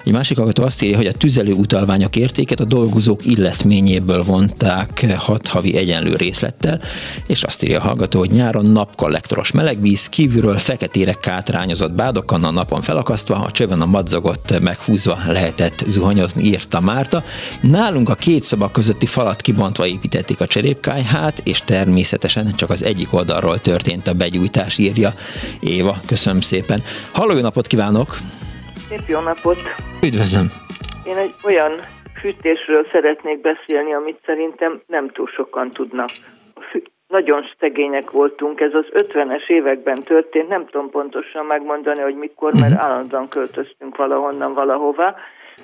Egy 0.03 0.13
másik 0.13 0.37
hallgató 0.37 0.56
hallgató 0.57 0.63
azt 0.63 0.81
írja, 0.81 0.97
hogy 0.97 1.05
a 1.05 1.11
tüzelő 1.11 1.51
utalványok 1.51 2.15
értéket 2.15 2.59
a 2.59 2.65
dolgozók 2.65 3.25
illetményéből 3.25 4.23
vonták 4.23 5.05
hat 5.17 5.47
havi 5.47 5.75
egyenlő 5.75 6.15
részlettel, 6.15 6.81
és 7.27 7.43
azt 7.43 7.63
írja 7.63 7.79
a 7.79 7.83
hallgató, 7.83 8.19
hogy 8.19 8.31
nyáron 8.31 8.65
napkollektoros 8.65 9.51
melegvíz, 9.51 10.09
kívülről 10.09 10.57
feketére 10.57 11.13
kátrányozott 11.13 11.91
bádokkal 11.91 12.43
a 12.43 12.51
napon 12.51 12.81
felakasztva, 12.81 13.35
a 13.35 13.51
csövön 13.51 13.81
a 13.81 13.85
madzagot 13.85 14.59
meghúzva 14.59 15.17
lehetett 15.27 15.83
zuhanyozni, 15.87 16.43
írta 16.43 16.79
Márta. 16.79 17.23
Nálunk 17.61 18.09
a 18.09 18.15
két 18.15 18.43
szoba 18.43 18.71
közötti 18.71 19.05
falat 19.05 19.41
kibontva 19.41 19.87
építették 19.87 20.41
a 20.41 20.47
cserépkájhát, 20.47 21.41
és 21.43 21.61
természetesen 21.65 22.55
csak 22.55 22.69
az 22.69 22.83
egyik 22.83 23.13
oldalról 23.13 23.59
történt 23.59 24.07
a 24.07 24.13
begyújtás, 24.13 24.77
írja 24.77 25.13
Éva. 25.59 26.01
Köszönöm 26.05 26.41
szépen. 26.41 26.83
Halló, 27.11 27.39
napot 27.39 27.67
kívánok! 27.67 28.17
Szép 28.89 29.07
jó 29.07 29.19
napot! 29.19 29.57
Üdvözlöm! 30.03 30.47
Én 31.05 31.17
egy 31.17 31.33
olyan 31.43 31.71
fűtésről 32.19 32.85
szeretnék 32.91 33.41
beszélni, 33.41 33.93
amit 33.93 34.19
szerintem 34.25 34.81
nem 34.87 35.09
túl 35.09 35.27
sokan 35.27 35.69
tudnak. 35.69 36.09
Nagyon 37.07 37.45
szegények 37.59 38.11
voltunk, 38.11 38.59
ez 38.59 38.73
az 38.73 38.85
50-es 38.93 39.47
években 39.47 40.03
történt, 40.03 40.47
nem 40.47 40.65
tudom 40.65 40.89
pontosan 40.89 41.45
megmondani, 41.45 42.01
hogy 42.01 42.15
mikor, 42.15 42.53
mert 42.53 42.73
mhm. 42.73 42.81
állandóan 42.81 43.29
költöztünk 43.29 43.95
valahonnan 43.95 44.53
valahová. 44.53 45.15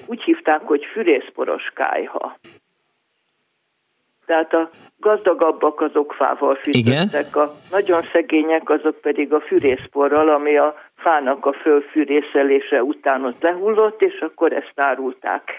Úgy 0.05 0.21
hívták, 0.23 0.61
hogy 0.61 0.85
fűrészporos 0.93 1.71
kájha. 1.75 2.37
Tehát 4.25 4.53
a 4.53 4.69
gazdagabbak 4.99 5.81
azok 5.81 6.13
fával 6.13 6.55
fűtöttek, 6.55 7.35
a 7.35 7.51
nagyon 7.71 8.01
szegények 8.11 8.69
azok 8.69 9.01
pedig 9.01 9.33
a 9.33 9.41
fűrészporral, 9.41 10.29
ami 10.29 10.57
a 10.57 10.75
fának 10.95 11.45
a 11.45 11.53
fölfűrészelése 11.53 12.83
után 12.83 13.25
ott 13.25 13.41
lehullott, 13.41 14.01
és 14.01 14.19
akkor 14.19 14.53
ezt 14.53 14.73
árulták. 14.75 15.51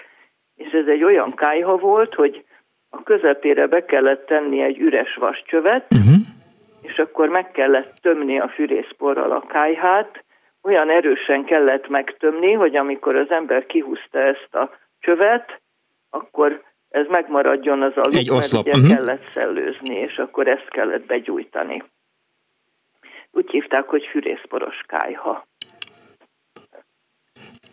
És 0.56 0.72
ez 0.72 0.86
egy 0.86 1.04
olyan 1.04 1.34
kájha 1.34 1.76
volt, 1.76 2.14
hogy 2.14 2.44
a 2.90 3.02
közepére 3.02 3.66
be 3.66 3.84
kellett 3.84 4.26
tenni 4.26 4.62
egy 4.62 4.78
üres 4.78 5.14
vascsövet, 5.14 5.86
uh-huh. 5.90 6.14
és 6.80 6.98
akkor 6.98 7.28
meg 7.28 7.50
kellett 7.50 7.94
tömni 8.00 8.38
a 8.38 8.48
fűrészporral 8.48 9.30
a 9.30 9.46
kájhát, 9.46 10.24
olyan 10.62 10.90
erősen 10.90 11.44
kellett 11.44 11.88
megtömni, 11.88 12.52
hogy 12.52 12.76
amikor 12.76 13.16
az 13.16 13.30
ember 13.30 13.66
kihúzta 13.66 14.18
ezt 14.18 14.54
a 14.54 14.70
csövet, 15.00 15.60
akkor 16.10 16.62
ez 16.94 17.06
megmaradjon 17.08 17.82
az 17.82 17.92
aluk, 17.94 18.14
Egy 18.14 18.30
oszlop. 18.30 18.64
mert 18.64 18.76
ugye 18.76 18.86
uh-huh. 18.86 19.04
kellett 19.04 19.28
szellőzni, 19.32 19.94
és 19.94 20.16
akkor 20.16 20.48
ezt 20.48 20.68
kellett 20.68 21.06
begyújtani. 21.06 21.82
Úgy 23.30 23.50
hívták, 23.50 23.88
hogy 23.88 24.08
fűrészporos 24.10 24.80
kájha. 24.86 25.46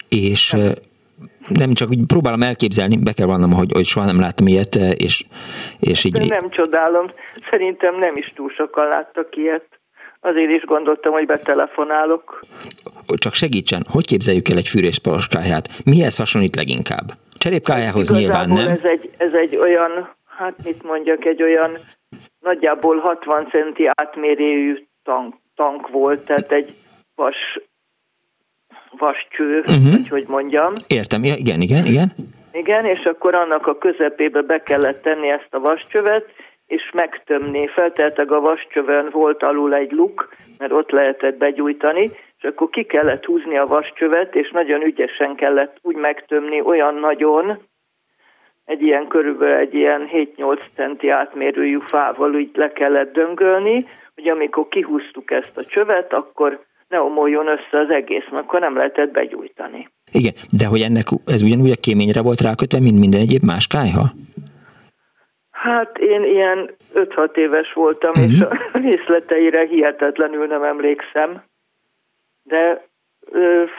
És 0.10 0.56
nem. 1.48 1.74
csak 1.74 1.90
úgy 1.90 2.06
próbálom 2.08 2.42
elképzelni, 2.42 2.98
be 3.04 3.14
kell 3.14 3.26
vannom, 3.26 3.52
hogy, 3.52 3.72
hogy 3.74 3.86
soha 3.86 4.06
nem 4.06 4.20
láttam 4.20 4.48
ilyet, 4.48 4.76
és, 4.76 5.26
és 5.80 6.04
így... 6.04 6.30
Nem 6.30 6.50
csodálom, 6.50 7.12
szerintem 7.50 7.96
nem 7.96 8.16
is 8.16 8.34
túl 8.36 8.50
sokan 8.50 8.88
láttak 8.88 9.36
ilyet. 9.36 9.80
Azért 10.20 10.52
is 10.52 10.64
gondoltam, 10.64 11.12
hogy 11.12 11.26
betelefonálok. 11.26 12.40
Csak 13.20 13.34
segítsen, 13.34 13.84
hogy 13.90 14.06
képzeljük 14.06 14.50
el 14.50 14.58
egy 14.58 14.68
fűrészporos 14.68 15.28
kájhát? 15.28 15.70
Mihez 15.86 16.18
hasonlít 16.18 16.56
leginkább? 16.56 17.12
Cserépkájához 17.44 18.18
nyilván 18.18 18.50
nem. 18.50 18.68
Ez 18.68 18.84
egy, 18.84 19.10
ez 19.18 19.34
egy 19.34 19.56
olyan, 19.56 20.10
hát 20.38 20.54
mit 20.64 20.84
mondjak, 20.84 21.26
egy 21.26 21.44
olyan 21.44 21.78
nagyjából 22.40 23.00
60 23.00 23.48
centi 23.50 23.90
átmérőjű 23.94 24.86
tank, 25.04 25.36
tank 25.56 25.88
volt, 25.90 26.26
tehát 26.26 26.52
egy 26.52 26.76
vas, 27.16 27.60
vascső, 28.98 29.60
uh-huh. 29.60 29.92
vagy 29.92 30.10
hogy 30.10 30.28
mondjam. 30.28 30.74
Értem, 30.88 31.24
igen, 31.24 31.62
igen, 31.62 31.86
igen. 31.86 32.12
Igen, 32.52 32.86
és 32.86 33.04
akkor 33.04 33.36
annak 33.36 33.68
a 33.68 33.78
közepébe 33.78 34.42
be 34.42 34.64
kellett 34.64 35.02
tenni 35.02 35.30
ezt 35.30 35.50
a 35.50 35.60
vascsövet, 35.60 36.26
és 36.68 36.92
megtömni. 36.94 37.68
Felteltek 37.68 38.32
a 38.32 38.40
vascsövön 38.40 39.10
volt 39.12 39.44
alul 39.44 39.74
egy 39.74 39.92
luk, 39.92 40.36
mert 40.58 40.72
ott 40.72 40.90
lehetett 40.90 41.38
begyújtani, 41.38 42.12
és 42.42 42.48
akkor 42.48 42.70
ki 42.70 42.84
kellett 42.84 43.26
húzni 43.26 43.58
a 43.58 43.68
vascsövet, 43.68 44.36
és 44.36 44.52
nagyon 44.52 44.82
ügyesen 44.82 45.36
kellett 45.36 45.78
úgy 45.82 45.96
megtömni, 45.96 46.62
olyan 46.62 46.96
nagyon, 46.96 47.60
egy 48.66 48.82
ilyen 48.82 49.08
körülbelül 49.08 49.56
egy 49.56 49.74
ilyen 49.74 50.10
7-8 50.38 50.62
centi 50.76 51.10
átmérőjű 51.10 51.78
fával 51.88 52.36
úgy 52.36 52.50
le 52.54 52.72
kellett 52.72 53.14
döngölni, 53.14 53.86
hogy 54.16 54.28
amikor 54.28 54.68
kihúztuk 54.68 55.32
ezt 55.32 55.52
a 55.58 55.66
csövet, 55.66 56.14
akkor 56.14 56.66
ne 56.88 57.02
omoljon 57.02 57.48
össze 57.48 57.80
az 57.80 57.90
egész, 57.90 58.26
mert 58.32 58.44
akkor 58.44 58.60
nem 58.60 58.76
lehetett 58.76 59.12
begyújtani. 59.12 59.90
Igen, 60.12 60.34
de 60.58 60.66
hogy 60.66 60.82
ennek 60.82 61.06
ez 61.26 61.42
ugyanúgy 61.42 61.72
a 61.72 61.82
kéményre 61.82 62.22
volt 62.22 62.42
rákötve, 62.42 62.80
mint 62.80 63.00
minden 63.00 63.20
egyéb 63.20 63.44
más 63.44 63.68
kájha? 63.68 64.06
Hát 65.52 65.98
én 65.98 66.24
ilyen 66.24 66.76
5-6 66.94 67.36
éves 67.36 67.74
voltam, 67.74 68.12
uh-huh. 68.12 68.32
és 68.32 68.40
mhm. 68.40 68.52
a 68.52 68.78
részleteire 68.88 69.66
hihetetlenül 69.66 70.46
nem 70.46 70.64
emlékszem 70.64 71.50
de 72.52 72.90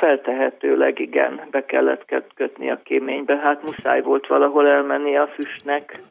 feltehetőleg 0.00 0.98
igen, 0.98 1.40
be 1.50 1.64
kellett 1.64 2.04
kötni 2.34 2.70
a 2.70 2.80
kéménybe, 2.84 3.36
hát 3.36 3.62
muszáj 3.64 4.02
volt 4.02 4.26
valahol 4.26 4.66
elmenni 4.68 5.16
a 5.16 5.28
füstnek. 5.34 6.02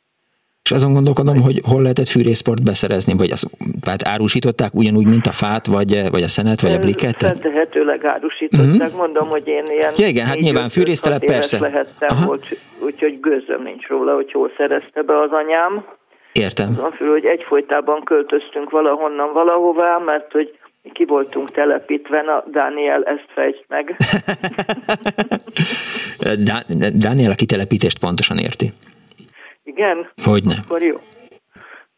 És 0.64 0.72
azon 0.72 0.94
gondolkodom, 0.94 1.42
hogy 1.42 1.60
hol 1.72 1.82
lehetett 1.82 2.08
fűrészport 2.08 2.64
beszerezni, 2.64 3.14
vagy 3.18 3.32
az, 3.32 3.50
tehát 3.82 4.08
árusították 4.08 4.74
ugyanúgy, 4.74 5.08
mint 5.08 5.26
a 5.26 5.32
fát, 5.32 5.66
vagy, 5.68 6.10
vagy 6.12 6.24
a 6.24 6.28
szenet, 6.28 6.62
vagy 6.62 6.74
a 6.74 6.80
briket? 6.80 7.16
Feltehetőleg 7.18 8.06
árusították, 8.06 8.88
uh-huh. 8.88 8.98
mondom, 8.98 9.28
hogy 9.30 9.48
én 9.48 9.64
ilyen... 9.68 9.94
Ja 9.98 10.08
igen, 10.08 10.26
hát 10.26 10.38
nyilván 10.38 10.70
fűrésztelep 10.70 11.26
persze. 11.26 11.60
lehettem, 11.60 12.18
hogy, 12.18 12.58
úgyhogy 12.80 13.20
gőzöm 13.20 13.62
nincs 13.64 13.88
róla, 13.88 14.16
hogy 14.16 14.32
hol 14.32 14.52
szerezte 14.58 15.02
be 15.02 15.20
az 15.20 15.32
anyám. 15.32 15.86
Értem. 16.32 16.68
Azon 16.70 16.92
fül, 16.92 17.12
hogy 17.12 17.26
egyfolytában 17.26 18.04
költöztünk 18.04 18.70
valahonnan 18.70 19.34
valahová, 19.34 19.98
mert 19.98 20.32
hogy 20.32 20.60
ki 20.94 21.06
voltunk 21.06 21.52
telepítve, 21.52 22.22
na 22.22 22.44
Dániel 22.48 23.04
ezt 23.04 23.28
fejtsd 23.34 23.64
meg. 23.68 23.96
Dániel 27.04 27.32
a 27.32 27.36
kitelepítést 27.36 28.00
pontosan 28.00 28.38
érti. 28.38 28.70
Igen? 29.64 30.10
Hogyne. 30.24 30.56
Akkor 30.64 30.82
jó. 30.82 30.96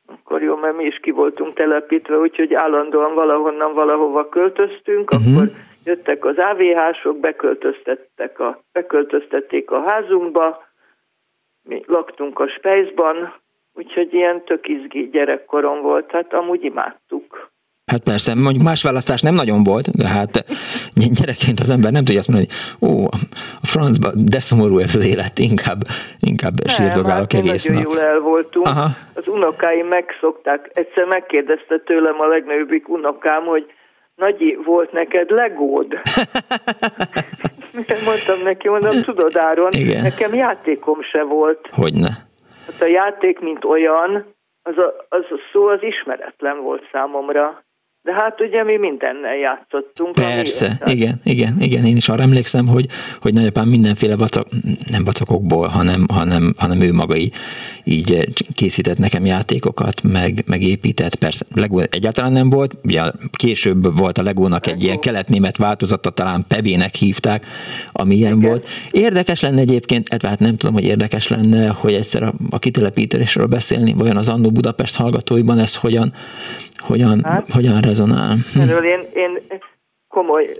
akkor 0.05 0.41
jó, 0.41 0.55
mert 0.55 0.75
mi 0.75 0.83
is 0.83 0.99
ki 1.01 1.11
voltunk 1.11 1.53
telepítve, 1.53 2.17
úgyhogy 2.17 2.53
állandóan 2.53 3.13
valahonnan 3.13 3.73
valahova 3.73 4.29
költöztünk, 4.29 5.11
uh-huh. 5.11 5.33
akkor 5.33 5.47
jöttek 5.85 6.25
az 6.25 6.35
AVH-sok, 6.37 7.19
beköltöztettek 7.19 8.39
a, 8.39 8.63
beköltöztették 8.71 9.71
a 9.71 9.83
házunkba, 9.87 10.63
mi 11.63 11.83
laktunk 11.85 12.39
a 12.39 12.47
Spejzban, 12.47 13.33
úgyhogy 13.73 14.13
ilyen 14.13 14.43
tök 14.43 14.67
izgi 14.67 15.09
gyerekkorom 15.09 15.81
volt, 15.81 16.11
hát 16.11 16.33
amúgy 16.33 16.63
imádtuk. 16.63 17.42
Hát 17.93 18.03
persze, 18.03 18.31
mondjuk 18.35 18.63
más 18.63 18.83
választás 18.83 19.21
nem 19.21 19.33
nagyon 19.33 19.63
volt, 19.63 19.87
de 20.01 20.07
hát 20.15 20.33
gyerekként 21.19 21.59
az 21.59 21.69
ember 21.75 21.91
nem 21.91 22.03
tudja 22.05 22.19
azt 22.19 22.29
mondani, 22.29 22.49
hogy 22.79 22.89
ó, 22.89 23.05
a 23.61 23.67
francba, 23.73 24.09
de 24.33 24.39
szomorú 24.39 24.77
ez 24.85 24.95
az 24.95 25.05
élet, 25.13 25.35
inkább, 25.49 25.81
inkább 26.31 26.55
nem, 26.63 26.75
sírdogálok 26.75 27.31
hát 27.31 27.41
egész 27.41 27.65
nagyon 27.65 27.81
nap. 27.81 27.91
jól 27.91 28.01
el 28.11 28.19
voltunk. 28.19 28.65
Aha. 28.67 28.87
Az 29.13 29.27
unokáim 29.27 29.87
megszokták. 29.87 30.69
Egyszer 30.73 31.05
megkérdezte 31.05 31.75
tőlem 31.85 32.17
a 32.19 32.27
legnagyobbik 32.27 32.89
unokám, 32.89 33.43
hogy 33.53 33.65
Nagyi, 34.15 34.59
volt 34.65 34.91
neked 34.91 35.29
legód? 35.29 35.87
Mondtam 38.05 38.39
neki, 38.43 38.67
mondom, 38.69 39.01
tudod 39.01 39.35
Áron, 39.37 39.71
Igen. 39.71 40.01
nekem 40.01 40.33
játékom 40.33 41.01
se 41.01 41.23
volt. 41.23 41.69
Hogyne. 41.71 42.09
Hát 42.65 42.81
a 42.81 42.85
játék, 42.85 43.39
mint 43.39 43.63
olyan, 43.63 44.33
az 44.63 44.77
a, 44.77 45.05
az 45.09 45.25
a 45.29 45.39
szó 45.51 45.67
az 45.67 45.83
ismeretlen 45.83 46.61
volt 46.61 46.87
számomra. 46.91 47.63
De 48.03 48.13
hát 48.13 48.41
ugye 48.41 48.63
mi 48.63 48.77
mindennel 48.77 49.35
játszottunk. 49.35 50.15
Persze, 50.15 50.77
igen, 50.85 51.19
igen, 51.23 51.53
igen, 51.59 51.85
én 51.85 51.95
is 51.95 52.09
arra 52.09 52.21
emlékszem, 52.21 52.67
hogy, 52.67 52.85
hogy 53.21 53.33
nagyapám 53.33 53.67
mindenféle 53.67 54.15
vacak, 54.17 54.47
nem 54.91 55.03
vacakokból, 55.03 55.67
hanem, 55.67 56.05
hanem, 56.13 56.53
hanem 56.57 56.81
ő 56.81 56.93
maga 56.93 57.15
így, 57.83 58.11
így 58.11 58.45
készített 58.55 58.97
nekem 58.97 59.25
játékokat, 59.25 60.03
meg, 60.03 60.43
meg 60.47 60.61
épített. 60.61 61.15
Persze, 61.15 61.45
Lego 61.55 61.79
egyáltalán 61.89 62.31
nem 62.31 62.49
volt, 62.49 62.75
ugye 62.83 63.01
később 63.31 63.97
volt 63.97 64.17
a 64.17 64.23
Legónak 64.23 64.67
egy 64.67 64.83
ilyen 64.83 64.99
keletnémet 64.99 65.57
változata, 65.57 66.09
talán 66.09 66.45
Pebének 66.47 66.93
hívták, 66.93 67.45
ami 67.91 68.15
ilyen 68.15 68.37
igen. 68.37 68.49
volt. 68.49 68.67
Érdekes 68.91 69.41
lenne 69.41 69.59
egyébként, 69.59 70.23
hát 70.23 70.39
nem 70.39 70.57
tudom, 70.57 70.73
hogy 70.73 70.85
érdekes 70.85 71.27
lenne, 71.27 71.67
hogy 71.67 71.93
egyszer 71.93 72.23
a, 72.23 72.33
a 72.49 72.59
kitelepítésről 72.59 73.47
beszélni, 73.47 73.93
vajon 73.97 74.17
az 74.17 74.29
Annó 74.29 74.51
Budapest 74.51 74.95
hallgatóiban 74.95 75.59
ez 75.59 75.75
hogyan, 75.75 76.11
hogyan, 76.77 77.23
hát, 77.23 77.49
hogyan 77.49 77.79
rezonál? 77.79 78.35
Hm. 78.53 78.59
Erről 78.59 78.85
én, 78.85 78.99
én 79.13 79.39
komoly, 80.07 80.51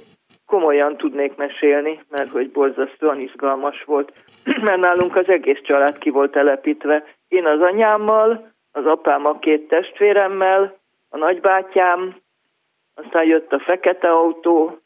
komolyan 0.45 0.97
tudnék 0.97 1.35
mesélni, 1.35 1.99
mert 2.09 2.29
hogy 2.29 2.51
borzasztóan 2.51 3.19
izgalmas 3.19 3.83
volt, 3.85 4.13
mert 4.65 4.79
nálunk 4.79 5.15
az 5.15 5.27
egész 5.27 5.59
család 5.63 5.97
ki 5.97 6.09
volt 6.09 6.31
telepítve. 6.31 7.03
Én 7.27 7.45
az 7.45 7.59
anyámmal, 7.59 8.51
az 8.71 8.85
apám 8.85 9.25
a 9.25 9.39
két 9.39 9.67
testvéremmel, 9.67 10.77
a 11.09 11.17
nagybátyám, 11.17 12.15
aztán 12.93 13.25
jött 13.25 13.51
a 13.51 13.59
fekete 13.59 14.09
autó, 14.09 14.77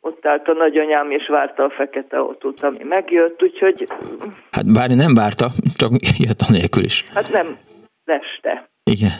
ott 0.00 0.26
állt 0.26 0.48
a 0.48 0.52
nagyanyám, 0.52 1.10
és 1.10 1.28
várta 1.28 1.64
a 1.64 1.70
fekete 1.70 2.18
autót, 2.18 2.62
ami 2.62 2.84
megjött, 2.84 3.42
úgyhogy... 3.42 3.88
Hát 4.50 4.72
bár 4.72 4.90
nem 4.90 5.14
várta, 5.14 5.48
csak 5.76 5.92
jött 6.18 6.40
a 6.40 6.52
nélkül 6.52 6.84
is. 6.84 7.04
Hát 7.14 7.30
nem, 7.32 7.58
leste. 8.04 8.68
Igen. 8.84 9.10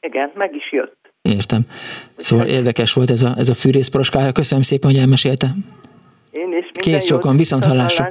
Igen, 0.00 0.30
meg 0.34 0.54
is 0.54 0.72
jött. 0.72 1.12
Értem. 1.22 1.60
Szóval 2.16 2.46
érdekes 2.46 2.92
volt 2.92 3.10
ez 3.10 3.22
a, 3.22 3.30
ez 3.36 3.48
a 3.48 3.54
fűrészporoskája. 3.54 4.32
Köszönöm 4.32 4.62
szépen, 4.62 4.90
hogy 4.90 5.00
elmesélte. 5.00 5.46
Én 6.38 6.58
is. 6.58 6.70
Kész 6.72 7.04
csokon, 7.04 7.36
viszont 7.36 7.64
hallásra. 7.64 8.08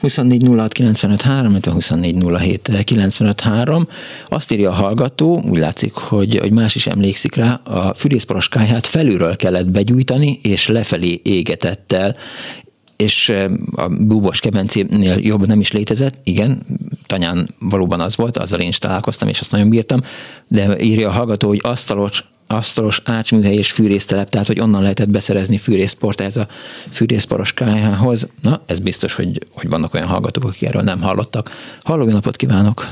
24 0.00 0.48
06 0.48 0.72
95 0.72 1.22
3, 1.22 1.56
24 1.64 2.24
07 2.38 2.70
95 2.84 3.40
3. 3.40 3.88
Azt 4.26 4.52
írja 4.52 4.70
a 4.70 4.72
hallgató, 4.72 5.42
úgy 5.50 5.58
látszik, 5.58 5.92
hogy, 5.92 6.38
hogy 6.38 6.52
más 6.52 6.74
is 6.74 6.86
emlékszik 6.86 7.34
rá, 7.34 7.60
a 7.64 7.94
fűrészporoskáját 7.94 8.86
felülről 8.86 9.36
kellett 9.36 9.70
begyújtani, 9.70 10.38
és 10.42 10.68
lefelé 10.68 11.20
égetettel 11.22 12.16
és 12.96 13.32
a 13.76 13.88
búbos 13.88 14.40
kebencénél 14.40 15.18
jobb 15.20 15.46
nem 15.46 15.60
is 15.60 15.72
létezett, 15.72 16.14
igen, 16.24 16.66
tanyán 17.06 17.48
valóban 17.58 18.00
az 18.00 18.16
volt, 18.16 18.36
azzal 18.36 18.60
én 18.60 18.68
is 18.68 18.78
találkoztam, 18.78 19.28
és 19.28 19.40
azt 19.40 19.50
nagyon 19.50 19.68
bírtam, 19.68 20.00
de 20.48 20.80
írja 20.80 21.08
a 21.08 21.12
hallgató, 21.12 21.48
hogy 21.48 21.60
asztalos, 21.62 22.24
asztalos 22.52 23.00
ácsműhely 23.04 23.54
és 23.54 23.72
fűrésztelep, 23.72 24.28
tehát 24.28 24.46
hogy 24.46 24.60
onnan 24.60 24.82
lehetett 24.82 25.08
beszerezni 25.08 25.58
fűrészport 25.58 26.20
ez 26.20 26.36
a 26.36 26.46
fűrészporos 26.92 27.52
kájhához. 27.54 28.32
Na, 28.42 28.62
ez 28.66 28.78
biztos, 28.78 29.14
hogy, 29.14 29.38
hogy 29.54 29.68
vannak 29.68 29.94
olyan 29.94 30.06
hallgatók, 30.06 30.44
akik 30.44 30.68
erről 30.68 30.82
nem 30.82 31.00
hallottak. 31.00 31.50
Halló, 31.84 32.04
napot 32.04 32.36
kívánok! 32.36 32.82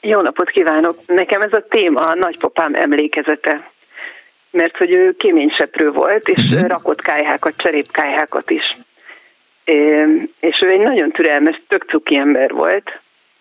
Jó 0.00 0.20
napot 0.20 0.50
kívánok! 0.50 0.98
Nekem 1.06 1.40
ez 1.40 1.52
a 1.52 1.66
téma 1.68 2.00
a 2.00 2.14
nagypapám 2.14 2.74
emlékezete 2.74 3.74
mert 4.50 4.76
hogy 4.76 4.90
ő 4.90 5.14
kéményseprő 5.18 5.90
volt, 5.90 6.28
és 6.28 6.50
uh-huh. 6.50 6.68
rakott 6.68 7.00
kájhákat, 7.00 7.56
cserépkájhákat 7.56 8.50
is 8.50 8.76
és 10.40 10.60
ő 10.62 10.70
egy 10.70 10.80
nagyon 10.80 11.10
türelmes, 11.10 11.62
tök 11.68 11.84
cuki 11.84 12.16
ember 12.16 12.52
volt, 12.52 13.00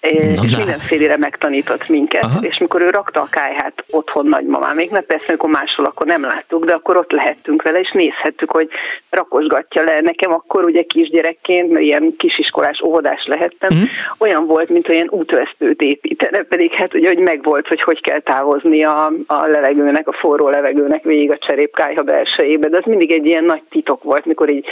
és 0.09 0.51
Na, 0.51 0.57
mindenfélére 0.57 1.17
megtanított 1.17 1.87
minket, 1.87 2.23
Aha. 2.23 2.39
és 2.41 2.57
mikor 2.57 2.81
ő 2.81 2.89
rakta 2.89 3.21
a 3.21 3.27
kájhát 3.29 3.83
otthon 3.91 4.25
nagymamáméknak, 4.25 5.05
persze 5.05 5.25
amikor 5.27 5.49
máshol 5.49 5.85
akkor 5.85 6.05
nem 6.05 6.21
láttuk, 6.21 6.65
de 6.65 6.73
akkor 6.73 6.97
ott 6.97 7.11
lehettünk 7.11 7.61
vele, 7.61 7.79
és 7.79 7.91
nézhettük, 7.91 8.51
hogy 8.51 8.69
rakosgatja 9.09 9.83
le. 9.83 10.01
Nekem 10.01 10.31
akkor 10.31 10.63
ugye 10.63 10.83
kisgyerekként, 10.83 11.71
mert 11.71 11.85
ilyen 11.85 12.13
kisiskolás 12.17 12.81
óvodás 12.81 13.25
lehettem, 13.25 13.69
mm. 13.73 13.83
olyan 14.19 14.45
volt, 14.45 14.69
mint 14.69 14.89
olyan 14.89 15.07
útvesztőt 15.09 15.81
építene, 15.81 16.41
pedig 16.41 16.71
hát 16.71 16.93
ugye, 16.93 17.07
hogy 17.07 17.19
megvolt, 17.19 17.67
hogy 17.67 17.81
hogy 17.81 18.01
kell 18.01 18.19
távozni 18.19 18.83
a, 18.83 19.11
a 19.27 19.45
levegőnek, 19.45 20.07
a 20.07 20.13
forró 20.13 20.49
levegőnek 20.49 21.03
végig 21.03 21.31
a 21.31 21.37
cserépkájha 21.37 22.01
belsejébe, 22.01 22.67
de 22.67 22.77
az 22.77 22.85
mindig 22.85 23.11
egy 23.11 23.25
ilyen 23.25 23.43
nagy 23.43 23.63
titok 23.69 24.03
volt, 24.03 24.25
mikor 24.25 24.49
így 24.49 24.65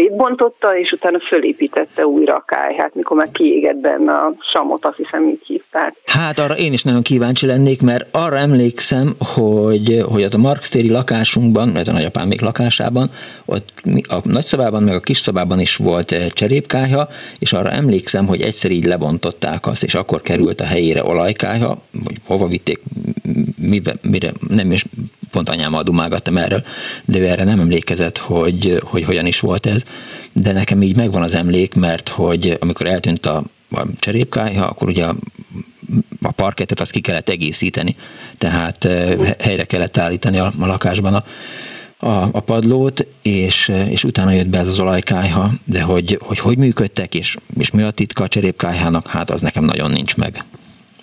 szétbontotta, 0.00 0.78
és 0.78 0.92
utána 0.92 1.18
fölépítette 1.28 2.06
újra 2.06 2.34
a 2.34 2.44
kájhát, 2.46 2.94
mikor 2.94 3.16
már 3.16 3.30
kiégett 3.32 3.76
benne 3.76 4.12
a 4.12 4.34
samot, 4.52 4.86
azt 4.86 4.96
hiszem 4.96 5.28
így 5.28 5.42
hívták. 5.46 5.96
Hát 6.04 6.38
arra 6.38 6.54
én 6.56 6.72
is 6.72 6.82
nagyon 6.82 7.02
kíváncsi 7.02 7.46
lennék, 7.46 7.82
mert 7.82 8.16
arra 8.16 8.36
emlékszem, 8.36 9.12
hogy, 9.34 10.02
hogy 10.12 10.22
ott 10.24 10.34
a 10.34 10.38
Marx-téri 10.38 10.90
lakásunkban, 10.90 11.68
mert 11.68 11.88
a 11.88 11.92
nagyapám 11.92 12.28
még 12.28 12.40
lakásában, 12.40 13.10
ott 13.44 13.68
a 14.08 14.20
nagyszobában, 14.22 14.82
meg 14.82 14.94
a 14.94 15.00
kis 15.00 15.18
szobában 15.18 15.60
is 15.60 15.76
volt 15.76 16.12
eh, 16.12 16.26
cserépkájha, 16.26 17.08
és 17.38 17.52
arra 17.52 17.70
emlékszem, 17.70 18.26
hogy 18.26 18.40
egyszer 18.40 18.70
így 18.70 18.84
lebontották 18.84 19.66
azt, 19.66 19.82
és 19.82 19.94
akkor 19.94 20.20
került 20.20 20.60
a 20.60 20.64
helyére 20.64 21.04
olajkájha, 21.04 21.76
hogy 22.04 22.16
hova 22.26 22.46
vitték, 22.46 22.80
mire, 23.58 23.92
mire 24.10 24.30
nem 24.48 24.70
is 24.70 24.84
pont 25.30 25.48
anyámmal 25.48 25.82
dumálgattam 25.82 26.36
erről, 26.36 26.64
de 27.04 27.18
ő 27.18 27.26
erre 27.26 27.44
nem 27.44 27.60
emlékezett, 27.60 28.18
hogy, 28.18 28.80
hogy 28.82 29.04
hogyan 29.04 29.26
is 29.26 29.40
volt 29.40 29.66
ez, 29.66 29.84
de 30.32 30.52
nekem 30.52 30.82
így 30.82 30.96
megvan 30.96 31.22
az 31.22 31.34
emlék, 31.34 31.74
mert 31.74 32.08
hogy 32.08 32.56
amikor 32.60 32.86
eltűnt 32.86 33.26
a, 33.26 33.44
a 33.70 33.86
cserépkályha, 33.98 34.64
akkor 34.64 34.88
ugye 34.88 35.04
a, 35.04 35.14
a 36.22 36.32
parkettet 36.32 36.80
azt 36.80 36.92
ki 36.92 37.00
kellett 37.00 37.28
egészíteni, 37.28 37.94
tehát 38.34 38.88
helyre 39.38 39.64
kellett 39.64 39.96
állítani 39.96 40.38
a, 40.38 40.52
a 40.58 40.66
lakásban 40.66 41.14
a, 41.14 41.24
a, 42.06 42.28
a 42.32 42.40
padlót, 42.40 43.06
és, 43.22 43.72
és 43.88 44.04
utána 44.04 44.30
jött 44.30 44.46
be 44.46 44.58
ez 44.58 44.68
az 44.68 44.80
olajkályha, 44.80 45.50
de 45.64 45.82
hogy 45.82 46.18
hogy, 46.20 46.38
hogy 46.38 46.58
működtek, 46.58 47.14
és, 47.14 47.36
és 47.58 47.70
mi 47.70 47.82
a 47.82 47.90
titka 47.90 48.24
a 48.24 48.28
cserépkályhának, 48.28 49.06
hát 49.06 49.30
az 49.30 49.40
nekem 49.40 49.64
nagyon 49.64 49.90
nincs 49.90 50.16
meg. 50.16 50.44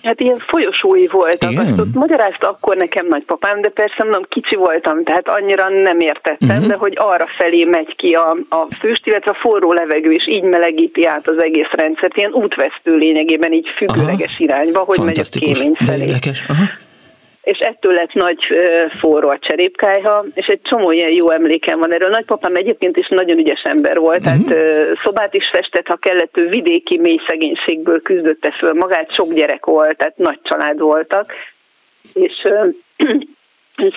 Hát 0.02 0.20
ilyen 0.20 0.38
folyosói 0.38 1.06
voltak. 1.06 1.50
Igen? 1.50 1.66
Azt 1.66 1.78
ott 1.78 1.94
magyarázta 1.94 2.48
akkor 2.48 2.76
nekem 2.76 3.06
nagypapám, 3.06 3.60
de 3.60 3.68
persze 3.68 4.02
mondom, 4.02 4.22
kicsi 4.28 4.56
voltam, 4.56 5.04
tehát 5.04 5.28
annyira 5.28 5.68
nem 5.68 6.00
értettem, 6.00 6.56
uh-huh. 6.56 6.66
de 6.66 6.74
hogy 6.74 6.92
arra 6.96 7.26
felé 7.38 7.64
megy 7.64 7.96
ki 7.96 8.12
a, 8.12 8.36
a 8.48 8.66
füst, 8.80 9.06
illetve 9.06 9.30
a 9.30 9.38
forró 9.40 9.72
levegő, 9.72 10.12
és 10.12 10.28
így 10.28 10.42
melegíti 10.42 11.06
át 11.06 11.28
az 11.28 11.42
egész 11.42 11.70
rendszert, 11.70 12.16
ilyen 12.16 12.32
útvesztő 12.32 12.96
lényegében 12.96 13.52
így 13.52 13.68
függőleges 13.76 14.34
Aha. 14.34 14.44
irányba, 14.44 14.78
hogy 14.78 14.98
megy 15.04 15.18
a 15.18 15.38
kémény 15.38 15.74
felé. 15.84 16.04
Aha 16.48 16.86
és 17.48 17.58
ettől 17.58 17.92
lett 17.92 18.12
nagy 18.12 18.38
forró 18.98 19.28
a 19.28 19.38
cserépkájha, 19.38 20.24
és 20.34 20.46
egy 20.46 20.60
csomó 20.62 20.90
ilyen 20.90 21.12
jó 21.12 21.30
emlékem 21.30 21.78
van 21.78 21.92
erről. 21.92 22.08
Nagypapám 22.08 22.54
egyébként 22.54 22.96
is 22.96 23.08
nagyon 23.08 23.38
ügyes 23.38 23.62
ember 23.62 23.98
volt, 23.98 24.20
uh-huh. 24.20 24.48
tehát 24.48 24.98
szobát 25.02 25.34
is 25.34 25.48
festett, 25.52 25.86
ha 25.86 25.96
kellett, 25.96 26.36
ő 26.36 26.48
vidéki 26.48 26.98
mély 26.98 27.20
szegénységből 27.26 28.02
küzdötte 28.02 28.50
föl 28.50 28.72
magát, 28.72 29.12
sok 29.14 29.32
gyerek 29.32 29.66
volt, 29.66 29.96
tehát 29.96 30.16
nagy 30.16 30.38
család 30.42 30.78
voltak, 30.78 31.32
és 32.12 32.32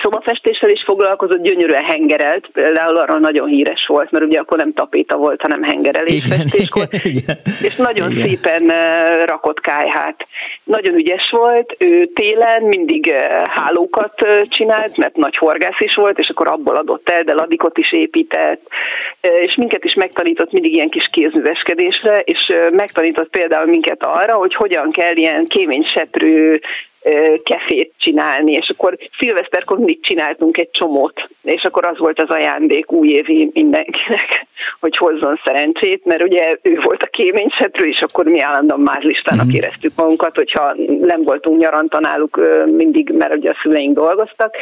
szobafestéssel 0.02 0.70
is 0.70 0.84
foglalkozott, 0.86 1.44
gyönyörűen 1.44 1.84
hengerelt, 1.84 2.50
például 2.54 2.98
arra 2.98 3.20
nagyon 3.20 3.48
híres 3.48 3.86
volt, 3.88 4.12
mert 4.12 4.26
ugye 4.26 4.40
akkor 4.40 4.58
nem 4.58 4.74
tapéta 4.74 5.18
volt, 5.18 5.42
hanem 5.42 5.64
hengerelés 5.64 6.22
festéskor, 6.30 6.88
és 7.68 7.76
nagyon 7.76 8.12
igen. 8.12 8.28
szépen 8.28 8.72
rakott 9.26 9.60
kájhát. 9.60 10.28
Nagyon 10.64 10.96
ügyes 10.96 11.30
volt, 11.32 11.76
ő 11.80 12.06
télen 12.06 12.64
mindig 12.64 13.12
hálókat 13.44 14.14
csinált, 14.50 14.98
mert 14.98 15.16
nagy 15.16 15.38
horgász 15.38 15.80
is 15.80 15.96
volt, 15.96 16.20
és 16.20 16.30
akkor 16.30 16.48
abból 16.48 16.76
adott 16.76 17.10
el, 17.10 17.24
de 17.24 17.34
ladikot 17.34 17.78
is 17.78 17.92
épített, 17.92 18.62
és 19.42 19.56
minket 19.56 19.84
is 19.84 19.94
megtanított 19.94 20.52
mindig 20.52 20.74
ilyen 20.74 20.90
kis 20.90 21.10
kézműveskedésre, 21.12 22.20
és 22.20 22.48
megtanított 22.72 23.30
például 23.30 23.66
minket 23.66 24.06
arra, 24.06 24.34
hogy 24.34 24.56
hogyan 24.56 24.92
kell 24.92 25.16
ilyen 25.16 25.46
kémény 25.46 25.84
seprő 25.84 26.62
kefét 27.44 27.94
csinálni, 27.98 28.52
és 28.52 28.70
akkor 28.70 28.98
szilveszterkor 29.20 29.78
mindig 29.78 30.02
csináltunk 30.02 30.58
egy 30.58 30.70
csomót, 30.72 31.30
és 31.44 31.64
akkor 31.64 31.86
az 31.86 31.98
volt 31.98 32.22
az 32.22 32.30
ajándék 32.30 32.92
újévi 32.92 33.50
mindenkinek, 33.54 34.48
hogy 34.82 34.98
hozzon 34.98 35.40
szerencsét, 35.46 36.06
mert 36.06 36.24
ugye 36.24 36.58
ő 36.62 36.80
volt 36.84 37.04
a 37.04 37.08
kéményseprő, 37.08 37.86
és 37.86 38.02
akkor 38.02 38.26
mi 38.26 38.42
állandóan 38.42 38.82
mázlistának 38.82 39.46
mm. 39.46 39.54
éreztük 39.54 39.92
magunkat, 39.96 40.36
hogyha 40.36 40.76
nem 41.02 41.24
voltunk 41.24 41.60
nyaranta 41.60 42.00
náluk 42.00 42.40
mindig, 42.66 43.10
mert 43.10 43.36
ugye 43.36 43.50
a 43.50 43.60
szüleink 43.62 43.96
dolgoztak, 43.96 44.56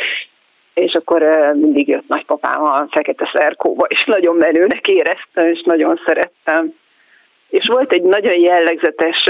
és 0.74 0.94
akkor 0.94 1.52
mindig 1.54 1.88
jött 1.88 2.08
nagypapám 2.08 2.64
a 2.64 2.88
fekete 2.92 3.30
szerkóba, 3.34 3.86
és 3.86 4.04
nagyon 4.06 4.36
menőnek 4.36 4.88
éreztem, 4.88 5.48
és 5.48 5.62
nagyon 5.66 6.02
szerettem. 6.06 6.74
És 7.50 7.68
volt 7.68 7.92
egy 7.92 8.02
nagyon 8.02 8.40
jellegzetes 8.40 9.30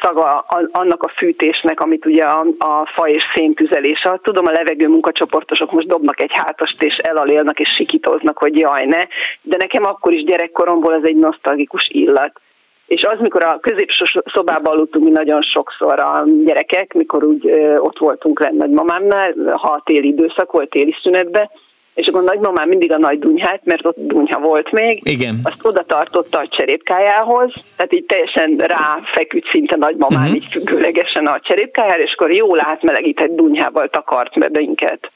szaga 0.00 0.44
annak 0.72 1.02
a 1.02 1.12
fűtésnek, 1.16 1.80
amit 1.80 2.06
ugye 2.06 2.24
a, 2.24 2.46
a 2.58 2.90
fa 2.94 3.08
és 3.08 3.22
széntüzelés 3.34 4.04
ad. 4.04 4.20
Tudom, 4.20 4.46
a 4.46 4.50
levegő 4.50 4.88
munkacsoportosok 4.88 5.72
most 5.72 5.86
dobnak 5.86 6.20
egy 6.20 6.32
hátast, 6.32 6.82
és 6.82 6.96
elalélnak, 6.96 7.60
és 7.60 7.68
sikítoznak, 7.68 8.38
hogy 8.38 8.56
jaj, 8.58 8.84
ne. 8.84 9.04
De 9.42 9.56
nekem 9.56 9.84
akkor 9.84 10.14
is 10.14 10.24
gyerekkoromból 10.24 10.94
ez 10.94 11.04
egy 11.04 11.16
nosztalgikus 11.16 11.88
illat. 11.88 12.40
És 12.86 13.02
az, 13.02 13.18
mikor 13.20 13.42
a 13.42 13.58
középső 13.60 14.04
szobában 14.32 14.74
aludtunk 14.74 15.04
mi 15.04 15.10
nagyon 15.10 15.42
sokszor 15.42 16.00
a 16.00 16.24
gyerekek, 16.44 16.92
mikor 16.92 17.24
úgy 17.24 17.50
ott 17.78 17.98
voltunk 17.98 18.40
lenne 18.40 18.56
nagymamámnál, 18.56 19.34
ha 19.52 19.72
a 19.72 19.82
téli 19.84 20.08
időszak 20.08 20.52
volt 20.52 20.70
téli 20.70 20.94
szünetbe, 21.02 21.50
és 21.96 22.06
akkor 22.06 22.22
nagymamám 22.22 22.68
mindig 22.68 22.92
a 22.92 22.98
nagy 22.98 23.18
dunyhát, 23.18 23.60
mert 23.64 23.86
ott 23.86 23.96
dunyha 23.98 24.40
volt 24.40 24.72
még, 24.72 25.00
Igen. 25.02 25.34
azt 25.42 25.66
oda 25.66 25.82
tartotta 25.82 26.38
a 26.38 26.48
cserépkájához, 26.48 27.52
tehát 27.76 27.94
így 27.94 28.04
teljesen 28.04 28.56
ráfeküdt 28.56 29.48
szinte 29.50 29.76
nagymamám 29.76 30.22
uh-huh. 30.22 30.36
így 30.36 30.46
függőlegesen 30.50 31.26
a 31.26 31.40
cserépkájára, 31.40 32.02
és 32.02 32.12
akkor 32.16 32.32
jól 32.32 32.58
átmelegített 32.60 33.36
dunyhával 33.36 33.88
takart 33.88 34.38
be 34.38 34.48
minket 34.52 35.10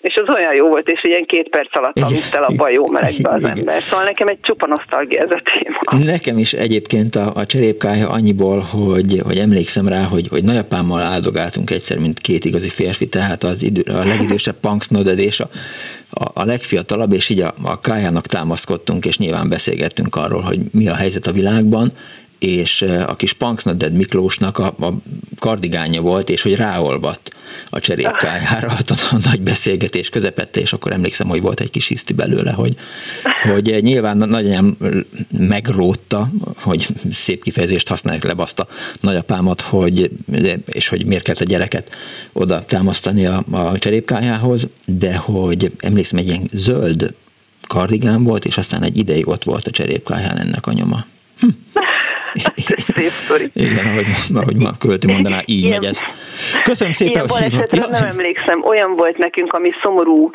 és 0.00 0.14
az 0.14 0.34
olyan 0.34 0.54
jó 0.54 0.68
volt, 0.68 0.88
és 0.88 1.04
ilyen 1.04 1.24
két 1.24 1.48
perc 1.48 1.76
alatt 1.76 1.98
aludt 2.00 2.34
el 2.34 2.44
abban 2.44 2.66
a 2.66 2.70
jó 2.70 2.86
melegbe 2.86 3.30
az 3.30 3.44
ember. 3.44 3.82
Szóval 3.82 4.04
nekem 4.04 4.28
egy 4.28 4.38
csupa 4.42 4.66
nosztalgia 4.66 5.20
ez 5.20 5.30
a 5.30 5.42
téma. 5.52 6.04
Nekem 6.04 6.38
is 6.38 6.52
egyébként 6.52 7.14
a, 7.14 7.32
a 7.34 7.46
cserépkája 7.46 8.08
annyiból, 8.08 8.58
hogy, 8.58 9.20
hogy 9.24 9.38
emlékszem 9.38 9.88
rá, 9.88 10.02
hogy, 10.02 10.28
hogy 10.28 10.44
nagyapámmal 10.44 11.00
áldogáltunk 11.00 11.70
egyszer, 11.70 11.98
mint 11.98 12.18
két 12.18 12.44
igazi 12.44 12.68
férfi, 12.68 13.08
tehát 13.08 13.42
az 13.42 13.62
idő, 13.62 13.82
a 13.92 14.06
legidősebb 14.06 14.56
punksnoded 14.60 15.18
és 15.18 15.40
a, 15.40 15.48
a, 16.10 16.24
a 16.34 16.44
legfiatalabb, 16.44 17.12
és 17.12 17.28
így 17.28 17.40
a, 17.40 17.54
a 17.62 17.78
kájának 17.78 18.26
támaszkodtunk, 18.26 19.04
és 19.04 19.18
nyilván 19.18 19.48
beszélgettünk 19.48 20.16
arról, 20.16 20.40
hogy 20.40 20.58
mi 20.72 20.88
a 20.88 20.94
helyzet 20.94 21.26
a 21.26 21.32
világban, 21.32 21.92
és 22.40 22.82
a 22.82 23.16
kis 23.16 23.32
Punksnoded 23.32 23.92
Miklósnak 23.92 24.58
a, 24.58 24.66
a 24.66 24.94
kardigánja 25.38 26.00
volt, 26.00 26.28
és 26.28 26.42
hogy 26.42 26.54
ráolvadt 26.54 27.30
a 27.70 27.80
cserépkájára 27.80 28.68
a 28.86 29.20
nagy 29.28 29.40
beszélgetés 29.40 30.08
közepette, 30.08 30.60
és 30.60 30.72
akkor 30.72 30.92
emlékszem, 30.92 31.28
hogy 31.28 31.40
volt 31.40 31.60
egy 31.60 31.70
kis 31.70 31.86
hiszti 31.86 32.12
belőle, 32.12 32.52
hogy, 32.52 32.76
hogy 33.42 33.78
nyilván 33.82 34.16
nagyanyám 34.16 34.76
megrótta, 35.38 36.28
hogy 36.56 36.86
szép 37.10 37.42
kifejezést 37.42 37.88
használják, 37.88 38.24
lebaszta 38.24 38.66
nagyapámat, 39.00 39.60
hogy, 39.60 40.10
és 40.64 40.88
hogy 40.88 41.06
miért 41.06 41.22
kellett 41.24 41.40
a 41.40 41.44
gyereket 41.44 41.90
oda 42.32 42.64
támasztani 42.64 43.26
a, 43.26 43.44
a 43.50 43.78
cserépkájához, 43.78 44.68
de 44.86 45.16
hogy 45.16 45.72
emlékszem, 45.78 46.18
egy 46.18 46.28
ilyen 46.28 46.48
zöld 46.52 47.14
kardigán 47.66 48.24
volt, 48.24 48.44
és 48.44 48.58
aztán 48.58 48.82
egy 48.82 48.98
ideig 48.98 49.28
ott 49.28 49.44
volt 49.44 49.66
a 49.66 49.70
cserépkáján 49.70 50.38
ennek 50.38 50.66
a 50.66 50.72
nyoma. 50.72 51.06
Hm. 51.40 51.48
Szép 52.94 53.10
sztori. 53.24 53.50
Igen, 53.54 53.86
ahogy, 53.86 54.06
ahogy 54.34 54.56
ma 54.56 54.70
költő 54.78 55.12
mondaná, 55.12 55.40
így 55.44 55.64
Ilyen, 55.64 55.80
megy 55.80 55.88
ez. 55.88 56.00
Köszönöm 56.62 56.92
szépen, 56.92 57.12
Ilyen 57.12 57.28
hogy 57.28 57.50
hívott. 57.50 57.76
Ja. 57.76 57.86
nem 57.88 58.04
emlékszem, 58.04 58.62
olyan 58.64 58.96
volt 58.96 59.18
nekünk, 59.18 59.52
ami 59.52 59.70
szomorú, 59.82 60.30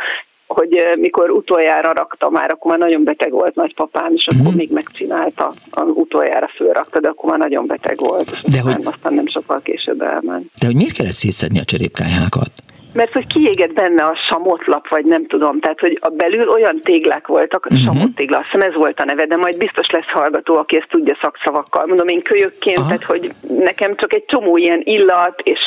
hogy 0.48 0.82
mikor 0.96 1.30
utoljára 1.30 1.94
rakta 1.94 2.30
már, 2.30 2.50
akkor 2.50 2.72
már 2.72 2.80
nagyon 2.80 3.04
beteg 3.04 3.32
volt 3.32 3.56
nagypapám, 3.56 4.14
és 4.14 4.28
akkor 4.28 4.54
mm. 4.54 4.56
még 4.56 4.72
megcsinálta, 4.72 5.52
utoljára 5.76 6.48
fölrakta, 6.56 7.00
de 7.00 7.08
akkor 7.08 7.30
már 7.30 7.40
nagyon 7.40 7.68
beteg 7.68 8.00
volt, 8.00 8.30
és 8.32 8.42
de 8.42 8.58
aztán, 8.58 8.76
hogy, 8.76 8.86
aztán 8.86 9.14
nem 9.14 9.28
sokkal 9.28 9.62
később 9.64 10.02
elment. 10.02 10.52
De 10.60 10.66
hogy 10.66 10.76
miért 10.76 10.94
kellett 10.94 11.12
szétszedni 11.12 11.60
a 11.60 11.64
cserépkályhákat? 11.64 12.52
Mert 12.96 13.14
hogy 13.14 13.28
kiégett 13.28 13.74
benne 13.74 14.04
a 14.04 14.18
samotlap, 14.30 14.88
vagy 14.90 15.06
nem 15.06 15.28
tudom, 15.28 15.60
tehát 15.60 15.80
hogy 15.80 15.98
a 16.02 16.10
belül 16.10 16.50
olyan 16.50 16.82
téglák 16.84 17.28
voltak, 17.28 17.66
uh-huh. 17.66 17.80
samottégla, 17.80 18.38
azt 18.38 18.52
hiszem 18.52 18.68
ez 18.70 18.76
volt 18.76 19.00
a 19.00 19.06
neve, 19.06 19.26
de 19.26 19.36
majd 19.36 19.58
biztos 19.58 19.90
lesz 19.90 20.10
hallgató, 20.12 20.56
aki 20.58 20.76
ezt 20.76 20.90
tudja 20.90 21.18
szakszavakkal. 21.22 21.86
Mondom, 21.86 22.08
én 22.08 22.22
kölyökként, 22.22 22.78
Aha. 22.78 22.88
tehát 22.88 23.04
hogy 23.04 23.34
nekem 23.60 23.96
csak 23.96 24.14
egy 24.14 24.26
csomó 24.26 24.58
ilyen 24.58 24.82
illat, 24.84 25.42
és 25.44 25.60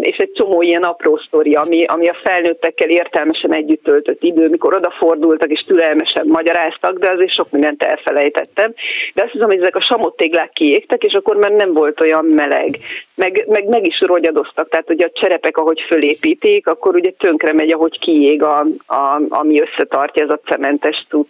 és 0.00 0.16
egy 0.16 0.32
csomó 0.32 0.62
ilyen 0.62 0.82
apró 0.82 1.16
sztori, 1.26 1.54
ami, 1.54 1.84
ami 1.84 2.08
a 2.08 2.12
felnőttekkel 2.12 2.88
értelmesen 2.88 3.52
együtt 3.52 3.82
töltött 3.82 4.22
idő, 4.22 4.48
mikor 4.48 4.74
odafordultak 4.74 5.50
és 5.50 5.64
türelmesen 5.66 6.26
magyaráztak, 6.26 6.98
de 6.98 7.08
azért 7.08 7.34
sok 7.34 7.50
mindent 7.50 7.82
elfelejtettem. 7.82 8.74
De 9.14 9.22
azt 9.22 9.32
hiszem, 9.32 9.48
hogy 9.48 9.60
ezek 9.60 9.76
a 9.76 9.80
samottéglák 9.80 10.50
kiégtek, 10.50 11.02
és 11.02 11.12
akkor 11.12 11.36
már 11.36 11.50
nem 11.50 11.72
volt 11.72 12.00
olyan 12.00 12.24
meleg. 12.24 12.78
Meg, 13.14 13.44
meg, 13.48 13.68
meg 13.68 13.86
is 13.86 14.00
rogyadoztak, 14.00 14.68
tehát 14.68 14.86
hogy 14.86 15.02
a 15.02 15.10
cserepek, 15.12 15.56
ahogy 15.56 15.80
fölépítik, 15.88 16.66
akkor 16.66 16.94
ugye 16.94 17.10
tönkre 17.10 17.52
megy, 17.52 17.72
ahogy 17.72 17.98
kiég, 17.98 18.42
a, 18.42 18.66
a, 18.86 19.20
ami 19.28 19.60
összetartja 19.60 20.22
ez 20.22 20.30
a 20.30 20.40
cementes 20.44 21.06
tud. 21.08 21.26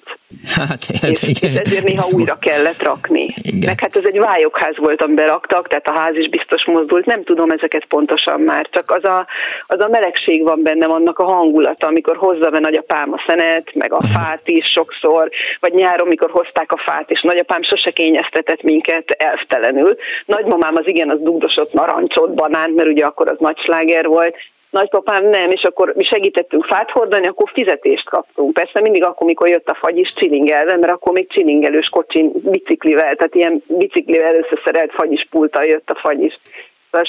Hát, 0.47 0.87
és, 1.11 1.23
és 1.23 1.41
ezért 1.41 1.85
néha 1.85 2.09
újra 2.13 2.39
kellett 2.39 2.83
rakni. 2.83 3.27
Igen. 3.43 3.63
Meg 3.67 3.81
hát 3.81 3.97
ez 3.97 4.05
egy 4.05 4.19
vályokház 4.19 4.77
volt, 4.77 5.03
amiben 5.03 5.27
raktak, 5.27 5.69
tehát 5.69 5.89
a 5.89 5.99
ház 5.99 6.17
is 6.17 6.29
biztos 6.29 6.65
mozdult, 6.65 7.05
nem 7.05 7.25
tudom 7.25 7.51
ezeket 7.51 7.85
pontosan 7.85 8.16
pontosan 8.17 8.41
már, 8.41 8.69
csak 8.71 8.91
az 8.91 9.05
a, 9.05 9.27
az 9.67 9.81
a 9.81 9.89
melegség 9.89 10.43
van 10.43 10.63
benne, 10.63 10.87
annak 10.87 11.19
a 11.19 11.25
hangulata, 11.25 11.87
amikor 11.87 12.17
hozza 12.17 12.51
be 12.51 12.59
nagyapám 12.59 13.13
a 13.13 13.23
szenet, 13.27 13.75
meg 13.75 13.93
a 13.93 14.03
fát 14.03 14.49
is 14.49 14.65
sokszor, 14.65 15.31
vagy 15.61 15.73
nyáron, 15.73 16.09
mikor 16.09 16.31
hozták 16.31 16.73
a 16.73 16.83
fát, 16.87 17.11
és 17.11 17.23
nagyapám 17.23 17.63
sose 17.63 17.91
kényeztetett 17.91 18.63
minket 18.63 19.11
elvtelenül. 19.11 19.97
Nagymamám 20.27 20.77
az 20.77 20.87
igen, 20.87 21.11
az 21.11 21.19
dugdosott 21.21 21.73
narancsot, 21.73 22.35
banánt, 22.35 22.75
mert 22.75 22.89
ugye 22.89 23.05
akkor 23.05 23.29
az 23.29 23.39
nagy 23.39 23.59
sláger 23.59 24.07
volt, 24.07 24.37
nagypapám 24.71 25.29
nem, 25.29 25.51
és 25.51 25.63
akkor 25.63 25.93
mi 25.97 26.05
segítettünk 26.05 26.65
fát 26.65 26.91
hordani, 26.91 27.27
akkor 27.27 27.51
fizetést 27.53 28.09
kaptunk. 28.09 28.53
Persze 28.53 28.81
mindig 28.81 29.05
akkor, 29.05 29.27
mikor 29.27 29.49
jött 29.49 29.69
a 29.69 29.79
fagy 29.81 29.99
is 29.99 30.13
csilingelve, 30.17 30.77
mert 30.77 30.93
akkor 30.93 31.13
még 31.13 31.29
csilingelős 31.29 31.89
kocsin 31.89 32.33
biciklivel, 32.35 33.15
tehát 33.15 33.35
ilyen 33.35 33.63
biciklivel 33.67 34.35
összeszerelt 34.35 34.93
fagyis 34.93 35.27
pulttal 35.31 35.65
jött 35.65 35.91
a 35.91 35.99
fagy 36.03 36.23
is 36.23 36.39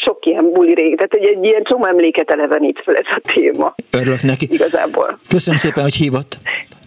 sok 0.05 0.25
ilyen 0.25 0.51
buli 0.51 0.73
rég, 0.73 0.95
tehát 0.95 1.13
egy, 1.13 1.25
egy 1.25 1.43
ilyen 1.43 1.63
csomó 1.63 1.85
emléket 1.85 2.29
elevenít 2.29 2.81
fel 2.85 2.95
ez 2.95 3.05
a 3.15 3.21
téma. 3.33 3.75
Örülök 3.91 4.21
neki. 4.21 4.47
Igazából. 4.49 5.19
Köszönöm 5.29 5.59
szépen, 5.59 5.83
hogy 5.83 5.95
hívott. 5.95 6.37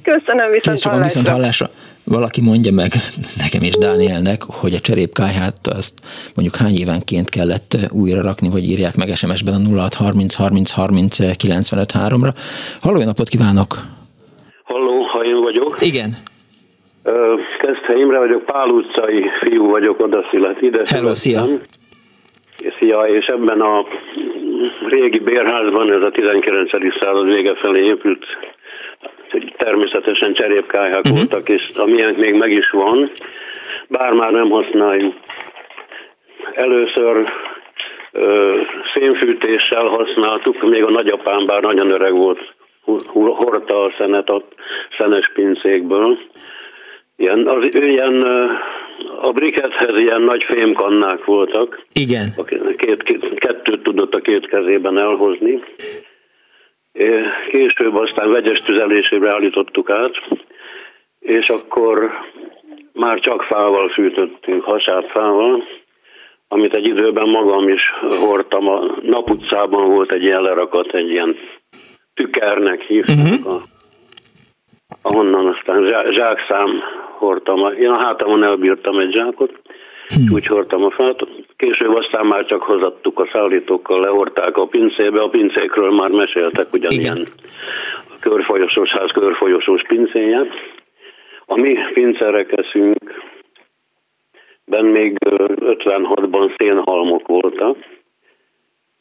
Köszönöm, 0.03 0.51
viszont 0.51 0.83
hallásra. 0.83 1.03
viszont 1.03 1.29
hallásra. 1.29 1.71
Valaki 2.05 2.41
mondja 2.41 2.73
meg 2.73 2.91
nekem 3.39 3.63
és 3.63 3.77
Dánielnek, 3.77 4.43
hogy 4.61 4.75
a 4.75 4.81
cserépkáját 4.81 5.67
azt 5.77 5.95
mondjuk 6.35 6.57
hány 6.57 6.77
évenként 6.77 7.29
kellett 7.29 7.77
újra 7.93 8.23
rakni, 8.23 8.49
vagy 8.49 8.65
írják 8.65 8.97
meg 8.97 9.09
SMS-ben 9.09 9.55
a 9.55 9.81
0630 9.81 10.35
30 10.35 10.71
30 10.71 11.37
95 11.37 11.93
3-ra. 11.99 12.31
Halló, 12.81 13.05
napot 13.05 13.29
kívánok! 13.29 13.75
Halló, 14.65 15.03
ha 15.03 15.25
én 15.25 15.41
vagyok. 15.41 15.77
Igen. 15.81 16.17
Kezdte 17.61 17.93
Imre 17.99 18.19
vagyok, 18.19 18.45
Pál 18.45 18.69
utcai 18.69 19.25
fiú 19.41 19.71
vagyok, 19.71 20.01
oda 20.01 20.25
szület, 20.31 20.63
ide 20.63 20.83
Hello, 20.85 21.15
szia! 21.15 21.43
Szia, 22.79 23.01
és 23.01 23.27
ebben 23.27 23.61
a 23.61 23.85
régi 24.89 25.19
bérházban, 25.19 25.93
ez 25.93 26.07
a 26.07 26.11
19. 26.11 26.71
század 27.01 27.27
vége 27.27 27.55
felé 27.55 27.85
épült, 27.85 28.25
természetesen 29.57 30.35
cserépkályhák 30.35 31.05
uh-huh. 31.05 31.19
voltak, 31.19 31.49
és 31.49 31.69
amilyen 31.75 32.15
még 32.15 32.35
meg 32.35 32.53
is 32.53 32.71
van, 32.71 33.11
bár 33.89 34.13
már 34.13 34.33
nem 34.33 34.51
használjuk. 34.51 35.15
Először 36.55 37.33
ö, 38.13 38.57
szénfűtéssel 38.95 39.85
használtuk, 39.85 40.63
még 40.63 40.85
a 40.85 40.91
nagyapám, 40.91 41.47
bár 41.47 41.63
nagyon 41.63 41.91
öreg 41.91 42.13
volt, 42.13 42.55
hordta 43.17 43.85
a 43.85 43.95
szenet 43.99 44.29
a 44.29 44.43
szenes 44.99 45.31
pincékből. 45.35 46.19
Ilyen, 47.17 47.47
az, 47.47 47.69
ilyen 47.71 48.27
a 49.21 49.31
brikethez 49.33 49.99
ilyen 49.99 50.23
nagy 50.23 50.45
fémkannák 50.45 51.25
voltak. 51.25 51.85
Igen. 51.93 52.29
Két, 52.77 53.03
két, 53.03 53.35
kettőt 53.35 53.83
tudott 53.83 54.15
a 54.15 54.21
két 54.21 54.47
kezében 54.47 54.99
elhozni. 54.99 55.61
Később 57.51 57.97
aztán 57.97 58.31
vegyes 58.31 58.59
tüzelésére 58.59 59.35
állítottuk 59.35 59.91
át, 59.91 60.15
és 61.21 61.49
akkor 61.49 62.11
már 62.93 63.21
csak 63.21 63.43
fával 63.43 63.89
fűtöttünk, 63.89 64.65
fával, 65.13 65.65
amit 66.49 66.77
egy 66.77 66.89
időben 66.89 67.29
magam 67.29 67.69
is 67.69 67.83
hordtam. 68.21 68.69
A 68.69 68.97
naputcában 69.03 69.89
volt 69.89 70.13
egy 70.13 70.23
ilyen 70.23 70.43
lerakat, 70.43 70.95
egy 70.95 71.11
ilyen 71.11 71.37
tükernek 72.15 72.81
hívták 72.81 73.17
uh-huh. 73.17 73.55
a 73.55 73.70
ahonnan 75.03 75.47
aztán 75.47 75.87
zsákszám 76.11 76.83
hordtam. 77.19 77.73
Én 77.73 77.89
a 77.91 78.05
hátamon 78.05 78.45
elbírtam 78.45 78.99
egy 78.99 79.13
zsákot, 79.13 79.53
hmm. 80.15 80.33
úgy 80.35 80.47
hordtam 80.47 80.85
a 80.85 80.91
fát. 80.91 81.19
Később 81.57 81.95
aztán 81.95 82.27
már 82.27 82.45
csak 82.47 82.63
hozattuk 82.63 83.19
a 83.19 83.29
szállítókkal, 83.33 84.01
lehorták 84.01 84.57
a 84.57 84.67
pincébe, 84.67 85.21
a 85.23 85.29
pincékről 85.29 85.91
már 85.91 86.11
meséltek 86.11 86.73
ugyanilyen 86.73 87.17
Igen. 87.17 87.27
a 88.09 88.17
körfolyosós 88.21 88.91
ház 88.91 89.11
körfolyosós 89.13 89.83
pincéje. 89.89 90.47
A 91.47 91.57
mi 91.57 91.75
pincerekeszünk 91.95 93.29
ben 94.65 94.85
még 94.85 95.17
56-ban 95.21 96.55
szénhalmok 96.57 97.27
voltak, 97.27 97.77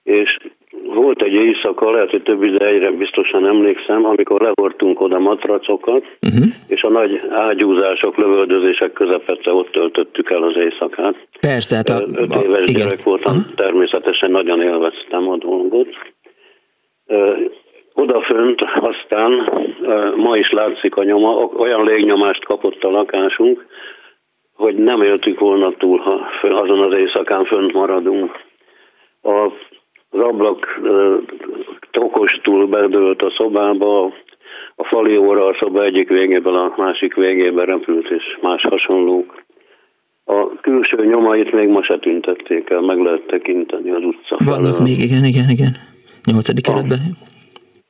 és 0.10 0.38
volt 0.84 1.22
egy 1.22 1.34
éjszaka, 1.34 1.92
lehet, 1.92 2.10
hogy 2.10 2.24
több 2.24 2.44
idejére 2.44 2.92
biztosan 2.92 3.48
emlékszem, 3.48 4.06
amikor 4.06 4.42
lehortunk 4.42 5.02
oda 5.02 5.20
matracokat, 5.20 6.04
uh-huh. 6.22 6.46
és 6.68 6.84
a 6.84 6.90
nagy 6.90 7.22
ágyúzások, 7.30 8.18
lövöldözések 8.18 8.94
közepette 8.94 9.54
ott 9.54 9.72
töltöttük 9.72 10.32
el 10.32 10.44
az 10.44 10.56
éjszakát. 10.56 11.16
Persze, 11.40 11.76
hát 11.76 11.90
a, 11.90 12.02
Öt 12.16 12.32
a, 12.32 12.42
éves 12.44 12.70
igen. 12.70 12.82
gyerek 12.82 13.04
voltam, 13.04 13.36
uh-huh. 13.36 13.54
természetesen 13.56 14.32
nagyon 14.32 14.62
élveztem 14.62 15.30
a 15.30 15.38
dolgot. 15.38 15.88
Odafönt 17.94 18.62
aztán 18.62 19.32
ma 20.16 20.38
is 20.38 20.50
látszik 20.50 20.96
a 20.96 21.04
nyoma, 21.04 21.36
olyan 21.36 21.86
légnyomást 21.86 22.46
kapott 22.46 22.84
a 22.84 22.90
lakásunk, 22.90 23.66
hogy 24.54 24.76
nem 24.76 25.02
éltük 25.02 25.40
volna 25.40 25.72
túl, 25.72 25.98
ha 25.98 26.30
azon 26.42 26.80
az 26.80 26.98
éjszakán 26.98 27.46
fönt 27.46 27.74
maradunk. 27.74 28.32
A 29.24 29.52
az 30.10 30.20
ablak 30.20 30.80
tokostul 31.92 32.68
bedőlt 32.68 33.22
a 33.22 33.34
szobába, 33.38 34.14
a 34.76 34.84
fali 34.84 35.18
óra 35.18 35.46
a 35.46 35.58
szoba 35.60 35.84
egyik 35.84 36.10
végéből 36.10 36.56
a 36.56 36.74
másik 36.78 37.16
végébe 37.16 37.64
repült, 37.66 38.10
és 38.10 38.24
más 38.42 38.62
hasonlók. 38.70 39.44
A 40.26 40.60
külső 40.62 41.06
nyomait 41.06 41.52
még 41.52 41.68
ma 41.68 41.84
se 41.84 42.00
tüntették 42.00 42.70
el, 42.70 42.82
meg 42.82 42.98
lehet 42.98 43.26
tekinteni 43.28 43.92
az 43.92 44.04
utca 44.04 44.38
Vannak 44.46 44.80
még, 44.80 44.98
igen, 44.98 45.26
igen, 45.26 45.50
igen. 45.50 45.72
Nyolcadik 46.32 46.64
keretben. 46.64 47.00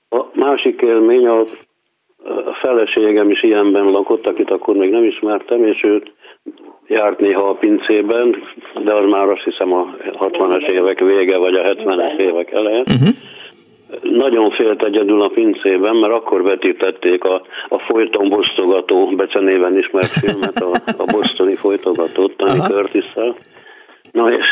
A 0.10 0.26
másik 0.34 0.82
élmény, 0.82 1.28
a, 1.28 1.40
a 1.40 2.58
feleségem 2.62 3.30
is 3.30 3.44
ilyenben 3.44 3.84
lakott, 3.84 4.28
akit 4.28 4.52
akkor 4.52 4.76
még 4.76 4.90
nem 4.90 5.04
ismertem, 5.04 5.64
és 5.64 5.84
őt 5.84 6.12
járt 6.90 7.20
néha 7.20 7.50
a 7.50 7.54
pincében, 7.54 8.44
de 8.84 8.94
az 8.94 9.10
már 9.10 9.30
azt 9.30 9.44
hiszem 9.44 9.74
a 9.74 9.96
60-as 10.20 10.70
évek 10.70 11.00
vége, 11.00 11.38
vagy 11.38 11.54
a 11.54 11.64
70-es 11.64 12.18
évek 12.18 12.52
eleje. 12.52 12.80
Uh-huh. 12.80 13.10
Nagyon 14.02 14.52
félt 14.52 14.84
egyedül 14.84 15.22
a 15.22 15.28
pincében, 15.28 15.96
mert 15.96 16.14
akkor 16.14 16.44
vetítették 16.44 17.24
a, 17.24 17.42
a 17.70 17.80
folyton 17.80 18.30
bosztogató 18.30 19.06
becenéven 19.16 19.78
ismert 19.78 20.08
filmet, 20.08 20.62
a, 20.62 20.72
a 20.98 21.12
bosztoni 21.12 21.56
folytogatót, 21.56 22.38
Tony 22.38 22.60
curtis 22.60 23.06
Na 24.12 24.32
és 24.32 24.48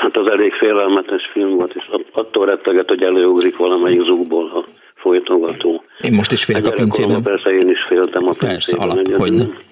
hát 0.00 0.16
az 0.16 0.30
elég 0.30 0.52
félelmetes 0.52 1.30
film 1.32 1.56
volt, 1.56 1.74
és 1.74 1.90
attól 2.12 2.46
retteget, 2.46 2.88
hogy 2.88 3.02
előugrik 3.02 3.56
valamelyik 3.56 4.00
zugból 4.00 4.50
a 4.54 4.64
folytogató. 4.94 5.82
Én 6.00 6.12
most 6.12 6.32
is 6.32 6.44
félek 6.44 6.66
a 6.66 6.70
pincében. 6.70 7.22
Persze 7.22 7.50
én 7.50 7.68
is 7.68 7.84
féltem 7.88 8.22
a 8.22 8.30
pincében. 8.30 8.54
Persze, 8.54 8.76
alap, 8.82 9.08
hogy 9.08 9.32
nem 9.32 9.65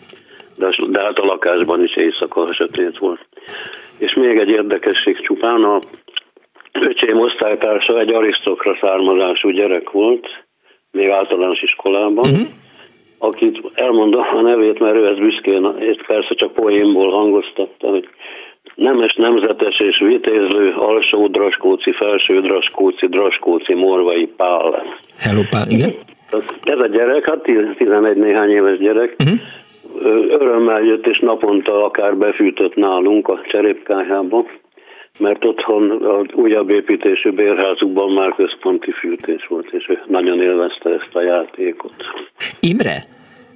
de, 0.57 0.71
de 0.89 1.05
hát 1.05 1.19
a 1.19 1.25
lakásban 1.25 1.83
is 1.85 1.97
éjszaka 1.97 2.53
sötét 2.53 2.99
volt. 2.99 3.27
És 3.99 4.15
még 4.15 4.39
egy 4.39 4.49
érdekesség 4.49 5.21
csupán, 5.21 5.65
a 5.65 5.81
öcsém 6.73 7.21
osztálytársa 7.21 7.99
egy 8.01 8.15
arisztokra 8.15 8.79
származású 8.81 9.51
gyerek 9.51 9.91
volt, 9.91 10.27
még 10.91 11.11
általános 11.11 11.63
iskolában, 11.63 12.31
uh-huh. 12.31 12.49
akit 13.19 13.61
elmondom 13.75 14.23
a 14.37 14.41
nevét, 14.41 14.79
mert 14.79 14.95
ő 14.95 15.07
ezt 15.07 15.21
büszkén, 15.21 15.75
és 15.79 15.97
persze 16.07 16.35
csak 16.35 16.53
poénból 16.53 17.11
hangoztatta, 17.11 17.89
hogy 17.89 18.09
nemes, 18.75 19.15
nemzetes 19.15 19.79
és 19.79 19.99
vitézlő, 19.99 20.75
alsó 20.77 21.27
draskóci, 21.27 21.93
felső 21.93 22.41
draskóci, 22.41 23.07
draskóci, 23.07 23.75
morvai 23.75 24.27
Pál. 24.37 24.85
Hello 25.19 25.43
Pál, 25.51 25.69
igen. 25.69 25.91
Ez 26.63 26.79
a 26.79 26.87
gyerek, 26.87 27.29
hát 27.29 27.43
11 27.77 28.17
néhány 28.17 28.51
éves 28.51 28.79
gyerek, 28.79 29.17
uh-huh 29.19 29.39
örömmel 30.29 30.83
jött, 30.83 31.07
és 31.07 31.19
naponta 31.19 31.85
akár 31.85 32.17
befűtött 32.17 32.75
nálunk 32.75 33.29
a 33.29 33.41
cserépkájába, 33.49 34.47
mert 35.19 35.45
otthon 35.45 35.91
az 35.91 36.27
újabb 36.35 36.71
építésű 36.71 37.31
bérházukban 37.31 38.13
már 38.13 38.35
központi 38.35 38.91
fűtés 38.91 39.47
volt, 39.47 39.73
és 39.73 39.89
ő 39.89 39.99
nagyon 40.07 40.43
élvezte 40.43 40.91
ezt 40.91 41.11
a 41.13 41.23
játékot. 41.23 41.95
Imre, 42.61 42.97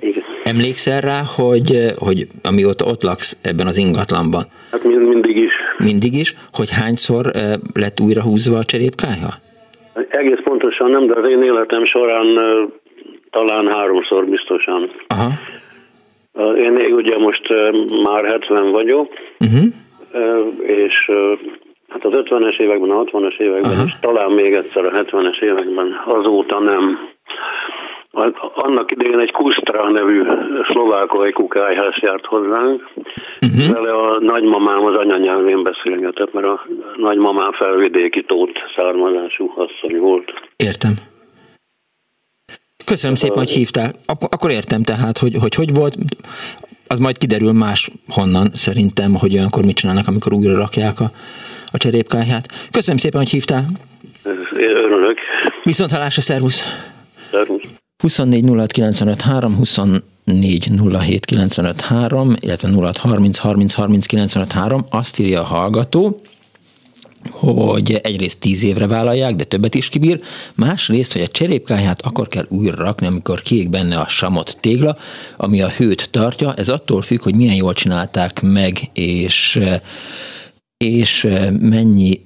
igen. 0.01 0.23
Emlékszel 0.45 1.01
rá, 1.01 1.21
hogy, 1.37 1.69
hogy 1.99 2.27
amióta 2.43 2.85
ott 2.85 3.03
laksz 3.03 3.41
ebben 3.43 3.67
az 3.67 3.79
ingatlanban? 3.79 4.43
Hát 4.71 4.85
mind, 4.85 5.09
mindig 5.09 5.37
is. 5.37 5.53
Mindig 5.79 6.15
is? 6.15 6.35
Hogy 6.53 6.71
hányszor 6.71 7.25
lett 7.75 8.01
újra 8.01 8.23
húzva 8.23 8.59
a 8.59 8.65
cserépkája? 8.65 9.31
Egész 10.09 10.43
pontosan 10.45 10.91
nem, 10.91 11.07
de 11.07 11.15
az 11.15 11.29
én 11.29 11.43
életem 11.43 11.85
során 11.85 12.27
talán 13.31 13.73
háromszor 13.73 14.27
biztosan. 14.27 14.91
Aha. 15.07 15.29
Én 16.39 16.93
ugye 16.93 17.19
most 17.19 17.49
már 18.03 18.25
70 18.25 18.71
vagyok, 18.71 19.09
uh-huh. 19.39 19.65
és 20.63 21.11
hát 21.89 22.05
az 22.05 22.13
50-es 22.15 22.61
években, 22.61 22.91
a 22.91 23.05
60-as 23.05 23.39
években, 23.39 23.71
uh-huh. 23.71 23.87
és 23.87 23.93
talán 24.01 24.31
még 24.31 24.53
egyszer 24.55 24.85
a 24.85 25.05
70-es 25.05 25.43
években, 25.43 26.03
azóta 26.07 26.59
nem. 26.59 26.99
Annak 28.55 28.91
idején 28.91 29.19
egy 29.19 29.33
Kustra 29.33 29.91
nevű 29.91 30.23
szlovák 30.69 31.13
ajkukájház 31.13 31.95
járt 32.01 32.27
hozzánk, 32.27 32.89
uh-huh. 33.41 33.73
vele 33.73 33.93
a 33.93 34.19
nagymamám 34.21 34.85
az 34.85 34.99
anyanyelvén 34.99 35.63
beszélgetett, 35.63 36.33
mert 36.33 36.47
a 36.47 36.67
nagymamám 36.97 37.53
felvidéki 37.53 38.25
tót 38.25 38.59
származású 38.77 39.53
asszony 39.57 40.01
volt. 40.01 40.33
Értem. 40.57 40.93
Köszönöm 42.89 43.15
szépen, 43.15 43.37
hogy 43.37 43.51
hívtál. 43.51 43.93
Akkor 44.07 44.51
értem 44.51 44.83
tehát, 44.83 45.19
hogy 45.19 45.37
hogy, 45.41 45.55
hogy 45.55 45.75
volt. 45.75 45.97
Az 46.87 46.99
majd 46.99 47.19
kiderül 47.19 47.53
más 47.53 47.91
honnan 48.09 48.51
szerintem, 48.55 49.15
hogy 49.15 49.33
olyankor 49.35 49.65
mit 49.65 49.77
csinálnak, 49.77 50.09
amikor 50.09 50.33
újra 50.33 50.55
rakják 50.55 51.01
a, 51.01 51.11
a 51.71 51.77
cserépkáját. 51.77 52.69
Köszönöm 52.71 52.97
szépen, 52.97 53.21
hogy 53.21 53.31
hívtál. 53.31 53.65
Örülök. 54.53 55.19
Viszont 55.63 55.91
hallásra, 55.91 56.23
szervusz. 56.23 56.63
Szervusz. 57.31 57.63
24 58.03 58.45
06 58.49 58.73
95 58.73 59.21
3, 59.21 59.57
24 59.57 60.69
07 60.91 61.25
95 61.25 61.81
3, 61.81 62.35
illetve 62.41 62.69
06 62.69 62.97
30 62.97 63.39
30 63.39 63.73
30 63.73 64.07
95 64.07 64.53
3, 64.53 64.87
azt 64.91 65.19
írja 65.19 65.41
a 65.41 65.45
hallgató, 65.45 66.21
hogy 67.31 68.01
egyrészt 68.03 68.41
tíz 68.41 68.63
évre 68.63 68.87
vállalják, 68.87 69.37
de 69.37 69.45
többet 69.45 69.75
is 69.75 69.89
kibír, 69.89 70.21
másrészt, 70.55 71.13
hogy 71.13 71.23
a 71.23 71.29
cserépkáját 71.29 72.03
akkor 72.03 72.29
kell 72.29 72.47
újra 72.49 72.85
rakni, 72.85 73.07
amikor 73.07 73.41
kiég 73.41 73.69
benne 73.69 73.99
a 73.99 74.09
samot 74.09 74.59
tégla, 74.61 74.97
ami 75.37 75.63
a 75.63 75.69
hőt 75.69 76.09
tartja. 76.11 76.55
Ez 76.55 76.69
attól 76.69 77.03
függ, 77.03 77.23
hogy 77.23 77.35
milyen 77.35 77.55
jól 77.55 77.73
csinálták 77.75 78.43
meg, 78.43 78.81
és, 78.93 79.61
és 80.77 81.29
mennyi 81.61 82.21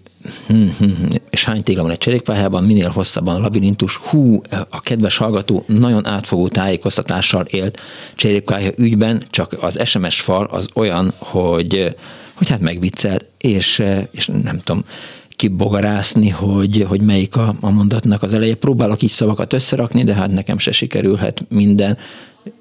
hm, 0.46 0.66
hm, 0.78 0.84
hm, 0.84 1.16
és 1.30 1.44
hány 1.44 1.62
tégla 1.62 1.82
van 1.82 1.90
egy 1.90 1.98
cserépályában, 1.98 2.64
minél 2.64 2.88
hosszabban 2.88 3.36
a 3.36 3.40
labirintus. 3.40 3.96
Hú, 3.96 4.40
a 4.70 4.80
kedves 4.80 5.16
hallgató 5.16 5.64
nagyon 5.66 6.06
átfogó 6.06 6.48
tájékoztatással 6.48 7.44
élt 7.44 7.80
cserépkája 8.16 8.70
ügyben, 8.76 9.22
csak 9.30 9.56
az 9.60 9.80
SMS 9.84 10.20
fal 10.20 10.44
az 10.44 10.68
olyan, 10.74 11.12
hogy 11.18 11.94
hogy 12.42 12.50
hát 12.50 12.60
megviccelt, 12.60 13.24
és, 13.38 13.78
eh, 13.78 14.06
és 14.10 14.26
nem 14.42 14.60
tudom, 14.64 14.84
kibogarászni, 15.28 16.28
hogy, 16.28 16.84
hogy 16.88 17.00
melyik 17.00 17.36
a, 17.36 17.54
a 17.60 17.70
mondatnak 17.70 18.22
az 18.22 18.34
eleje. 18.34 18.54
Próbálok 18.54 19.02
is 19.02 19.10
szavakat 19.10 19.52
összerakni, 19.52 20.04
de 20.04 20.14
hát 20.14 20.32
nekem 20.32 20.58
se 20.58 20.72
sikerülhet 20.72 21.44
minden, 21.48 21.98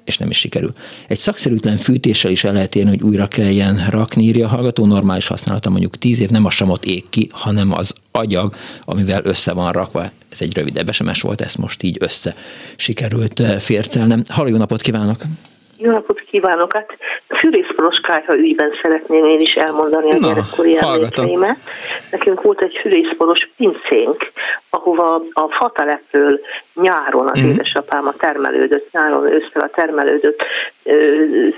és 0.04 0.18
nem 0.18 0.30
is 0.30 0.38
sikerül. 0.38 0.74
Egy 1.08 1.18
szakszerűtlen 1.18 1.76
fűtéssel 1.76 2.30
is 2.30 2.44
el 2.44 2.52
lehet 2.52 2.74
érni, 2.74 2.90
hogy 2.90 3.02
újra 3.02 3.26
kelljen 3.26 3.86
rakni, 3.90 4.22
írja 4.22 4.46
a 4.46 4.48
hallgató, 4.48 4.86
normális 4.86 5.26
használata 5.26 5.70
mondjuk 5.70 5.98
10 5.98 6.20
év, 6.20 6.30
nem 6.30 6.44
a 6.44 6.50
samot 6.50 6.84
ég 6.84 7.04
ki, 7.08 7.28
hanem 7.32 7.72
az 7.72 7.94
agyag, 8.10 8.56
amivel 8.84 9.24
össze 9.24 9.52
van 9.52 9.72
rakva. 9.72 10.10
Ez 10.28 10.40
egy 10.40 10.54
rövidebb 10.54 10.92
SMS 10.92 11.20
volt, 11.20 11.40
ezt 11.40 11.58
most 11.58 11.82
így 11.82 11.96
össze 12.00 12.34
sikerült 12.76 13.40
eh, 13.40 13.58
fércelnem. 13.58 14.22
Halló, 14.28 14.48
jó 14.48 14.56
napot 14.56 14.80
kívánok! 14.80 15.22
Jó 15.82 15.90
napot 15.90 16.20
kívánok! 16.20 16.72
Hát 16.72 16.96
a 17.28 17.36
fűrészporos 17.38 18.00
kájha 18.00 18.36
ügyben 18.36 18.70
szeretném 18.82 19.24
én 19.24 19.40
is 19.40 19.54
elmondani 19.54 20.10
a 20.10 20.16
gyerekkori 20.16 20.78
emlékeimet. 20.78 21.58
Nekünk 22.10 22.42
volt 22.42 22.62
egy 22.62 22.78
fűrészporos 22.82 23.50
pincénk, 23.56 24.32
ahova 24.70 25.14
a 25.32 25.48
fatalepről 25.48 26.40
nyáron 26.74 27.28
az 27.28 27.40
mm. 27.40 27.48
édesapám 27.48 28.06
a 28.06 28.12
termelődött, 28.12 28.92
nyáron 28.92 29.32
ősztel 29.32 29.62
a 29.62 29.70
termelődött 29.74 30.44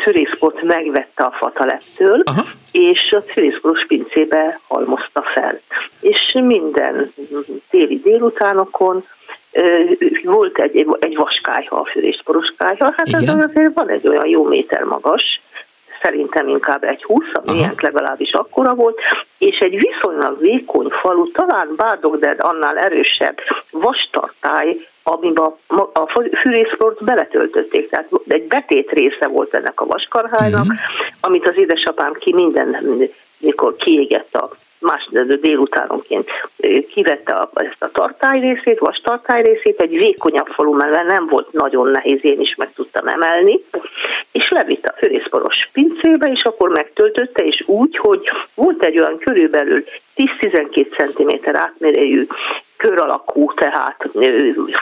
fűrészport 0.01 0.63
megvette 0.63 1.25
a 1.25 1.35
fatalettől, 1.39 2.23
Aha. 2.25 2.43
és 2.73 3.13
a 3.13 3.23
fűrészporos 3.33 3.87
pincébe 3.87 4.61
halmozta 4.69 5.23
fel. 5.35 5.61
És 6.01 6.39
minden 6.45 7.13
téli 7.71 8.01
délutánokon 8.01 9.05
volt 10.23 10.59
egy, 10.59 10.87
egy 11.01 11.17
vaskályha, 11.17 11.77
a 11.77 11.85
fűrészporos 11.85 12.55
kályha, 12.57 12.93
hát 12.97 13.07
Igen. 13.07 13.41
ez 13.41 13.47
azért 13.49 13.75
van 13.75 13.89
egy 13.89 14.09
olyan 14.09 14.27
jó 14.27 14.45
méter 14.45 14.83
magas, 14.83 15.41
szerintem 16.03 16.49
inkább 16.49 16.85
egy 16.85 17.03
20, 17.03 17.25
ilyen 17.45 17.75
legalábbis 17.81 18.33
akkora 18.33 18.75
volt, 18.75 18.99
és 19.39 19.59
egy 19.59 19.79
viszonylag 19.79 20.41
vékony 20.41 20.89
falu, 20.89 21.31
talán 21.31 21.69
Bádog, 21.77 22.19
de 22.19 22.37
annál 22.39 22.79
erősebb 22.79 23.39
vastartály, 23.71 24.87
amiben 25.03 25.53
a 25.93 26.07
fűrészfort 26.43 27.05
beletöltötték. 27.05 27.89
Tehát 27.91 28.09
egy 28.29 28.47
betét 28.47 28.91
része 28.91 29.27
volt 29.27 29.55
ennek 29.55 29.81
a 29.81 29.87
vaskarhálynak, 29.87 30.61
uh-huh. 30.61 30.79
amit 31.21 31.49
az 31.49 31.59
édesapám 31.59 32.13
ki 32.13 32.33
minden 32.33 32.99
mikor 33.39 33.77
kiégett 33.77 34.35
a 34.35 34.51
más 34.85 35.09
délutánonként. 35.41 36.29
Kivette 36.89 37.33
a, 37.33 37.51
ezt 37.55 37.83
a 37.83 37.91
tartály 37.93 38.41
részét, 38.41 38.79
vas 38.79 39.01
tartály 39.05 39.43
részét, 39.43 39.81
egy 39.81 39.97
vékonyabb 39.97 40.47
falu 40.47 40.73
mellett 40.73 41.07
nem 41.07 41.27
volt 41.27 41.53
nagyon 41.53 41.91
nehéz, 41.91 42.19
én 42.23 42.41
is 42.41 42.55
meg 42.55 42.73
tudtam 42.75 43.07
emelni, 43.07 43.65
és 44.33 44.49
levitte 44.51 44.93
a 44.95 44.99
főrészporos 44.99 45.69
pincébe, 45.73 46.31
és 46.31 46.43
akkor 46.43 46.69
megtöltötte, 46.69 47.45
és 47.45 47.63
úgy, 47.67 47.97
hogy 47.97 48.29
volt 48.55 48.83
egy 48.83 48.99
olyan 48.99 49.19
körülbelül 49.19 49.85
10-12 50.17 50.87
cm 50.97 51.57
átmérőjű 51.57 52.27
kör 52.77 52.99
alakú, 52.99 53.53
tehát 53.55 54.09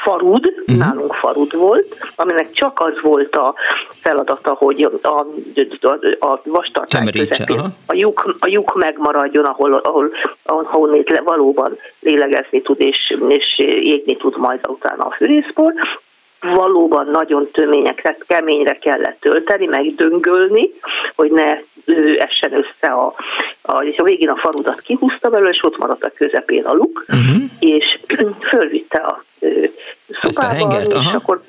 farud, 0.04 0.46
uh-huh. 0.46 0.76
nálunk 0.76 1.14
farud 1.14 1.56
volt, 1.56 1.96
aminek 2.16 2.52
csak 2.52 2.80
az 2.80 2.92
volt 3.02 3.36
a 3.36 3.54
feladata, 4.00 4.52
hogy 4.52 4.88
a, 5.02 5.08
a, 5.08 5.26
a 6.26 6.40
vastartály 6.44 7.10
közepén 7.10 7.60
a 7.86 7.94
lyuk, 7.94 8.36
a 8.38 8.46
lyuk 8.46 8.74
megmaradjon, 8.74 9.44
ahol, 9.44 9.72
ahol, 9.72 10.12
ahol 10.42 11.04
valóban 11.24 11.76
lélegezni 12.00 12.62
tud 12.62 12.80
és, 12.80 13.16
és 13.28 13.58
égni 13.82 14.16
tud 14.16 14.38
majd 14.38 14.60
utána 14.68 15.04
a 15.04 15.14
fűrészpor, 15.16 15.72
valóban 16.42 17.06
nagyon 17.06 17.48
töményekre, 17.52 18.16
keményre 18.26 18.78
kellett 18.78 19.20
tölteni, 19.20 19.66
meg 19.66 19.94
döngölni, 19.94 20.70
hogy 21.14 21.30
ne 21.30 21.58
essen 22.16 22.52
össze 22.52 22.92
a, 22.92 23.14
a, 23.62 23.82
és 23.82 23.96
a 23.96 24.02
végén 24.02 24.28
a 24.28 24.36
faludat 24.36 24.80
kihúzta 24.80 25.30
belőle, 25.30 25.50
és 25.50 25.62
ott 25.62 25.78
maradt 25.78 26.04
a 26.04 26.12
közepén 26.14 26.64
a 26.64 26.72
luk, 26.72 27.04
uh-huh. 27.08 27.42
és 27.58 27.98
fölvitte 28.50 28.98
a 28.98 29.24
szobába, 30.22 30.80
és 30.80 30.94
aha. 30.94 31.16
akkor 31.16 31.42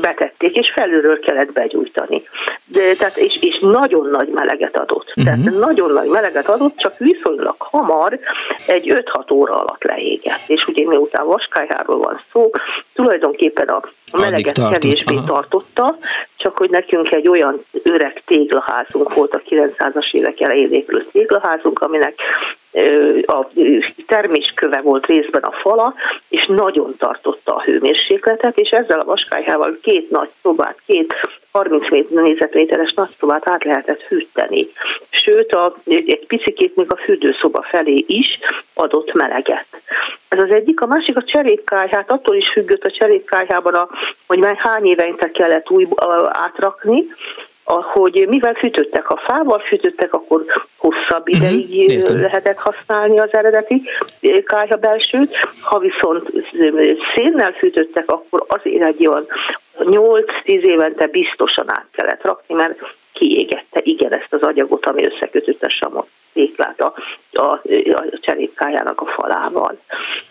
betették, 0.00 0.56
és 0.56 0.72
felülről 0.74 1.20
kellett 1.20 1.52
begyújtani. 1.52 2.22
De, 2.64 2.94
tehát, 2.94 3.16
és, 3.16 3.38
és 3.40 3.58
nagyon 3.60 4.08
nagy 4.10 4.28
meleget 4.28 4.78
adott. 4.78 5.08
Uh-huh. 5.08 5.24
Tehát 5.24 5.58
nagyon 5.58 5.92
nagy 5.92 6.08
meleget 6.08 6.48
adott, 6.48 6.76
csak 6.76 6.98
viszonylag 6.98 7.54
hamar 7.58 8.18
egy 8.66 8.92
5-6 9.14 9.32
óra 9.32 9.54
alatt 9.54 9.82
leégett. 9.82 10.40
És 10.46 10.66
ugye 10.66 10.86
miután 10.86 11.26
vaskályáról 11.26 11.98
van 11.98 12.20
szó, 12.32 12.50
tulajdonképpen 12.94 13.68
a 13.68 13.82
meleget 14.18 14.68
kevésbé 14.72 15.14
Aha. 15.14 15.26
tartotta, 15.26 15.96
csak 16.36 16.56
hogy 16.58 16.70
nekünk 16.70 17.12
egy 17.12 17.28
olyan 17.28 17.64
öreg 17.82 18.22
téglaházunk 18.26 19.14
volt, 19.14 19.34
a 19.34 19.42
900-as 19.48 20.12
évek 20.12 20.40
elején 20.40 20.72
épült 20.72 21.10
téglaházunk, 21.12 21.78
aminek 21.78 22.14
a 23.26 23.48
termésköve 24.06 24.80
volt 24.80 25.06
részben 25.06 25.42
a 25.42 25.52
fala, 25.52 25.94
és 26.28 26.46
nagyon 26.46 26.94
tartotta 26.98 27.54
a 27.54 27.62
hőmérsékletet, 27.62 28.58
és 28.58 28.70
ezzel 28.70 29.00
a 29.00 29.04
vaskályhával 29.04 29.78
két 29.82 30.10
nagy 30.10 30.30
szobát, 30.42 30.78
két 30.86 31.14
30 31.52 32.08
négyzetméteres 32.08 32.92
nagy 32.92 33.10
szobát 33.18 33.48
át 33.48 33.64
lehetett 33.64 34.02
hűteni. 34.02 34.66
Sőt, 35.10 35.52
a, 35.52 35.76
egy 35.84 36.26
picikét 36.26 36.76
még 36.76 36.92
a 36.92 36.96
fürdőszoba 36.96 37.62
felé 37.62 38.04
is 38.06 38.38
adott 38.74 39.12
meleget. 39.12 39.66
Ez 40.28 40.38
az 40.38 40.50
egyik. 40.50 40.80
A 40.80 40.86
másik 40.86 41.16
a 41.16 41.24
cserépkály, 41.24 41.88
hát 41.90 42.10
attól 42.10 42.36
is 42.36 42.50
függött 42.52 42.84
a 42.84 42.90
cserépkályhában, 42.90 43.74
a, 43.74 43.88
hogy 44.26 44.38
már 44.38 44.56
hány 44.56 44.86
évente 44.86 45.30
kellett 45.30 45.70
új 45.70 45.88
átrakni, 46.28 47.04
hogy 47.64 48.26
mivel 48.28 48.54
fűtöttek, 48.54 49.06
ha 49.06 49.20
fával 49.26 49.58
fűtöttek, 49.58 50.14
akkor 50.14 50.44
hosszabb 50.76 51.28
mhm, 51.28 51.36
ideig 51.36 52.00
uh-huh, 52.00 52.20
lehetett 52.20 52.58
használni 52.58 53.18
az 53.18 53.28
eredeti 53.32 53.82
kályha 54.44 54.76
belsőt, 54.76 55.36
ha 55.60 55.78
viszont 55.78 56.30
szénnel 57.14 57.52
fűtöttek, 57.52 58.10
akkor 58.10 58.44
azért 58.48 58.88
egy 58.88 59.06
olyan 59.06 59.26
8-10 59.78 60.28
évente 60.44 61.06
biztosan 61.06 61.70
át 61.70 61.86
kellett 61.92 62.22
rakni, 62.22 62.54
mert 62.54 62.78
kiégette 63.12 63.80
igen 63.82 64.12
ezt 64.12 64.32
az 64.32 64.42
agyagot, 64.42 64.86
ami 64.86 65.06
összekötött 65.06 65.62
a 65.62 65.68
samot 65.68 66.08
téklát 66.32 66.80
a, 66.80 66.94
a, 67.32 67.44
a 67.92 68.18
cserépkájának 68.20 69.00
a 69.00 69.06
falával. 69.06 69.78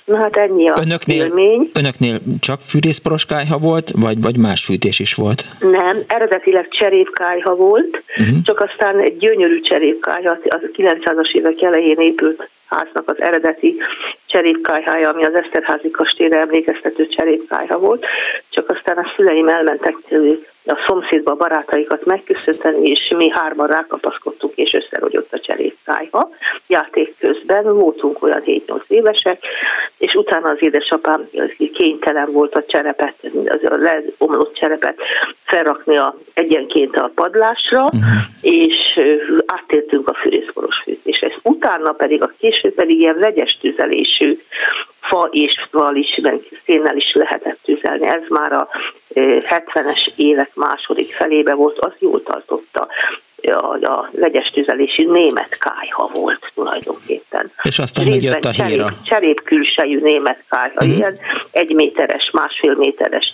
Na 0.06 0.18
hát 0.18 0.38
ennyi 0.38 0.70
a 0.70 0.78
önöknél, 0.82 1.26
élmény. 1.26 1.70
Önöknél 1.74 2.18
csak 2.40 2.60
fűrészporoskályha 2.60 3.58
volt, 3.58 3.92
vagy, 3.96 4.22
vagy 4.22 4.38
más 4.38 4.66
fűtés 4.66 5.00
is 5.00 5.14
volt? 5.14 5.46
Nem, 5.60 5.98
eredetileg 6.08 6.68
cserépkályha 6.70 7.56
volt, 7.56 8.04
uh-huh. 8.18 8.42
csak 8.44 8.60
aztán 8.60 9.00
egy 9.00 9.18
gyönyörű 9.18 9.62
cserépkályha, 9.62 10.38
az 10.48 10.62
900-as 10.78 11.32
évek 11.32 11.62
elején 11.62 12.00
épült 12.00 12.50
háznak 12.66 13.10
az 13.10 13.22
eredeti 13.22 13.76
cserépkájhája, 14.26 15.10
ami 15.10 15.24
az 15.24 15.34
Eszterházi 15.34 15.92
kastélyre 15.92 16.40
emlékeztető 16.40 17.08
cserépkájha 17.08 17.78
volt, 17.80 18.06
csak 18.50 18.70
aztán 18.70 18.98
a 18.98 19.12
szüleim 19.16 19.48
elmentek 19.48 19.96
a 20.66 20.84
szomszédba 20.88 21.32
a 21.32 21.36
barátaikat 21.36 22.06
megköszönteni, 22.06 22.90
és 22.90 23.14
mi 23.18 23.30
hárman 23.30 23.68
rákapaszkodtunk, 23.68 24.54
és 24.56 24.74
összerogyott 24.74 25.34
a 25.34 25.40
cserépkájha. 25.40 26.30
Játék 26.68 27.16
közben 27.20 27.64
voltunk 27.64 28.24
olyan 28.24 28.44
7-8 28.46 28.82
évesek, 28.88 29.44
és 29.98 30.14
utána 30.14 30.50
az 30.50 30.58
édesapám 30.60 31.30
kénytelen 31.74 32.32
volt 32.32 32.56
a 32.56 32.64
cserepet, 32.68 33.16
az 33.46 33.60
a 33.64 33.76
leomlott 33.78 34.54
cserepet 34.54 34.98
felrakni 35.44 35.98
a, 35.98 36.18
egyenként 36.34 36.96
a 36.96 37.12
padlásra, 37.16 37.84
uh-huh. 37.84 38.02
és 38.42 39.00
áttértünk 39.46 40.10
a 40.10 40.14
fűrészkoros 40.14 40.82
fűtésre. 40.84 41.32
Utána 41.44 41.92
pedig 41.92 42.24
a 42.24 42.32
késő 42.40 42.74
pedig 42.74 43.00
ilyen 43.00 43.20
vegyes 43.20 43.58
tüzelésű 43.62 44.40
fa 45.02 45.30
és 45.32 45.68
val 45.72 45.96
is, 45.96 46.22
szénnel 46.66 46.98
is 46.98 47.12
lehetett 47.14 47.60
tüzelni. 47.64 48.08
Ez 48.08 48.22
már 48.30 48.52
a 48.52 48.68
70-es 49.14 50.08
évek 50.16 50.56
második 50.56 51.14
felébe 51.14 51.54
volt, 51.54 51.80
az 51.80 51.92
jól 52.00 52.24
tartotta 52.24 52.88
a, 53.50 53.86
a 53.86 54.10
vegyes 54.12 54.50
tüzelésű 54.50 55.12
német 55.12 55.58
kájha 55.58 56.10
volt 56.14 56.52
tulajdonképpen. 56.54 57.52
És 57.64 57.80
aztán 57.80 58.08
megjött 58.08 58.46
a 58.46 58.50
híra. 58.50 58.66
Cserép, 58.68 59.02
cserép 59.04 59.44
külsejű 59.44 60.00
német 60.00 60.44
kájha, 60.50 60.86
mm. 60.86 60.92
ilyen 60.92 61.20
egy 61.52 61.74
méteres, 61.74 62.30
másfél 62.34 62.76
méteres 62.76 63.34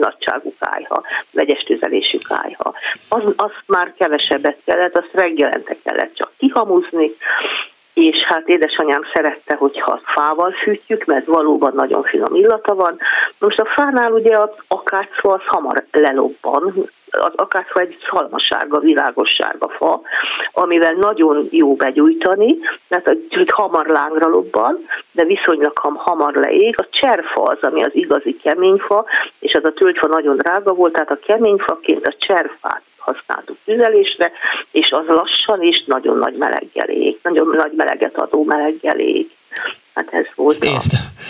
nagyságú 0.00 0.54
kájha, 0.58 1.02
vegyes 1.30 1.62
tüzelésű 1.62 2.18
kájha. 2.18 2.74
Az, 3.08 3.22
azt 3.36 3.62
már 3.66 3.94
kevesebbet 3.98 4.56
kellett, 4.64 4.96
azt 4.96 5.10
reggelente 5.12 5.76
kellett 5.84 6.14
csak 6.14 6.32
kihamuzni, 6.38 7.10
és 7.94 8.22
hát 8.22 8.48
édesanyám 8.48 9.02
szerette, 9.12 9.54
hogyha 9.54 10.00
fával 10.04 10.52
fűtjük, 10.62 11.04
mert 11.04 11.26
valóban 11.26 11.72
nagyon 11.74 12.02
finom 12.02 12.34
illata 12.34 12.74
van. 12.74 12.98
Most 13.38 13.60
a 13.60 13.64
fánál 13.64 14.12
ugye 14.12 14.36
az 14.38 14.50
akácfa 14.68 15.32
az 15.32 15.40
hamar 15.46 15.84
lelobban, 15.90 16.88
az 17.10 17.32
akácfa 17.34 17.80
egy 17.80 17.96
szalmasárga, 18.10 18.78
világos 18.78 19.30
sárga 19.30 19.68
fa, 19.68 20.00
amivel 20.52 20.92
nagyon 20.92 21.48
jó 21.50 21.74
begyújtani, 21.74 22.58
mert 22.88 23.06
hogy 23.06 23.50
hamar 23.50 23.86
lángra 23.86 24.28
lobban, 24.28 24.86
de 25.12 25.24
viszonylag 25.24 25.78
hamar 25.78 26.34
leég. 26.34 26.74
A 26.78 26.88
cserfa 26.90 27.42
az, 27.42 27.58
ami 27.60 27.82
az 27.82 27.94
igazi 27.94 28.36
keményfa, 28.42 29.04
és 29.38 29.54
az 29.54 29.64
a 29.64 29.72
tölgyfa 29.72 30.06
nagyon 30.06 30.36
drága 30.36 30.72
volt, 30.72 30.92
tehát 30.92 31.10
a 31.10 31.18
keményfaként 31.26 32.06
a 32.06 32.14
cserfát 32.18 32.82
használtuk 33.12 33.56
tüzelésre, 33.64 34.32
és 34.70 34.90
az 34.90 35.06
lassan 35.06 35.62
is 35.62 35.84
nagyon 35.86 36.18
nagy 36.18 36.34
meleggel 36.34 36.88
ég, 36.88 37.18
nagyon 37.22 37.54
nagy 37.56 37.72
meleget 37.76 38.18
adó 38.18 38.44
meleggel 38.44 38.98
ég. 38.98 39.30
Hát 39.94 40.08
ez 40.12 40.26
volt 40.34 40.64
a, 40.64 40.80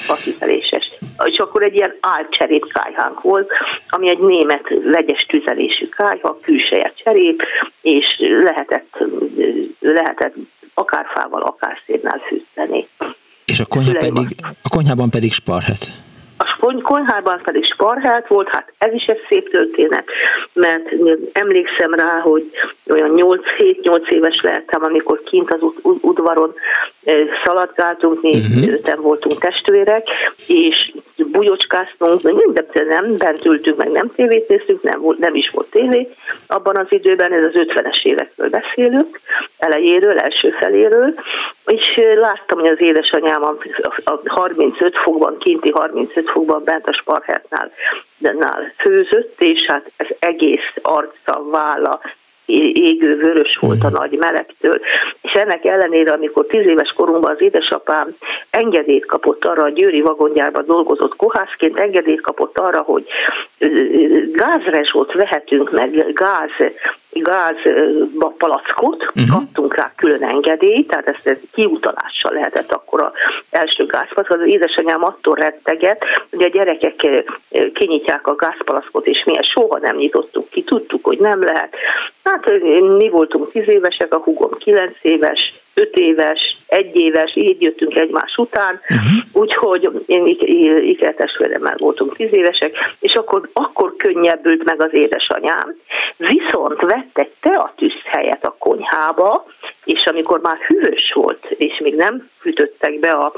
a 0.08 0.16
tüzeléses. 0.24 0.94
És 1.24 1.38
akkor 1.38 1.62
egy 1.62 1.74
ilyen 1.74 1.96
álcserép 2.00 2.72
kájhánk 2.72 3.20
volt, 3.20 3.50
ami 3.88 4.08
egy 4.08 4.18
német 4.18 4.68
vegyes 4.84 5.26
tüzelésű 5.28 5.88
kájha, 5.88 6.38
külseje 6.42 6.92
cserép, 7.04 7.42
és 7.80 8.16
lehetett, 8.18 9.04
lehetett 9.78 10.34
akár 10.74 11.06
fával, 11.14 11.42
akár 11.42 11.80
szénnel 11.86 12.22
fűteni. 12.28 12.88
És 13.44 13.60
a, 13.60 13.66
konyha 13.66 13.92
pedig, 13.92 14.26
a 14.62 14.68
konyhában 14.68 15.10
pedig 15.10 15.32
sparhet 15.32 15.92
konyhában 16.82 17.40
pedig 17.44 17.64
sparhát 17.64 18.28
volt, 18.28 18.48
hát 18.48 18.72
ez 18.78 18.92
is 18.92 19.04
egy 19.04 19.24
szép 19.28 19.50
történet, 19.50 20.04
mert 20.52 20.88
emlékszem 21.32 21.94
rá, 21.94 22.18
hogy 22.20 22.50
olyan 22.88 23.12
8-7-8 23.16 24.08
éves 24.08 24.40
lehettem, 24.42 24.82
amikor 24.82 25.22
kint 25.22 25.52
az 25.52 25.60
udvaron 25.82 26.54
szaladgáltunk, 27.44 28.22
mi 28.22 28.30
uh-huh. 28.30 28.72
öten 28.72 29.00
voltunk 29.00 29.40
testvérek, 29.40 30.06
és 30.46 30.92
bujócskáztunk, 31.16 32.22
minden 32.22 32.66
nem 32.88 33.16
bent 33.16 33.44
ültünk, 33.44 33.76
meg 33.76 33.90
nem 33.90 34.12
tévét 34.14 34.48
néztünk, 34.48 34.82
nem, 34.82 35.00
volt, 35.00 35.18
nem 35.18 35.34
is 35.34 35.50
volt 35.50 35.70
tévé. 35.70 36.08
Abban 36.46 36.76
az 36.76 36.86
időben, 36.88 37.32
ez 37.32 37.44
az 37.44 37.52
50-es 37.54 38.02
évekről 38.02 38.48
beszélünk, 38.48 39.20
elejéről, 39.60 40.18
első 40.18 40.50
feléről, 40.50 41.14
és 41.66 42.00
láttam, 42.14 42.58
hogy 42.58 42.70
az 42.70 42.80
édesanyám 42.80 43.42
a 43.42 43.56
35 44.24 44.98
fokban, 44.98 45.38
kinti 45.38 45.70
35 45.70 46.30
fokban 46.30 46.64
bent 46.64 46.86
a 46.86 46.92
sparhetnál 46.92 47.72
nál 48.18 48.72
főzött, 48.78 49.40
és 49.42 49.64
hát 49.66 49.90
ez 49.96 50.06
egész 50.18 50.72
arca, 50.82 51.42
válla, 51.50 52.00
égő 52.72 53.16
vörös 53.16 53.58
volt 53.60 53.84
a 53.84 53.88
mhm. 53.88 53.96
nagy 53.96 54.16
melegtől, 54.18 54.80
és 55.22 55.32
ennek 55.32 55.64
ellenére, 55.64 56.12
amikor 56.12 56.46
tíz 56.46 56.66
éves 56.66 56.92
korunkban 56.96 57.34
az 57.34 57.42
édesapám 57.42 58.16
engedélyt 58.50 59.06
kapott 59.06 59.44
arra, 59.44 59.62
a 59.62 59.68
Győri 59.70 60.00
vagongyárban 60.00 60.64
dolgozott 60.66 61.16
kohászként, 61.16 61.80
engedélyt 61.80 62.20
kapott 62.20 62.58
arra, 62.58 62.80
hogy 62.80 63.06
gázrezsót 64.32 65.12
vehetünk 65.12 65.70
meg, 65.70 66.12
gáz 66.12 66.72
gáz 67.12 67.56
palackot, 68.38 69.02
uh-huh. 69.02 69.28
kaptunk 69.28 69.74
rá 69.74 69.92
külön 69.96 70.22
engedélyt, 70.22 70.88
tehát 70.88 71.06
ezt, 71.06 71.26
ezt 71.26 71.40
kiutalással 71.52 72.32
lehetett 72.32 72.72
akkor 72.72 73.02
az 73.02 73.12
első 73.50 73.86
gázpalackot. 73.86 74.40
Az 74.40 74.46
édesanyám 74.46 75.04
attól 75.04 75.34
retteget, 75.34 76.04
hogy 76.30 76.42
a 76.42 76.48
gyerekek 76.48 77.06
kinyitják 77.74 78.26
a 78.26 78.34
gázpalackot, 78.34 79.06
és 79.06 79.24
mi 79.24 79.38
ezt 79.38 79.50
soha 79.50 79.78
nem 79.78 79.96
nyitottuk 79.96 80.48
ki, 80.48 80.62
tudtuk, 80.62 81.04
hogy 81.04 81.18
nem 81.18 81.42
lehet. 81.42 81.74
Hát 82.24 82.50
mi 82.96 83.08
voltunk 83.08 83.50
tíz 83.50 83.68
évesek, 83.68 84.14
a 84.14 84.18
hugom 84.18 84.58
kilenc 84.58 84.96
éves, 85.02 85.59
öt 85.74 85.96
éves, 85.96 86.56
egy 86.66 86.96
éves, 86.96 87.36
így 87.36 87.62
jöttünk 87.62 87.96
egymás 87.96 88.36
után, 88.36 88.80
uh-huh. 88.82 89.42
úgyhogy 89.42 90.02
én 90.06 90.26
ikertestvéremmel 90.82 91.74
voltunk 91.76 92.16
tíz 92.16 92.32
évesek, 92.32 92.94
és 93.00 93.14
akkor, 93.14 93.48
akkor 93.52 93.96
könnyebbült 93.96 94.64
meg 94.64 94.82
az 94.82 94.94
édesanyám. 94.94 95.76
Viszont 96.16 96.80
vett 96.80 97.18
egy 97.18 97.32
teatűz 97.40 98.00
helyet 98.04 98.44
a 98.44 98.56
konyhába, 98.58 99.46
és 99.84 100.04
amikor 100.04 100.40
már 100.40 100.58
hűvös 100.66 101.12
volt, 101.14 101.44
és 101.48 101.80
még 101.82 101.94
nem 101.94 102.30
hűtöttek 102.42 102.98
be 102.98 103.10
a, 103.10 103.32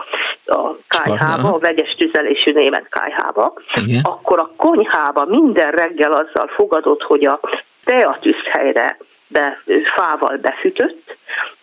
a 0.44 0.76
kájhába, 0.88 1.54
a 1.54 1.58
vegyes 1.58 1.94
tüzelésű 1.98 2.52
német 2.52 2.88
kájhába, 2.88 3.52
Igen. 3.74 4.00
akkor 4.02 4.38
a 4.38 4.52
konyhába 4.56 5.24
minden 5.28 5.70
reggel 5.70 6.12
azzal 6.12 6.46
fogadott, 6.46 7.02
hogy 7.02 7.26
a 7.26 7.40
teatűzhelyre 7.84 8.98
be, 9.28 9.62
fával 9.94 10.36
befűtött, 10.36 11.16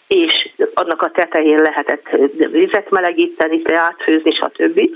és 0.09 0.49
annak 0.73 1.01
a 1.01 1.11
tetején 1.11 1.61
lehetett 1.61 2.09
vizet 2.51 2.89
melegíteni, 2.89 3.61
teát 3.61 4.03
főzni, 4.03 4.31
stb. 4.31 4.89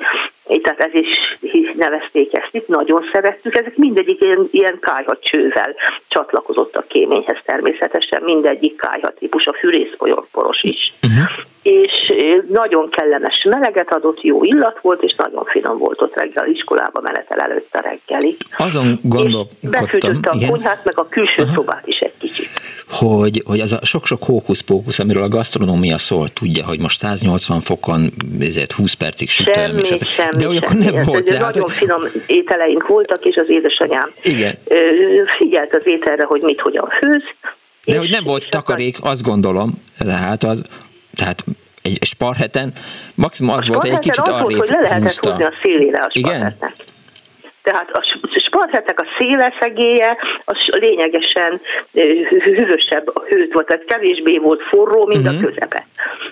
Tehát 0.45 0.80
ez 0.80 0.94
is 0.94 1.74
nevezték 1.76 2.38
ezt 2.38 2.49
itt, 2.52 2.68
nagyon 2.68 3.10
szerettük. 3.11 3.56
Ezek 3.56 3.78
mindegyik 3.78 4.22
ilyen, 4.22 4.48
ilyen 4.52 4.80
kájha 4.80 5.18
csővel 5.22 5.76
csatlakozott 6.07 6.76
a 6.76 6.86
kéményhez 6.88 7.38
természetesen, 7.45 8.24
mindegyik 8.24 8.76
kájha 8.76 9.14
típus, 9.20 9.45
a 9.45 9.53
fűrészporos 9.53 10.61
is. 10.61 10.94
Uh-huh. 11.02 11.28
És 11.61 12.14
nagyon 12.49 12.90
kellemes 12.90 13.45
meleget 13.49 13.94
adott, 13.94 14.22
jó 14.22 14.44
illat 14.44 14.80
volt, 14.82 15.02
és 15.02 15.15
nagyon 15.18 15.45
finom 15.45 15.78
volt 15.78 16.02
ott 16.02 16.15
reggel 16.15 16.48
iskolába 16.48 17.02
menetel 17.02 17.40
előtt 17.40 17.74
a 17.74 17.82
reggeli. 17.82 18.38
Azon 18.57 18.99
gondolkodtam. 19.02 19.72
befűtötte 19.72 20.30
a 20.30 20.38
konyhát, 20.49 20.84
meg 20.84 20.99
a 20.99 21.07
külső 21.07 21.41
uh-huh. 21.41 21.56
szobát 21.56 21.88
is 21.88 21.99
egy 21.99 22.18
kicsit 22.20 22.49
hogy, 22.94 23.41
hogy 23.45 23.60
az 23.60 23.72
a 23.72 23.80
sok-sok 23.86 24.24
hókusz-pókusz, 24.24 24.99
amiről 24.99 25.24
a 25.24 25.28
gasztronómia 25.28 25.98
szól, 25.98 26.28
tudja, 26.28 26.65
hogy 26.65 26.80
most 26.80 26.98
180 26.98 27.60
fokon 27.61 28.14
ezért 28.40 28.72
20 28.72 28.94
percig 28.94 29.30
sütöm. 29.30 29.53
Semmi, 29.53 29.82
és 29.82 29.91
az, 29.91 30.02
de 30.38 30.68
semmi. 30.68 30.84
nem 30.84 31.04
volt. 31.04 31.30
Ez, 31.30 31.40
nagyon 31.40 31.64
hogy... 31.64 31.72
finom 31.72 32.04
ételeink 32.26 32.88
voltak, 32.88 33.26
és 33.26 33.36
az 33.36 33.50
édesanyám 33.50 34.10
Igen. 34.22 34.58
figyelt 35.38 35.74
az 35.74 35.88
ételre, 35.88 36.24
hogy 36.24 36.42
mit 36.42 36.62
hogyan 36.62 36.90
főz. 37.00 37.24
De 37.86 37.98
hogy 37.98 38.10
nem 38.10 38.24
volt 38.24 38.50
takarék, 38.50 38.98
azt 39.02 39.24
gondolom, 39.24 39.74
tehát 39.98 40.44
az, 40.44 40.64
tehát 41.16 41.46
egy 41.82 41.98
sparheten 42.02 42.74
maximum 43.16 43.56
az 43.56 43.70
a 43.70 43.72
volt, 43.72 43.86
egy 43.86 44.00
kicsit 44.00 44.28
arrébb 44.28 44.58
volt, 44.58 44.58
hogy 44.58 44.70
le 44.70 44.82
lehetett 44.82 45.04
húzta. 45.04 45.30
húzni 45.30 45.44
a 45.44 45.54
szélére 45.62 46.00
a. 46.00 46.10
Igen? 46.12 46.58
Tehát 47.64 47.90
a 47.91 48.03
sparhetnek 48.45 48.99
a 48.99 49.06
széleszegéje 49.18 50.18
az 50.45 50.57
lényegesen 50.80 51.61
hűvösebb 52.44 53.11
a 53.14 53.23
hőt 53.27 53.53
volt, 53.53 53.65
tehát 53.65 53.85
kevésbé 53.85 54.38
volt 54.38 54.61
forró, 54.61 55.06
mint 55.06 55.22
uh-huh. 55.22 55.35
a 55.35 55.40
mhm. 55.40 55.48
közepe. 55.48 55.88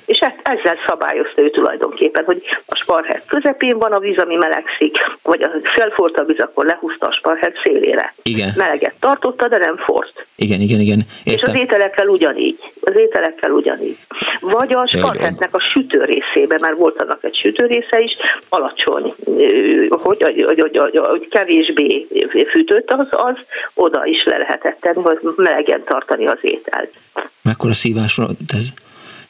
És 0.06 0.20
ezt, 0.20 0.40
ezzel 0.44 0.78
szabályozta 0.88 1.42
ő 1.42 1.50
tulajdonképpen, 1.50 2.24
hogy 2.24 2.42
a 2.66 2.76
sparhet 2.76 3.24
közepén 3.28 3.78
van 3.80 3.92
a 3.92 4.00
víz, 4.00 4.18
ami 4.18 4.36
melegszik, 4.36 4.98
vagy 5.24 5.42
a 5.42 5.50
felfort 5.64 6.18
a 6.18 6.24
víz, 6.24 6.40
akkor 6.40 6.66
lehúzta 6.66 7.08
a 7.08 7.12
sparhet 7.12 7.60
szélére. 7.64 8.14
Igen. 8.24 8.50
Meleget 8.58 8.94
tartotta, 9.00 9.48
de 9.48 9.58
nem 9.58 9.78
fort. 9.78 10.26
Igen, 10.36 10.60
igen, 10.60 10.80
igen. 10.80 11.00
Értem. 11.24 11.34
És 11.34 11.42
az 11.42 11.56
ételekkel 11.56 12.08
ugyanígy. 12.08 12.60
Az 12.82 12.96
ételekkel 12.96 13.52
ugyanígy. 13.52 13.98
Vagy 14.40 14.74
a 14.74 14.88
sparhetnek 14.88 15.54
a 15.54 15.60
sütő 15.60 16.04
részébe, 16.04 16.58
mert 16.60 16.78
volt 16.78 17.02
annak 17.02 17.24
egy 17.24 17.36
sütő 17.36 17.66
része 17.66 18.00
is, 18.00 18.18
alacsony, 18.50 19.16
hogy, 19.90 20.24
hogy, 20.24 20.44
hogy, 20.46 20.68
hogy, 20.68 20.98
hogy 20.98 21.21
kevésbé 21.30 22.08
fűtött, 22.52 22.92
az, 22.92 23.08
az 23.10 23.36
oda 23.74 24.06
is 24.06 24.24
le 24.24 24.38
lehetett 24.38 24.78
tenni, 24.80 25.02
hogy 25.02 25.20
melegen 25.36 25.84
tartani 25.84 26.28
az 26.28 26.40
ételt. 26.42 26.94
Mekkora 27.42 27.74
szívás 27.74 28.16
volt 28.16 28.38
ez? 28.58 28.68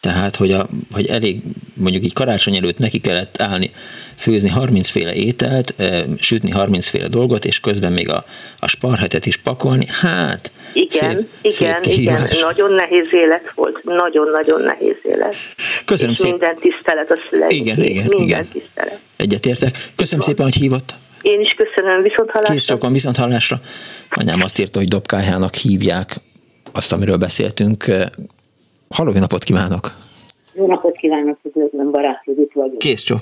Tehát, 0.01 0.35
hogy, 0.35 0.51
a, 0.51 0.65
hogy 0.91 1.05
elég 1.05 1.41
mondjuk 1.76 2.03
így 2.03 2.13
karácsony 2.13 2.55
előtt 2.55 2.77
neki 2.77 2.99
kellett 2.99 3.41
állni, 3.41 3.72
főzni 4.18 4.49
30 4.49 4.89
féle 4.89 5.13
ételt, 5.13 5.73
sütni 6.19 6.51
30 6.51 6.89
féle 6.89 7.07
dolgot, 7.07 7.45
és 7.45 7.59
közben 7.59 7.91
még 7.91 8.09
a, 8.09 8.26
a 8.59 8.68
sparhetet 8.68 9.26
is 9.26 9.38
pakolni. 9.38 9.85
Hát, 10.01 10.51
igen, 10.73 11.18
szép, 11.18 11.30
igen, 11.41 11.84
szép 11.84 11.97
igen, 11.97 12.27
nagyon 12.41 12.73
nehéz 12.73 13.07
élet 13.11 13.51
volt, 13.55 13.84
nagyon-nagyon 13.84 14.61
nehéz 14.61 14.97
élet. 15.03 15.35
Köszönöm 15.85 16.13
szépen. 16.13 16.31
minden 16.31 16.57
tisztelet 16.57 17.11
a 17.11 17.18
szüleim. 17.30 17.49
Igen, 17.49 17.80
igen, 17.80 18.05
minden 18.07 18.22
igen. 18.22 18.47
tisztelet. 18.51 18.99
Egyetértek. 19.18 19.72
Köszönöm 19.95 20.26
szépen, 20.26 20.45
hogy 20.45 20.55
hívott. 20.55 20.95
Én 21.22 21.39
is 21.39 21.53
köszönöm, 21.53 22.02
viszont 22.02 22.30
hallásra. 22.30 22.53
Kész 22.53 22.65
csokon, 22.65 22.91
viszont 22.91 23.18
hallásra. 23.18 23.57
Anyám 24.10 24.41
azt 24.41 24.60
írta, 24.60 24.80
hogy 24.80 24.88
dobkályhának 24.88 25.53
hívják 25.53 26.15
azt, 26.73 26.93
amiről 26.93 27.18
beszéltünk. 27.18 27.85
Halló, 28.89 29.11
napot 29.11 29.43
kívánok! 29.43 29.91
Jó 30.53 30.68
napot 30.68 30.95
kívánok, 30.95 31.38
üdvözlöm, 31.43 31.91
Barát 31.91 32.22
itt 32.26 32.52
vagyok. 32.53 32.77
Kész 32.77 33.03
csok. 33.03 33.19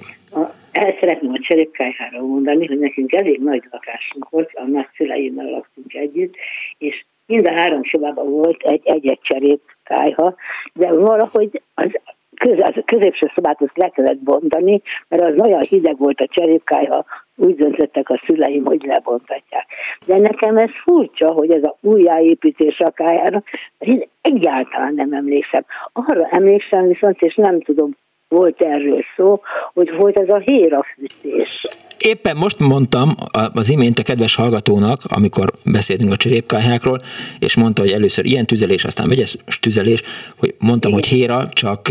El 0.71 0.95
szeretném 0.99 1.31
a 1.31 1.39
cserépkályhára 1.41 2.21
mondani, 2.21 2.67
hogy 2.67 2.79
nekünk 2.79 3.13
elég 3.13 3.39
nagy 3.39 3.63
lakásunk 3.71 4.29
volt, 4.29 4.49
a 4.53 4.63
nagyszüleimmel 4.63 5.49
laktunk 5.49 5.93
együtt, 5.93 6.35
és 6.77 7.05
mind 7.25 7.47
a 7.47 7.51
három 7.51 7.81
szobában 7.91 8.29
volt 8.29 8.61
egy 8.61 8.81
egy 8.83 9.19
cserépkályha, 9.21 10.35
de 10.73 10.91
valahogy 10.91 11.61
az 11.73 11.89
köz, 12.35 12.59
az 12.59 12.73
középső 12.85 13.31
szobát 13.35 13.61
azt 13.61 13.77
le 13.77 13.89
kellett 13.89 14.17
bontani, 14.17 14.81
mert 15.07 15.23
az 15.23 15.35
nagyon 15.35 15.61
hideg 15.61 15.97
volt 15.97 16.19
a 16.19 16.27
cserépkályha, 16.27 17.05
úgy 17.39 17.55
döntöttek 17.55 18.09
a 18.09 18.21
szüleim, 18.25 18.65
hogy 18.65 18.83
lebontatják. 18.83 19.65
De 20.05 20.17
nekem 20.17 20.57
ez 20.57 20.69
furcsa, 20.83 21.31
hogy 21.31 21.51
ez 21.51 21.63
a 21.63 21.75
újjáépítés 21.81 22.77
a 22.77 22.91
kályára, 22.91 23.43
én 23.77 24.03
egyáltalán 24.21 24.93
nem 24.93 25.13
emlékszem. 25.13 25.65
Arra 25.93 26.27
emlékszem 26.29 26.87
viszont, 26.87 27.21
és 27.21 27.35
nem 27.35 27.61
tudom 27.61 27.95
volt 28.29 28.61
erről 28.61 29.03
szó, 29.15 29.41
hogy 29.73 29.95
volt 29.97 30.19
ez 30.19 30.29
a 30.29 30.41
hérafűtés. 30.45 31.61
Éppen 31.99 32.37
most 32.37 32.59
mondtam 32.59 33.09
az 33.53 33.69
imént 33.69 33.99
a 33.99 34.03
kedves 34.03 34.35
hallgatónak, 34.35 34.99
amikor 35.15 35.49
beszéltünk 35.71 36.11
a 36.11 36.15
cserépkályhákról, 36.15 36.99
és 37.39 37.55
mondta, 37.55 37.81
hogy 37.81 37.91
először 37.91 38.25
ilyen 38.25 38.45
tüzelés, 38.45 38.83
aztán 38.83 39.07
vegyes 39.07 39.37
tüzelés, 39.61 40.01
hogy 40.39 40.55
mondtam, 40.59 40.91
Igen. 40.91 41.03
hogy 41.03 41.17
héra, 41.17 41.47
csak, 41.53 41.81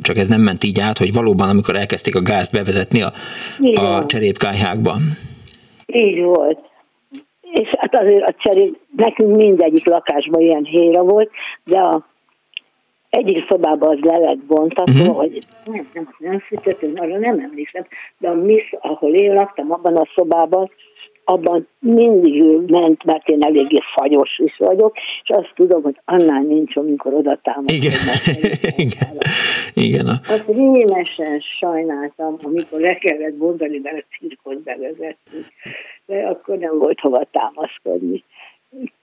csak 0.00 0.16
ez 0.16 0.28
nem 0.28 0.40
ment 0.40 0.64
így 0.64 0.80
át, 0.80 0.98
hogy 0.98 1.12
valóban, 1.12 1.48
amikor 1.48 1.76
elkezdték 1.76 2.16
a 2.16 2.22
gázt 2.22 2.52
bevezetni 2.52 3.02
a, 3.02 3.10
a 3.80 4.06
cserépkályhákban. 4.06 5.00
Így 5.86 6.22
volt. 6.22 6.58
És 7.52 7.68
hát 7.78 7.94
azért 7.94 8.28
a 8.28 8.34
cserép, 8.38 8.76
nekünk 8.96 9.36
mindegyik 9.36 9.86
lakásban 9.86 10.40
ilyen 10.40 10.64
héra 10.64 11.02
volt, 11.02 11.30
de 11.64 11.78
a 11.78 12.06
egyik 13.16 13.46
szobában 13.48 13.88
az 13.88 13.98
le 14.00 14.18
lett 14.18 14.38
bontatva, 14.38 15.00
uh-huh. 15.00 15.16
hogy 15.16 15.38
nem, 15.64 15.88
nem, 15.92 16.08
nem 16.18 16.38
fűtöttem, 16.38 16.92
arra 16.94 17.18
nem 17.18 17.38
emlékszem, 17.38 17.86
de 18.18 18.28
a 18.28 18.34
mi, 18.34 18.60
ahol 18.80 19.14
én 19.14 19.34
laktam, 19.34 19.72
abban 19.72 19.96
a 19.96 20.08
szobában, 20.14 20.70
abban 21.28 21.68
mindig 21.78 22.42
ment, 22.66 23.04
mert 23.04 23.28
én 23.28 23.42
eléggé 23.42 23.78
fagyos 23.94 24.38
is 24.38 24.56
vagyok, 24.58 24.96
és 25.22 25.28
azt 25.28 25.52
tudom, 25.54 25.82
hogy 25.82 26.00
annál 26.04 26.42
nincs, 26.42 26.76
amikor 26.76 27.14
oda 27.14 27.38
támadtam. 27.42 27.76
Igen. 27.76 27.92
Igen. 28.86 29.18
Igen. 29.74 30.06
Azt 30.06 30.46
rémesen 30.46 31.40
sajnáltam, 31.58 32.36
amikor 32.42 32.80
le 32.80 32.94
kellett 32.94 33.38
mondani, 33.38 33.80
mert 33.82 33.96
a 33.96 34.16
cirkot 34.18 34.62
bevezettük, 34.62 35.46
de 36.06 36.16
akkor 36.16 36.58
nem 36.58 36.78
volt 36.78 37.00
hova 37.00 37.26
támaszkodni. 37.30 38.24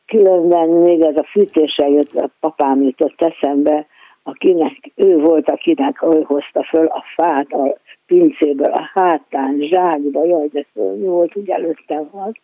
Különben 0.06 0.70
még 0.70 1.02
ez 1.02 1.18
a 1.18 1.28
fűtéssel 1.32 1.90
jött, 1.90 2.16
a 2.16 2.30
papám 2.40 2.82
jutott 2.82 3.22
eszembe, 3.22 3.88
akinek 4.24 4.92
ő 4.96 5.18
volt, 5.18 5.50
akinek 5.50 6.04
ő 6.04 6.22
hozta 6.22 6.64
föl 6.64 6.86
a 6.86 7.04
fát 7.16 7.52
a 7.52 7.78
pincéből, 8.06 8.72
a 8.72 8.90
hátán, 8.94 9.58
zsákba, 9.62 10.26
jaj, 10.26 10.48
de 10.52 10.66
mi 10.74 11.06
volt, 11.06 11.36
úgy 11.36 11.50
előttem 11.50 12.10
volt, 12.12 12.38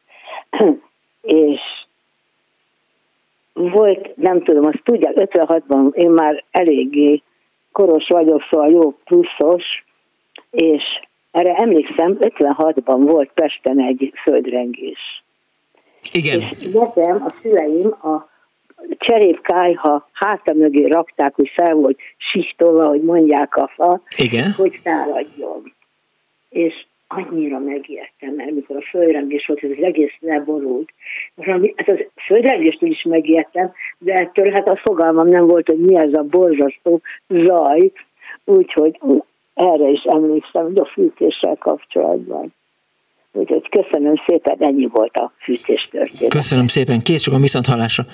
és 1.22 1.60
volt, 3.53 4.15
nem 4.15 4.43
tudom, 4.43 4.65
azt 4.65 4.81
tudják, 4.84 5.14
56-ban 5.15 5.93
én 5.93 6.10
már 6.10 6.43
eléggé 6.51 7.22
koros 7.72 8.07
vagyok, 8.07 8.41
szóval 8.49 8.69
jó 8.69 8.91
pluszos, 8.91 9.64
és 10.51 10.84
erre 11.31 11.53
emlékszem, 11.53 12.18
56-ban 12.19 12.97
volt 13.10 13.31
Pesten 13.34 13.80
egy 13.80 14.14
földrengés. 14.23 15.23
Igen. 16.11 16.39
És 16.39 16.72
nekem 16.73 17.23
a 17.26 17.34
szüleim 17.41 17.91
a 17.91 18.30
cserépkájha 18.97 20.10
háta 20.14 20.53
mögé 20.53 20.85
rakták, 20.85 21.35
hogy 21.35 21.51
fel 21.56 21.73
volt 21.73 21.99
sichtolva, 22.18 22.88
hogy 22.88 23.01
mondják 23.01 23.56
a 23.56 23.72
fa, 23.76 24.01
Igen. 24.18 24.51
hogy 24.51 24.80
száradjon. 24.84 25.73
És 26.49 26.85
annyira 27.07 27.60
megijedtem, 27.60 28.34
mert 28.34 28.51
mikor 28.51 28.76
a 28.76 28.81
földrengés 28.89 29.45
volt, 29.45 29.64
ez 29.64 29.69
az 29.69 29.84
egész 29.84 30.14
leborult. 30.19 30.89
Hát 31.38 31.89
az 31.89 32.06
földrengést 32.26 32.81
is 32.81 33.03
megijedtem, 33.03 33.72
de 33.97 34.14
ettől 34.14 34.51
hát 34.51 34.69
a 34.69 34.76
fogalmam 34.76 35.27
nem 35.27 35.47
volt, 35.47 35.68
hogy 35.68 35.80
mi 35.80 35.97
ez 35.97 36.14
a 36.14 36.23
borzasztó 36.23 37.01
zaj, 37.27 37.91
úgyhogy 38.45 38.99
erre 39.53 39.89
is 39.89 40.03
emlékszem, 40.03 40.64
hogy 40.64 40.77
a 40.77 40.85
fűtéssel 40.85 41.56
kapcsolatban. 41.56 42.53
Úgyhogy 43.31 43.69
köszönöm 43.69 44.15
szépen, 44.27 44.57
ennyi 44.60 44.88
volt 44.91 45.15
a 45.15 45.34
fűtés 45.43 45.89
történet. 45.91 46.30
Köszönöm 46.30 46.68
szépen, 46.68 46.99
kész 46.99 47.22
csak 47.22 47.34
a 47.34 47.38
viszont 47.38 47.65
hallásra. 47.65 48.06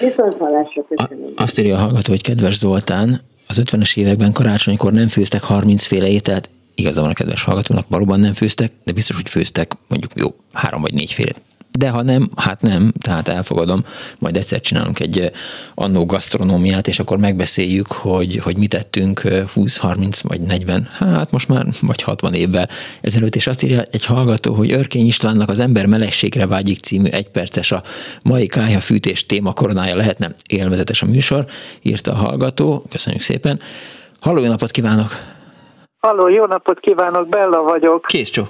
Viszont 0.00 0.36
hallásra, 0.38 0.84
köszönöm. 0.88 1.24
A, 1.36 1.42
azt 1.42 1.58
írja 1.58 1.74
a 1.76 1.78
hallgató, 1.78 2.10
hogy 2.10 2.22
kedves 2.22 2.54
Zoltán, 2.54 3.08
az 3.48 3.62
50-es 3.64 3.98
években 3.98 4.32
karácsonykor 4.32 4.92
nem 4.92 5.08
főztek 5.08 5.42
30 5.42 5.86
féle 5.86 6.08
ételt, 6.08 6.48
igaza 6.74 7.00
van 7.00 7.10
a 7.10 7.14
kedves 7.14 7.44
hallgatónak, 7.44 7.84
valóban 7.88 8.20
nem 8.20 8.32
főztek, 8.32 8.70
de 8.84 8.92
biztos, 8.92 9.16
hogy 9.16 9.28
főztek 9.28 9.72
mondjuk 9.88 10.12
jó 10.14 10.28
három 10.52 10.80
vagy 10.80 10.94
négy 10.94 11.12
félet 11.12 11.40
de 11.78 11.90
ha 11.90 12.02
nem, 12.02 12.28
hát 12.36 12.60
nem, 12.60 12.92
tehát 13.00 13.28
elfogadom, 13.28 13.84
majd 14.18 14.36
egyszer 14.36 14.60
csinálunk 14.60 15.00
egy 15.00 15.30
annó 15.74 16.06
gasztronómiát, 16.06 16.88
és 16.88 16.98
akkor 16.98 17.18
megbeszéljük, 17.18 17.86
hogy, 17.86 18.36
hogy 18.36 18.56
mit 18.56 18.70
tettünk 18.70 19.20
20, 19.54 19.78
30 19.78 20.20
vagy 20.20 20.40
40, 20.40 20.88
hát 20.92 21.30
most 21.30 21.48
már 21.48 21.66
vagy 21.80 22.02
60 22.02 22.34
évvel 22.34 22.68
ezelőtt, 23.00 23.34
és 23.34 23.46
azt 23.46 23.62
írja 23.62 23.82
egy 23.90 24.04
hallgató, 24.04 24.54
hogy 24.54 24.72
Örkény 24.72 25.06
Istvánnak 25.06 25.48
az 25.48 25.60
Ember 25.60 25.86
melegségre 25.86 26.46
vágyik 26.46 26.80
című 26.80 27.08
egyperces 27.08 27.72
a 27.72 27.82
mai 28.22 28.46
kája 28.46 28.80
fűtés 28.80 29.26
téma 29.26 29.52
koronája 29.52 29.96
lehetne 29.96 30.30
élvezetes 30.48 31.02
a 31.02 31.06
műsor, 31.06 31.44
írta 31.82 32.10
a 32.10 32.14
hallgató, 32.14 32.82
köszönjük 32.90 33.22
szépen. 33.22 33.60
Halló, 34.20 34.40
jó 34.40 34.48
napot 34.48 34.70
kívánok! 34.70 35.08
Halló, 35.98 36.28
jó 36.28 36.46
napot 36.46 36.80
kívánok, 36.80 37.28
Bella 37.28 37.62
vagyok. 37.62 38.04
Kész 38.06 38.30
csók. 38.30 38.48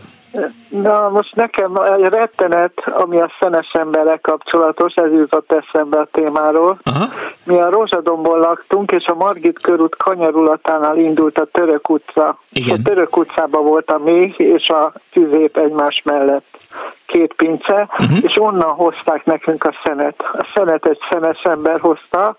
Na, 0.68 1.09
most 1.09 1.34
nekem 1.34 1.76
egy 1.76 2.04
rettenet, 2.04 2.72
ami 2.86 3.20
a 3.20 3.30
szenes 3.40 3.70
emberrel 3.72 4.18
kapcsolatos, 4.20 4.94
ez 4.94 5.12
jutott 5.12 5.52
eszembe 5.52 5.98
a 5.98 6.09
témáról. 6.12 6.78
Aha. 6.82 7.04
Mi 7.44 7.60
a 7.60 7.70
Rózsadomból 7.70 8.38
laktunk, 8.38 8.92
és 8.92 9.04
a 9.04 9.14
Margit 9.14 9.62
körút 9.62 9.96
kanyarulatánál 9.96 10.96
indult 10.96 11.38
a 11.38 11.44
Török 11.44 11.88
utca. 11.88 12.38
Igen. 12.52 12.78
A 12.78 12.82
Török 12.82 13.16
utcában 13.16 13.64
volt 13.64 13.90
a 13.90 13.98
méh 13.98 14.34
és 14.36 14.68
a 14.68 14.92
tüzép 15.12 15.56
egymás 15.56 16.02
mellett 16.04 16.59
két 17.06 17.34
pince, 17.34 17.88
uh-huh. 17.98 18.18
és 18.22 18.40
onnan 18.40 18.70
hozták 18.70 19.24
nekünk 19.24 19.64
a 19.64 19.74
szenet. 19.84 20.14
A 20.32 20.46
szenet 20.54 20.86
egy 20.86 20.98
szenes 21.10 21.42
ember 21.42 21.80
hozta, 21.80 22.36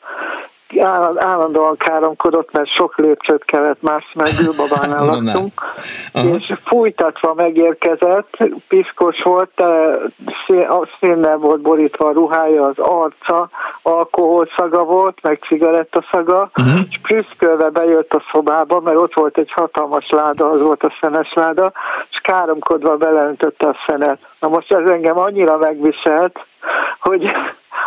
állandóan 1.16 1.78
káromkodott, 1.78 2.52
mert 2.52 2.70
sok 2.70 2.98
lépcsőt 2.98 3.46
kellett 3.46 3.82
más 3.82 4.12
meg 4.14 4.28
Gülbabánál 4.44 5.06
laktunk, 5.06 5.52
és 6.14 6.54
fújtatva 6.66 7.34
megérkezett, 7.34 8.38
piszkos 8.68 9.22
volt, 9.22 9.62
a 10.70 10.88
szénnel 11.00 11.38
volt 11.38 11.62
borítva 11.62 12.08
a 12.08 12.12
ruhája, 12.12 12.64
az 12.64 12.78
arca, 12.78 13.50
alkoholszaga 13.82 14.84
volt, 14.84 15.18
meg 15.22 15.40
cigarettaszaga, 15.48 16.50
uh-huh. 16.58 16.80
és 16.90 17.00
prüszkölve 17.02 17.70
bejött 17.70 18.14
a 18.14 18.24
szobába, 18.32 18.80
mert 18.80 18.98
ott 18.98 19.14
volt 19.14 19.38
egy 19.38 19.52
hatalmas 19.52 20.10
láda, 20.10 20.50
az 20.50 20.62
volt 20.62 20.84
a 20.84 20.94
szenes 21.02 21.34
láda, 21.34 21.72
és 22.12 22.18
káromkodva 22.24 22.98
beleöntötte 22.98 23.68
a 23.68 23.76
szenet. 23.88 24.20
Na 24.40 24.48
most 24.48 24.74
ez 24.74 24.90
engem 24.90 25.18
annyira 25.18 25.58
megviselt, 25.58 26.46
hogy 27.00 27.26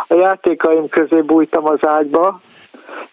a 0.09 0.15
játékaim 0.15 0.89
közé 0.89 1.21
bújtam 1.21 1.67
az 1.67 1.87
ágyba, 1.87 2.41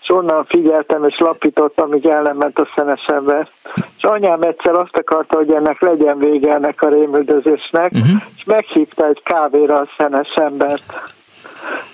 és 0.01 0.09
onnan 0.09 0.45
figyeltem 0.45 1.03
és 1.03 1.17
lapítottam, 1.19 1.87
amíg 1.87 2.05
el 2.05 2.21
nem 2.21 2.37
ment 2.37 2.59
a 2.59 2.67
szenes 2.75 3.05
ember. 3.05 3.49
És 3.97 4.03
anyám 4.03 4.41
egyszer 4.41 4.73
azt 4.73 4.97
akarta, 4.97 5.37
hogy 5.37 5.53
ennek 5.53 5.81
legyen 5.81 6.17
vége 6.17 6.53
ennek 6.53 6.81
a 6.81 6.89
rémüldözésnek, 6.89 7.91
uh-huh. 7.91 8.21
és 8.37 8.43
meghívta 8.43 9.07
egy 9.07 9.21
kávéra 9.23 9.75
a 9.75 9.89
szenes 9.97 10.33
embert. 10.35 10.83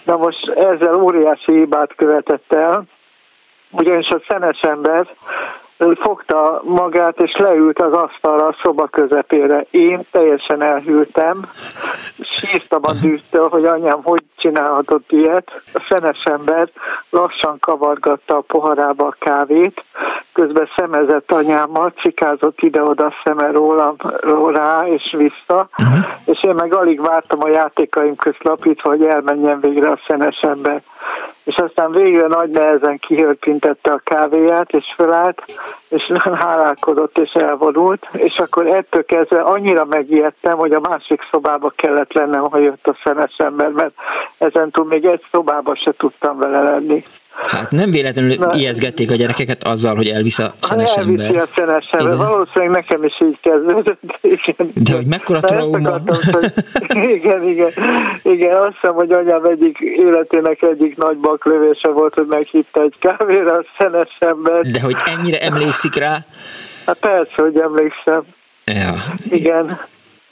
Na 0.04 0.18
most 0.18 0.50
ezzel 0.50 0.96
óriási 0.96 1.54
hibát 1.54 1.96
követett 1.96 2.54
el, 2.54 2.84
ugyanis 3.72 4.08
a 4.08 4.22
szenes 4.28 4.60
ember 4.62 5.08
fogta 6.02 6.62
magát 6.64 7.22
és 7.22 7.36
leült 7.38 7.82
az 7.82 7.94
asztalra 7.94 8.48
a 8.48 8.56
szoba 8.64 8.88
közepére. 8.88 9.66
Én 9.72 10.02
teljesen 10.12 10.62
elhűltem, 10.62 11.42
sírtam 12.22 12.82
a 12.84 12.94
dűztől, 13.02 13.50
hogy 13.50 13.66
anyám 13.66 14.00
hogy 14.04 14.24
csinálhatott 14.38 15.12
ilyet. 15.12 15.62
A 15.74 15.86
szenes 15.90 16.24
ember 16.24 16.70
lassan 17.10 17.60
kavargatta 17.60 18.38
a 18.38 18.44
poharába 18.48 19.06
a 19.06 19.16
kávét, 19.20 19.84
közben 20.34 20.70
szemezett 20.76 21.32
anyámmal, 21.32 21.94
cikázott 22.02 22.62
ide-oda 22.62 23.14
szeme 23.24 23.52
rólam, 23.52 23.96
rá 24.54 24.88
és 24.88 25.16
vissza, 25.18 25.70
uh-huh. 25.78 26.06
és 26.26 26.44
én 26.44 26.56
meg 26.56 26.74
alig 26.74 27.02
vártam 27.02 27.40
a 27.44 27.50
játékaim 27.50 28.16
közt 28.16 28.44
lapítva, 28.44 28.90
hogy 28.90 29.04
elmenjen 29.04 29.60
végre 29.60 29.90
a 29.90 30.00
szenes 30.08 30.40
ember 30.42 30.82
és 31.50 31.56
aztán 31.56 31.92
végre 31.92 32.28
nagy 32.28 32.50
nehezen 32.50 32.98
kihörpintette 32.98 33.92
a 33.92 34.02
kávéját, 34.04 34.72
és 34.72 34.94
felállt, 34.96 35.44
és 35.88 36.12
hálálkodott, 36.34 37.18
és 37.18 37.32
elvonult, 37.32 38.08
és 38.12 38.36
akkor 38.38 38.68
ettől 38.68 39.06
kezdve 39.06 39.42
annyira 39.42 39.86
megijedtem, 39.86 40.58
hogy 40.58 40.74
a 40.74 40.80
másik 40.80 41.22
szobába 41.32 41.74
kellett 41.76 42.14
lennem, 42.14 42.42
ha 42.42 42.58
jött 42.58 42.88
a 42.88 42.98
szenes 43.04 43.36
ember, 43.38 43.70
mert 43.70 43.94
ezentúl 44.38 44.86
még 44.86 45.06
egy 45.06 45.24
szobába 45.32 45.76
se 45.76 45.92
tudtam 45.98 46.38
vele 46.38 46.62
lenni. 46.62 47.04
Hát 47.48 47.72
nem 47.72 47.92
véletlenül 47.92 48.36
Na, 48.36 48.54
ijeszgették 48.54 49.12
a 49.12 49.16
gyerekeket 49.16 49.64
azzal, 49.64 49.96
hogy 49.96 50.10
elvisz 50.10 50.40
a 50.40 50.54
szenes 50.62 50.90
hát 50.96 51.06
ember. 51.06 51.36
a 51.36 51.48
szenes 51.56 51.90
ember. 51.92 52.18
Valószínűleg 52.18 52.70
nekem 52.70 53.04
is 53.04 53.14
így 53.22 53.40
kezdődött. 53.42 54.02
Igen. 54.22 54.72
De 54.74 54.96
hogy 54.96 55.08
mekkora 55.08 55.40
trauma. 55.40 55.92
hogy, 56.32 56.54
igen, 57.18 57.48
igen. 57.48 57.72
Igen, 58.24 58.56
azt 58.56 58.74
hiszem, 58.82 58.94
hogy 58.94 59.12
anyám 59.12 59.46
egyik 59.46 59.78
életének 59.80 60.62
egyik 60.62 60.98
nagy 60.98 61.18
baklövése 61.18 61.90
volt, 61.90 62.14
hogy 62.14 62.26
meghívta 62.30 62.82
egy 62.82 62.96
kávéra 63.00 63.52
a 63.52 63.66
szenes 63.78 64.18
ember. 64.20 64.62
De 64.62 64.82
hogy 64.82 64.98
ennyire 65.06 65.40
emlékszik 65.40 65.96
rá? 65.96 66.18
Hát 66.86 67.00
persze, 67.00 67.42
hogy 67.42 67.60
emlékszem. 67.60 68.24
Ja. 68.66 68.94
Igen. 69.30 69.80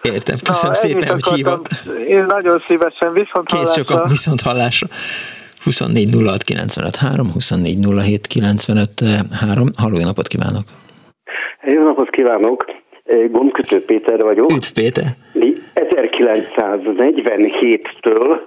Értem, 0.02 0.36
köszönöm 0.44 0.72
Na, 0.72 0.74
szépen, 0.74 1.10
hogy 1.10 1.26
hívott. 1.26 1.68
Én 2.08 2.26
nagyon 2.26 2.64
szívesen 2.68 3.14
viszont 3.14 3.48
Kész 3.48 3.72
csak 3.72 3.90
a 3.90 4.04
viszont 4.08 4.42
hallásra. 4.42 4.88
24 5.68 6.10
06 6.26 6.44
95 6.44 6.96
3, 6.96 7.28
24 7.34 7.78
07 8.04 8.28
95 8.28 8.90
3. 9.32 9.68
Halló, 9.82 9.98
napot 10.00 10.28
kívánok! 10.28 10.64
Jó 11.74 11.84
napot 11.84 12.10
kívánok! 12.10 12.66
Gombkötő 13.32 13.86
Péter 13.86 14.24
vagyok. 14.24 14.52
Üdv 14.52 14.72
Péter! 14.74 15.16
1947-től 15.76 18.40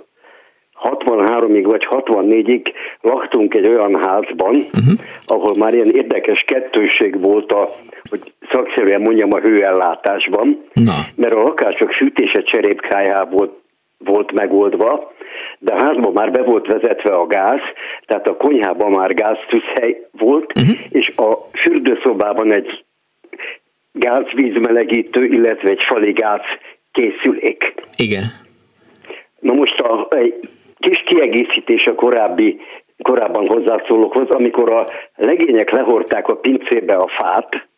63-ig 0.82 1.64
vagy 1.64 1.86
64-ig 1.90 2.72
laktunk 3.00 3.54
egy 3.54 3.66
olyan 3.66 4.06
házban, 4.06 4.54
uh-huh. 4.54 4.98
ahol 5.26 5.56
már 5.56 5.74
ilyen 5.74 5.90
érdekes 5.94 6.44
kettőség 6.46 7.20
volt 7.20 7.52
a, 7.52 7.68
hogy 8.10 8.32
szakszerűen 8.52 9.00
mondjam, 9.00 9.32
a 9.32 9.40
hőellátásban, 9.40 10.64
Na. 10.72 10.94
mert 11.14 11.34
a 11.34 11.42
lakások 11.42 11.92
fűtése 11.92 12.42
cserépkájá 12.42 13.24
volt, 13.24 13.52
volt 14.04 14.32
megoldva, 14.32 15.12
de 15.58 15.72
a 15.72 15.84
házban 15.84 16.12
már 16.12 16.30
be 16.30 16.42
volt 16.42 16.66
vezetve 16.66 17.14
a 17.14 17.26
gáz, 17.26 17.60
tehát 18.06 18.28
a 18.28 18.36
konyhában 18.36 18.90
már 18.90 19.14
gáztűzhely 19.14 20.06
volt, 20.12 20.52
uh-huh. 20.58 20.76
és 20.90 21.12
a 21.16 21.36
fürdőszobában 21.52 22.52
egy 22.52 22.84
gázvízmelegítő, 23.92 25.24
illetve 25.24 25.68
egy 25.70 25.82
fali 25.88 26.12
gáz 26.12 26.40
készülék. 26.92 27.74
Igen. 27.96 28.22
Na 29.40 29.52
most 29.52 29.80
a, 29.80 30.06
egy 30.10 30.34
kis 30.78 31.02
kiegészítés 31.06 31.86
a 31.86 31.94
korábbi 31.94 32.60
korábban 33.02 33.48
hozzászólókhoz, 33.48 34.28
amikor 34.28 34.72
a 34.72 34.86
legények 35.16 35.70
lehorták 35.70 36.28
a 36.28 36.36
pincébe 36.36 36.94
a 36.94 37.08
fát, 37.08 37.68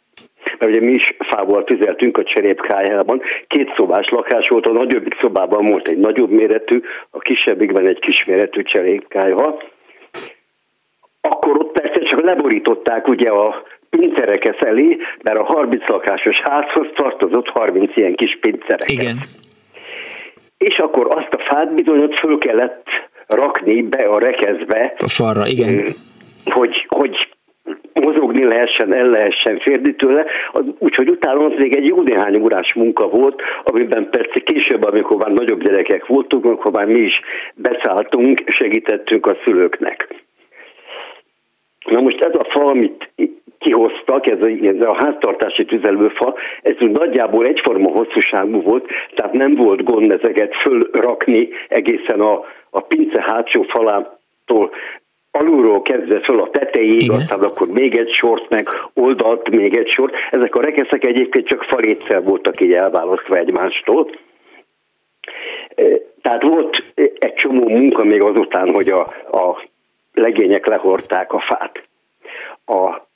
mert 0.59 0.77
ugye 0.77 0.81
mi 0.81 0.93
is 0.93 1.17
fával 1.19 1.65
tüzeltünk 1.65 2.19
a 2.19 2.23
cserépkájában, 2.23 3.23
két 3.47 3.73
szobás 3.77 4.09
lakás 4.09 4.49
volt, 4.49 4.67
a 4.67 4.73
nagyobbik 4.73 5.17
szobában 5.21 5.65
volt 5.65 5.89
egy 5.89 5.99
nagyobb 5.99 6.31
méretű, 6.31 6.81
a 7.11 7.19
kisebbikben 7.19 7.89
egy 7.89 7.99
kisméretű 7.99 8.63
cserépkájha, 8.63 9.63
akkor 11.21 11.59
ott 11.59 11.81
persze 11.81 12.03
csak 12.03 12.21
leborították 12.21 13.09
ugye 13.09 13.29
a 13.29 13.63
pincereket 13.91 14.65
elé, 14.65 14.99
mert 15.23 15.39
a 15.39 15.45
30 15.45 15.89
lakásos 15.89 16.41
házhoz 16.41 16.87
tartozott 16.95 17.49
30 17.49 17.97
ilyen 17.97 18.15
kis 18.15 18.39
pincereket. 18.41 18.89
Igen. 18.89 19.17
És 20.59 20.79
akkor 20.79 21.07
azt 21.17 21.35
a 21.35 21.43
fát 21.49 21.75
bizony 21.75 22.03
ott 22.03 22.19
föl 22.19 22.39
kellett 22.39 22.87
rakni 23.27 23.83
be 23.83 24.05
a 24.05 24.19
rekeszbe. 24.19 24.95
A 24.99 25.09
falra, 25.09 25.47
igen. 25.47 25.95
Hogy, 26.45 26.87
hogy 26.89 27.32
fogni 28.33 28.45
lehessen, 28.45 28.95
el 28.95 29.07
lehessen 29.07 29.59
férni 29.59 29.95
tőle, 29.95 30.27
úgyhogy 30.79 31.11
utána 31.11 31.47
az 31.47 31.53
még 31.57 31.77
egy 31.77 31.89
jó 31.89 32.03
néhány 32.03 32.37
órás 32.37 32.75
munka 32.75 33.09
volt, 33.09 33.43
amiben 33.65 34.11
persze 34.11 34.41
később, 34.45 34.85
amikor 34.85 35.17
már 35.17 35.31
nagyobb 35.31 35.63
gyerekek 35.63 36.07
voltunk, 36.07 36.45
akkor 36.45 36.73
már 36.73 36.87
mi 36.87 37.01
is 37.01 37.21
beszálltunk, 37.55 38.43
segítettünk 38.47 39.27
a 39.27 39.37
szülőknek. 39.45 40.09
Na 41.85 42.01
most 42.01 42.21
ez 42.21 42.35
a 42.35 42.45
fa, 42.51 42.65
amit 42.65 43.11
kihoztak, 43.59 44.31
ez 44.31 44.41
a, 44.41 44.49
ez 44.63 44.85
a 44.85 44.95
háztartási 44.95 45.65
tüzelőfa, 45.65 46.35
ez 46.63 46.75
úgy 46.81 46.91
nagyjából 46.91 47.47
egyforma 47.47 47.91
hosszúságú 47.91 48.63
volt, 48.63 48.87
tehát 49.15 49.33
nem 49.33 49.55
volt 49.55 49.85
gond 49.85 50.13
ezeket 50.13 50.55
fölrakni 50.55 51.49
egészen 51.69 52.21
a, 52.21 52.33
a 52.71 52.81
pince 52.81 53.25
hátsó 53.27 53.63
falától 53.63 54.71
alulról 55.33 55.83
kezdve 55.83 56.21
föl 56.21 56.41
a 56.41 56.51
tetejéig, 56.51 57.03
Igen. 57.03 57.17
aztán 57.17 57.41
akkor 57.41 57.69
még 57.69 57.97
egy 57.97 58.13
sort, 58.13 58.49
meg 58.49 58.69
oldalt 58.95 59.51
még 59.51 59.77
egy 59.77 59.91
sort. 59.91 60.15
Ezek 60.31 60.55
a 60.55 60.61
rekeszek 60.61 61.05
egyébként 61.05 61.49
csak 61.49 61.63
falétszer 61.63 62.23
voltak 62.23 62.61
így 62.61 62.73
elválasztva 62.73 63.37
egymástól. 63.37 64.11
Tehát 66.23 66.43
volt 66.43 66.85
egy 66.95 67.35
csomó 67.35 67.69
munka 67.69 68.05
még 68.05 68.23
azután, 68.23 68.73
hogy 68.73 68.89
a, 68.89 69.01
a 69.31 69.69
legények 70.13 70.67
lehorták 70.67 71.33
a 71.33 71.41
fát. 71.41 71.83
A 72.67 73.07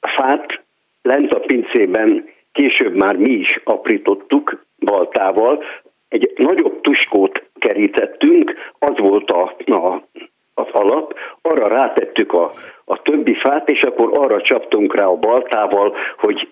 fát 0.00 0.62
lent 1.02 1.32
a 1.32 1.38
pincében 1.38 2.28
később 2.52 2.94
már 2.94 3.16
mi 3.16 3.30
is 3.30 3.60
aprítottuk 3.64 4.64
baltával, 4.78 5.64
egy 6.08 6.32
nagyobb 6.36 6.80
tuskót 6.80 7.42
kerítettünk, 7.58 8.54
az 8.78 8.98
volt 8.98 9.30
a, 9.30 9.56
a, 9.66 10.02
az 10.58 10.68
alap, 10.72 11.14
arra 11.42 11.68
rátettük 11.68 12.32
a, 12.32 12.50
a 12.84 13.02
többi 13.02 13.34
fát, 13.34 13.70
és 13.70 13.80
akkor 13.82 14.10
arra 14.12 14.42
csaptunk 14.42 14.96
rá 14.96 15.06
a 15.06 15.16
baltával, 15.16 15.96
hogy 16.18 16.48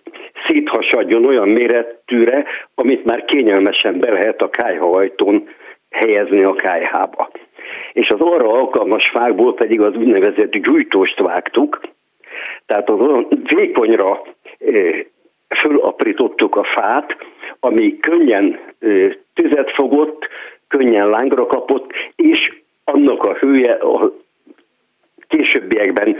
széthasadjon 0.47 1.27
olyan 1.27 1.49
méretűre, 1.49 2.45
amit 2.75 3.05
már 3.05 3.25
kényelmesen 3.25 3.99
be 3.99 4.11
lehet 4.11 4.43
a 4.43 4.51
kájhajtón 4.51 5.49
helyezni 5.91 6.45
a 6.45 6.55
kájhába. 6.55 7.31
És 7.93 8.09
az 8.09 8.21
arra 8.21 8.49
alkalmas 8.49 9.11
fákból 9.13 9.55
pedig 9.55 9.81
az 9.81 9.95
úgynevezett 9.95 10.51
gyújtóst 10.51 11.19
vágtuk, 11.19 11.81
tehát 12.67 12.91
az 12.91 13.01
olyan 13.01 13.29
vékonyra 13.57 14.23
fölaprítottuk 15.49 16.57
a 16.57 16.65
fát, 16.65 17.17
ami 17.61 17.99
könnyen 17.99 18.59
tüzet 19.35 19.71
fogott, 19.75 20.29
könnyen 20.69 21.09
lángra 21.09 21.47
kapott, 21.47 21.91
és 22.17 22.53
annak 22.87 23.23
a 23.23 23.35
hője 23.35 23.73
a 23.73 24.13
későbbiekben 25.29 26.17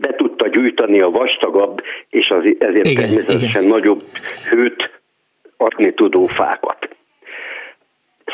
be 0.00 0.14
tudta 0.16 0.48
gyújtani 0.48 1.00
a 1.00 1.10
vastagabb, 1.10 1.82
és 2.10 2.30
az, 2.30 2.54
ezért 2.58 2.86
igen, 2.86 3.04
természetesen 3.04 3.62
igen. 3.62 3.74
nagyobb 3.74 4.02
hőt 4.50 4.90
adni 5.56 5.94
tudó 5.94 6.26
fákat. 6.26 6.88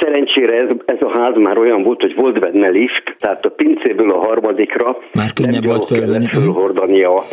Szerencsére 0.01 0.57
ez, 0.57 0.69
ez 0.85 0.97
a 1.01 1.21
ház 1.21 1.37
már 1.37 1.59
olyan 1.59 1.83
volt, 1.83 2.01
hogy 2.01 2.15
volt 2.15 2.41
benne 2.41 2.69
lift, 2.69 3.17
tehát 3.19 3.45
a 3.45 3.51
pincéből 3.51 4.11
a 4.11 4.19
harmadikra 4.27 4.99
már 5.13 5.33
könnyebb 5.33 5.65
volt 5.65 5.85
fölvenni. 5.85 6.27
fölhordani 6.27 7.03
a, 7.03 7.25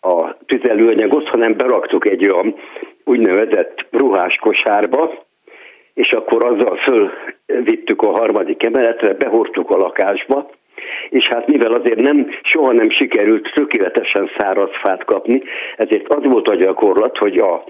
a 0.00 0.36
tüzelőanyagot, 0.46 1.28
hanem 1.28 1.56
beraktuk 1.56 2.08
egy 2.08 2.28
olyan 2.28 2.54
úgynevezett 3.04 3.86
ruhás 3.90 4.34
kosárba, 4.34 5.26
és 5.98 6.12
akkor 6.12 6.44
azzal 6.44 6.76
fölvittük 6.76 8.02
a 8.02 8.10
harmadik 8.10 8.66
emeletre, 8.66 9.14
behortuk 9.14 9.70
a 9.70 9.76
lakásba, 9.76 10.50
és 11.08 11.26
hát 11.26 11.46
mivel 11.46 11.72
azért 11.72 12.00
nem, 12.00 12.26
soha 12.42 12.72
nem 12.72 12.90
sikerült 12.90 13.52
tökéletesen 13.54 14.30
száraz 14.38 14.70
fát 14.82 15.04
kapni, 15.04 15.42
ezért 15.76 16.08
az 16.08 16.22
volt 16.22 16.48
a 16.48 16.54
gyakorlat, 16.54 17.18
hogy 17.18 17.36
a 17.36 17.64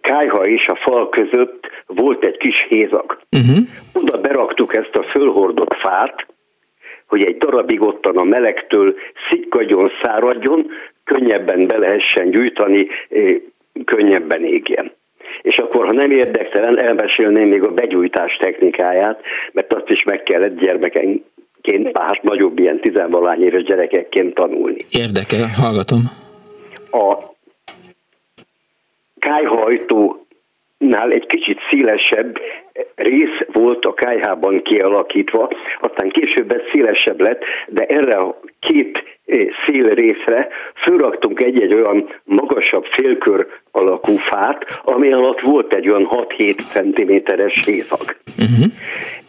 kájha 0.00 0.42
és 0.44 0.66
a 0.66 0.76
fal 0.76 1.08
között 1.08 1.70
volt 1.86 2.24
egy 2.24 2.36
kis 2.36 2.66
hézag. 2.68 3.18
Uh-huh. 3.30 3.66
Oda 3.94 4.20
beraktuk 4.20 4.76
ezt 4.76 4.96
a 4.96 5.02
fölhordott 5.02 5.74
fát, 5.74 6.26
hogy 7.06 7.24
egy 7.24 7.36
darabig 7.36 7.82
ottan 7.82 8.16
a 8.16 8.24
melegtől 8.24 8.94
szikkadjon, 9.30 9.90
száradjon, 10.02 10.70
könnyebben 11.04 11.66
be 11.66 11.78
lehessen 11.78 12.30
gyújtani, 12.30 12.88
eh, 13.08 13.34
könnyebben 13.84 14.44
égjen. 14.44 14.92
És 15.42 15.56
akkor, 15.56 15.86
ha 15.86 15.92
nem 15.92 16.10
érdektelen, 16.10 16.78
elmesélném 16.78 17.48
még 17.48 17.62
a 17.62 17.72
begyújtás 17.72 18.36
technikáját, 18.36 19.20
mert 19.52 19.74
azt 19.74 19.88
is 19.88 20.02
meg 20.04 20.22
kellett 20.22 20.58
gyermekenként, 20.58 21.98
hát 21.98 22.22
nagyobb 22.22 22.58
ilyen 22.58 22.80
tizenvalány 22.80 23.42
éves 23.42 23.62
gyerekekként 23.62 24.34
tanulni. 24.34 24.76
Érdekel, 24.90 25.48
hallgatom. 25.56 26.00
A 26.90 27.32
kájhajtó 29.18 30.26
nál 30.78 31.10
egy 31.10 31.26
kicsit 31.26 31.58
szélesebb 31.70 32.38
rész 32.94 33.38
volt 33.52 33.84
a 33.84 33.94
kájhában 33.94 34.62
kialakítva, 34.62 35.50
aztán 35.80 36.08
később 36.08 36.52
ez 36.52 36.60
szélesebb 36.72 37.20
lett, 37.20 37.42
de 37.68 37.84
erre 37.84 38.16
a 38.16 38.40
két 38.60 39.02
eh, 39.26 39.46
szél 39.66 39.94
részre 39.94 40.48
fölraktunk 40.84 41.42
egy-egy 41.42 41.74
olyan 41.74 42.20
magasabb 42.24 42.84
félkör 42.84 43.46
alakú 43.70 44.16
fát, 44.16 44.80
ami 44.84 45.12
alatt 45.12 45.40
volt 45.40 45.74
egy 45.74 45.88
olyan 45.88 46.08
6-7 46.10 46.62
cm-es 46.72 47.64
hézag. 47.64 48.16
Uh-huh. 48.38 48.72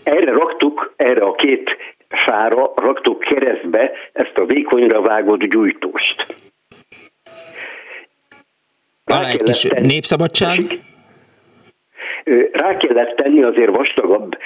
Erre 0.03 0.31
raktuk, 0.31 0.93
erre 0.95 1.21
a 1.21 1.35
két 1.35 1.77
fára 2.09 2.71
raktuk 2.75 3.19
keresztbe 3.19 3.91
ezt 4.13 4.37
a 4.37 4.45
vékonyra 4.45 5.01
vágott 5.01 5.43
gyújtóst. 5.43 6.25
Alá 9.03 9.29
egy 9.29 9.43
kis 9.43 9.63
népszabadság? 9.63 10.59
Rá 12.51 12.77
kellett 12.77 13.15
tenni 13.15 13.43
azért 13.43 13.77
vastagabb 13.77 14.37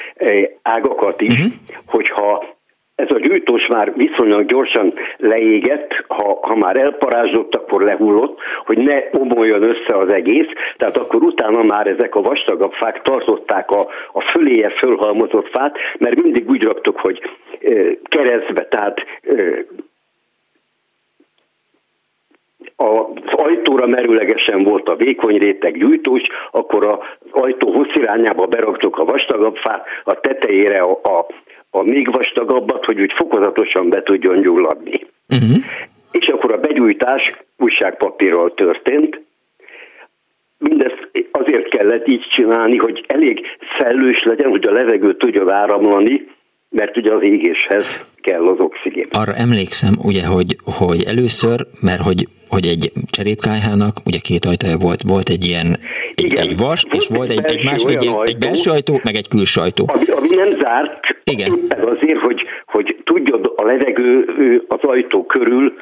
ágakat 0.62 1.22
is, 1.22 1.34
uh-huh. 1.34 1.54
hogyha 1.86 2.58
ez 2.96 3.08
a 3.10 3.20
gyújtós 3.20 3.68
már 3.68 3.94
viszonylag 3.96 4.46
gyorsan 4.46 4.94
leégett, 5.18 6.06
ha, 6.08 6.40
ha 6.42 6.56
már 6.56 6.78
elparázsott, 6.78 7.56
akkor 7.56 7.82
lehullott, 7.82 8.40
hogy 8.66 8.78
ne 8.78 9.04
omoljon 9.12 9.64
össze 9.64 9.98
az 9.98 10.14
egész, 10.14 10.48
tehát 10.76 10.98
akkor 10.98 11.24
utána 11.24 11.64
már 11.64 11.88
ezek 11.88 12.16
a 12.16 12.22
vastagabb 12.22 12.74
fák 12.74 13.02
tartották 13.02 13.72
a, 13.72 13.80
a 14.14 14.22
föléje 14.22 14.70
fölhalmozott 14.70 15.50
fát, 15.50 15.78
mert 16.00 16.22
mindig 16.22 16.50
úgy 16.50 16.64
raktuk, 16.64 17.00
hogy 17.00 17.22
keresztbe, 18.04 18.68
tehát 18.68 19.06
az 22.82 23.06
ajtóra 23.32 23.88
merőlegesen 23.88 24.64
volt 24.64 24.90
a 24.90 24.96
vékony 24.96 25.38
réteg 25.38 25.78
gyújtós, 25.78 26.22
akkor 26.52 26.86
az 26.86 26.98
ajtó 27.32 27.72
hossz 27.72 27.94
irányába 27.94 28.46
beraktuk 28.46 28.98
a 28.98 29.06
vastagabb 29.06 29.56
fát, 29.56 29.86
a 30.04 30.20
tetejére 30.20 30.80
a, 30.80 31.00
a, 31.04 31.26
a 31.70 31.84
még 31.84 32.12
vastagabbat, 32.12 32.86
hogy 32.86 33.02
úgy 33.02 33.14
fokozatosan 33.16 33.90
be 33.90 34.04
tudjon 34.04 34.42
gyulladni. 34.42 35.06
Uh-huh. 35.30 35.64
És 36.12 36.28
akkor 36.28 36.52
a 36.52 36.60
begyújtás 36.60 37.34
újságpapírral 37.58 38.54
történt, 38.54 39.22
Mindezt 40.60 41.10
azért 41.32 41.68
kellett 41.68 42.08
így 42.08 42.28
csinálni, 42.32 42.78
hogy 42.78 43.04
elég 43.08 43.46
szellős 43.78 44.24
legyen, 44.24 44.50
hogy 44.50 44.68
a 44.68 44.72
levegő 44.72 45.16
tudjon 45.16 45.52
áramlani, 45.52 46.28
mert 46.70 46.98
ugye 46.98 47.14
az 47.14 47.24
égéshez 47.24 48.06
kell 48.22 48.48
az 48.48 48.60
oxigén. 48.60 49.06
Arra 49.12 49.34
emlékszem, 49.34 49.94
ugye, 50.04 50.26
hogy, 50.26 50.56
hogy 50.80 51.04
először, 51.04 51.66
mert 51.82 52.02
hogy, 52.02 52.28
hogy 52.50 52.66
egy 52.66 52.92
cserépkájhának 53.12 53.96
ugye 54.06 54.20
két 54.20 54.46
ajtaja 54.46 54.78
volt, 54.78 55.02
volt 55.02 55.30
egy 55.30 55.46
ilyen 55.46 55.68
egy, 56.16 56.26
Igen. 56.26 56.48
egy 56.48 56.58
vas, 56.58 56.84
volt 56.84 56.96
és 56.96 57.08
volt 57.08 57.30
egy, 57.30 57.46
egy, 57.46 57.64
más, 57.66 57.84
egy, 57.84 58.08
ajtó, 58.08 58.24
egy 58.24 58.38
belső 58.38 58.72
ajtó, 58.72 59.00
meg 59.04 59.16
egy 59.16 59.28
külső 59.28 59.62
ajtó. 59.62 59.86
Ami, 59.88 60.06
ami 60.06 60.28
nem 60.36 60.52
zárt, 60.52 61.00
Igen. 61.24 61.50
azért, 61.70 62.20
hogy, 62.20 62.42
hogy 62.66 62.96
tudjon 63.04 63.42
a 63.56 63.64
levegő 63.64 64.26
az 64.68 64.80
ajtó 64.82 65.26
körül 65.26 65.74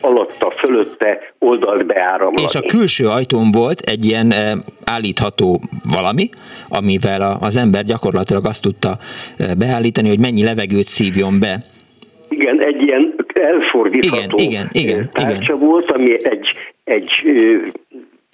alatta, 0.00 0.52
fölötte 0.58 1.18
oldalt 1.38 1.86
beáramlani. 1.86 2.42
És 2.42 2.54
a 2.54 2.60
külső 2.60 3.08
ajtón 3.08 3.50
volt 3.52 3.80
egy 3.80 4.04
ilyen 4.04 4.30
e, 4.30 4.54
állítható 4.84 5.60
valami, 5.92 6.28
amivel 6.68 7.36
az 7.40 7.56
ember 7.56 7.84
gyakorlatilag 7.84 8.46
azt 8.46 8.62
tudta 8.62 8.98
e, 9.38 9.54
beállítani, 9.54 10.08
hogy 10.08 10.20
mennyi 10.20 10.44
levegőt 10.44 10.86
szívjon 10.86 11.40
be. 11.40 11.56
Igen, 12.28 12.62
egy 12.62 12.82
ilyen 12.82 13.14
elfordítható 13.34 14.36
igen, 14.38 14.68
igen, 14.72 15.10
igen, 15.12 15.38
igen. 15.40 15.58
volt, 15.58 15.90
ami 15.90 16.24
egy, 16.24 16.52
egy 16.84 17.10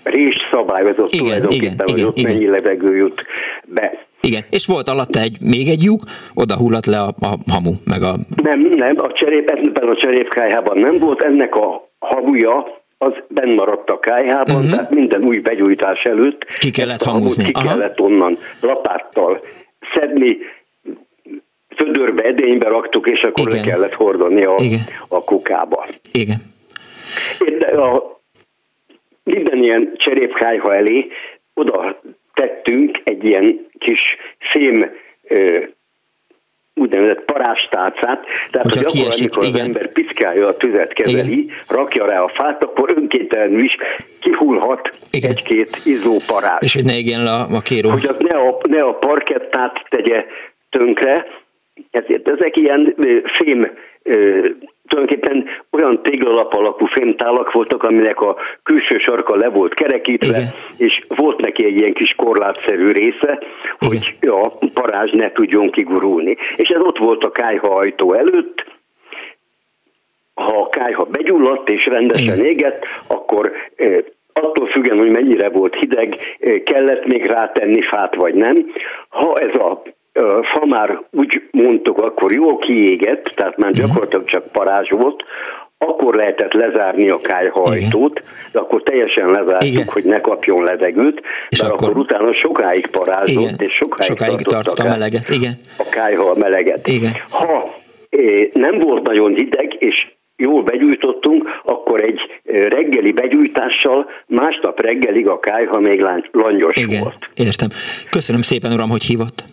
rést 0.04 0.40
szabályozott 0.50 1.12
igen, 1.12 1.24
tulajdonképpen, 1.24 1.86
igen, 1.86 1.86
hogy 1.86 2.02
ott 2.02 2.18
igen. 2.18 2.32
mennyi 2.32 2.46
levegő 2.46 2.96
jut 2.96 3.22
be. 3.66 4.06
Igen, 4.20 4.42
és 4.50 4.66
volt 4.66 4.88
alatta 4.88 5.20
egy, 5.20 5.36
még 5.40 5.68
egy 5.68 5.82
lyuk, 5.82 6.02
oda 6.34 6.56
hullott 6.56 6.86
le 6.86 7.00
a, 7.00 7.08
a 7.20 7.36
hamu, 7.52 7.72
meg 7.84 8.02
a... 8.02 8.16
Nem, 8.42 8.60
nem, 8.60 8.94
a 8.98 9.12
cserép, 9.12 9.50
ebben 9.82 9.94
a 9.94 9.98
cserépkájhában 9.98 10.78
nem 10.78 10.98
volt, 10.98 11.22
ennek 11.22 11.54
a 11.54 11.88
hamuja 11.98 12.80
az 12.98 13.12
benn 13.28 13.54
maradt 13.54 13.90
a 13.90 13.98
kájhában, 13.98 14.54
uh-huh. 14.54 14.70
tehát 14.70 14.90
minden 14.90 15.22
új 15.22 15.38
begyújtás 15.38 16.02
előtt 16.02 16.44
ki 16.44 16.70
kellett 16.70 17.02
hamuzni. 17.02 17.44
Ki 17.44 17.50
Aha. 17.54 17.68
kellett 17.68 18.00
onnan 18.00 18.38
lapáttal 18.60 19.44
szedni, 19.94 20.38
födörbe, 21.76 22.24
edénybe 22.24 22.68
raktuk, 22.68 23.08
és 23.08 23.20
akkor 23.20 23.46
Igen. 23.46 23.64
le 23.64 23.70
kellett 23.70 23.94
hordani 23.94 24.44
a, 24.44 24.54
Igen. 24.58 24.80
a 25.08 25.24
kukába. 25.24 25.86
Igen. 26.12 26.36
De 27.58 27.66
a, 27.66 28.20
minden 29.24 29.62
ilyen 29.62 29.92
cserépkájha 29.96 30.74
elé 30.74 31.08
oda 31.54 32.00
tettünk 32.34 33.00
egy 33.04 33.24
ilyen 33.28 33.66
kis 33.78 34.00
szém 34.52 34.90
úgynevezett 36.74 37.24
parástálcát, 37.24 38.24
tehát 38.50 38.74
hogy, 38.74 38.90
hogy 38.90 39.00
akkor, 39.00 39.14
amikor 39.18 39.44
igen. 39.44 39.60
az 39.60 39.66
ember 39.66 39.92
piszkálja 39.92 40.48
a 40.48 40.56
tüzet 40.56 40.92
kezeli, 40.92 41.38
igen. 41.38 41.56
rakja 41.68 42.06
rá 42.06 42.20
a 42.20 42.32
fát, 42.34 42.64
akkor 42.64 42.92
önkéntelenül 42.96 43.64
is 43.64 43.76
kihullhat 44.20 44.90
igen. 45.10 45.30
egy-két 45.30 45.80
izzó 45.84 46.16
parás. 46.26 46.60
És 46.60 46.74
hogy 46.74 46.84
ne 46.84 46.96
igen 46.96 47.26
a, 47.26 47.40
a 47.40 47.60
kéró. 47.60 47.90
Hogy 47.90 48.06
az 48.06 48.16
ne 48.18 48.38
a, 48.38 48.58
ne 48.68 48.82
a 48.82 48.92
parkettát 48.92 49.86
tegye 49.88 50.24
tönkre, 50.70 51.26
ezért 51.90 52.30
ezek 52.30 52.56
ilyen 52.56 52.96
fém 53.38 53.70
tulajdonképpen 54.92 55.44
olyan 55.70 56.02
téglalap 56.02 56.54
alapú 56.54 56.86
fémtálak 56.86 57.52
voltak, 57.52 57.82
aminek 57.82 58.20
a 58.20 58.36
külső 58.62 58.98
sarka 58.98 59.36
le 59.36 59.48
volt 59.48 59.74
kerekítve, 59.74 60.26
Igen. 60.26 60.48
és 60.76 61.00
volt 61.08 61.40
neki 61.40 61.64
egy 61.64 61.80
ilyen 61.80 61.92
kis 61.92 62.14
korlátszerű 62.14 62.90
része, 62.90 63.38
Igen. 63.38 63.42
hogy 63.78 64.16
a 64.20 64.48
parázs 64.74 65.10
ne 65.10 65.32
tudjon 65.32 65.70
kigurulni. 65.70 66.36
És 66.56 66.68
ez 66.68 66.80
ott 66.80 66.98
volt 66.98 67.24
a 67.24 67.30
kájha 67.30 67.74
ajtó 67.74 68.14
előtt, 68.14 68.64
ha 70.34 70.60
a 70.60 70.68
kájha 70.68 71.04
begyulladt 71.04 71.70
és 71.70 71.84
rendesen 71.84 72.38
Igen. 72.38 72.46
égett, 72.46 72.84
akkor 73.06 73.52
attól 74.32 74.66
függően, 74.66 74.98
hogy 74.98 75.10
mennyire 75.10 75.48
volt 75.48 75.74
hideg, 75.74 76.18
kellett 76.64 77.06
még 77.06 77.26
rátenni 77.26 77.82
fát 77.82 78.14
vagy 78.14 78.34
nem. 78.34 78.72
Ha 79.08 79.34
ez 79.34 79.54
a 79.54 79.82
fa 80.42 80.66
már 80.66 81.02
úgy 81.10 81.42
mondtuk, 81.50 81.98
akkor 81.98 82.32
jól 82.32 82.58
kiégett, 82.58 83.22
tehát 83.22 83.56
már 83.56 83.70
mhm. 83.70 83.80
gyakorlatilag 83.80 84.24
csak 84.24 84.52
parázs 84.52 84.90
volt, 84.90 85.24
akkor 85.78 86.14
lehetett 86.14 86.52
lezárni 86.52 87.08
a 87.08 87.20
kájhajtót, 87.20 88.22
de 88.52 88.58
akkor 88.58 88.82
teljesen 88.82 89.30
lezártuk, 89.30 89.68
Igen. 89.68 89.86
hogy 89.92 90.04
ne 90.04 90.20
kapjon 90.20 90.64
levegőt, 90.64 91.22
és 91.48 91.60
mert 91.60 91.72
akkor, 91.72 91.88
akkor 91.88 92.00
utána 92.00 92.32
sokáig 92.32 92.86
parázott, 92.86 93.28
Igen. 93.28 93.54
és 93.58 93.72
sokáig, 93.72 94.10
sokáig 94.10 94.40
tartotta 94.40 94.84
a 94.84 94.88
meleget. 94.88 95.28
Igen. 95.28 95.52
A 95.78 95.86
kájha 95.90 96.30
a 96.30 96.38
meleget. 96.38 96.88
Igen. 96.88 97.12
Ha 97.28 97.80
nem 98.52 98.78
volt 98.78 99.02
nagyon 99.02 99.34
hideg, 99.34 99.76
és 99.78 100.06
jól 100.36 100.62
begyújtottunk, 100.62 101.48
akkor 101.64 102.02
egy 102.02 102.20
reggeli 102.68 103.12
begyújtással 103.12 104.10
másnap 104.26 104.80
reggelig 104.80 105.28
a 105.28 105.38
kájha 105.38 105.80
még 105.80 106.04
langyos 106.32 106.74
Igen, 106.74 107.00
volt. 107.00 107.28
értem. 107.34 107.68
Köszönöm 108.10 108.40
szépen, 108.40 108.72
uram, 108.72 108.88
hogy 108.88 109.04
hívott. 109.04 109.44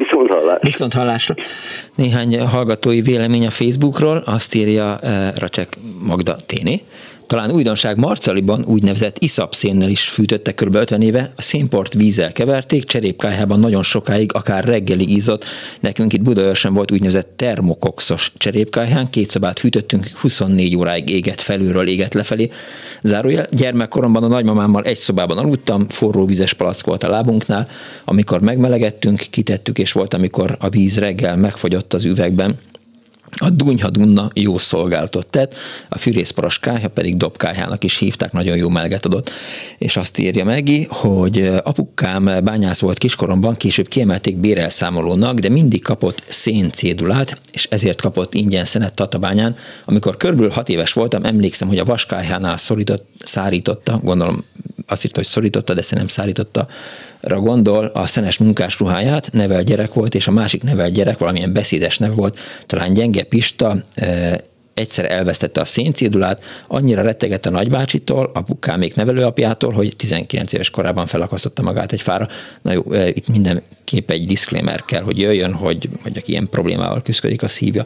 Viszont 0.00 0.30
hallásra. 0.30 0.58
Viszont 0.60 0.92
hallásra. 0.92 1.34
Néhány 1.94 2.40
hallgatói 2.40 3.00
vélemény 3.00 3.46
a 3.46 3.50
Facebookról, 3.50 4.16
azt 4.16 4.54
írja 4.54 4.98
uh, 5.02 5.38
Racsek 5.38 5.68
Magda 6.02 6.36
Téni. 6.46 6.82
Talán 7.30 7.50
újdonság 7.50 7.98
Marcaliban 7.98 8.64
úgynevezett 8.66 9.18
iszapszénnel 9.18 9.88
is 9.88 10.08
fűtöttek 10.08 10.54
kb. 10.54 10.74
50 10.74 11.02
éve, 11.02 11.32
a 11.36 11.42
szénport 11.42 11.94
vízzel 11.94 12.32
keverték, 12.32 12.84
cserépkájhában 12.84 13.58
nagyon 13.58 13.82
sokáig, 13.82 14.34
akár 14.34 14.64
reggelig 14.64 15.10
ízott. 15.10 15.44
Nekünk 15.80 16.12
itt 16.12 16.22
Budaörsön 16.22 16.74
volt 16.74 16.92
úgynevezett 16.92 17.32
termokoxos 17.36 18.32
cserépkájhán, 18.36 19.10
két 19.10 19.30
szabát 19.30 19.58
fűtöttünk, 19.58 20.06
24 20.14 20.76
óráig 20.76 21.08
égett 21.08 21.40
felülről, 21.40 21.88
égett 21.88 22.14
lefelé. 22.14 22.50
Zárójel, 23.02 23.46
gyermekkoromban 23.50 24.22
a 24.22 24.28
nagymamámmal 24.28 24.82
egy 24.82 24.96
szobában 24.96 25.38
aludtam, 25.38 25.88
forró 25.88 26.26
vízes 26.26 26.52
palack 26.52 26.86
volt 26.86 27.02
a 27.02 27.10
lábunknál, 27.10 27.68
amikor 28.04 28.40
megmelegettünk, 28.40 29.22
kitettük, 29.30 29.78
és 29.78 29.92
volt, 29.92 30.14
amikor 30.14 30.56
a 30.60 30.68
víz 30.68 30.98
reggel 30.98 31.36
megfogyott 31.36 31.94
az 31.94 32.04
üvegben, 32.04 32.58
a 33.36 33.50
Dunyha 33.50 33.90
Dunna 33.90 34.30
jó 34.34 34.58
szolgálatot 34.58 35.30
tett, 35.30 35.54
a 35.88 35.98
fűrészparos 35.98 36.58
kályha 36.58 36.88
pedig 36.88 37.16
dobkályhának 37.16 37.84
is 37.84 37.98
hívták, 37.98 38.32
nagyon 38.32 38.56
jó 38.56 38.68
melget 38.68 39.06
adott, 39.06 39.30
és 39.78 39.96
azt 39.96 40.18
írja 40.18 40.44
Megi, 40.44 40.86
hogy 40.88 41.50
apukám 41.62 42.30
bányász 42.44 42.80
volt 42.80 42.98
kiskoromban, 42.98 43.56
később 43.56 43.88
kiemelték 43.88 44.36
bérelszámolónak, 44.36 45.38
de 45.38 45.48
mindig 45.48 45.82
kapott 45.82 46.22
széncédulát, 46.26 47.38
és 47.52 47.66
ezért 47.70 48.00
kapott 48.00 48.34
ingyen 48.34 48.64
szenet 48.64 48.94
Tatabányán. 48.94 49.56
Amikor 49.84 50.16
körülbelül 50.16 50.50
hat 50.50 50.68
éves 50.68 50.92
voltam, 50.92 51.24
emlékszem, 51.24 51.68
hogy 51.68 51.78
a 51.78 51.84
vaskályhánál 51.84 52.56
szorított, 52.56 53.08
szárította, 53.24 54.00
gondolom 54.02 54.44
azt 54.86 55.04
írta, 55.04 55.18
hogy 55.18 55.28
szorította, 55.28 55.74
de 55.74 55.82
szerintem 55.82 56.08
szárította 56.08 56.68
gondol 57.20 57.84
a 57.84 58.06
szenes 58.06 58.38
munkás 58.38 58.78
ruháját, 58.78 59.32
nevel 59.32 59.62
gyerek 59.62 59.94
volt, 59.94 60.14
és 60.14 60.26
a 60.26 60.30
másik 60.30 60.62
nevel 60.62 60.90
gyerek 60.90 61.18
valamilyen 61.18 61.52
beszédes 61.52 61.98
nev 61.98 62.14
volt, 62.14 62.38
talán 62.66 62.92
gyenge 62.92 63.22
Pista, 63.22 63.76
eh, 63.94 64.36
egyszer 64.74 65.12
elvesztette 65.12 65.60
a 65.60 65.64
széncédulát, 65.64 66.42
annyira 66.66 67.02
rettegett 67.02 67.46
a 67.46 67.50
nagybácsitól, 67.50 68.30
apukámék 68.34 68.94
nevelőapjától, 68.94 69.72
hogy 69.72 69.96
19 69.96 70.52
éves 70.52 70.70
korában 70.70 71.06
felakasztotta 71.06 71.62
magát 71.62 71.92
egy 71.92 72.02
fára. 72.02 72.28
Na 72.62 72.72
jó, 72.72 72.92
eh, 72.92 73.08
itt 73.08 73.28
mindenképp 73.28 74.10
egy 74.10 74.26
disclaimer 74.26 74.84
kell, 74.84 75.02
hogy 75.02 75.18
jöjjön, 75.18 75.52
hogy, 75.52 75.88
aki 76.04 76.30
ilyen 76.30 76.48
problémával 76.48 77.02
küzdik, 77.02 77.42
az 77.42 77.56
hívja 77.56 77.84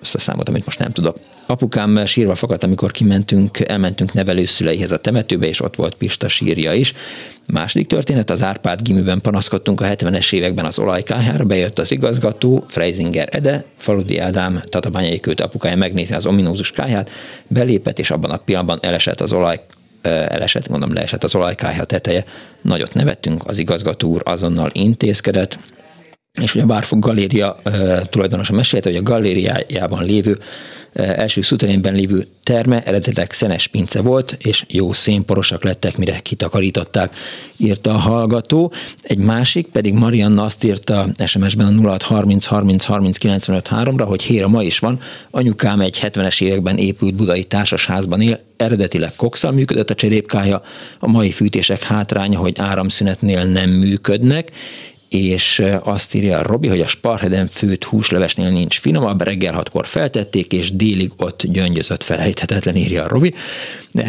azt 0.00 0.14
a 0.14 0.18
számot, 0.18 0.48
amit 0.48 0.64
most 0.64 0.78
nem 0.78 0.90
tudok. 0.90 1.16
Apukám 1.46 2.06
sírva 2.06 2.34
fakadt, 2.34 2.62
amikor 2.62 2.90
kimentünk, 2.90 3.60
elmentünk 3.60 4.12
nevelőszüleihez 4.12 4.92
a 4.92 4.96
temetőbe, 4.96 5.46
és 5.46 5.60
ott 5.60 5.76
volt 5.76 5.94
Pista 5.94 6.28
sírja 6.28 6.72
is. 6.72 6.94
Második 7.52 7.86
történet, 7.86 8.30
az 8.30 8.42
Árpád 8.42 8.82
giműben 8.82 9.20
panaszkodtunk 9.20 9.80
a 9.80 9.84
70-es 9.84 10.32
években 10.32 10.64
az 10.64 10.78
olajkájára, 10.78 11.44
bejött 11.44 11.78
az 11.78 11.90
igazgató, 11.90 12.64
Freisinger 12.68 13.28
Ede, 13.30 13.64
Faludi 13.76 14.18
Ádám, 14.18 14.62
Tatabányai 14.68 15.20
költ 15.20 15.40
apukája 15.40 15.76
megnézi 15.76 16.14
az 16.14 16.26
ominózus 16.26 16.70
káját, 16.70 17.10
belépett, 17.48 17.98
és 17.98 18.10
abban 18.10 18.30
a 18.30 18.36
pillanatban 18.36 18.78
elesett 18.82 19.20
az 19.20 19.32
olaj 19.32 19.60
elesett, 20.02 20.68
mondom, 20.68 20.92
leesett 20.92 21.24
az 21.24 21.34
olajkája 21.34 21.84
teteje. 21.84 22.24
Nagyot 22.62 22.94
nevettünk, 22.94 23.46
az 23.46 23.58
igazgató 23.58 24.08
úr 24.08 24.22
azonnal 24.24 24.70
intézkedett, 24.72 25.58
és 26.42 26.54
ugye 26.54 26.64
a 26.64 26.66
Bárfog 26.66 26.98
Galéria 26.98 27.56
tulajdonosa 28.10 28.52
mesélte, 28.52 28.88
hogy 28.88 28.98
a 28.98 29.02
galériájában 29.02 30.04
lévő 30.04 30.38
első 30.92 31.42
szuterénben 31.42 31.94
lévő 31.94 32.26
terme 32.42 32.82
eredetileg 32.82 33.32
szenes 33.32 33.66
pince 33.66 34.00
volt, 34.00 34.36
és 34.38 34.64
jó 34.68 34.92
szénporosak 34.92 35.64
lettek, 35.64 35.96
mire 35.96 36.18
kitakarították, 36.18 37.14
írta 37.56 37.94
a 37.94 37.98
hallgató. 37.98 38.72
Egy 39.02 39.18
másik 39.18 39.66
pedig 39.66 39.94
Marianna 39.94 40.42
azt 40.44 40.64
írta 40.64 41.06
SMS-ben 41.26 41.66
a 41.66 41.88
0630 41.88 42.44
30 42.44 42.84
30 42.84 43.18
95 43.18 43.68
3-ra, 43.70 44.04
hogy 44.06 44.22
héra 44.22 44.48
ma 44.48 44.62
is 44.62 44.78
van. 44.78 44.98
Anyukám 45.30 45.80
egy 45.80 45.98
70-es 46.02 46.42
években 46.42 46.78
épült 46.78 47.14
budai 47.14 47.44
társasházban 47.44 48.20
él, 48.20 48.40
eredetileg 48.56 49.12
kokszal 49.16 49.52
működött 49.52 49.90
a 49.90 49.94
cserépkája, 49.94 50.62
a 50.98 51.06
mai 51.06 51.30
fűtések 51.30 51.82
hátránya, 51.82 52.38
hogy 52.38 52.54
áramszünetnél 52.58 53.44
nem 53.44 53.70
működnek, 53.70 54.50
és 55.14 55.62
azt 55.82 56.14
írja 56.14 56.42
Robi, 56.42 56.68
hogy 56.68 56.80
a 56.80 56.86
Sparheden 56.86 57.46
főtt 57.46 57.84
húslevesnél 57.84 58.50
nincs 58.50 58.80
finomabb, 58.80 59.22
reggel 59.22 59.52
hatkor 59.52 59.86
feltették, 59.86 60.52
és 60.52 60.72
délig 60.72 61.10
ott 61.16 61.42
gyöngyözött 61.42 62.02
felejthetetlen, 62.02 62.76
írja 62.76 63.04
a 63.04 63.08
Robi. 63.08 63.34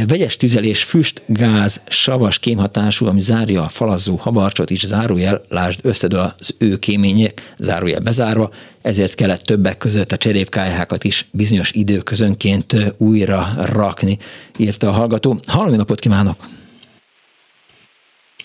Vegyes 0.07 0.38
tüzelés, 0.38 0.84
füst, 0.84 1.21
gáz, 1.25 1.81
savas 1.88 2.39
kémhatású, 2.39 3.05
ami 3.05 3.19
zárja 3.19 3.63
a 3.63 3.69
falazó 3.69 4.15
habarcsot 4.15 4.69
is, 4.69 4.85
zárójel, 4.85 5.41
lásd 5.49 5.80
összedől 5.84 6.34
az 6.39 6.55
ő 6.57 6.77
kémények, 6.77 7.53
zárójel 7.57 7.99
bezárva, 7.99 8.51
ezért 8.81 9.15
kellett 9.15 9.41
többek 9.41 9.77
között 9.77 10.11
a 10.11 10.17
cserépkályhákat 10.17 11.03
is 11.03 11.25
bizonyos 11.31 11.71
időközönként 11.71 12.75
újra 12.97 13.53
rakni, 13.57 14.17
írta 14.57 14.88
a 14.88 14.91
hallgató. 14.91 15.39
Halló, 15.47 15.75
napot 15.75 15.99
kívánok! 15.99 16.47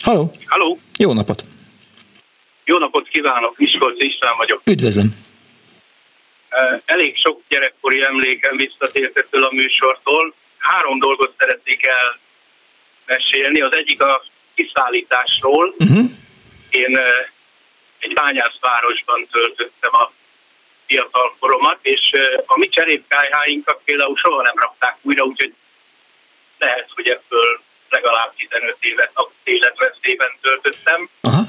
Halló! 0.01 0.33
Halló! 0.47 0.79
Jó 0.99 1.13
napot! 1.13 1.45
Jó 2.69 2.79
napot 2.79 3.09
kívánok, 3.09 3.59
Miskolc 3.59 4.03
István 4.03 4.37
vagyok. 4.37 4.61
Üdvözlöm. 4.65 5.09
Elég 6.85 7.17
sok 7.17 7.43
gyerekkori 7.49 8.05
emlékem 8.05 8.57
visszatért 8.57 9.17
ettől 9.17 9.45
a 9.45 9.53
műsortól. 9.53 10.35
Három 10.59 10.99
dolgot 10.99 11.35
szeretnék 11.39 11.89
elmesélni. 13.07 13.61
Az 13.61 13.75
egyik 13.75 14.03
a 14.03 14.25
kiszállításról. 14.55 15.75
Uh-huh. 15.79 16.11
Én 16.71 16.99
egy 17.99 18.13
bányászvárosban 18.13 19.27
töltöttem 19.31 19.95
a 19.95 20.13
fiatal 20.87 21.37
koromat, 21.39 21.79
és 21.83 22.11
a 22.47 22.59
mi 22.59 22.69
cserépkájháinkat 22.69 23.81
például 23.85 24.17
soha 24.17 24.43
nem 24.43 24.55
rakták 24.57 24.97
újra, 25.03 25.25
úgyhogy 25.25 25.55
lehet, 26.59 26.89
hogy 26.95 27.09
ebből 27.09 27.61
legalább 27.89 28.33
15 28.37 28.77
évet 28.81 29.11
a 29.15 29.31
életveszélyben 29.45 30.31
töltöttem. 30.41 31.09
Uh-huh 31.23 31.39
a 31.39 31.48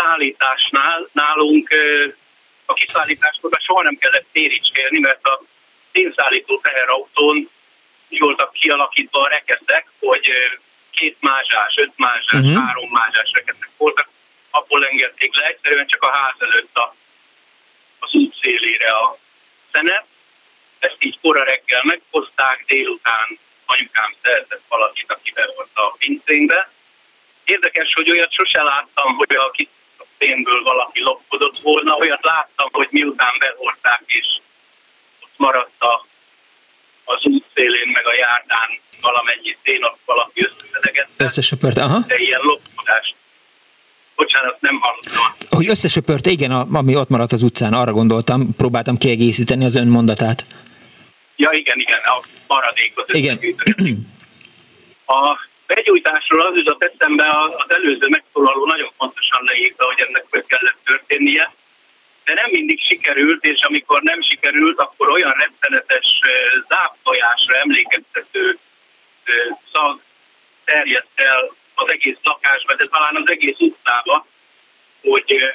szénszállításnál 0.00 1.08
nálunk 1.12 1.68
a 2.64 2.72
kiszállításkor 2.72 3.50
soha 3.60 3.82
nem 3.82 3.96
kellett 3.98 4.26
téricskélni, 4.32 4.98
mert 4.98 5.26
a 5.26 5.42
szénszállító 5.92 6.60
teherautón 6.60 7.50
úgy 8.08 8.18
voltak 8.18 8.52
kialakítva 8.52 9.20
a 9.20 9.28
rekeszek, 9.28 9.86
hogy 9.98 10.30
két 10.90 11.16
mázsás, 11.20 11.74
öt 11.76 11.92
mázsás, 11.96 12.40
uh-huh. 12.40 12.64
három 12.64 12.90
mázsás 12.90 13.30
rekeszek 13.32 13.70
voltak, 13.76 14.08
abból 14.50 14.86
engedték 14.86 15.36
le, 15.36 15.46
egyszerűen 15.46 15.86
csak 15.86 16.02
a 16.02 16.10
ház 16.10 16.34
előtt 16.38 16.76
a, 16.76 16.94
az 17.98 18.14
út 18.14 18.36
szélére 18.42 18.88
a 18.88 19.18
szenet, 19.72 20.04
ezt 20.78 20.96
így 20.98 21.18
kora 21.20 21.44
reggel 21.44 21.82
meghozták, 21.84 22.64
délután 22.66 23.38
anyukám 23.66 24.14
szerzett 24.22 24.62
valakit, 24.68 25.12
aki 25.12 25.32
volt 25.34 25.70
a 25.74 25.94
pincénbe. 25.98 26.70
Érdekes, 27.44 27.92
hogy 27.94 28.10
olyat 28.10 28.32
sose 28.32 28.62
láttam, 28.62 29.14
hogy 29.16 29.34
a 29.34 29.50
pénzből 30.22 30.62
valaki 30.62 31.00
lopkodott 31.00 31.58
volna, 31.62 31.96
olyat 32.02 32.24
láttam, 32.24 32.68
hogy 32.72 32.88
miután 32.90 33.34
behordták 33.38 34.02
és 34.06 34.26
ott 35.20 35.36
maradt 35.36 35.80
a, 35.82 36.06
az 37.04 37.20
útszélén 37.24 37.90
meg 37.92 38.06
a 38.06 38.14
járdán 38.14 38.68
valamennyi 39.00 39.56
szén, 39.64 39.84
ott 39.84 39.98
valaki 40.04 40.48
összeszedegette. 40.48 41.24
Összesöpört, 41.24 41.76
aha. 41.76 41.98
De 42.06 42.18
ilyen 42.18 42.40
lopkodást 42.42 43.14
bocsánat, 44.16 44.60
nem 44.60 44.80
hallottam. 44.80 45.34
Hogy 45.50 45.68
összesöpört, 45.68 46.26
igen, 46.26 46.50
ami 46.50 46.96
ott 46.96 47.08
maradt 47.08 47.32
az 47.32 47.42
utcán, 47.42 47.72
arra 47.72 47.92
gondoltam, 47.92 48.54
próbáltam 48.56 48.96
kiegészíteni 48.96 49.64
az 49.64 49.76
ön 49.76 49.88
mondatát. 49.88 50.44
Ja, 51.36 51.50
igen, 51.52 51.78
igen, 51.78 51.98
a 51.98 52.22
maradékot. 52.46 53.12
Igen. 53.12 53.38
A 55.06 55.48
begyújtásról 55.74 56.40
az 56.40 56.56
jutott 56.56 56.84
eszembe, 56.84 57.28
az 57.58 57.70
előző 57.74 58.08
megszólaló 58.08 58.66
nagyon 58.66 58.92
pontosan 58.96 59.44
leírta, 59.44 59.84
hogy 59.84 60.00
ennek 60.06 60.24
hogy 60.30 60.44
kellett 60.46 60.78
történnie, 60.84 61.54
de 62.24 62.34
nem 62.34 62.50
mindig 62.50 62.80
sikerült, 62.84 63.44
és 63.44 63.60
amikor 63.60 64.02
nem 64.02 64.22
sikerült, 64.22 64.78
akkor 64.78 65.10
olyan 65.10 65.34
rettenetes 65.38 66.20
záptojásra 66.68 67.54
emlékeztető 67.56 68.58
szag 69.72 70.00
terjedt 70.64 71.10
el 71.14 71.54
az 71.74 71.90
egész 71.90 72.18
lakásba, 72.22 72.74
de 72.74 72.86
talán 72.86 73.16
az 73.16 73.30
egész 73.30 73.58
utcába, 73.58 74.26
hogy 75.02 75.54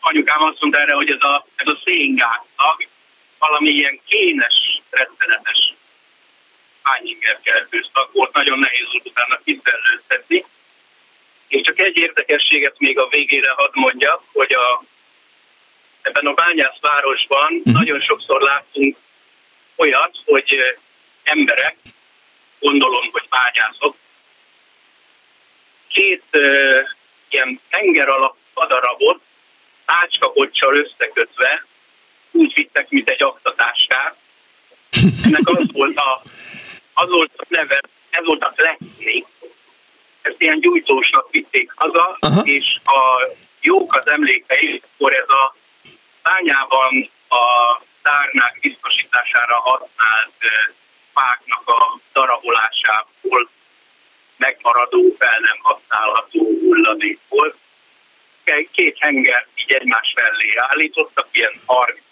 anyukám 0.00 0.42
azt 0.42 0.60
mondta 0.60 0.80
erre, 0.80 0.92
hogy 0.92 1.10
ez 1.10 1.22
a, 1.22 1.46
ez 1.56 1.72
a 1.72 1.80
széngázszag 1.84 2.86
valami 3.38 3.70
ilyen 3.70 4.00
kénes, 4.06 4.80
rettenetes 4.90 5.74
hányinger 6.88 7.40
keltőszak 7.42 8.12
volt, 8.12 8.32
nagyon 8.32 8.58
nehéz 8.58 8.86
volt 8.92 9.06
utána 9.06 9.40
kiszellőztetni. 9.44 10.44
És 11.48 11.60
csak 11.62 11.80
egy 11.80 11.96
érdekességet 11.96 12.78
még 12.78 12.98
a 12.98 13.08
végére 13.08 13.50
hadd 13.50 13.70
mondjak, 13.72 14.22
hogy 14.32 14.52
a, 14.52 14.82
ebben 16.02 16.26
a 16.26 16.34
bányászvárosban 16.34 17.52
uh-huh. 17.52 17.72
nagyon 17.72 18.00
sokszor 18.00 18.40
láttunk 18.42 18.96
olyat, 19.76 20.16
hogy 20.24 20.78
emberek, 21.22 21.76
gondolom, 22.58 23.08
hogy 23.12 23.28
bányászok, 23.28 23.96
két 25.88 26.22
uh, 26.32 26.80
ilyen 27.28 27.60
tenger 27.70 28.08
alap 28.08 28.36
padarabot 28.54 29.20
ácskakocsal 29.84 30.76
összekötve 30.76 31.66
úgy 32.30 32.52
vittek, 32.54 32.88
mint 32.88 33.10
egy 33.10 33.22
aktatáskát. 33.22 34.16
Ennek 35.24 35.48
az 35.48 35.72
volt 35.72 35.96
a, 35.96 36.22
az 37.00 37.08
volt 37.08 37.32
a 37.36 37.44
neve, 37.48 37.80
ez 38.10 38.24
volt 38.24 38.42
a 38.42 38.52
flexi. 38.56 39.26
Ezt 40.22 40.42
ilyen 40.42 40.60
gyújtósnak 40.60 41.30
vitték 41.30 41.72
haza, 41.74 42.16
Aha. 42.20 42.40
és 42.40 42.78
a 42.84 43.28
jók 43.60 43.94
az 43.94 44.08
emlékei, 44.10 44.82
akkor 44.94 45.14
ez 45.14 45.28
a 45.28 45.54
bányában 46.22 47.10
a 47.28 47.44
tárnák 48.02 48.58
biztosítására 48.60 49.60
használt 49.60 50.32
fáknak 51.14 51.68
a 51.68 51.98
darabolásából 52.12 53.48
megmaradó, 54.36 55.16
fel 55.18 55.38
nem 55.40 55.58
használható 55.62 56.58
hulladék 56.60 57.20
volt. 57.28 57.56
Két 58.72 58.96
henger 58.98 59.46
így 59.54 59.72
egymás 59.72 60.12
mellé 60.14 60.52
állítottak, 60.56 61.28
ilyen 61.32 61.60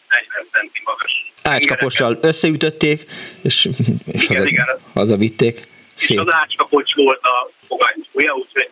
30-40 0.09 0.51
centi 0.53 0.81
magas. 0.85 1.33
Ácskapossal 1.43 2.19
összeütötték, 2.23 3.05
és, 3.43 3.69
és 4.05 4.23
igen, 4.23 4.37
haza, 4.37 4.47
igen. 4.47 4.67
hazavitték. 4.95 5.61
Szép. 5.95 6.19
És 6.19 6.25
az 6.25 6.33
ácskapocs 6.33 6.95
volt 6.95 7.23
a 7.23 7.51
fogányzója, 7.67 8.33
úgyhogy 8.33 8.71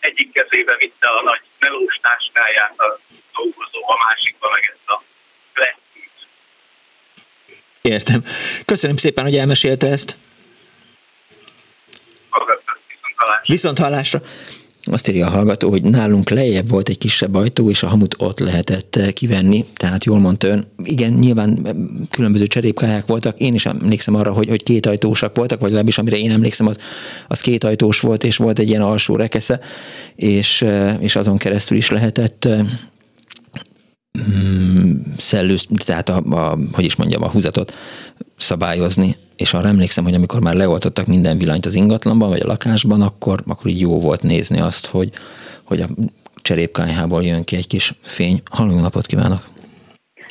egyik 0.00 0.32
kezébe 0.32 0.76
vitte 0.78 1.08
a 1.08 1.22
nagy 1.22 1.40
melós 1.58 1.98
táskáját 2.02 2.74
a 2.76 3.00
dolgozó, 3.32 3.78
a 3.86 4.06
másikba 4.06 4.50
meg 4.50 4.70
ezt 4.72 4.88
a 4.88 5.02
plastikot. 5.52 6.28
Értem. 7.80 8.24
Köszönöm 8.64 8.96
szépen, 8.96 9.24
hogy 9.24 9.36
elmesélte 9.36 9.86
ezt. 9.86 10.16
Viszont 13.46 13.78
hallásra. 13.78 14.20
Azt 14.84 15.08
írja 15.08 15.26
a 15.26 15.30
hallgató, 15.30 15.70
hogy 15.70 15.82
nálunk 15.82 16.30
lejjebb 16.30 16.68
volt 16.68 16.88
egy 16.88 16.98
kisebb 16.98 17.34
ajtó, 17.34 17.70
és 17.70 17.82
a 17.82 17.88
hamut 17.88 18.14
ott 18.18 18.38
lehetett 18.38 18.96
eh, 18.96 19.10
kivenni, 19.10 19.64
tehát 19.74 20.04
jól 20.04 20.18
mondta 20.18 20.48
ön. 20.48 20.64
Igen, 20.84 21.12
nyilván 21.12 21.58
eh, 21.64 21.72
különböző 22.10 22.46
cserépkályák 22.46 23.06
voltak, 23.06 23.38
én 23.38 23.54
is 23.54 23.66
emlékszem 23.66 24.14
arra, 24.14 24.32
hogy, 24.32 24.48
hogy 24.48 24.62
két 24.62 24.86
ajtósak 24.86 25.36
voltak, 25.36 25.58
vagy 25.58 25.68
legalábbis 25.68 25.98
amire 25.98 26.18
én 26.18 26.30
emlékszem, 26.30 26.66
az, 26.66 26.76
az 27.28 27.40
két 27.40 27.64
ajtós 27.64 28.00
volt, 28.00 28.24
és 28.24 28.36
volt 28.36 28.58
egy 28.58 28.68
ilyen 28.68 28.82
alsó 28.82 29.16
rekesze, 29.16 29.60
és, 30.16 30.62
eh, 30.62 31.02
és 31.02 31.16
azon 31.16 31.36
keresztül 31.36 31.76
is 31.76 31.90
lehetett 31.90 32.48
mm, 34.18 34.92
szellőz, 35.16 35.66
tehát 35.84 36.08
a, 36.08 36.16
a, 36.16 36.58
hogy 36.72 36.84
is 36.84 36.96
mondjam, 36.96 37.22
a 37.22 37.30
húzatot 37.30 37.72
szabályozni 38.36 39.16
és 39.42 39.54
arra 39.54 39.68
emlékszem, 39.68 40.04
hogy 40.04 40.14
amikor 40.14 40.40
már 40.40 40.54
leoltottak 40.54 41.06
minden 41.06 41.38
villanyt 41.38 41.66
az 41.66 41.74
ingatlanban, 41.74 42.28
vagy 42.28 42.40
a 42.40 42.46
lakásban, 42.46 43.02
akkor, 43.02 43.38
akkor 43.46 43.70
így 43.70 43.80
jó 43.80 44.00
volt 44.00 44.22
nézni 44.22 44.60
azt, 44.60 44.86
hogy, 44.86 45.10
hogy 45.64 45.80
a 45.80 45.86
cserépkányhából 46.42 47.22
jön 47.22 47.44
ki 47.44 47.56
egy 47.56 47.66
kis 47.66 47.92
fény. 48.02 48.38
Halló, 48.50 48.80
napot 48.80 49.06
kívánok! 49.06 49.42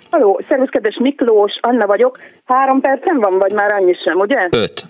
Halló, 0.10 0.42
szervusz, 0.48 0.70
kedves 0.70 0.98
Miklós, 1.02 1.52
Anna 1.62 1.86
vagyok. 1.86 2.20
Három 2.46 2.82
percem 2.82 3.20
van, 3.20 3.38
vagy 3.38 3.54
már 3.54 3.74
annyi 3.74 3.94
sem, 4.06 4.20
ugye? 4.20 4.48
Öt. 4.52 4.88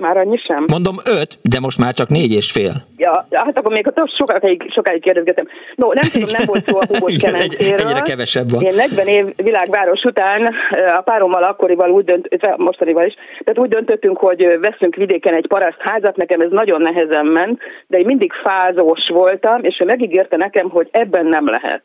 Már 0.00 0.16
annyi 0.16 0.36
sem? 0.36 0.64
Mondom 0.66 0.96
öt, 1.20 1.38
de 1.42 1.60
most 1.60 1.78
már 1.78 1.92
csak 1.92 2.08
négy 2.08 2.32
és 2.32 2.52
fél. 2.52 2.74
Ja, 2.96 3.26
hát 3.30 3.58
akkor 3.58 3.72
még 3.72 3.92
a 3.94 4.10
sokáig, 4.16 4.72
sokáig 4.72 5.02
kérdezgetem. 5.02 5.48
No, 5.74 5.86
nem 5.92 6.10
tudom, 6.12 6.28
nem 6.32 6.42
volt 6.46 6.64
szó 6.64 6.78
a 6.78 6.86
Hubos 6.88 7.16
kemencéről. 7.16 7.86
Egyre 7.86 8.00
kevesebb 8.00 8.50
van. 8.50 8.62
Én 8.62 8.74
40 8.74 9.06
év 9.06 9.26
világváros 9.36 10.02
után 10.02 10.54
a 10.96 11.00
párommal 11.00 11.42
akkorival 11.42 11.90
úgy 11.90 12.04
dönt, 12.04 12.56
mostanival 12.56 13.06
is, 13.06 13.14
tehát 13.44 13.58
úgy 13.58 13.68
döntöttünk, 13.68 14.18
hogy 14.18 14.58
veszünk 14.60 14.94
vidéken 14.94 15.34
egy 15.34 15.46
parasztházat, 15.46 16.16
nekem 16.16 16.40
ez 16.40 16.50
nagyon 16.50 16.80
nehezen 16.80 17.26
ment, 17.26 17.60
de 17.86 17.98
én 17.98 18.06
mindig 18.06 18.32
fázós 18.32 19.08
voltam, 19.08 19.64
és 19.64 19.76
ő 19.80 19.84
megígérte 19.84 20.36
nekem, 20.36 20.70
hogy 20.70 20.88
ebben 20.90 21.26
nem 21.26 21.44
lehet. 21.46 21.82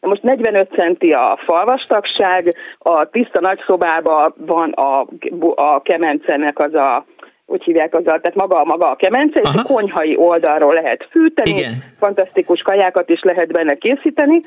Most 0.00 0.22
45 0.22 0.70
centi 0.70 1.10
a 1.10 1.38
falvastagság, 1.46 2.54
a 2.78 3.04
tiszta 3.10 3.40
nagyszobában 3.40 4.34
van 4.36 4.70
a, 4.70 5.06
a 5.54 5.82
kemencenek 5.82 6.58
az 6.58 6.74
a 6.74 7.04
úgy 7.50 7.64
hívják 7.64 7.94
az, 7.94 8.02
tehát 8.04 8.34
maga, 8.34 8.64
maga 8.64 8.90
a 8.90 8.96
kemence, 8.96 9.40
Aha. 9.40 9.52
és 9.54 9.60
a 9.60 9.72
konyhai 9.74 10.16
oldalról 10.16 10.74
lehet 10.74 11.08
fűteni, 11.10 11.58
Igen. 11.58 11.72
fantasztikus 11.98 12.62
kajákat 12.62 13.08
is 13.10 13.20
lehet 13.22 13.52
benne 13.52 13.74
készíteni. 13.74 14.40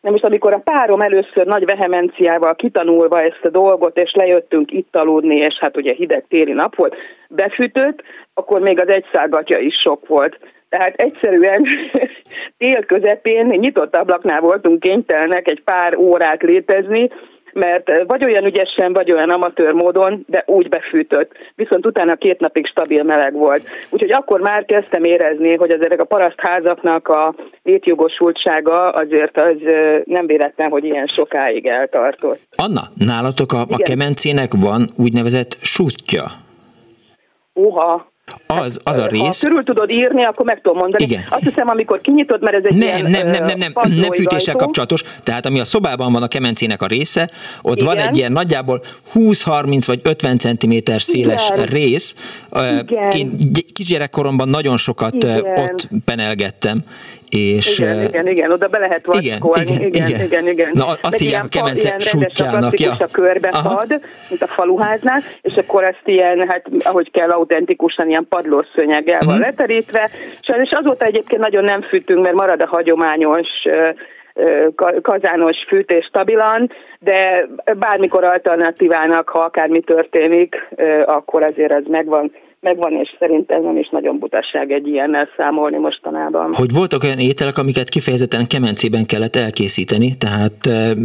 Na 0.00 0.10
most 0.10 0.24
amikor 0.24 0.52
a 0.52 0.62
párom 0.64 1.00
először 1.00 1.46
nagy 1.46 1.64
vehemenciával 1.64 2.54
kitanulva 2.54 3.20
ezt 3.20 3.44
a 3.44 3.48
dolgot, 3.48 3.98
és 3.98 4.12
lejöttünk 4.14 4.70
itt 4.70 4.96
aludni, 4.96 5.36
és 5.36 5.58
hát 5.60 5.76
ugye 5.76 5.92
hideg 5.92 6.24
téli 6.28 6.52
nap 6.52 6.76
volt, 6.76 6.96
befűtött, 7.28 8.02
akkor 8.34 8.60
még 8.60 8.80
az 8.80 8.88
egyszárgatja 8.88 9.58
is 9.58 9.74
sok 9.84 10.06
volt. 10.06 10.38
Tehát 10.68 10.94
egyszerűen 10.96 11.66
tél 12.58 12.84
közepén 12.84 13.46
nyitott 13.46 13.96
ablaknál 13.96 14.40
voltunk 14.40 14.80
kénytelenek 14.80 15.50
egy 15.50 15.62
pár 15.62 15.96
órát 15.96 16.42
létezni, 16.42 17.10
mert 17.52 17.88
eh, 17.88 18.04
vagy 18.06 18.24
olyan 18.24 18.44
ügyesen, 18.44 18.92
vagy 18.92 19.12
olyan 19.12 19.30
amatőr 19.30 19.72
módon, 19.72 20.24
de 20.26 20.42
úgy 20.46 20.68
befűtött. 20.68 21.32
Viszont 21.54 21.86
utána 21.86 22.16
két 22.16 22.40
napig 22.40 22.66
stabil 22.66 23.02
meleg 23.02 23.32
volt. 23.32 23.68
Úgyhogy 23.90 24.12
akkor 24.12 24.40
már 24.40 24.64
kezdtem 24.64 25.04
érezni, 25.04 25.56
hogy 25.56 25.70
az 25.70 25.84
ezek 25.84 26.00
a 26.00 26.04
parasztházaknak 26.04 27.08
a 27.08 27.34
létjogosultsága 27.62 28.90
azért 28.90 29.36
az 29.36 29.56
eh, 29.64 30.00
nem 30.04 30.26
véletlen, 30.26 30.70
hogy 30.70 30.84
ilyen 30.84 31.06
sokáig 31.06 31.66
eltartott. 31.66 32.40
Anna, 32.56 32.82
nálatok 33.06 33.52
a, 33.52 33.60
a 33.60 33.76
kemencének 33.82 34.50
van 34.60 34.88
úgynevezett 34.96 35.52
sútja? 35.62 36.24
Uha, 37.52 38.12
az, 38.46 38.80
az 38.82 38.98
a 38.98 39.06
rész. 39.06 39.40
Ha 39.42 39.48
körül 39.48 39.64
tudod 39.64 39.90
írni, 39.90 40.24
akkor 40.24 40.46
meg 40.46 40.60
tudom 40.62 40.78
mondani. 40.78 41.04
Igen. 41.04 41.24
Azt 41.28 41.42
hiszem, 41.42 41.68
amikor 41.68 42.00
kinyitod, 42.00 42.42
mert 42.42 42.56
ez 42.56 42.62
egy 42.64 42.76
nem, 42.76 42.88
ilyen, 42.88 43.10
nem, 43.10 43.26
nem, 43.26 43.44
nem, 43.44 43.58
nem, 43.58 43.72
nem 44.00 44.12
fűtéssel 44.12 44.54
kapcsolatos. 44.54 45.02
Tehát 45.22 45.46
ami 45.46 45.60
a 45.60 45.64
szobában 45.64 46.12
van 46.12 46.22
a 46.22 46.28
kemencének 46.28 46.82
a 46.82 46.86
része, 46.86 47.30
ott 47.62 47.80
Igen. 47.80 47.86
van 47.86 48.06
egy 48.06 48.16
ilyen 48.16 48.32
nagyjából 48.32 48.82
20-30 49.14 49.82
vagy 49.86 50.00
50 50.02 50.38
cm 50.38 50.72
széles 50.96 51.50
Igen. 51.52 51.66
rész. 51.66 52.14
Igen. 52.52 53.10
Én 53.10 53.30
kisgyerekkoromban 53.74 54.48
nagyon 54.48 54.76
sokat 54.76 55.14
Igen. 55.14 55.44
ott 55.44 55.88
penelgettem, 56.04 56.78
és, 57.28 57.78
igen, 57.78 58.04
igen, 58.04 58.26
igen, 58.26 58.52
oda 58.52 58.66
be 58.66 58.78
lehet 58.78 59.06
vackolni. 59.06 59.70
Igen, 59.70 59.82
igen, 59.82 60.08
igen, 60.08 60.24
igen, 60.24 60.48
igen. 60.48 60.70
Na, 60.74 60.86
azt 61.02 61.18
hívják 61.18 61.44
a 61.44 61.48
kemence 61.48 61.98
sútjának. 61.98 62.80
Ja. 62.80 62.96
a 62.98 63.08
körbe 63.12 63.50
fad, 63.50 64.00
mint 64.28 64.42
a 64.42 64.46
faluháznál, 64.46 65.22
és 65.42 65.56
akkor 65.56 65.84
ezt 65.84 66.02
ilyen, 66.04 66.48
hát 66.48 66.64
ahogy 66.82 67.10
kell 67.10 67.28
autentikusan, 67.28 68.08
ilyen 68.08 68.26
padlószőnyeggel 68.28 69.18
van 69.18 69.28
uh-huh. 69.28 69.44
leterítve. 69.44 70.10
Sajnos 70.40 70.70
azóta 70.70 71.04
egyébként 71.04 71.42
nagyon 71.42 71.64
nem 71.64 71.80
fűtünk, 71.80 72.22
mert 72.22 72.36
marad 72.36 72.60
a 72.62 72.66
hagyományos 72.66 73.48
kazános 75.02 75.56
fűtés 75.68 76.04
stabilan, 76.04 76.70
de 77.00 77.48
bármikor 77.78 78.24
alternatívának, 78.24 79.28
ha 79.28 79.38
akármi 79.38 79.80
történik, 79.80 80.56
akkor 81.06 81.42
azért 81.42 81.72
ez 81.72 81.84
megvan 81.86 82.32
megvan, 82.60 82.92
és 82.92 83.16
szerintem 83.18 83.62
nem 83.62 83.76
is 83.76 83.88
nagyon 83.88 84.18
butaság 84.18 84.70
egy 84.70 84.86
ilyennel 84.86 85.28
számolni 85.36 85.76
mostanában. 85.76 86.50
Hogy 86.52 86.72
voltak 86.72 87.02
olyan 87.02 87.18
ételek, 87.18 87.58
amiket 87.58 87.88
kifejezetten 87.88 88.46
kemencében 88.46 89.06
kellett 89.06 89.36
elkészíteni, 89.36 90.16
tehát 90.16 90.58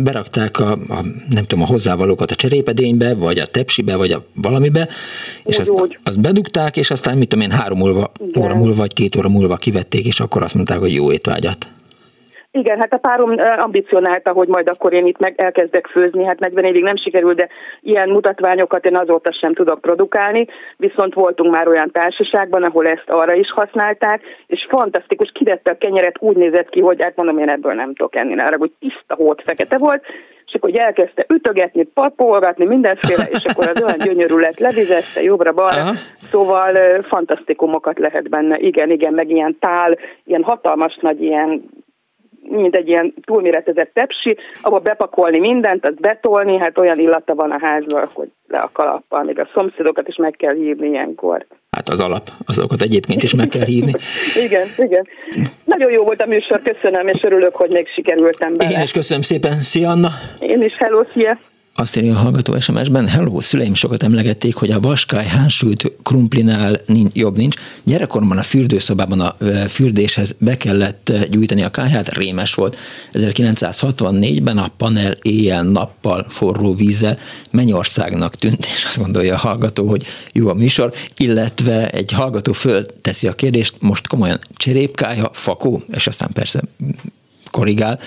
berakták 0.03 0.59
a, 0.59 0.71
a 0.71 0.99
nem 1.29 1.43
tudom, 1.47 1.63
a 1.63 1.67
hozzávalókat 1.67 2.31
a 2.31 2.35
cserépedénybe, 2.35 3.15
vagy 3.15 3.37
a 3.37 3.45
tepsibe, 3.45 3.97
vagy 3.97 4.11
a 4.11 4.19
valamibe, 4.41 4.87
és 5.43 5.59
úgy, 5.59 5.61
azt, 5.61 5.69
úgy. 5.69 5.97
azt 6.03 6.21
bedugták, 6.21 6.77
és 6.77 6.91
aztán 6.91 7.17
mit 7.17 7.29
tudom 7.29 7.45
én, 7.45 7.51
három 7.51 7.81
óra, 7.81 8.11
óra 8.39 8.55
múlva, 8.55 8.75
vagy 8.75 8.93
két 8.93 9.15
óra 9.15 9.29
múlva 9.29 9.55
kivették, 9.55 10.05
és 10.05 10.19
akkor 10.19 10.41
azt 10.43 10.55
mondták, 10.55 10.79
hogy 10.79 10.93
jó 10.93 11.11
étvágyat. 11.11 11.67
Igen, 12.55 12.79
hát 12.79 12.93
a 12.93 12.97
párom 12.97 13.35
ambicionálta, 13.57 14.31
hogy 14.31 14.47
majd 14.47 14.69
akkor 14.69 14.93
én 14.93 15.05
itt 15.05 15.19
meg 15.19 15.33
elkezdek 15.37 15.87
főzni, 15.87 16.25
hát 16.25 16.39
40 16.39 16.63
évig 16.63 16.83
nem 16.83 16.95
sikerült, 16.95 17.37
de 17.37 17.47
ilyen 17.81 18.09
mutatványokat 18.09 18.85
én 18.85 18.97
azóta 18.97 19.31
sem 19.31 19.53
tudok 19.53 19.81
produkálni, 19.81 20.47
viszont 20.77 21.13
voltunk 21.13 21.53
már 21.53 21.67
olyan 21.67 21.91
társaságban, 21.91 22.63
ahol 22.63 22.87
ezt 22.87 23.09
arra 23.09 23.33
is 23.33 23.51
használták, 23.51 24.21
és 24.47 24.67
fantasztikus, 24.69 25.31
kivette 25.33 25.71
a 25.71 25.77
kenyeret, 25.77 26.15
úgy 26.19 26.35
nézett 26.35 26.69
ki, 26.69 26.79
hogy 26.79 27.03
hát 27.03 27.15
mondom, 27.15 27.37
én 27.37 27.49
ebből 27.49 27.73
nem 27.73 27.93
tudok 27.93 28.15
enni, 28.15 28.39
arra, 28.39 28.57
hogy 28.57 28.71
tiszta 28.79 29.15
hót 29.15 29.41
fekete 29.45 29.77
volt, 29.77 30.03
és 30.45 30.53
akkor 30.53 30.79
elkezdte 30.79 31.25
ütögetni, 31.27 31.83
papolgatni, 31.83 32.65
mindenféle, 32.65 33.23
és 33.29 33.45
akkor 33.45 33.67
az 33.67 33.83
olyan 33.83 33.97
gyönyörű 33.97 34.35
lett, 34.35 34.59
levizette 34.59 35.21
jobbra-balra, 35.21 35.91
szóval 36.31 36.73
fantasztikumokat 37.01 37.99
lehet 37.99 38.29
benne, 38.29 38.57
igen, 38.59 38.91
igen, 38.91 39.13
meg 39.13 39.29
ilyen 39.29 39.57
tál, 39.59 39.97
ilyen 40.23 40.43
hatalmas 40.43 40.97
nagy 41.01 41.21
ilyen 41.21 41.69
mint 42.55 42.75
egy 42.75 42.87
ilyen 42.87 43.13
túlméretezett 43.25 43.91
tepsi, 43.93 44.37
abba 44.61 44.79
bepakolni 44.79 45.39
mindent, 45.39 45.87
azt 45.87 45.99
betolni, 45.99 46.57
hát 46.57 46.77
olyan 46.77 46.99
illata 46.99 47.35
van 47.35 47.51
a 47.51 47.59
házban, 47.59 48.09
hogy 48.13 48.29
le 48.47 48.59
a 48.59 48.69
kalappal, 48.73 49.23
még 49.23 49.39
a 49.39 49.49
szomszédokat 49.53 50.07
is 50.07 50.15
meg 50.15 50.35
kell 50.37 50.53
hívni 50.53 50.87
ilyenkor. 50.87 51.45
Hát 51.71 51.89
az 51.89 51.99
alap, 51.99 52.27
azokat 52.45 52.81
egyébként 52.81 53.23
is 53.23 53.35
meg 53.35 53.47
kell 53.47 53.65
hívni. 53.65 53.91
igen, 54.45 54.67
igen. 54.77 55.07
Nagyon 55.65 55.91
jó 55.91 56.03
volt 56.03 56.21
a 56.21 56.25
műsor, 56.25 56.61
köszönöm, 56.61 57.07
és 57.07 57.23
örülök, 57.23 57.55
hogy 57.55 57.69
még 57.69 57.87
sikerültem 57.87 58.53
bele. 58.53 58.71
Én 58.71 58.81
is 58.83 58.91
köszönöm 58.91 59.23
szépen, 59.23 59.51
szia 59.51 59.89
Anna! 59.89 60.09
Én 60.39 60.61
is, 60.63 60.73
hello, 60.77 61.03
szia! 61.13 61.39
Azt 61.75 61.97
írja 61.97 62.15
a 62.15 62.19
hallgató 62.19 62.59
SMS-ben, 62.59 63.07
hello, 63.07 63.41
szüleim 63.41 63.73
sokat 63.73 64.03
emlegették, 64.03 64.55
hogy 64.55 64.71
a 64.71 64.79
vaskály 64.79 65.25
hánsült 65.25 65.91
krumplinál 66.03 66.81
nincs, 66.85 67.13
jobb 67.13 67.37
nincs. 67.37 67.55
Gyerekkoromban 67.83 68.37
a 68.37 68.43
fürdőszobában 68.43 69.19
a 69.19 69.35
fürdéshez 69.67 70.35
be 70.39 70.57
kellett 70.57 71.11
gyújtani 71.29 71.63
a 71.63 71.69
kájhát, 71.69 72.13
rémes 72.13 72.53
volt. 72.53 72.77
1964-ben 73.13 74.57
a 74.57 74.71
panel 74.77 75.17
éjjel-nappal 75.21 76.25
forró 76.29 76.73
vízzel 76.73 77.17
Mennyországnak 77.51 78.35
tűnt, 78.35 78.65
és 78.65 78.83
azt 78.85 78.97
gondolja 78.97 79.33
a 79.33 79.37
hallgató, 79.37 79.87
hogy 79.87 80.05
jó 80.33 80.47
a 80.49 80.53
műsor, 80.53 80.93
illetve 81.17 81.89
egy 81.89 82.11
hallgató 82.11 82.53
fölteszi 82.53 83.27
a 83.27 83.33
kérdést, 83.33 83.75
most 83.79 84.07
komolyan 84.07 84.39
cserépkájha, 84.55 85.29
fakó, 85.33 85.83
és 85.93 86.07
aztán 86.07 86.29
persze 86.33 86.61
korrigál, 87.51 87.99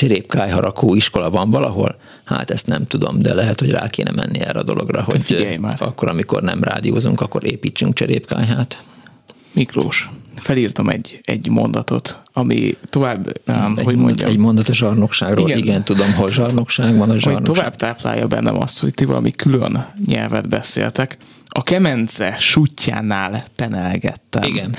cserépkájharakó 0.00 0.94
iskola 0.94 1.30
van 1.30 1.50
valahol? 1.50 1.96
Hát 2.24 2.50
ezt 2.50 2.66
nem 2.66 2.86
tudom, 2.86 3.18
de 3.18 3.34
lehet, 3.34 3.60
hogy 3.60 3.70
rá 3.70 3.86
kéne 3.86 4.10
menni 4.10 4.40
erre 4.40 4.58
a 4.58 4.62
dologra, 4.62 5.02
hogy 5.02 5.56
már. 5.60 5.76
akkor, 5.78 6.08
amikor 6.08 6.42
nem 6.42 6.62
rádiózunk, 6.62 7.20
akkor 7.20 7.44
építsünk 7.46 7.94
cserépkájhát. 7.94 8.78
Miklós, 9.52 10.10
felírtam 10.34 10.88
egy, 10.88 11.20
egy 11.22 11.48
mondatot, 11.48 12.20
ami 12.32 12.76
tovább, 12.84 13.40
um, 13.48 13.74
egy 13.76 13.84
hogy 13.84 13.96
mondjam. 13.96 14.30
Egy 14.30 14.38
mondat 14.38 14.68
a 14.68 14.74
zsarnokságról, 14.74 15.48
igen, 15.48 15.58
igen 15.58 15.84
tudom, 15.84 16.14
hol 16.14 16.30
zsarnokság 16.30 16.96
van 16.96 17.10
a 17.10 17.18
zsarnokság. 17.18 17.54
tovább 17.54 17.74
táplálja 17.76 18.26
bennem 18.26 18.60
azt, 18.60 18.80
hogy 18.80 18.94
ti 18.94 19.04
valami 19.04 19.30
külön 19.30 19.86
nyelvet 20.06 20.48
beszéltek. 20.48 21.18
A 21.48 21.62
kemence 21.62 22.36
sutyánál 22.38 23.40
penelgettem. 23.56 24.42
Igen 24.42 24.74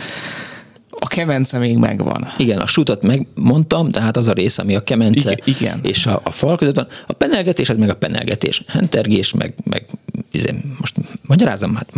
a 1.03 1.07
kemence 1.07 1.57
még 1.57 1.77
megvan. 1.77 2.33
Igen, 2.37 2.57
a 2.57 2.65
sutat 2.65 3.03
megmondtam, 3.03 3.91
tehát 3.91 4.17
az 4.17 4.27
a 4.27 4.33
rész, 4.33 4.57
ami 4.57 4.75
a 4.75 4.83
kemence 4.83 5.31
igen, 5.31 5.55
igen. 5.59 5.79
és 5.83 6.05
a, 6.05 6.21
a 6.23 6.31
fal 6.31 6.57
között 6.57 6.75
van. 6.75 6.87
A 7.07 7.13
penelgetés, 7.13 7.69
az 7.69 7.77
meg 7.77 7.89
a 7.89 7.95
penelgetés. 7.95 8.63
Hentergés, 8.67 9.33
meg, 9.33 9.53
meg 9.63 9.85
izé, 10.31 10.55
most 10.79 10.95
magyarázom, 11.27 11.75
hát 11.75 11.91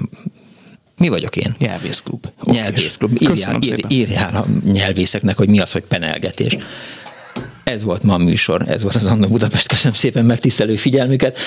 mi 0.98 1.10
vagyok 1.10 1.36
én? 1.36 1.56
Nyelvészklub. 1.58 2.28
Nyelvészklub. 2.44 3.18
Írjál, 3.22 3.60
ír, 3.62 3.86
írjál 3.88 4.36
a 4.36 4.46
nyelvészeknek, 4.72 5.38
hogy 5.38 5.50
mi 5.50 5.60
az, 5.60 5.72
hogy 5.72 5.84
penelgetés. 5.84 6.58
Ez 7.64 7.84
volt 7.84 8.04
ma 8.04 8.14
a 8.14 8.18
műsor, 8.18 8.66
ez 8.68 8.82
volt 8.82 8.96
az 8.96 9.06
Annó 9.06 9.28
Budapest. 9.28 9.68
Köszönöm 9.68 9.94
szépen 9.94 10.26
megtisztelő 10.26 10.76
figyelmüket. 10.76 11.38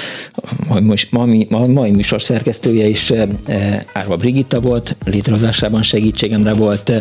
A 0.69 0.81
mai, 1.11 1.47
a 1.51 1.67
mai 1.67 1.91
műsor 1.91 2.23
szerkesztője 2.23 2.87
is 2.87 3.11
eh, 3.11 3.81
Árva 3.93 4.17
Brigitta 4.17 4.61
volt, 4.61 4.97
létrehozásában 5.05 5.83
segítségemre 5.83 6.53
volt 6.53 6.93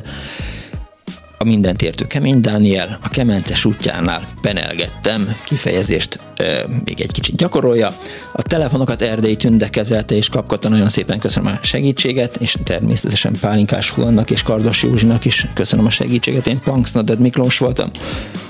mindent 1.46 1.82
értő 1.82 2.06
Kemény 2.06 2.42
Dániel, 2.42 2.98
a 3.04 3.10
Kemences 3.10 3.66
útjánál 3.66 4.28
penelgettem, 4.42 5.36
kifejezést 5.46 6.20
e, 6.36 6.44
még 6.86 7.02
egy 7.02 7.12
kicsit 7.12 7.36
gyakorolja. 7.36 7.96
A 8.34 8.42
telefonokat 8.42 9.02
Erdély 9.02 9.36
Tünde 9.36 9.70
kezelte, 9.70 10.16
és 10.16 10.30
kapkodta 10.30 10.70
nagyon 10.70 10.90
szépen 10.90 11.20
köszönöm 11.20 11.54
a 11.54 11.66
segítséget, 11.66 12.36
és 12.36 12.58
természetesen 12.64 13.36
Pálinkás 13.40 13.90
Huannak 13.90 14.32
és 14.32 14.44
Kardos 14.44 14.84
Józsinak 14.84 15.26
is 15.26 15.46
köszönöm 15.54 15.86
a 15.86 15.90
segítséget. 15.90 16.48
Én 16.48 16.60
Punks 16.60 16.92
Noded 16.92 17.20
Miklós 17.20 17.58
voltam. 17.58 17.90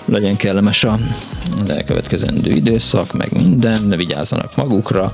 Legyen 0.06 0.36
kellemes 0.36 0.84
a 0.84 0.98
elkövetkezendő 1.68 2.52
időszak, 2.52 3.14
meg 3.14 3.32
minden, 3.32 3.84
ne 3.84 3.96
vigyázzanak 3.96 4.56
magukra, 4.56 5.14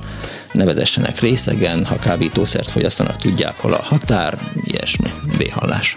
ne 0.52 0.64
vezessenek 0.64 1.20
részegen, 1.20 1.84
ha 1.84 1.98
kábítószert 1.98 2.70
fogyasztanak, 2.70 3.16
tudják, 3.16 3.60
hol 3.60 3.72
a 3.72 3.82
határ, 3.82 4.38
ilyesmi. 4.54 5.08
Béhallás. 5.38 5.96